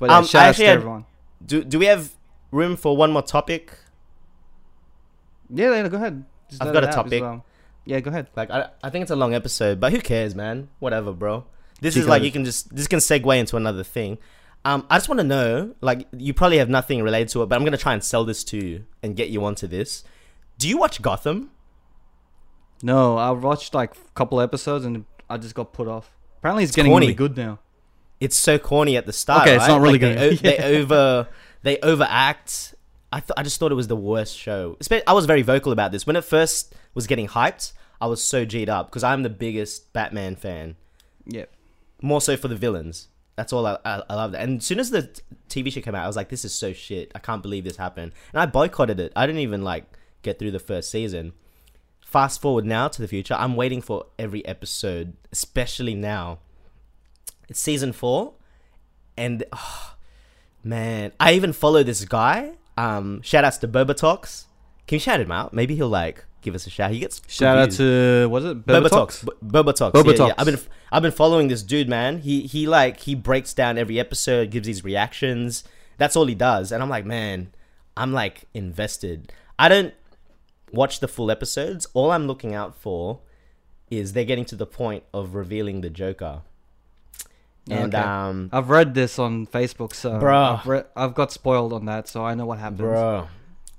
But 0.00 0.10
Um, 0.10 0.24
shout 0.26 0.48
out 0.50 0.54
to 0.56 0.64
had- 0.64 0.76
everyone. 0.78 1.04
Do 1.44 1.62
Do 1.62 1.78
we 1.78 1.86
have 1.86 2.10
room 2.50 2.76
for 2.76 2.96
one 2.96 3.12
more 3.12 3.22
topic? 3.22 3.72
Yeah, 5.50 5.74
yeah, 5.74 5.88
go 5.88 5.96
ahead. 5.98 6.24
Just 6.48 6.62
I've 6.62 6.72
got 6.72 6.84
a 6.84 6.88
topic. 6.88 7.22
um, 7.22 7.42
yeah, 7.84 8.00
go 8.00 8.10
ahead. 8.10 8.28
Like, 8.36 8.50
I 8.50 8.68
I 8.82 8.90
think 8.90 9.02
it's 9.02 9.10
a 9.10 9.16
long 9.16 9.34
episode, 9.34 9.80
but 9.80 9.92
who 9.92 10.00
cares, 10.00 10.34
man? 10.34 10.68
Whatever, 10.78 11.12
bro. 11.12 11.44
This 11.80 11.96
is 11.96 12.06
like 12.06 12.22
you 12.22 12.32
can 12.32 12.44
just 12.44 12.74
this 12.74 12.86
can 12.86 12.98
segue 13.00 13.38
into 13.38 13.56
another 13.56 13.82
thing. 13.84 14.18
Um, 14.64 14.86
I 14.88 14.96
just 14.96 15.10
want 15.10 15.18
to 15.18 15.24
know, 15.24 15.74
like, 15.82 16.06
you 16.16 16.32
probably 16.32 16.56
have 16.56 16.70
nothing 16.70 17.02
related 17.02 17.28
to 17.30 17.42
it, 17.42 17.46
but 17.50 17.56
I'm 17.56 17.64
gonna 17.64 17.76
try 17.76 17.92
and 17.92 18.02
sell 18.02 18.24
this 18.24 18.42
to 18.44 18.56
you 18.56 18.86
and 19.02 19.14
get 19.14 19.28
you 19.28 19.44
onto 19.44 19.66
this. 19.66 20.04
Do 20.56 20.68
you 20.68 20.78
watch 20.78 21.02
Gotham? 21.02 21.50
No, 22.82 23.16
I 23.16 23.30
watched 23.30 23.74
like 23.74 23.94
a 23.94 24.10
couple 24.14 24.40
episodes 24.40 24.84
and 24.84 25.04
I 25.28 25.36
just 25.38 25.54
got 25.54 25.72
put 25.72 25.88
off. 25.88 26.10
Apparently, 26.38 26.64
it's, 26.64 26.70
It's 26.70 26.76
getting 26.76 26.92
corny. 26.92 27.06
really 27.06 27.14
good 27.14 27.36
now. 27.36 27.58
It's 28.20 28.36
so 28.36 28.58
corny 28.58 28.96
at 28.96 29.06
the 29.06 29.12
start. 29.12 29.42
Okay, 29.42 29.54
it's 29.56 29.62
right? 29.62 29.68
not 29.68 29.80
really 29.80 29.98
Like, 29.98 30.00
good. 30.00 30.38
They, 30.38 30.56
o- 30.56 30.56
they 30.56 30.78
over 30.80 31.28
they 31.62 31.78
overact. 31.80 32.74
I 33.14 33.20
th- 33.20 33.30
I 33.36 33.44
just 33.44 33.60
thought 33.60 33.70
it 33.70 33.76
was 33.76 33.86
the 33.86 33.94
worst 33.94 34.36
show. 34.36 34.76
I 35.06 35.12
was 35.12 35.24
very 35.24 35.42
vocal 35.42 35.70
about 35.70 35.92
this 35.92 36.04
when 36.04 36.16
it 36.16 36.24
first 36.24 36.74
was 36.94 37.06
getting 37.06 37.28
hyped. 37.28 37.72
I 38.00 38.06
was 38.08 38.20
so 38.20 38.44
g'd 38.44 38.68
up 38.68 38.90
because 38.90 39.04
I'm 39.04 39.22
the 39.22 39.30
biggest 39.30 39.92
Batman 39.92 40.34
fan. 40.34 40.74
Yeah. 41.24 41.44
more 42.02 42.20
so 42.20 42.36
for 42.36 42.48
the 42.48 42.56
villains. 42.56 43.06
That's 43.36 43.52
all 43.52 43.66
I, 43.66 43.78
I, 43.84 44.02
I 44.10 44.14
loved. 44.16 44.34
And 44.34 44.58
as 44.58 44.66
soon 44.66 44.80
as 44.80 44.90
the 44.90 45.08
TV 45.48 45.72
show 45.72 45.80
came 45.80 45.94
out, 45.94 46.02
I 46.02 46.08
was 46.08 46.16
like, 46.16 46.28
"This 46.28 46.44
is 46.44 46.52
so 46.52 46.72
shit! 46.72 47.12
I 47.14 47.20
can't 47.20 47.40
believe 47.40 47.62
this 47.62 47.76
happened." 47.76 48.10
And 48.32 48.42
I 48.42 48.46
boycotted 48.46 48.98
it. 48.98 49.12
I 49.14 49.26
didn't 49.26 49.42
even 49.42 49.62
like 49.62 49.84
get 50.22 50.40
through 50.40 50.50
the 50.50 50.58
first 50.58 50.90
season. 50.90 51.34
Fast 52.04 52.42
forward 52.42 52.64
now 52.64 52.88
to 52.88 53.00
the 53.00 53.08
future. 53.08 53.34
I'm 53.34 53.54
waiting 53.54 53.80
for 53.80 54.06
every 54.18 54.44
episode, 54.44 55.14
especially 55.30 55.94
now. 55.94 56.40
It's 57.48 57.60
season 57.60 57.92
four, 57.92 58.34
and 59.16 59.44
oh, 59.52 59.94
man, 60.64 61.12
I 61.20 61.34
even 61.34 61.52
follow 61.52 61.84
this 61.84 62.04
guy. 62.04 62.54
Um, 62.76 63.22
shout 63.22 63.44
outs 63.44 63.58
to 63.58 63.94
Talks. 63.94 64.46
Can 64.86 64.96
you 64.96 65.00
shout 65.00 65.20
him 65.20 65.30
out? 65.30 65.52
Maybe 65.52 65.74
he'll 65.74 65.88
like 65.88 66.24
give 66.42 66.54
us 66.54 66.66
a 66.66 66.70
shout. 66.70 66.90
He 66.90 66.98
gets 66.98 67.22
Shout 67.26 67.56
out 67.58 67.70
to 67.72 68.28
was 68.30 68.44
it 68.44 68.66
Talks. 68.66 69.24
Talks? 69.24 69.24
Talks. 69.78 70.04
Yeah, 70.04 70.26
yeah. 70.26 70.34
I've 70.36 70.46
been 70.46 70.58
I've 70.92 71.02
been 71.02 71.12
following 71.12 71.48
this 71.48 71.62
dude, 71.62 71.88
man. 71.88 72.18
He 72.18 72.42
he 72.42 72.66
like 72.66 73.00
he 73.00 73.14
breaks 73.14 73.54
down 73.54 73.78
every 73.78 73.98
episode, 73.98 74.50
gives 74.50 74.66
these 74.66 74.84
reactions. 74.84 75.64
That's 75.96 76.16
all 76.16 76.26
he 76.26 76.34
does, 76.34 76.72
and 76.72 76.82
I'm 76.82 76.88
like, 76.90 77.06
man, 77.06 77.52
I'm 77.96 78.12
like 78.12 78.44
invested. 78.52 79.32
I 79.58 79.68
don't 79.68 79.94
watch 80.72 81.00
the 81.00 81.08
full 81.08 81.30
episodes. 81.30 81.86
All 81.94 82.10
I'm 82.10 82.26
looking 82.26 82.54
out 82.54 82.76
for 82.76 83.20
is 83.90 84.12
they're 84.12 84.24
getting 84.24 84.44
to 84.46 84.56
the 84.56 84.66
point 84.66 85.04
of 85.12 85.34
revealing 85.34 85.80
the 85.80 85.90
Joker. 85.90 86.42
And 87.70 87.94
Okay. 87.94 88.04
um, 88.04 88.50
I've 88.52 88.68
read 88.68 88.92
this 88.94 89.18
on 89.18 89.46
Facebook, 89.46 89.94
so 89.94 90.12
Bruh. 90.20 90.60
I've, 90.60 90.66
re- 90.66 90.82
I've 90.94 91.14
got 91.14 91.32
spoiled 91.32 91.72
on 91.72 91.86
that, 91.86 92.08
so 92.08 92.22
I 92.24 92.34
know 92.34 92.44
what 92.46 92.58
happens. 92.58 92.80
bro, 92.80 93.26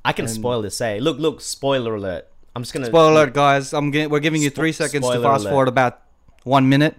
I 0.03 0.11
can 0.13 0.25
And- 0.25 0.33
spoil 0.33 0.61
this. 0.63 0.75
Say, 0.77 0.99
look, 0.99 1.19
look, 1.19 1.39
spoiler 1.41 1.95
alert. 1.95 2.27
I'm 2.55 2.63
just 2.63 2.73
gonna 2.73 2.85
Spoiler 2.87 3.11
alert, 3.11 3.33
guys! 3.33 3.73
I'm 3.73 3.91
gi- 3.91 4.07
we're 4.07 4.21
giving 4.21 4.41
you 4.41 4.49
three 4.49 4.71
Spo- 4.71 4.75
seconds 4.89 5.07
to 5.09 5.21
fast 5.21 5.41
alert. 5.43 5.49
forward 5.51 5.67
about 5.67 5.99
one 6.43 6.67
minute. 6.69 6.95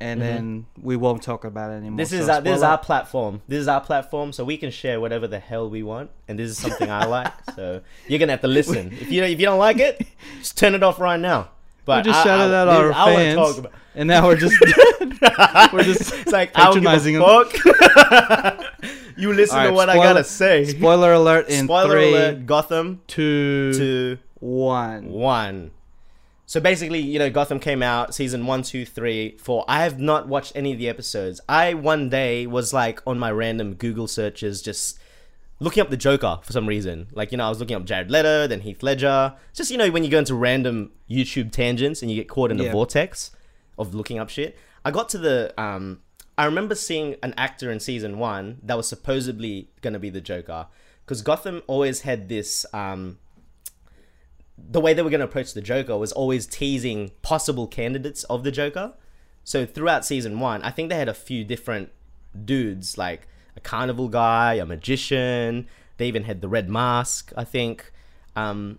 and 0.00 0.20
Mhm. 0.20 0.24
then 0.24 0.66
we 0.80 0.94
won't 0.94 1.24
talk 1.24 1.42
about 1.44 1.70
it 1.72 1.74
anymore. 1.74 1.96
This 1.96 2.12
is 2.12 2.26
So 2.26 2.34
our, 2.34 2.40
this 2.40 2.58
is 2.58 2.62
our 2.62 2.78
platform. 2.78 3.42
This 3.48 3.58
is 3.58 3.66
our 3.66 3.80
platform, 3.80 4.32
so 4.32 4.44
we 4.44 4.56
can 4.56 4.70
share 4.70 5.00
whatever 5.00 5.26
the 5.26 5.40
hell 5.40 5.68
we 5.68 5.82
want, 5.82 6.10
and 6.28 6.38
this 6.38 6.48
is 6.50 6.56
something 6.56 6.88
I 6.88 7.04
like. 7.16 7.32
So 7.56 7.80
you're 8.06 8.20
gonna 8.20 8.30
have 8.30 8.40
to 8.42 8.46
listen. 8.48 8.92
If 9.00 9.10
you 9.10 9.24
if 9.24 9.40
you 9.40 9.46
don't 9.46 9.58
like 9.58 9.78
it, 9.78 10.06
just 10.38 10.56
turn 10.56 10.74
it 10.76 10.84
off 10.84 11.00
right 11.00 11.18
now. 11.18 11.48
But 11.88 12.02
just 12.04 12.20
I- 12.20 12.24
shouted 12.24 12.54
I, 12.54 12.60
out 12.62 12.64
this- 12.88 12.96
our 12.96 13.06
fans. 13.06 13.36
talk 13.36 13.58
about- 13.58 13.72
and 13.94 14.06
now 14.06 14.26
we're 14.28 14.36
just 14.36 14.54
we're 15.72 15.82
just 15.82 16.12
It's 16.20 16.30
like 16.32 16.56
I 16.56 16.64
don't 16.70 16.74
give 16.74 16.84
patronizing 16.84 17.16
a 17.16 17.18
them. 17.18 17.46
fuck. 17.48 18.64
you 19.16 19.32
listen 19.32 19.56
to 19.56 19.60
Alright, 19.62 19.74
what 19.74 19.88
I 19.88 19.96
gotta 19.96 20.22
say. 20.24 20.64
spoiler 20.66 21.12
alert 21.14 21.48
in 21.48 21.64
Spoiler 21.64 21.90
three, 21.90 22.10
alert: 22.12 22.46
Gotham 22.46 23.00
two, 23.08 23.72
two 23.74 24.18
one. 24.38 25.06
1. 25.06 25.10
one. 25.10 25.70
So 26.46 26.60
basically, 26.60 27.00
you 27.00 27.18
know, 27.18 27.28
Gotham 27.28 27.58
came 27.58 27.82
out 27.82 28.14
season 28.14 28.46
one, 28.46 28.62
two, 28.62 28.86
three, 28.86 29.36
four. 29.36 29.64
I 29.68 29.82
have 29.82 29.98
not 29.98 30.28
watched 30.28 30.52
any 30.54 30.72
of 30.72 30.78
the 30.78 30.88
episodes. 30.88 31.40
I 31.48 31.74
one 31.74 32.08
day 32.08 32.46
was 32.46 32.72
like 32.72 33.02
on 33.06 33.18
my 33.18 33.30
random 33.30 33.74
Google 33.74 34.06
searches, 34.06 34.62
just 34.62 34.98
looking 35.60 35.80
up 35.80 35.90
the 35.90 35.96
Joker 35.96 36.38
for 36.42 36.52
some 36.52 36.66
reason. 36.66 37.08
Like, 37.12 37.32
you 37.32 37.38
know, 37.38 37.46
I 37.46 37.48
was 37.48 37.58
looking 37.60 37.76
up 37.76 37.84
Jared 37.84 38.10
Leto, 38.10 38.46
then 38.46 38.60
Heath 38.60 38.82
Ledger. 38.82 39.34
Just 39.52 39.70
you 39.70 39.76
know, 39.78 39.90
when 39.90 40.04
you 40.04 40.10
go 40.10 40.18
into 40.18 40.34
random 40.34 40.92
YouTube 41.10 41.50
tangents 41.52 42.02
and 42.02 42.10
you 42.10 42.16
get 42.16 42.28
caught 42.28 42.50
in 42.50 42.60
a 42.60 42.64
Yeah. 42.64 42.72
vortex 42.72 43.30
of 43.78 43.94
looking 43.94 44.18
up 44.18 44.28
shit. 44.28 44.56
I 44.84 44.90
got 44.90 45.08
to 45.10 45.18
the 45.18 45.52
um 45.60 46.00
I 46.36 46.44
remember 46.44 46.74
seeing 46.76 47.16
an 47.22 47.34
actor 47.36 47.70
in 47.70 47.80
season 47.80 48.18
one 48.18 48.58
that 48.62 48.76
was 48.76 48.88
supposedly 48.88 49.70
gonna 49.82 49.98
be 49.98 50.10
the 50.10 50.20
Joker. 50.20 50.66
Because 51.04 51.22
Gotham 51.22 51.62
always 51.66 52.02
had 52.02 52.28
this 52.28 52.64
um 52.72 53.18
the 54.70 54.80
way 54.80 54.92
they 54.92 55.02
were 55.02 55.10
going 55.10 55.20
to 55.20 55.24
approach 55.24 55.54
the 55.54 55.60
Joker 55.62 55.96
was 55.96 56.10
always 56.10 56.44
teasing 56.44 57.12
possible 57.22 57.68
candidates 57.68 58.24
of 58.24 58.42
the 58.42 58.50
Joker. 58.50 58.92
So 59.44 59.64
throughout 59.64 60.04
season 60.04 60.40
one, 60.40 60.62
I 60.62 60.70
think 60.72 60.88
they 60.88 60.96
had 60.96 61.08
a 61.08 61.14
few 61.14 61.44
different 61.44 61.90
dudes, 62.44 62.98
like 62.98 63.28
a 63.58 63.60
carnival 63.60 64.08
guy, 64.08 64.54
a 64.54 64.64
magician. 64.64 65.66
They 65.98 66.06
even 66.06 66.24
had 66.24 66.40
the 66.40 66.48
red 66.48 66.68
mask, 66.70 67.32
I 67.36 67.44
think. 67.44 67.76
Um, 68.36 68.78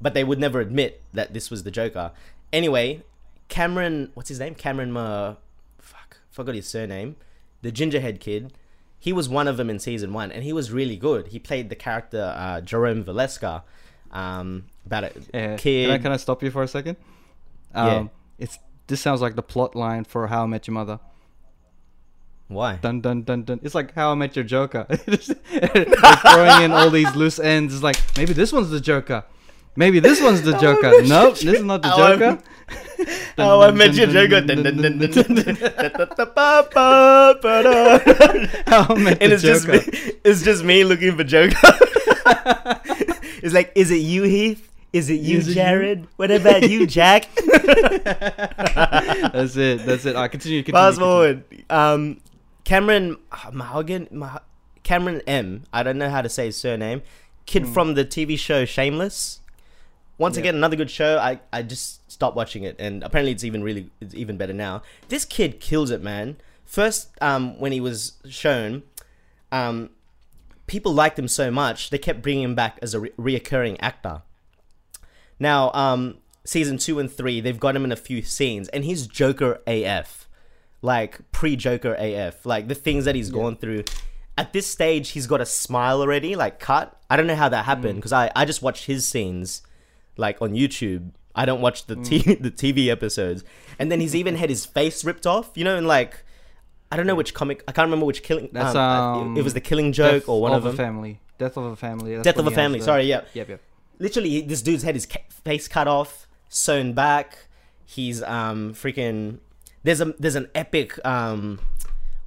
but 0.00 0.14
they 0.14 0.24
would 0.24 0.38
never 0.38 0.60
admit 0.60 1.02
that 1.12 1.34
this 1.34 1.50
was 1.50 1.64
the 1.64 1.70
Joker. 1.70 2.12
Anyway, 2.52 3.02
Cameron, 3.48 4.10
what's 4.14 4.28
his 4.28 4.38
name? 4.38 4.54
Cameron, 4.54 4.92
Ma, 4.92 5.34
fuck, 5.78 6.18
forgot 6.30 6.54
his 6.54 6.68
surname. 6.68 7.16
The 7.62 7.72
gingerhead 7.72 8.20
kid. 8.20 8.52
He 8.98 9.12
was 9.12 9.28
one 9.28 9.48
of 9.48 9.56
them 9.56 9.68
in 9.70 9.78
season 9.78 10.12
one, 10.12 10.30
and 10.30 10.44
he 10.44 10.52
was 10.52 10.70
really 10.70 10.96
good. 10.96 11.28
He 11.28 11.38
played 11.38 11.68
the 11.70 11.74
character 11.76 12.32
uh, 12.36 12.60
Jerome 12.60 13.02
Valeska, 13.04 13.62
um, 14.12 14.66
about 14.86 15.04
a 15.04 15.12
Yeah. 15.34 15.56
kid. 15.56 15.86
Can 15.86 15.90
I 15.90 15.98
can 15.98 16.12
I 16.12 16.16
stop 16.18 16.42
you 16.42 16.50
for 16.50 16.62
a 16.62 16.68
second? 16.68 16.96
Yeah. 17.74 17.96
Um, 17.96 18.10
It's 18.38 18.58
this 18.86 19.00
sounds 19.00 19.20
like 19.20 19.34
the 19.36 19.42
plot 19.42 19.74
line 19.74 20.04
for 20.04 20.26
How 20.28 20.44
I 20.44 20.46
Met 20.46 20.66
Your 20.66 20.74
Mother. 20.74 21.00
Why? 22.50 22.76
Dun 22.82 23.00
dun 23.00 23.22
dun 23.22 23.44
dun. 23.44 23.60
It's 23.62 23.76
like 23.76 23.94
How 23.94 24.10
I 24.10 24.14
Met 24.16 24.34
Your 24.34 24.44
Joker. 24.44 24.84
They're 24.88 25.84
throwing 25.86 26.64
in 26.64 26.72
all 26.72 26.90
these 26.90 27.14
loose 27.14 27.38
ends. 27.38 27.72
It's 27.72 27.82
like 27.82 27.96
maybe 28.16 28.32
this 28.32 28.52
one's 28.52 28.70
the 28.70 28.80
Joker. 28.80 29.22
Maybe 29.76 30.00
this 30.00 30.20
one's 30.20 30.42
the 30.42 30.58
Joker. 30.58 31.00
Nope, 31.02 31.38
this 31.38 31.58
is 31.60 31.64
not 31.64 31.82
the 31.82 31.94
Joker. 31.96 32.38
Oh, 33.38 33.62
I 33.62 33.70
met 33.70 33.94
your 33.94 34.06
Joker. 34.06 34.42
How 38.66 38.86
I 38.90 38.94
Met 38.98 39.22
And 39.22 39.32
it's 39.32 39.42
just 39.42 39.66
me, 39.66 39.78
it's 40.24 40.42
just 40.42 40.62
me 40.62 40.84
looking 40.84 41.16
for 41.16 41.24
Joker. 41.24 41.56
it's 43.42 43.54
like, 43.54 43.72
is 43.74 43.90
it 43.90 44.02
you, 44.02 44.24
Heath? 44.24 44.70
Is 44.92 45.08
it 45.08 45.20
you, 45.20 45.38
Is 45.38 45.46
it 45.46 45.50
you? 45.50 45.54
Jared? 45.54 46.06
What 46.16 46.30
about 46.30 46.68
you, 46.68 46.86
Jack? 46.86 47.30
That's 47.34 47.56
it. 49.56 49.86
That's 49.86 50.04
it. 50.04 50.16
I 50.16 50.28
continue. 50.28 50.62
continue 50.62 50.72
Fast 50.72 50.98
continue. 50.98 50.98
forward. 50.98 51.44
Um, 51.70 52.20
Cameron 52.70 53.16
Mahagan, 53.32 54.12
Mah- 54.12 54.42
Cameron 54.84 55.22
M. 55.26 55.64
I 55.72 55.82
don't 55.82 55.98
know 55.98 56.08
how 56.08 56.22
to 56.22 56.28
say 56.28 56.46
his 56.46 56.56
surname. 56.56 57.02
Kid 57.44 57.66
from 57.66 57.94
the 57.94 58.04
TV 58.04 58.38
show 58.38 58.64
Shameless. 58.64 59.40
Once 60.18 60.36
Yeah. 60.36 60.42
again, 60.42 60.54
another 60.54 60.76
good 60.76 60.88
show. 60.88 61.18
I, 61.18 61.40
I 61.52 61.64
just 61.64 62.08
stopped 62.08 62.36
watching 62.36 62.62
it, 62.62 62.76
and 62.78 63.02
apparently 63.02 63.32
it's 63.32 63.42
even 63.42 63.64
really 63.64 63.90
it's 64.00 64.14
even 64.14 64.36
better 64.36 64.52
now. 64.52 64.82
This 65.08 65.24
kid 65.24 65.58
kills 65.58 65.90
it, 65.90 66.00
man. 66.00 66.36
First, 66.64 67.08
um, 67.20 67.58
when 67.58 67.72
he 67.72 67.80
was 67.80 68.12
shown, 68.28 68.84
um, 69.50 69.90
people 70.68 70.94
liked 70.94 71.18
him 71.18 71.26
so 71.26 71.50
much 71.50 71.90
they 71.90 71.98
kept 71.98 72.22
bringing 72.22 72.44
him 72.44 72.54
back 72.54 72.78
as 72.80 72.94
a 72.94 73.00
re- 73.00 73.10
reoccurring 73.18 73.78
actor. 73.80 74.22
Now, 75.40 75.72
um, 75.72 76.18
season 76.44 76.78
two 76.78 77.00
and 77.00 77.10
three, 77.10 77.40
they've 77.40 77.58
got 77.58 77.74
him 77.74 77.84
in 77.84 77.90
a 77.90 77.96
few 77.96 78.22
scenes, 78.22 78.68
and 78.68 78.84
he's 78.84 79.08
Joker 79.08 79.60
AF, 79.66 80.28
like 80.82 81.20
pre 81.32 81.56
Joker 81.56 81.94
AF, 81.98 82.44
like 82.46 82.68
the 82.68 82.74
things 82.74 83.04
that 83.04 83.14
he's 83.14 83.30
gone 83.30 83.56
through. 83.56 83.84
At 84.38 84.52
this 84.54 84.66
stage, 84.66 85.10
he's 85.10 85.26
got 85.26 85.40
a 85.40 85.46
smile 85.46 86.00
already, 86.00 86.34
like 86.36 86.58
cut. 86.58 86.98
I 87.10 87.16
don't 87.16 87.26
know 87.26 87.34
how 87.36 87.48
that 87.50 87.64
happened 87.66 87.96
because 87.96 88.12
I 88.12 88.30
I 88.34 88.44
just 88.44 88.62
watched 88.62 88.86
his 88.86 89.06
scenes, 89.06 89.62
like 90.16 90.40
on 90.40 90.52
YouTube. 90.52 91.10
I 91.34 91.44
don't 91.44 91.60
watch 91.60 91.86
the 91.86 91.96
t- 91.96 92.34
the 92.40 92.50
TV 92.50 92.88
episodes, 92.88 93.44
and 93.78 93.90
then 93.92 94.00
he's 94.00 94.14
even 94.16 94.36
had 94.36 94.48
his 94.48 94.64
face 94.66 95.04
ripped 95.04 95.26
off. 95.26 95.50
You 95.56 95.64
know, 95.64 95.76
and 95.76 95.86
like. 95.86 96.24
I 96.92 96.96
don't 96.96 97.06
know 97.06 97.14
which 97.14 97.34
comic. 97.34 97.62
I 97.68 97.72
can't 97.72 97.86
remember 97.86 98.04
which 98.04 98.24
killing. 98.24 98.48
That's, 98.52 98.74
um, 98.74 99.36
it 99.36 99.42
was 99.44 99.52
um, 99.52 99.54
the 99.54 99.60
Killing 99.60 99.92
Joke 99.92 100.28
or 100.28 100.40
one 100.42 100.52
of, 100.52 100.64
a 100.66 100.70
them. 100.70 100.76
family. 100.76 101.20
Death 101.38 101.56
of 101.56 101.62
a 101.62 101.76
family. 101.76 102.16
That's 102.16 102.24
Death 102.24 102.38
of 102.38 102.48
a 102.48 102.50
Family. 102.50 102.80
the- 102.80 102.84
Sorry, 102.84 103.04
yeah 103.04 103.20
Yep, 103.32 103.48
yep. 103.48 103.60
literally 104.00 104.40
this 104.40 104.60
dude's 104.60 104.82
had 104.82 104.96
his 104.96 105.06
ca- 105.06 105.22
face 105.44 105.68
cut 105.68 105.86
off 105.86 106.26
sewn 106.48 106.92
back 106.92 107.46
he's 107.86 108.24
um 108.24 108.74
freaking 108.74 109.38
there's 109.82 110.00
a 110.00 110.14
there's 110.18 110.34
an 110.36 110.48
epic 110.54 110.98
um 111.04 111.58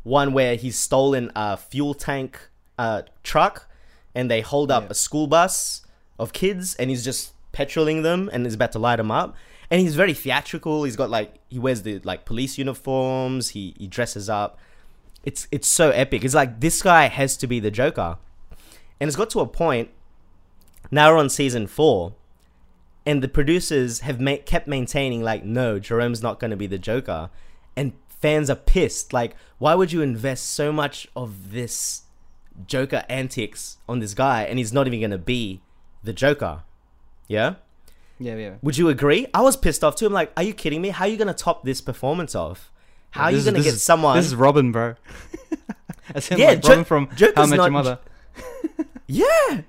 one 0.04 0.34
where 0.34 0.56
he's 0.56 0.78
stolen 0.78 1.32
a 1.36 1.56
fuel 1.58 1.94
tank 1.94 2.50
uh 2.78 3.04
truck 3.24 3.70
and 4.16 4.30
they 4.30 4.42
hold 4.42 4.72
up 4.72 4.84
Yeah. 4.84 4.90
a 4.92 4.94
school 4.94 5.28
bus 5.28 5.82
of 6.20 6.34
kids 6.34 6.76
and 6.76 6.90
he's 6.90 7.04
just 7.04 7.34
petroling 7.52 8.02
them 8.02 8.30
and 8.34 8.46
is 8.46 8.54
about 8.56 8.72
to 8.74 8.80
light 8.80 8.98
them 8.98 9.12
up. 9.12 9.36
And 9.72 9.82
he's 9.82 9.96
very 9.96 10.14
theatrical. 10.14 10.84
He's 10.84 10.96
got 10.96 11.10
like 11.10 11.36
he 11.50 11.58
wears 11.58 11.82
the 11.84 12.00
like 12.04 12.26
police 12.26 12.58
uniforms. 12.58 13.50
He 13.50 13.74
he 13.78 13.88
dresses 13.88 14.30
up. 14.30 14.60
It's 15.24 15.48
it's 15.52 15.68
so 15.68 15.90
epic. 15.92 16.24
It's 16.24 16.36
like 16.36 16.60
this 16.60 16.82
guy 16.82 17.08
has 17.08 17.38
to 17.38 17.48
be 17.48 17.60
the 17.60 17.72
joker. 17.72 18.18
And 19.00 19.08
it's 19.08 19.16
got 19.18 19.30
to 19.32 19.40
a 19.40 19.48
point 19.48 19.90
now 20.92 21.12
we're 21.12 21.18
on 21.18 21.30
season 21.30 21.66
four, 21.66 22.14
and 23.06 23.22
the 23.22 23.28
producers 23.28 24.02
have 24.02 24.20
ma- 24.20 24.38
kept 24.46 24.68
maintaining 24.68 25.22
like, 25.22 25.44
no, 25.44 25.80
Jerome's 25.80 26.22
not 26.24 26.40
going 26.40 26.52
to 26.52 26.58
be 26.58 26.68
the 26.68 26.78
Joker, 26.78 27.30
and 27.76 27.94
fans 28.22 28.50
are 28.50 28.56
pissed. 28.56 29.14
Like, 29.14 29.36
why 29.58 29.76
would 29.76 29.92
you 29.92 30.02
invest 30.02 30.46
so 30.54 30.72
much 30.72 31.08
of 31.16 31.52
this 31.52 32.04
Joker 32.68 33.04
antics 33.10 33.78
on 33.90 34.00
this 34.00 34.14
guy, 34.14 34.44
and 34.44 34.58
he's 34.60 34.72
not 34.74 34.88
even 34.88 35.00
going 35.00 35.12
to 35.12 35.18
be 35.18 35.62
the 36.04 36.14
Joker? 36.14 36.64
Yeah. 37.28 37.56
Yeah, 38.20 38.36
yeah. 38.36 38.54
Would 38.62 38.78
you 38.78 38.90
agree? 38.90 39.28
I 39.34 39.42
was 39.42 39.58
pissed 39.58 39.84
off 39.84 39.96
too. 39.96 40.06
I'm 40.06 40.14
like, 40.14 40.32
are 40.38 40.44
you 40.44 40.54
kidding 40.54 40.82
me? 40.82 40.90
How 40.90 41.06
are 41.06 41.08
you 41.10 41.18
going 41.18 41.28
to 41.28 41.34
top 41.34 41.66
this 41.66 41.82
performance 41.82 42.36
off? 42.36 42.72
How 43.10 43.26
are 43.26 43.32
you 43.32 43.38
This 43.38 43.46
going 43.46 43.56
to 43.56 43.64
get 43.64 43.74
someone? 43.76 44.16
This 44.18 44.28
is 44.28 44.36
Robin, 44.36 44.72
bro. 44.72 44.96
Yeah, 46.32 46.48
like 46.50 46.62
Jo- 46.62 46.70
Robin 46.70 46.84
from 46.86 47.10
Joker's 47.16 47.36
How 47.38 47.44
I 47.44 47.46
Met 47.48 47.56
not- 47.58 47.64
Your 47.64 47.72
Mother. 47.72 48.00
yeah. 49.08 49.62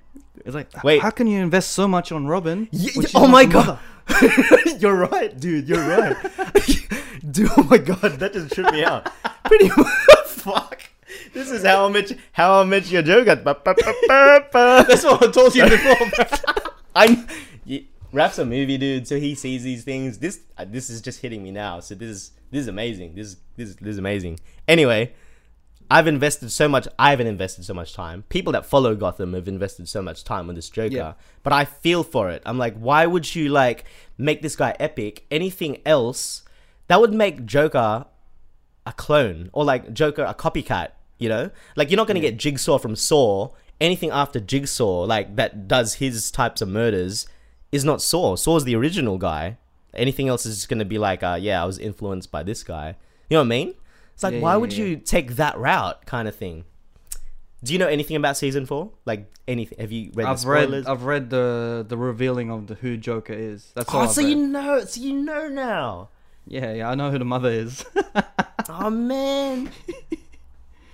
It's 0.45 0.55
like, 0.55 0.85
Wait. 0.85 1.01
how 1.01 1.11
can 1.11 1.27
you 1.27 1.41
invest 1.41 1.73
so 1.73 1.89
much 1.89 2.13
on 2.13 2.27
Robin? 2.27 2.69
When 2.73 3.07
oh 3.15 3.27
my 3.27 3.45
god. 3.45 3.79
you're 4.79 4.95
right, 4.95 5.39
dude. 5.39 5.67
You're 5.69 5.79
right. 5.79 6.17
dude, 7.31 7.51
oh 7.57 7.63
my 7.65 7.79
god, 7.79 8.19
that 8.19 8.33
just 8.35 8.53
tripped 8.55 8.73
me 8.73 8.85
out. 8.85 9.11
Pretty 9.45 9.69
fuck. 10.27 10.83
This 11.33 11.51
is 11.51 11.65
how 11.65 11.87
I 11.87 11.89
met 11.89 12.11
you, 12.11 12.19
how 12.33 12.61
I 12.61 12.65
met 12.65 12.91
your 12.91 13.03
ba. 13.03 13.57
That's 14.87 15.05
what 15.05 15.23
I 15.23 15.31
told 15.31 15.55
you 15.55 15.69
before. 15.69 15.97
I'm 16.95 17.27
y- 17.67 17.85
Raph's 18.13 18.39
a 18.39 18.45
movie 18.45 18.79
dude, 18.79 19.09
so 19.09 19.19
he 19.19 19.35
sees 19.35 19.63
these 19.63 19.83
things. 19.85 20.19
This 20.19 20.41
uh, 20.59 20.65
this 20.69 20.91
is 20.91 21.01
just 21.01 21.21
hitting 21.21 21.43
me 21.43 21.51
now. 21.51 21.81
So 21.81 21.95
this 21.95 22.11
is 22.11 22.31
this 22.51 22.61
is 22.61 22.69
amazing. 22.69 23.15
This 23.15 23.29
is 23.29 23.37
this 23.57 23.69
is, 23.71 23.77
this 23.77 23.89
is 23.89 23.99
amazing. 23.99 24.39
Anyway, 24.69 25.13
I've 25.91 26.07
invested 26.07 26.51
so 26.51 26.69
much. 26.69 26.89
I 26.99 27.11
haven't 27.11 27.27
invested 27.27 27.65
so 27.65 27.75
much 27.75 27.95
time. 27.95 28.25
People 28.29 28.53
that 28.53 28.67
follow 28.67 28.95
Gotham 28.95 29.35
have 29.35 29.49
invested 29.49 29.89
so 29.89 30.03
much 30.03 30.25
time 30.25 30.49
on 30.49 30.55
this 30.55 30.71
Joker. 30.71 30.97
Yeah. 30.97 31.13
But 31.43 31.53
I 31.53 31.65
feel 31.65 32.03
for 32.03 32.31
it. 32.31 32.43
I'm 32.47 32.59
like, 32.59 32.77
why 32.77 33.07
would 33.07 33.35
you 33.35 33.51
like 33.51 33.85
make 34.17 34.43
this 34.43 34.57
guy 34.57 34.75
epic? 34.81 35.27
Anything 35.31 35.83
else 35.85 36.43
that 36.89 37.01
would 37.01 37.13
make 37.13 37.45
Joker 37.45 38.07
a 38.87 38.93
clone 38.93 39.51
or 39.53 39.65
like 39.65 39.93
Joker 39.93 40.25
a 40.25 40.35
copycat. 40.35 40.91
You 41.19 41.29
know, 41.29 41.51
like 41.77 41.91
you're 41.91 41.97
not 41.97 42.09
gonna 42.09 42.21
get 42.21 42.37
Jigsaw 42.37 42.79
from 42.79 42.97
Saw. 42.97 43.51
Anything 43.81 44.11
after 44.11 44.41
Jigsaw, 44.41 45.05
like 45.05 45.37
that 45.37 45.69
does 45.69 45.95
his 45.95 46.31
types 46.31 46.61
of 46.61 46.69
murders, 46.69 47.27
is 47.71 47.85
not 47.85 48.03
Saw. 48.03 48.37
Saw's 48.37 48.65
the 48.65 48.75
original 48.75 49.17
guy. 49.17 49.59
Anything 49.95 50.29
else 50.29 50.45
is 50.45 50.57
just 50.57 50.69
gonna 50.69 50.85
be 50.85 50.99
like, 50.99 51.23
uh, 51.23 51.39
yeah, 51.41 51.63
I 51.63 51.67
was 51.67 51.79
influenced 51.79 52.33
by 52.33 52.43
this 52.43 52.65
guy. 52.65 52.97
You 53.31 53.37
know 53.37 53.41
what 53.41 53.47
I 53.47 53.49
mean? 53.49 53.75
It's 54.15 54.23
like, 54.23 54.35
Yeah, 54.35 54.41
why 54.41 54.53
yeah, 54.53 54.57
would 54.57 54.73
you 54.73 54.97
take 54.97 55.37
that 55.37 55.59
route, 55.59 56.07
kind 56.07 56.27
of 56.29 56.35
thing? 56.35 56.65
Do 57.63 57.73
you 57.73 57.79
know 57.79 57.89
anything 57.89 58.17
about 58.17 58.37
season 58.37 58.67
four? 58.67 58.91
Like 59.07 59.31
anything? 59.49 59.79
Have 59.79 59.91
you 59.93 60.11
read 60.15 60.27
I've 60.27 60.37
the 60.37 60.41
spoilers? 60.43 60.85
read, 60.85 60.87
I've 60.93 61.03
read 61.05 61.31
the 61.31 61.85
the 61.89 61.97
revealing 61.97 62.51
of 62.51 62.67
the 62.67 62.75
who 62.75 62.97
Joker 62.97 63.33
is. 63.33 63.73
That's 63.75 63.89
all. 63.93 64.01
oh, 64.01 64.05
I've 64.05 64.11
so 64.11 64.21
you 64.21 64.37
know, 64.37 64.85
so 64.85 65.01
you 65.01 65.15
know 65.15 65.49
now. 65.49 66.09
Yeah, 66.47 66.75
yeah, 66.75 66.91
I 66.91 66.95
know 66.95 67.11
who 67.11 67.19
the 67.19 67.25
mother 67.25 67.51
is. 67.51 67.85
Oh 68.67 68.89
man. 68.89 69.71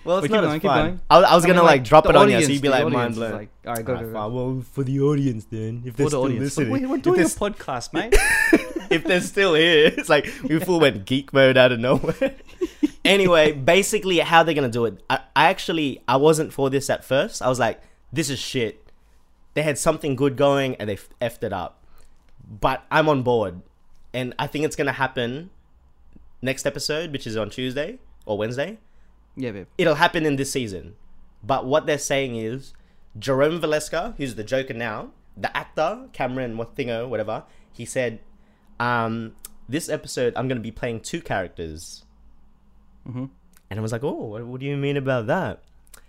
Well, 0.03 0.19
it's 0.19 0.25
keep 0.27 0.33
not 0.33 0.41
going, 0.41 0.61
fun. 0.61 0.85
going. 0.87 1.01
I, 1.09 1.17
I 1.19 1.35
was 1.37 1.45
I 1.45 1.47
gonna 1.47 1.61
mean, 1.61 1.67
like, 1.67 1.85
drop 1.85 2.03
the 2.05 2.11
it 2.11 2.17
on 2.17 2.29
you, 2.31 2.43
so 2.43 2.51
you'd 2.51 2.63
be 2.63 2.69
like 2.69 2.89
mind 2.89 3.15
blown. 3.15 3.33
Like, 3.33 3.49
all 3.65 3.75
right, 3.75 3.85
go, 3.85 3.93
Alright, 3.93 4.07
go, 4.07 4.13
fine. 4.13 4.31
go. 4.31 4.35
Well, 4.55 4.65
for 4.73 4.83
the 4.83 4.99
audience, 5.01 5.45
then, 5.45 5.83
if 5.87 5.95
they're 5.97 6.07
For 6.07 6.11
the 6.11 6.17
still 6.17 6.23
audience. 6.25 6.43
listening, 6.57 6.71
We- 6.73 6.87
We're 6.87 6.97
doing 6.99 7.21
a 7.21 7.25
podcast, 7.25 7.93
mate. 7.93 8.15
if 8.91 9.05
they're 9.05 9.21
still 9.21 9.55
here, 9.55 9.93
it's 9.97 10.09
like 10.09 10.27
we 10.43 10.59
full 10.59 10.81
went 10.81 11.05
geek 11.05 11.33
mode 11.33 11.57
out 11.57 11.71
of 11.71 11.79
nowhere. 11.81 12.35
anyway, 13.05 13.53
basically, 13.53 14.19
how 14.19 14.43
they're 14.43 14.55
gonna 14.55 14.69
do 14.69 14.85
it? 14.85 15.03
I, 15.09 15.21
I 15.35 15.47
actually 15.47 16.03
I 16.09 16.17
wasn't 16.17 16.53
for 16.53 16.71
this 16.71 16.91
at 16.91 17.05
first. 17.05 17.43
I 17.43 17.49
was 17.49 17.59
like, 17.59 17.81
this 18.13 18.31
is 18.31 18.39
shit. 18.39 18.91
They 19.55 19.63
had 19.63 19.79
something 19.79 20.17
good 20.17 20.37
going 20.37 20.77
and 20.77 20.89
they 20.89 20.97
effed 21.21 21.43
it 21.43 21.53
up. 21.53 21.85
But 22.49 22.85
I'm 22.91 23.09
on 23.09 23.23
board, 23.23 23.61
and 24.13 24.35
I 24.39 24.47
think 24.47 24.65
it's 24.65 24.77
gonna 24.77 24.93
happen 24.93 25.51
next 26.43 26.67
episode, 26.67 27.13
which 27.13 27.27
is 27.27 27.37
on 27.37 27.51
Tuesday 27.51 27.99
or 28.27 28.39
Wednesday. 28.39 28.79
yeah, 29.37 29.51
babe. 29.53 29.67
It'll 29.79 29.97
happen 29.97 30.27
in 30.27 30.37
this 30.37 30.51
season. 30.51 30.97
But 31.43 31.67
what 31.67 31.87
they're 31.87 31.99
saying 31.99 32.37
is 32.37 32.75
Jerome 33.19 33.61
Valeska, 33.61 34.15
who's 34.17 34.35
the 34.35 34.45
Joker 34.45 34.75
now, 34.75 35.13
the 35.37 35.55
actor, 35.57 36.09
Cameron 36.13 36.57
Wathingo, 36.57 37.09
whatever, 37.09 37.45
he 37.73 37.85
said, 37.85 38.21
um, 38.79 39.35
this 39.69 39.89
episode 39.89 40.35
I'm 40.37 40.49
going 40.49 40.59
to 40.59 40.63
be 40.63 40.71
playing 40.71 41.01
two 41.01 41.21
characters. 41.21 42.05
Mm-hmm. 43.09 43.27
And 43.71 43.79
I 43.79 43.83
was 43.83 43.93
like, 43.93 44.05
oh, 44.05 44.25
what, 44.27 44.45
what 44.45 44.61
do 44.61 44.67
you 44.67 44.77
mean 44.77 44.97
about 44.97 45.27
that? 45.29 45.63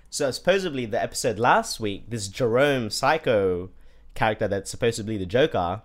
So 0.10 0.30
supposedly 0.32 0.86
the 0.86 1.02
episode 1.02 1.40
last 1.40 1.80
week, 1.80 2.10
this 2.10 2.28
Jerome 2.28 2.90
Psycho 2.90 3.70
character 4.14 4.48
that's 4.48 4.70
supposedly 4.70 5.18
the 5.18 5.26
Joker 5.26 5.84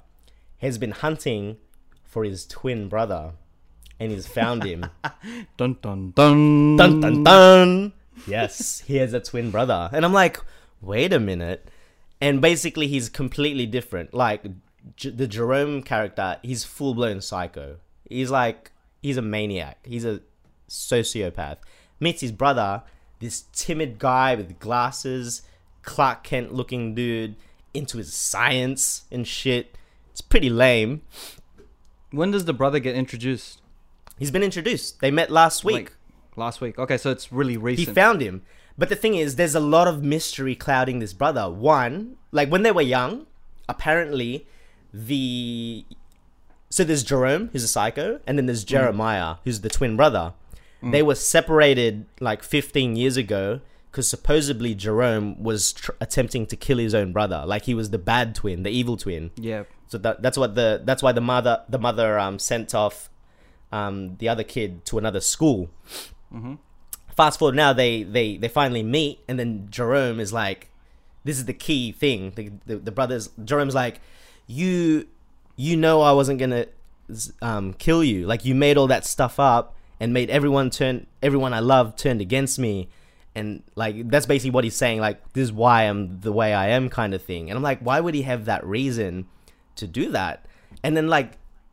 has 0.59 0.79
been 0.79 0.91
hunting 0.91 1.59
for 2.05 2.25
his 2.25 2.47
twin 2.47 2.89
brother. 2.89 3.33
And 3.99 4.13
he's 4.13 4.27
found 4.27 4.63
him. 4.65 4.87
Dun 5.57 5.79
dun 5.81 6.11
dun. 6.11 6.77
Dun 6.77 7.01
dun 7.01 7.25
dun. 7.25 7.93
Yes, 8.27 8.81
he 8.81 8.97
has 8.97 9.13
a 9.13 9.21
twin 9.21 9.51
brother, 9.51 9.89
and 9.93 10.05
I'm 10.05 10.13
like, 10.13 10.39
wait 10.81 11.13
a 11.13 11.21
minute. 11.21 11.71
And 12.21 12.41
basically, 12.41 12.89
he's 12.89 13.09
completely 13.09 13.67
different. 13.67 14.13
Like 14.13 14.45
J- 14.97 15.11
the 15.11 15.27
Jerome 15.27 15.83
character, 15.83 16.39
he's 16.43 16.65
full 16.65 16.95
blown 16.95 17.21
psycho. 17.21 17.77
He's 18.09 18.31
like, 18.31 18.73
he's 19.03 19.17
a 19.17 19.23
maniac. 19.23 19.79
He's 19.85 20.05
a 20.05 20.21
sociopath. 20.69 21.59
Meets 22.01 22.21
his 22.21 22.33
brother, 22.33 22.83
this 23.21 23.45
timid 23.53 23.99
guy 23.99 24.35
with 24.35 24.59
glasses, 24.59 25.43
Clark 25.83 26.25
Kent 26.25 26.53
looking 26.53 26.95
dude, 26.95 27.37
into 27.73 27.99
his 27.99 28.13
science 28.13 29.05
and 29.11 29.27
shit. 29.27 29.77
It's 30.11 30.21
pretty 30.21 30.51
lame. 30.51 31.03
When 32.11 32.31
does 32.31 32.45
the 32.45 32.53
brother 32.53 32.79
get 32.79 32.95
introduced? 32.95 33.61
He's 34.19 34.31
been 34.31 34.43
introduced. 34.43 35.01
They 35.01 35.11
met 35.11 35.31
last 35.31 35.65
week. 35.65 35.75
Like, 35.75 35.93
last 36.37 36.61
week. 36.61 36.79
Okay, 36.79 36.97
so 36.97 37.11
it's 37.11 37.33
really 37.33 37.57
recent. 37.57 37.89
he 37.89 37.95
found 37.95 38.21
him. 38.21 38.43
But 38.79 38.89
the 38.89 38.97
thing 38.97 39.15
is, 39.15 39.37
there's 39.37 39.55
a 39.55 39.61
lot 39.61 39.89
of 39.89 40.03
mystery 40.03 40.55
clouding 40.55 40.99
this 40.99 41.13
brother. 41.13 41.51
One, 41.51 42.17
like 42.31 42.51
when 42.51 42.63
they 42.63 42.73
were 42.73 42.83
young, 42.83 43.27
apparently 43.69 44.47
the 44.93 45.85
so 46.69 46.85
there's 46.85 47.03
Jerome, 47.03 47.49
who's 47.53 47.63
a 47.63 47.69
psycho, 47.69 48.21
and 48.27 48.37
then 48.37 48.47
there's 48.47 48.65
mm. 48.65 48.69
Jeremiah, 48.69 49.37
who's 49.45 49.61
the 49.61 49.69
twin 49.69 49.97
brother. 49.97 50.35
They 50.91 51.03
were 51.03 51.15
separated 51.15 52.07
like 52.21 52.43
15 52.43 52.97
years 52.97 53.17
ago 53.17 53.61
because 53.91 54.09
supposedly 54.09 54.75
Jerome 54.75 55.43
was 55.43 55.73
tr- 55.73 55.93
attempting 56.01 56.47
to 56.47 56.57
kill 56.57 56.79
his 56.79 56.95
own 56.95 57.13
brother. 57.13 57.45
Like 57.47 57.65
he 57.65 57.75
was 57.75 57.91
the 57.91 57.99
bad 57.99 58.35
twin, 58.35 58.63
the 58.63 58.71
evil 58.71 58.97
twin. 58.97 59.31
yeah. 59.37 59.65
So 59.89 59.99
that, 59.99 60.21
that's 60.21 60.37
what 60.37 60.57
the 60.57 60.83
that's 60.85 61.01
why 61.01 61.13
the 61.13 61.21
mother 61.21 61.63
the 61.69 61.79
mother 61.79 62.19
um, 62.19 62.41
sent 62.41 62.75
off 62.75 63.09
um, 63.71 64.17
the 64.19 64.29
other 64.29 64.43
kid 64.43 64.85
to 64.87 64.99
another 64.99 65.21
school. 65.21 65.71
Fast 67.17 67.39
forward 67.39 67.55
now, 67.55 67.73
they 67.73 68.03
they 68.03 68.37
they 68.37 68.49
finally 68.49 68.83
meet, 68.83 69.21
and 69.29 69.39
then 69.39 69.69
Jerome 69.71 70.19
is 70.19 70.33
like, 70.33 70.71
"This 71.25 71.39
is 71.39 71.45
the 71.45 71.55
key 71.55 71.93
thing." 71.93 72.33
The 72.35 72.51
the, 72.67 72.77
the 72.79 72.91
brothers 72.91 73.31
Jerome's 73.45 73.77
like, 73.77 74.01
"You 74.49 75.07
you 75.55 75.77
know 75.77 76.03
I 76.03 76.11
wasn't 76.13 76.41
gonna 76.41 76.67
um, 77.41 77.73
kill 77.75 78.03
you. 78.03 78.27
Like 78.27 78.45
you 78.45 78.57
made 78.57 78.77
all 78.77 78.89
that 78.89 79.07
stuff 79.07 79.39
up 79.39 79.76
and 80.01 80.13
made 80.13 80.31
everyone 80.31 80.71
turn 80.71 81.07
everyone 81.23 81.53
I 81.53 81.61
love 81.61 81.97
turned 81.97 82.21
against 82.21 82.59
me." 82.59 82.89
And 83.35 83.63
like 83.75 84.09
that's 84.09 84.27
basically 84.27 84.51
what 84.53 84.65
he's 84.65 84.75
saying. 84.77 85.01
Like 85.01 85.33
this 85.35 85.45
is 85.45 85.53
why 85.53 85.83
I'm 85.83 86.21
the 86.21 86.33
way 86.33 86.55
I 86.55 86.69
am, 86.69 86.89
kind 86.89 87.13
of 87.15 87.23
thing. 87.23 87.51
And 87.51 87.57
I'm 87.57 87.63
like, 87.63 87.81
why 87.81 88.01
would 88.01 88.15
he 88.15 88.23
have 88.23 88.47
that 88.47 88.65
reason 88.67 89.27
to 89.77 89.87
do 89.87 90.11
that? 90.13 90.47
And 90.83 90.97
then 90.97 91.09
like 91.09 91.33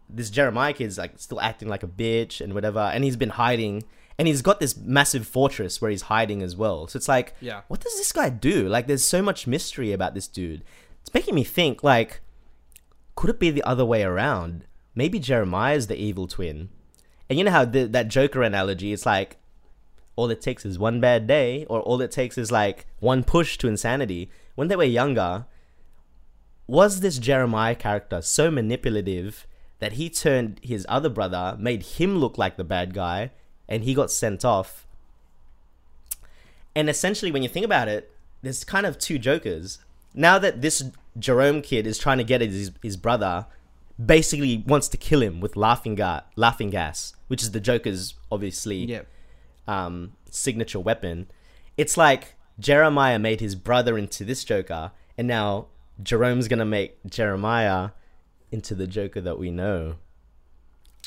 this 0.09 0.29
Jeremiah 0.29 0.73
kid's 0.73 0.97
like 0.97 1.13
still 1.17 1.39
acting 1.39 1.69
like 1.69 1.81
a 1.83 1.87
bitch 1.87 2.41
and 2.41 2.53
whatever, 2.53 2.79
and 2.79 3.03
he's 3.03 3.15
been 3.15 3.29
hiding, 3.29 3.83
and 4.19 4.27
he's 4.27 4.41
got 4.41 4.59
this 4.59 4.75
massive 4.77 5.25
fortress 5.25 5.81
where 5.81 5.89
he's 5.89 6.03
hiding 6.03 6.43
as 6.43 6.55
well. 6.55 6.87
So 6.87 6.97
it's 6.97 7.07
like, 7.07 7.33
Yeah. 7.39 7.61
what 7.69 7.79
does 7.79 7.97
this 7.97 8.11
guy 8.11 8.29
do? 8.29 8.67
Like, 8.67 8.85
there's 8.87 9.03
so 9.07 9.21
much 9.23 9.47
mystery 9.47 9.91
about 9.93 10.13
this 10.13 10.27
dude. 10.27 10.63
It's 11.01 11.13
making 11.13 11.33
me 11.33 11.43
think 11.43 11.83
like, 11.83 12.19
could 13.15 13.29
it 13.29 13.39
be 13.39 13.49
the 13.49 13.63
other 13.63 13.85
way 13.85 14.03
around? 14.03 14.65
Maybe 14.95 15.17
Jeremiah's 15.19 15.87
the 15.87 15.95
evil 15.95 16.27
twin. 16.27 16.69
And 17.33 17.39
you 17.39 17.45
know 17.45 17.51
how 17.51 17.65
the, 17.65 17.85
that 17.85 18.09
Joker 18.09 18.43
analogy? 18.43 18.93
It's 18.93 19.07
like 19.07 19.37
all 20.15 20.29
it 20.29 20.39
takes 20.39 20.67
is 20.67 20.77
one 20.77 21.01
bad 21.01 21.25
day, 21.25 21.65
or 21.65 21.79
all 21.79 21.99
it 21.99 22.11
takes 22.11 22.37
is 22.37 22.51
like 22.51 22.85
one 22.99 23.23
push 23.23 23.57
to 23.57 23.67
insanity. 23.67 24.29
When 24.53 24.67
they 24.67 24.75
were 24.75 24.83
younger, 24.83 25.47
was 26.67 26.99
this 26.99 27.17
Jeremiah 27.17 27.73
character 27.73 28.21
so 28.21 28.51
manipulative 28.51 29.47
that 29.79 29.93
he 29.93 30.11
turned 30.11 30.59
his 30.61 30.85
other 30.87 31.09
brother, 31.09 31.57
made 31.59 31.81
him 31.81 32.19
look 32.19 32.37
like 32.37 32.55
the 32.55 32.63
bad 32.63 32.93
guy, 32.93 33.31
and 33.67 33.83
he 33.83 33.95
got 33.95 34.11
sent 34.11 34.45
off? 34.45 34.85
And 36.75 36.87
essentially, 36.87 37.31
when 37.31 37.41
you 37.41 37.49
think 37.49 37.65
about 37.65 37.87
it, 37.87 38.11
there's 38.43 38.63
kind 38.63 38.85
of 38.85 38.99
two 38.99 39.17
Jokers. 39.17 39.79
Now 40.13 40.37
that 40.37 40.61
this 40.61 40.83
Jerome 41.17 41.63
kid 41.63 41.87
is 41.87 41.97
trying 41.97 42.19
to 42.19 42.23
get 42.23 42.41
his, 42.41 42.69
his 42.83 42.95
brother, 42.95 43.47
basically 44.03 44.63
wants 44.67 44.87
to 44.89 44.97
kill 44.97 45.21
him 45.21 45.39
with 45.39 45.55
laughing, 45.55 45.95
ga- 45.95 46.21
laughing 46.35 46.69
gas, 46.69 47.13
which 47.27 47.43
is 47.43 47.51
the 47.51 47.59
Joker's 47.59 48.15
obviously 48.31 48.85
Yeah. 48.85 49.01
um, 49.67 50.13
signature 50.29 50.79
weapon. 50.79 51.27
It's 51.77 51.95
like 51.97 52.35
Jeremiah 52.59 53.19
made 53.19 53.39
his 53.39 53.55
brother 53.55 53.97
into 53.97 54.23
this 54.25 54.43
Joker, 54.43 54.91
and 55.17 55.27
now 55.27 55.67
Jerome's 56.01 56.47
gonna 56.47 56.65
make 56.65 56.97
Jeremiah 57.05 57.89
into 58.51 58.75
the 58.75 58.87
Joker 58.87 59.21
that 59.21 59.37
we 59.39 59.51
know. 59.51 59.95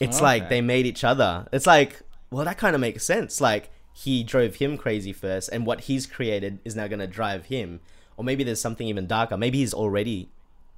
It's 0.00 0.20
like 0.20 0.44
Okay. 0.44 0.48
they 0.50 0.60
made 0.60 0.86
each 0.86 1.04
other. 1.04 1.46
It's 1.52 1.66
like, 1.66 2.02
well, 2.30 2.44
that 2.44 2.58
kind 2.58 2.74
of 2.74 2.80
makes 2.80 3.04
sense. 3.04 3.40
Like 3.40 3.70
he 3.94 4.22
drove 4.22 4.56
him 4.56 4.76
crazy 4.76 5.12
first, 5.12 5.48
and 5.52 5.64
what 5.66 5.82
he's 5.82 6.06
created 6.06 6.58
is 6.64 6.76
now 6.76 6.86
gonna 6.86 7.06
drive 7.06 7.46
him. 7.46 7.80
Or 8.16 8.24
maybe 8.24 8.44
there's 8.44 8.60
something 8.60 8.86
even 8.88 9.06
darker. 9.06 9.36
Maybe 9.36 9.58
he's 9.58 9.74
already 9.74 10.30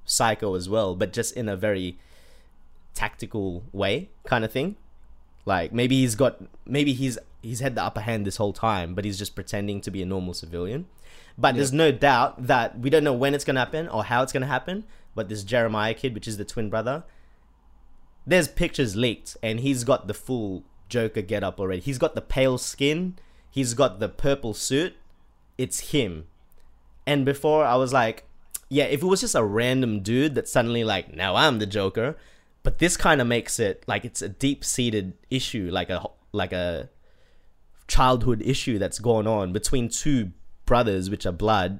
psycho 0.05 0.55
as 0.55 0.67
well, 0.67 0.95
but 0.95 1.13
just 1.13 1.35
in 1.35 1.49
a 1.49 1.55
very 1.55 1.97
tactical 2.93 3.63
way, 3.71 4.09
kind 4.25 4.43
of 4.43 4.51
thing. 4.51 4.75
Like 5.45 5.73
maybe 5.73 5.99
he's 6.01 6.15
got 6.15 6.41
maybe 6.65 6.93
he's 6.93 7.17
he's 7.41 7.59
had 7.59 7.75
the 7.75 7.83
upper 7.83 8.01
hand 8.01 8.25
this 8.25 8.37
whole 8.37 8.53
time, 8.53 8.93
but 8.93 9.05
he's 9.05 9.17
just 9.17 9.35
pretending 9.35 9.81
to 9.81 9.91
be 9.91 10.01
a 10.01 10.05
normal 10.05 10.33
civilian. 10.33 10.85
But 11.37 11.55
there's 11.55 11.71
no 11.71 11.91
doubt 11.91 12.47
that 12.47 12.77
we 12.79 12.89
don't 12.89 13.03
know 13.03 13.13
when 13.13 13.33
it's 13.33 13.45
gonna 13.45 13.61
happen 13.61 13.87
or 13.87 14.03
how 14.03 14.21
it's 14.23 14.33
gonna 14.33 14.45
happen. 14.45 14.83
But 15.15 15.29
this 15.29 15.43
Jeremiah 15.43 15.93
kid, 15.93 16.13
which 16.13 16.27
is 16.27 16.37
the 16.37 16.45
twin 16.45 16.69
brother, 16.69 17.03
there's 18.27 18.47
pictures 18.47 18.95
leaked, 18.95 19.37
and 19.41 19.61
he's 19.61 19.83
got 19.83 20.07
the 20.07 20.13
full 20.13 20.63
Joker 20.87 21.21
get 21.21 21.43
up 21.43 21.59
already. 21.59 21.81
He's 21.81 21.97
got 21.97 22.15
the 22.15 22.21
pale 22.21 22.57
skin, 22.57 23.17
he's 23.49 23.73
got 23.73 23.99
the 23.99 24.09
purple 24.09 24.53
suit. 24.53 24.95
It's 25.57 25.91
him. 25.91 26.27
And 27.05 27.25
before 27.25 27.65
I 27.65 27.75
was 27.75 27.91
like, 27.91 28.28
yeah, 28.69 28.85
if 28.85 29.01
it 29.01 29.05
was 29.05 29.21
just 29.21 29.35
a 29.35 29.43
random 29.43 30.01
dude 30.01 30.35
that 30.35 30.47
suddenly 30.47 30.83
like, 30.83 31.15
now 31.15 31.35
I'm 31.35 31.59
the 31.59 31.65
Joker, 31.65 32.15
but 32.63 32.79
this 32.79 32.95
kind 32.97 33.19
of 33.21 33.27
makes 33.27 33.59
it 33.59 33.83
like 33.87 34.05
it's 34.05 34.21
a 34.21 34.29
deep-seated 34.29 35.13
issue, 35.29 35.69
like 35.71 35.89
a 35.89 36.05
like 36.31 36.53
a 36.53 36.89
childhood 37.87 38.41
issue 38.45 38.77
that's 38.77 38.99
going 38.99 39.25
on 39.25 39.51
between 39.51 39.89
two 39.89 40.31
brothers 40.65 41.09
which 41.09 41.25
are 41.25 41.31
blood 41.31 41.79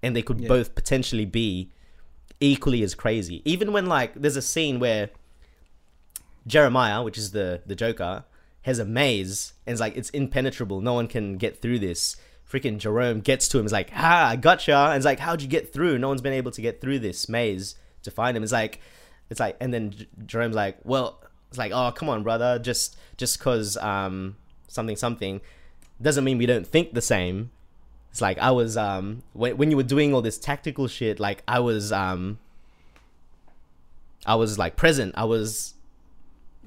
and 0.00 0.14
they 0.14 0.22
could 0.22 0.40
Yeah. 0.40 0.46
both 0.48 0.76
potentially 0.76 1.24
be 1.24 1.72
equally 2.40 2.82
as 2.84 2.94
crazy. 2.94 3.42
Even 3.44 3.72
when 3.72 3.86
like 3.86 4.14
there's 4.14 4.36
a 4.36 4.42
scene 4.42 4.78
where 4.78 5.10
Jeremiah, 6.46 7.02
which 7.02 7.18
is 7.18 7.32
the 7.32 7.62
the 7.66 7.74
Joker, 7.74 8.24
has 8.62 8.78
a 8.78 8.84
maze 8.84 9.54
and 9.66 9.72
it's 9.72 9.80
like 9.80 9.96
it's 9.96 10.10
impenetrable. 10.10 10.80
No 10.80 10.94
one 10.94 11.08
can 11.08 11.36
get 11.36 11.60
through 11.60 11.80
this. 11.80 12.16
Freaking 12.52 12.76
Jerome 12.78 13.20
gets 13.20 13.48
to 13.48 13.58
him. 13.58 13.64
Is 13.64 13.72
like, 13.72 13.90
"Ha, 13.90 14.28
I 14.32 14.36
gotcha." 14.36 14.76
And 14.76 14.96
it's 14.96 15.06
like, 15.06 15.18
"How'd 15.18 15.40
you 15.40 15.48
get 15.48 15.72
through? 15.72 15.98
No 15.98 16.08
one's 16.08 16.20
been 16.20 16.34
able 16.34 16.50
to 16.50 16.60
get 16.60 16.80
through 16.80 16.98
this 16.98 17.28
maze 17.28 17.76
to 18.02 18.10
find 18.10 18.36
him." 18.36 18.42
It's 18.42 18.52
like, 18.52 18.80
it's 19.30 19.40
like, 19.40 19.56
and 19.60 19.72
then 19.72 19.90
J- 19.92 20.08
Jerome's 20.26 20.54
like, 20.54 20.78
"Well, 20.84 21.22
it's 21.48 21.56
like, 21.58 21.72
oh, 21.72 21.90
come 21.92 22.10
on, 22.10 22.22
brother. 22.22 22.58
Just 22.58 22.96
just 23.16 23.40
cause 23.40 23.76
um 23.78 24.36
something 24.68 24.96
something 24.96 25.40
doesn't 26.00 26.24
mean 26.24 26.36
we 26.36 26.46
don't 26.46 26.66
think 26.66 26.92
the 26.92 27.00
same." 27.00 27.50
It's 28.10 28.20
like 28.20 28.38
I 28.38 28.50
was 28.50 28.76
um 28.76 29.22
when 29.32 29.56
when 29.56 29.70
you 29.70 29.78
were 29.78 29.82
doing 29.82 30.12
all 30.12 30.20
this 30.20 30.38
tactical 30.38 30.88
shit, 30.88 31.18
like 31.18 31.42
I 31.48 31.60
was 31.60 31.90
um 31.90 32.38
I 34.26 34.34
was 34.34 34.58
like 34.58 34.76
present. 34.76 35.14
I 35.16 35.24
was 35.24 35.74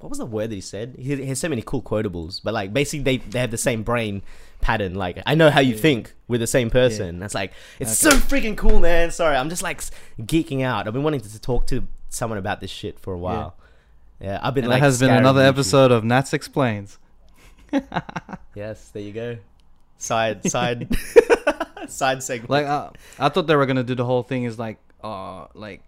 what 0.05 0.09
was 0.11 0.19
the 0.19 0.25
word 0.25 0.51
that 0.51 0.55
he 0.55 0.61
said? 0.61 0.95
He, 0.99 1.15
he 1.15 1.25
has 1.25 1.39
so 1.39 1.49
many 1.49 1.63
cool 1.63 1.81
quotables, 1.81 2.39
but 2.43 2.53
like 2.53 2.71
basically 2.71 3.03
they 3.03 3.17
they 3.17 3.39
have 3.39 3.49
the 3.49 3.57
same 3.57 3.81
brain 3.81 4.21
pattern. 4.61 4.93
Like 4.93 5.21
I 5.25 5.33
know 5.33 5.49
how 5.49 5.61
you 5.61 5.73
Yeah. 5.73 5.81
think 5.81 6.13
with 6.27 6.41
the 6.41 6.47
same 6.47 6.69
person. 6.69 7.17
That's 7.19 7.33
like 7.33 7.53
it's 7.79 8.05
Okay. 8.05 8.15
so 8.15 8.21
freaking 8.21 8.55
cool, 8.55 8.79
man. 8.79 9.09
Sorry, 9.09 9.35
I'm 9.35 9.49
just 9.49 9.63
like 9.63 9.81
geeking 10.19 10.61
out. 10.63 10.85
I've 10.87 10.93
been 10.93 11.01
wanting 11.03 11.21
to 11.21 11.41
talk 11.41 11.65
to 11.67 11.87
someone 12.09 12.37
about 12.37 12.59
this 12.61 12.69
shit 12.69 12.99
for 12.99 13.13
a 13.13 13.17
while. 13.17 13.55
Yeah, 14.21 14.39
I've 14.43 14.53
been 14.53 14.65
And 14.65 14.71
like. 14.71 14.81
that 14.81 14.85
has 14.85 14.99
been 14.99 15.09
another 15.11 15.41
YouTube. 15.41 15.49
episode 15.49 15.91
of 15.91 16.03
Nats 16.03 16.33
Explains. 16.33 16.99
Yes, 18.55 18.89
there 18.89 19.01
you 19.03 19.11
go. 19.11 19.37
Side 19.97 20.49
side 20.49 20.95
side 21.87 22.21
segment. 22.23 22.49
Like 22.49 22.65
uh, 22.65 22.89
I 23.19 23.29
thought 23.29 23.47
they 23.47 23.55
were 23.55 23.65
gonna 23.65 23.83
do 23.83 23.95
the 23.95 24.05
whole 24.05 24.23
thing 24.23 24.43
is 24.43 24.59
like 24.59 24.77
uh 25.03 25.47
like 25.53 25.81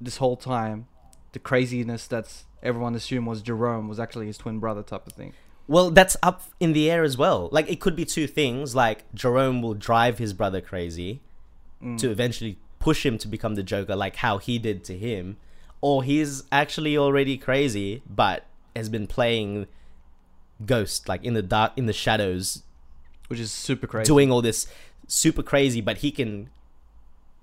this 0.00 0.16
whole 0.18 0.36
time 0.36 0.86
the 1.32 1.38
craziness 1.38 2.06
that's 2.06 2.44
everyone 2.64 2.94
assumed 2.94 3.26
was 3.26 3.42
Jerome 3.42 3.88
was 3.88 4.00
actually 4.00 4.26
his 4.26 4.38
twin 4.38 4.58
brother 4.58 4.82
type 4.82 5.06
of 5.06 5.12
thing. 5.12 5.32
Well, 5.66 5.90
that's 5.90 6.16
up 6.22 6.42
in 6.60 6.72
the 6.72 6.90
air 6.90 7.04
as 7.04 7.16
well. 7.16 7.48
Like 7.52 7.70
it 7.70 7.80
could 7.80 7.96
be 7.96 8.04
two 8.04 8.26
things. 8.26 8.74
Like 8.74 9.04
Jerome 9.14 9.62
will 9.62 9.74
drive 9.74 10.18
his 10.18 10.32
brother 10.32 10.60
crazy 10.60 11.20
Mm. 11.82 11.98
to 11.98 12.10
eventually 12.10 12.56
push 12.78 13.04
him 13.04 13.18
to 13.18 13.28
become 13.28 13.56
the 13.56 13.62
Joker, 13.62 13.94
like 13.96 14.16
how 14.16 14.38
he 14.38 14.58
did 14.58 14.84
to 14.84 14.96
him, 14.96 15.36
or 15.82 16.02
he's 16.02 16.44
actually 16.52 16.96
already 16.96 17.36
crazy 17.36 18.02
but 18.08 18.46
has 18.74 18.88
been 18.88 19.06
playing 19.06 19.66
Ghost, 20.64 21.08
like 21.08 21.24
in 21.24 21.34
the 21.34 21.42
dark, 21.42 21.72
in 21.76 21.86
the 21.86 21.92
shadows, 21.92 22.62
Which 23.28 23.40
is 23.40 23.50
super 23.52 23.86
crazy. 23.86 24.06
doing 24.06 24.30
all 24.30 24.40
this 24.40 24.66
super 25.08 25.42
crazy, 25.42 25.80
but 25.82 25.98
he 25.98 26.10
can 26.10 26.48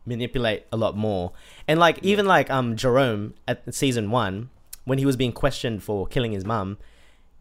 manipulate 0.06 0.66
a 0.72 0.78
lot 0.78 0.96
more. 0.98 1.32
And 1.68 1.80
like 1.80 2.00
even 2.02 2.26
like 2.26 2.50
um 2.50 2.76
Jerome 2.76 3.34
at 3.48 3.74
season 3.74 4.10
one, 4.12 4.50
when 4.84 4.98
he 4.98 5.06
was 5.06 5.16
being 5.16 5.32
questioned 5.32 5.84
for 5.84 6.08
killing 6.08 6.32
his 6.32 6.46
mum, 6.46 6.78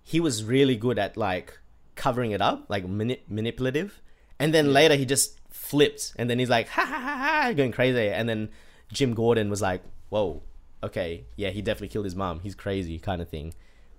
he 0.02 0.20
was 0.20 0.44
really 0.44 0.76
good 0.76 0.98
at 0.98 1.16
like 1.16 1.58
covering 1.94 2.30
it 2.32 2.40
up, 2.40 2.66
like 2.68 2.86
mani- 2.88 3.22
manipulative. 3.28 4.00
And 4.38 4.54
then 4.54 4.72
later 4.72 4.94
he 4.94 5.04
just 5.04 5.38
flipped, 5.50 6.12
and 6.16 6.28
then 6.30 6.38
he's 6.38 6.48
like 6.50 6.68
ha 6.68 6.84
ha 6.84 6.98
ha 7.00 7.16
ha, 7.44 7.52
going 7.52 7.72
crazy. 7.72 8.08
And 8.08 8.28
then 8.28 8.48
Jim 8.92 9.14
Gordon 9.14 9.50
was 9.50 9.60
like, 9.62 9.82
"Whoa, 10.08 10.42
okay, 10.82 11.24
yeah, 11.36 11.50
he 11.50 11.60
definitely 11.62 11.88
killed 11.88 12.06
his 12.06 12.16
mum. 12.16 12.40
He's 12.40 12.54
crazy," 12.54 12.98
kind 12.98 13.20
of 13.20 13.28
thing. 13.28 13.52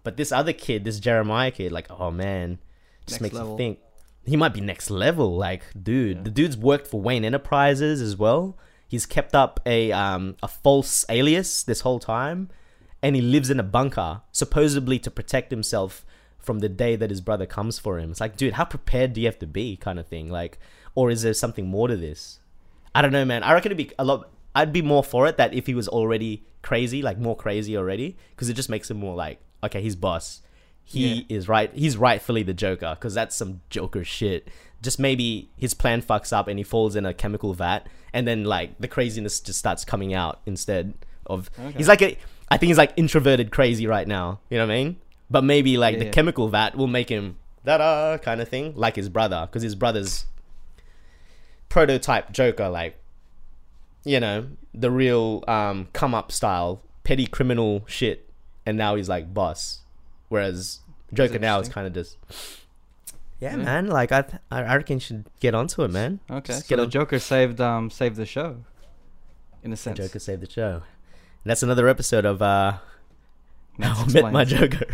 But 0.04 0.18
this 0.18 0.32
other 0.32 0.52
kid, 0.54 0.84
this 0.84 1.00
Jeremiah 1.00 1.52
kid, 1.52 1.72
like, 1.72 1.88
oh 1.92 2.10
man, 2.10 2.58
just 3.06 3.22
Next 3.22 3.22
makes 3.22 3.36
level. 3.36 3.52
you 3.52 3.58
think 3.58 3.80
he 4.26 4.36
might 4.36 4.54
be 4.54 4.62
next 4.62 4.90
level. 4.90 5.36
Like, 5.38 5.64
dude, 5.82 6.18
Yeah. 6.18 6.24
the 6.24 6.30
dude's 6.32 6.58
worked 6.58 6.88
for 6.88 7.00
Wayne 7.00 7.24
Enterprises 7.24 8.02
as 8.02 8.18
well. 8.18 8.58
He's 8.88 9.06
kept 9.06 9.36
up 9.36 9.60
a 9.66 9.92
um 9.92 10.36
a 10.42 10.48
false 10.48 11.06
alias 11.08 11.62
this 11.64 11.82
whole 11.82 12.00
time, 12.00 12.50
and 13.02 13.16
he 13.16 13.22
lives 13.22 13.50
in 13.50 13.60
a 13.60 13.64
bunker 13.64 14.22
supposedly 14.32 15.00
to 15.00 15.12
protect 15.12 15.52
himself 15.52 16.06
from 16.40 16.60
the 16.60 16.70
day 16.70 16.96
that 16.96 17.10
his 17.10 17.22
brother 17.22 17.46
comes 17.46 17.78
for 17.80 18.00
him. 18.00 18.12
It's 18.12 18.22
like, 18.22 18.36
dude, 18.36 18.54
how 18.54 18.66
prepared 18.66 19.14
do 19.14 19.22
you 19.22 19.28
have 19.28 19.40
to 19.40 19.48
be, 19.48 19.78
kind 19.78 20.00
of 20.00 20.08
thing. 20.08 20.30
Like, 20.30 20.58
or 20.96 21.12
is 21.12 21.22
there 21.22 21.34
something 21.34 21.68
more 21.68 21.88
to 21.88 21.96
this? 21.96 22.40
I 22.94 23.02
don't 23.02 23.12
know, 23.12 23.26
man. 23.26 23.44
I 23.44 23.54
reckon 23.54 23.72
it'd 23.72 23.90
be 23.90 23.94
a 23.98 24.04
lot. 24.04 24.30
I'd 24.54 24.74
be 24.74 24.82
more 24.82 25.04
for 25.04 25.28
it 25.28 25.38
that 25.38 25.54
if 25.54 25.68
he 25.68 25.74
was 25.74 25.88
already 25.88 26.44
crazy, 26.62 27.02
like 27.02 27.18
more 27.18 27.36
crazy 27.36 27.78
already, 27.78 28.18
because 28.32 28.50
it 28.50 28.54
just 28.54 28.70
makes 28.70 28.92
him 28.92 28.98
more 28.98 29.16
like, 29.16 29.40
okay, 29.64 29.82
he's 29.82 29.96
boss. 29.96 30.42
He 30.84 31.26
is 31.30 31.48
right. 31.48 31.72
He's 31.74 31.96
rightfully 31.96 32.44
the 32.44 32.54
Joker, 32.54 32.98
because 33.00 33.14
that's 33.14 33.36
some 33.36 33.62
Joker 33.70 34.04
shit. 34.04 34.50
Just 34.82 35.00
maybe 35.00 35.50
his 35.56 35.74
plan 35.74 36.02
fucks 36.02 36.34
up 36.34 36.48
and 36.50 36.60
he 36.60 36.64
falls 36.64 36.96
in 36.98 37.06
a 37.06 37.14
chemical 37.14 37.54
vat, 37.54 37.88
and 38.12 38.28
then 38.28 38.44
like 38.44 38.78
the 38.80 38.90
craziness 38.90 39.40
just 39.40 39.60
starts 39.60 39.86
coming 39.86 40.14
out 40.14 40.42
instead 40.46 40.96
of. 41.28 41.50
Okay. 41.58 41.78
He's 41.78 41.88
like 41.88 42.02
a. 42.02 42.18
I 42.52 42.58
think 42.58 42.68
he's 42.68 42.78
like 42.78 42.94
introverted 42.98 43.52
crazy 43.52 43.88
right 43.88 44.08
now. 44.08 44.40
You 44.50 44.58
know 44.60 44.68
what 44.68 44.74
I 44.74 44.84
mean? 44.84 44.98
But 45.30 45.44
maybe 45.44 45.78
like 45.78 45.98
the 45.98 46.06
Yeah. 46.06 46.12
chemical 46.12 46.50
vat 46.50 46.76
will 46.76 46.88
make 46.88 47.10
him 47.10 47.38
da 47.66 47.78
da 47.78 48.18
kind 48.18 48.42
of 48.42 48.50
thing, 48.50 48.74
like 48.76 48.96
his 48.96 49.08
brother, 49.10 49.48
because 49.48 49.64
his 49.64 49.76
brother's 49.76 50.26
prototype 51.70 52.32
Joker, 52.32 52.70
like 52.70 52.98
you 54.04 54.20
know, 54.20 54.48
the 54.74 54.92
real 54.92 55.44
um 55.48 55.88
come 55.94 56.14
up 56.14 56.32
style, 56.32 56.82
petty 57.04 57.26
criminal 57.28 57.84
shit, 57.88 58.30
and 58.66 58.78
now 58.78 58.96
he's 58.96 59.10
like 59.10 59.34
boss. 59.34 59.82
Whereas 60.30 60.80
Joker 61.14 61.40
now 61.40 61.60
is 61.60 61.70
kind 61.70 61.86
of 61.88 61.94
just 61.94 62.18
yeah, 63.40 63.52
Yeah. 63.52 63.64
man. 63.64 63.88
Like 63.88 64.12
I, 64.12 64.22
th- 64.24 64.42
I 64.52 64.64
I 64.64 64.76
reckon 64.76 64.98
you 64.98 65.02
should 65.02 65.26
get 65.40 65.54
onto 65.56 65.84
it, 65.84 65.92
man. 65.92 66.20
Okay, 66.30 66.54
Just 66.54 66.68
so 66.68 66.70
get 66.70 66.76
the 66.78 66.84
on- 66.84 66.90
Joker 66.90 67.20
saved 67.20 67.62
um 67.62 67.90
saved 67.90 68.16
the 68.16 68.26
show, 68.26 68.64
in 69.64 69.72
a 69.72 69.78
sense. 69.78 69.98
Joker 69.98 70.20
saved 70.20 70.42
the 70.42 70.50
show. 70.50 70.82
That's 71.44 71.64
another 71.64 71.88
episode 71.88 72.26
of 72.26 72.42
uh 72.42 72.78
How 73.80 74.04
I 74.04 74.08
Met 74.14 74.32
My 74.34 74.46
Joker. 74.46 74.86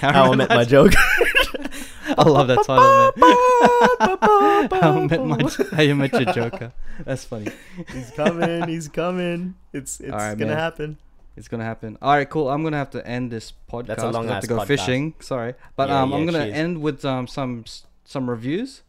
How 0.00 0.12
How 0.26 0.32
I 0.32 0.36
Met 0.36 0.48
My 0.50 0.64
Joker. 0.64 0.96
I 2.16 2.28
love 2.28 2.48
that 2.48 2.64
title, 2.64 3.12
man. 3.16 4.70
How 4.82 4.98
I 5.00 5.06
met 5.06 5.24
my 5.24 5.66
How 5.76 5.82
you 5.82 5.94
met 5.94 6.12
your 6.12 6.32
Joker. 6.32 6.72
That's 7.04 7.24
funny. 7.24 7.50
he's 7.92 8.10
coming. 8.10 8.68
He's 8.68 8.88
coming. 8.88 9.54
It's 9.72 10.00
it's 10.00 10.12
Alright, 10.12 10.36
gonna 10.38 10.50
man. 10.52 10.58
happen. 10.58 10.98
It's 11.36 11.48
gonna 11.48 11.64
happen. 11.64 11.96
All 12.02 12.12
right, 12.14 12.28
cool. 12.28 12.50
I'm 12.50 12.62
gonna 12.62 12.76
have 12.76 12.90
to 12.90 13.04
end 13.06 13.30
this 13.32 13.52
podcast. 13.72 13.86
That's 13.86 14.02
a 14.02 14.12
'cause 14.12 14.16
I 14.16 14.32
have 14.34 14.42
to 14.42 14.46
go 14.46 14.58
podcast. 14.58 14.66
fishing. 14.66 15.14
Sorry, 15.20 15.54
but 15.76 15.88
Yeah, 15.88 16.02
um, 16.02 16.12
I'm 16.12 16.26
gonna 16.26 16.44
cheers. 16.44 16.54
end 16.54 16.80
with 16.82 17.04
um 17.04 17.26
some 17.26 17.64
some 18.04 18.28
reviews 18.28 18.82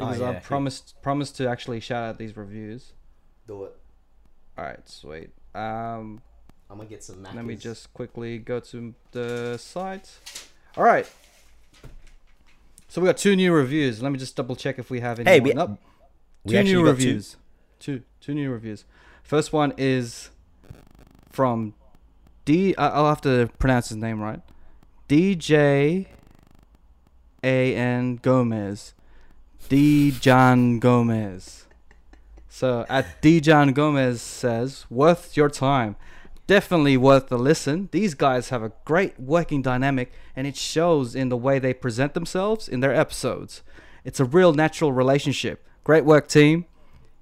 Oh, 0.00 0.12
yeah, 0.12 0.30
I 0.30 0.34
promised 0.34 0.94
promised 1.02 1.36
to 1.36 1.48
actually 1.48 1.80
shout 1.80 2.02
out 2.02 2.18
these 2.18 2.36
reviews. 2.36 2.92
Do 3.46 3.64
it. 3.64 3.76
All 4.58 4.64
right, 4.64 4.86
sweet. 4.88 5.30
Um, 5.54 6.20
I'm 6.70 6.78
gonna 6.78 6.88
get 6.88 7.04
some. 7.04 7.22
let 7.22 7.44
me 7.44 7.56
just 7.56 7.92
quickly 7.94 8.38
go 8.38 8.58
to 8.60 8.94
the 9.12 9.56
site. 9.58 10.10
All 10.76 10.84
right. 10.84 11.08
So 12.88 13.00
we 13.00 13.06
got 13.06 13.16
two 13.16 13.36
new 13.36 13.52
reviews. 13.52 14.02
Let 14.02 14.12
me 14.12 14.18
just 14.18 14.36
double 14.36 14.56
check 14.56 14.78
if 14.78 14.90
we 14.90 15.00
have 15.00 15.18
any. 15.20 15.28
Hey, 15.30 15.40
we- 15.40 15.52
Nope. 15.52 15.78
we 16.44 16.52
two 16.52 16.58
actually 16.58 16.72
new 16.74 16.78
got 16.84 16.84
two? 16.84 16.90
reviews. 16.96 17.36
Two 17.80 18.02
two 18.20 18.34
new 18.34 18.50
reviews. 18.50 18.84
First 19.22 19.52
one 19.52 19.72
is 19.76 20.30
from 21.30 21.74
D. 22.44 22.74
I'll 22.76 23.08
have 23.08 23.20
to 23.22 23.50
pronounce 23.58 23.88
his 23.88 23.98
name 23.98 24.20
right. 24.20 24.40
DJ 25.08 26.06
A 27.42 27.74
N 27.76 28.16
Gomez. 28.16 28.94
D 29.68 30.10
John 30.12 30.78
Gomez. 30.78 31.66
So 32.48 32.86
at 32.88 33.20
D 33.20 33.40
John 33.40 33.72
Gomez 33.72 34.20
says, 34.22 34.86
worth 34.90 35.36
your 35.36 35.48
time. 35.50 35.96
Definitely 36.46 36.96
worth 36.96 37.28
the 37.28 37.38
listen. 37.38 37.88
These 37.90 38.14
guys 38.14 38.50
have 38.50 38.62
a 38.62 38.72
great 38.84 39.18
working 39.18 39.62
dynamic 39.62 40.12
and 40.36 40.46
it 40.46 40.56
shows 40.56 41.14
in 41.14 41.30
the 41.30 41.36
way 41.36 41.58
they 41.58 41.72
present 41.72 42.12
themselves 42.14 42.68
in 42.68 42.80
their 42.80 42.94
episodes. 42.94 43.62
It's 44.04 44.20
a 44.20 44.24
real 44.24 44.52
natural 44.52 44.92
relationship. 44.92 45.66
Great 45.84 46.04
work, 46.04 46.28
team. 46.28 46.66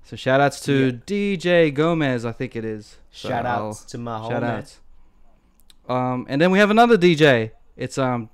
So 0.02 0.16
shout 0.16 0.40
outs 0.40 0.60
to 0.62 1.00
DJ 1.06 1.72
Gomez, 1.72 2.24
I 2.24 2.32
think 2.32 2.56
it 2.56 2.64
is. 2.64 2.98
So 3.12 3.28
Shout 3.28 3.46
outs 3.46 3.84
to 3.84 3.98
my 3.98 4.28
Shout 4.28 4.42
outs. 4.42 4.80
Um, 5.88 6.26
and 6.28 6.40
then 6.40 6.50
we 6.50 6.58
have 6.58 6.70
another 6.70 6.98
DJ. 6.98 7.52
It's 7.76 7.98
um, 7.98 8.28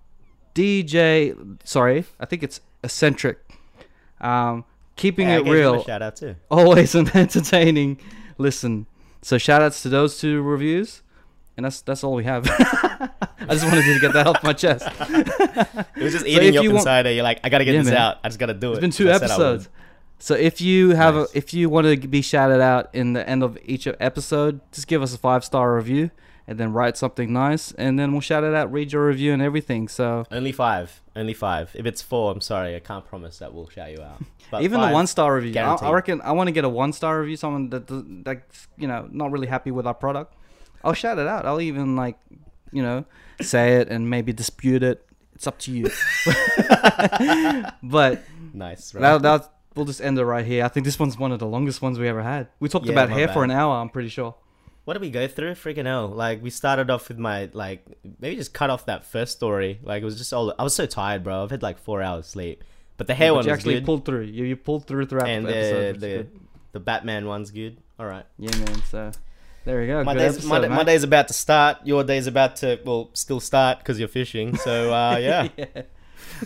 DJ. 0.54 1.58
Sorry, 1.64 2.04
I 2.18 2.24
think 2.24 2.42
it's 2.42 2.60
eccentric. 2.82 3.38
Um, 4.20 4.64
keeping 4.96 5.28
it 5.28 5.46
a 5.46 5.50
real, 5.50 5.82
Shout 5.84 6.02
out 6.02 6.16
too. 6.16 6.36
always 6.50 6.94
an 6.94 7.10
entertaining 7.14 8.00
listen. 8.38 8.86
So 9.22 9.38
shout 9.38 9.62
outs 9.62 9.82
to 9.82 9.88
those 9.88 10.18
two 10.18 10.42
reviews, 10.42 11.02
and 11.56 11.64
that's 11.64 11.80
that's 11.82 12.04
all 12.04 12.14
we 12.14 12.24
have. 12.24 12.46
I 12.48 13.10
just 13.50 13.64
wanted 13.64 13.82
to 13.84 13.98
get 14.00 14.12
that 14.12 14.26
off 14.26 14.42
my 14.42 14.52
chest. 14.52 14.86
It 15.96 16.02
was 16.02 16.12
just 16.12 16.26
eating 16.26 16.54
if 16.54 16.62
you 16.62 16.70
up 16.70 16.76
inside. 16.76 17.06
You're 17.08 17.22
like, 17.22 17.40
I 17.44 17.48
gotta 17.48 17.64
get 17.64 17.74
Yeah, 17.74 17.82
this 17.82 17.90
man. 17.90 17.96
out. 18.00 18.18
I 18.24 18.28
just 18.28 18.38
gotta 18.38 18.54
do 18.54 18.70
It's 18.72 18.78
It's 18.78 18.80
been 18.82 18.90
two 19.06 19.10
I 19.12 19.18
said 19.18 19.30
I 19.30 19.38
would. 19.38 19.44
episodes. 19.44 19.68
So 20.20 20.34
if 20.34 20.60
you 20.60 20.90
have 20.90 21.14
Nice. 21.14 21.34
a 21.34 21.38
if 21.38 21.54
you 21.54 21.68
want 21.70 21.86
to 21.86 22.08
be 22.08 22.22
shouted 22.22 22.60
out 22.60 22.90
in 22.94 23.12
the 23.12 23.28
end 23.28 23.42
of 23.42 23.56
each 23.64 23.86
episode, 24.00 24.60
just 24.72 24.86
give 24.88 25.02
us 25.02 25.14
a 25.14 25.18
five 25.18 25.44
star 25.44 25.74
review 25.74 26.10
and 26.48 26.58
then 26.58 26.72
write 26.72 26.96
something 26.96 27.30
nice, 27.30 27.72
and 27.72 27.98
then 27.98 28.10
we'll 28.12 28.22
shout 28.22 28.42
it 28.42 28.54
out, 28.54 28.72
read 28.72 28.90
your 28.90 29.06
review 29.06 29.34
and 29.34 29.42
everything. 29.42 29.86
So 29.86 30.24
Only 30.32 30.50
five. 30.50 31.02
Only 31.14 31.34
five. 31.34 31.70
If 31.74 31.84
it's 31.84 32.00
four, 32.00 32.32
I'm 32.32 32.40
sorry. 32.40 32.74
I 32.74 32.80
can't 32.80 33.04
promise 33.04 33.38
that 33.38 33.52
we'll 33.52 33.68
shout 33.68 33.92
you 33.92 34.02
out. 34.02 34.20
But 34.50 34.62
even 34.62 34.80
the 34.80 34.88
one 34.88 35.06
star 35.06 35.34
review, 35.34 35.60
I, 35.60 35.74
I 35.74 35.92
reckon 35.92 36.22
I 36.22 36.32
want 36.32 36.48
to 36.48 36.52
get 36.52 36.64
a 36.64 36.70
one 36.70 36.94
star 36.94 37.20
review. 37.20 37.36
Someone 37.36 37.68
that 37.68 37.84
that's 38.24 38.66
you 38.78 38.88
know 38.88 39.06
not 39.12 39.30
really 39.30 39.46
happy 39.46 39.70
with 39.70 39.86
our 39.86 39.92
product, 39.92 40.32
I'll 40.82 40.94
shout 40.94 41.18
it 41.18 41.26
out. 41.26 41.44
I'll 41.44 41.60
even 41.60 41.96
like 41.96 42.16
you 42.72 42.82
know 42.82 43.04
say 43.42 43.76
it 43.76 43.90
and 43.90 44.08
maybe 44.08 44.32
dispute 44.32 44.82
it. 44.82 45.04
It's 45.34 45.46
up 45.46 45.58
to 45.60 45.70
you. 45.70 45.90
but 47.82 48.22
Nice. 48.54 48.94
Right? 48.94 49.02
that, 49.02 49.22
that 49.22 49.52
we'll 49.74 49.84
just 49.84 50.00
end 50.00 50.18
it 50.18 50.24
right 50.24 50.46
here. 50.46 50.64
I 50.64 50.68
think 50.68 50.86
this 50.86 50.98
one's 50.98 51.18
one 51.18 51.30
of 51.30 51.38
the 51.40 51.46
longest 51.46 51.82
ones 51.82 51.98
we 51.98 52.08
ever 52.08 52.22
had. 52.22 52.48
We 52.58 52.70
talked 52.70 52.86
Yeah, 52.86 52.92
about 52.92 53.10
hair 53.10 53.28
for 53.28 53.44
an 53.44 53.50
hour. 53.50 53.76
I'm 53.76 53.90
pretty 53.90 54.08
sure. 54.08 54.34
What 54.88 54.94
did 54.94 55.02
we 55.02 55.10
go 55.10 55.28
through? 55.28 55.52
Freaking 55.52 55.84
hell! 55.84 56.08
Like 56.08 56.42
we 56.42 56.48
started 56.48 56.88
off 56.88 57.08
with 57.08 57.18
my 57.18 57.50
like 57.52 57.84
maybe 58.20 58.36
just 58.36 58.54
cut 58.54 58.70
off 58.70 58.86
that 58.86 59.04
first 59.04 59.32
story. 59.32 59.78
Like 59.82 60.00
it 60.00 60.04
was 60.06 60.16
just 60.16 60.32
all. 60.32 60.54
I 60.58 60.62
was 60.62 60.74
so 60.74 60.86
tired, 60.86 61.22
bro. 61.22 61.42
I've 61.42 61.50
had 61.50 61.62
like 61.62 61.78
four 61.78 62.00
hours 62.00 62.26
sleep. 62.26 62.64
But 62.96 63.06
the 63.06 63.12
hair 63.12 63.32
But 63.32 63.36
one 63.36 63.44
you 63.44 63.52
actually 63.52 63.74
good. 63.74 63.84
pulled 63.84 64.06
through. 64.06 64.22
You, 64.22 64.46
you 64.46 64.56
pulled 64.56 64.86
through 64.86 65.04
throughout 65.04 65.28
and 65.28 65.44
the 65.44 65.54
episode. 65.54 66.00
the 66.00 66.06
the, 66.06 66.26
the 66.72 66.80
Batman 66.80 67.26
one's 67.26 67.50
good. 67.50 67.76
All 68.00 68.06
right. 68.06 68.24
Yeah, 68.38 68.56
man. 68.56 68.82
So 68.90 69.10
There 69.66 69.78
we 69.78 69.88
go. 69.88 70.04
My 70.04 70.14
Good 70.14 70.20
day's, 70.20 70.32
episode, 70.36 70.48
my, 70.48 70.60
day- 70.60 70.68
my 70.68 70.84
day's 70.84 71.02
about 71.02 71.28
to 71.28 71.34
start. 71.34 71.76
Your 71.84 72.02
day's 72.02 72.26
about 72.26 72.56
to, 72.56 72.80
well, 72.86 73.10
still 73.12 73.40
start 73.40 73.80
because 73.80 73.98
you're 73.98 74.08
fishing. 74.08 74.56
So, 74.56 74.90
uh, 74.90 75.18
yeah. 75.20 75.48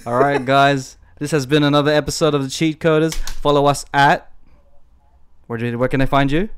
All 0.05 0.19
right, 0.19 0.45
guys. 0.45 0.97
This 1.21 1.31
has 1.31 1.47
been 1.47 1.63
another 1.63 1.93
episode 1.93 2.35
of 2.35 2.43
the 2.43 2.51
Cheat 2.51 2.81
Coders. 2.81 3.15
Follow 3.15 3.67
us 3.67 3.85
at. 3.95 4.33
Where 5.47 5.61
do 5.61 5.79
where 5.79 5.89
can 5.89 6.01
they 6.01 6.07
find 6.07 6.33
you? 6.33 6.49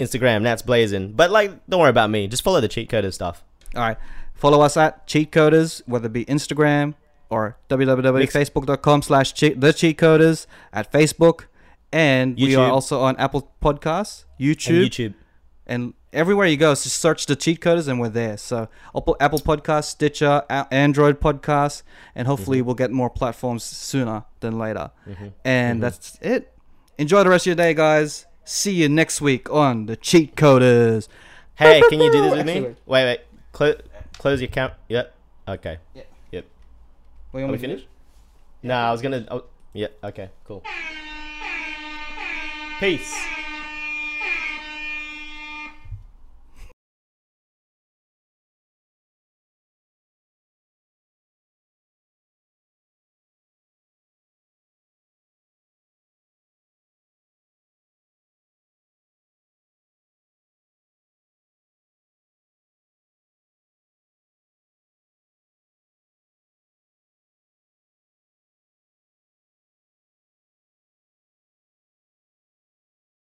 Instagram, 0.00 0.42
Nats 0.42 0.62
Blazing. 0.62 1.12
But, 1.12 1.30
like, 1.30 1.66
don't 1.68 1.80
worry 1.80 1.90
about 1.90 2.10
me. 2.10 2.26
Just 2.28 2.42
follow 2.42 2.60
the 2.60 2.68
cheat 2.68 2.90
coders 2.90 3.14
stuff. 3.14 3.42
All 3.74 3.82
right. 3.82 3.96
Follow 4.34 4.60
us 4.60 4.76
at 4.76 5.06
Cheat 5.06 5.32
Coders, 5.32 5.80
whether 5.86 6.06
it 6.06 6.12
be 6.12 6.24
Instagram 6.26 6.94
or 7.30 7.56
www.facebook.com 7.70 9.02
slash 9.02 9.32
the 9.32 9.72
Cheat 9.76 9.96
Coders 9.98 10.46
at 10.72 10.92
Facebook. 10.92 11.44
And 11.92 12.36
we 12.36 12.54
are 12.56 12.70
also 12.70 13.00
on 13.00 13.16
Apple 13.16 13.50
Podcasts, 13.62 14.24
And 14.38 14.48
YouTube, 14.48 14.84
YouTube. 14.86 15.14
and 15.66 15.94
everywhere 16.12 16.46
you 16.46 16.56
go, 16.58 16.72
just 16.74 16.88
search 17.00 17.24
the 17.26 17.34
Cheat 17.36 17.60
Coders 17.60 17.88
and 17.88 17.98
we're 17.98 18.10
there. 18.10 18.36
So 18.36 18.68
Apple, 18.94 19.16
Apple 19.20 19.38
Podcasts, 19.38 19.84
Stitcher, 19.86 20.42
Android 20.70 21.18
Podcasts, 21.20 21.82
and 22.14 22.26
hopefully 22.28 22.58
Mm-hmm. 22.58 22.66
we'll 22.66 22.74
get 22.74 22.90
more 22.90 23.08
platforms 23.08 23.64
sooner 23.64 24.24
than 24.40 24.58
later. 24.58 24.90
And 25.44 25.82
that's 25.82 26.18
it. 26.20 26.52
Enjoy 26.98 27.22
the 27.24 27.30
rest 27.30 27.44
of 27.44 27.46
your 27.46 27.56
day, 27.56 27.72
guys. 27.72 28.26
See 28.48 28.72
you 28.74 28.88
next 28.88 29.20
week 29.20 29.50
on 29.50 29.86
the 29.86 29.96
Cheat 29.96 30.36
Coders. 30.36 31.08
Hey, 31.56 31.80
can 31.88 31.98
you 32.00 32.12
do 32.12 32.20
this 32.22 32.32
with 32.32 32.46
me? 32.46 32.52
Actually, 32.58 32.76
Wait, 32.86 33.04
wait. 33.04 33.20
Clo- 33.50 33.74
close 34.18 34.40
your 34.40 34.48
camp. 34.48 34.74
Yep. 34.88 35.12
Okay. 35.48 35.78
What, 35.94 36.06
Are 36.32 36.36
you 36.36 36.42
we 37.32 37.42
want 37.42 37.52
me 37.52 37.58
to 37.58 37.66
do? 37.66 37.72
finished? 37.72 37.88
Nah, 38.62 38.88
I 38.88 38.92
was 38.92 39.02
gonna. 39.02 39.26
Oh, 39.32 39.44
yeah. 39.72 39.88
Okay. 40.04 40.30
Cool. 40.44 40.62
Peace. 42.78 43.14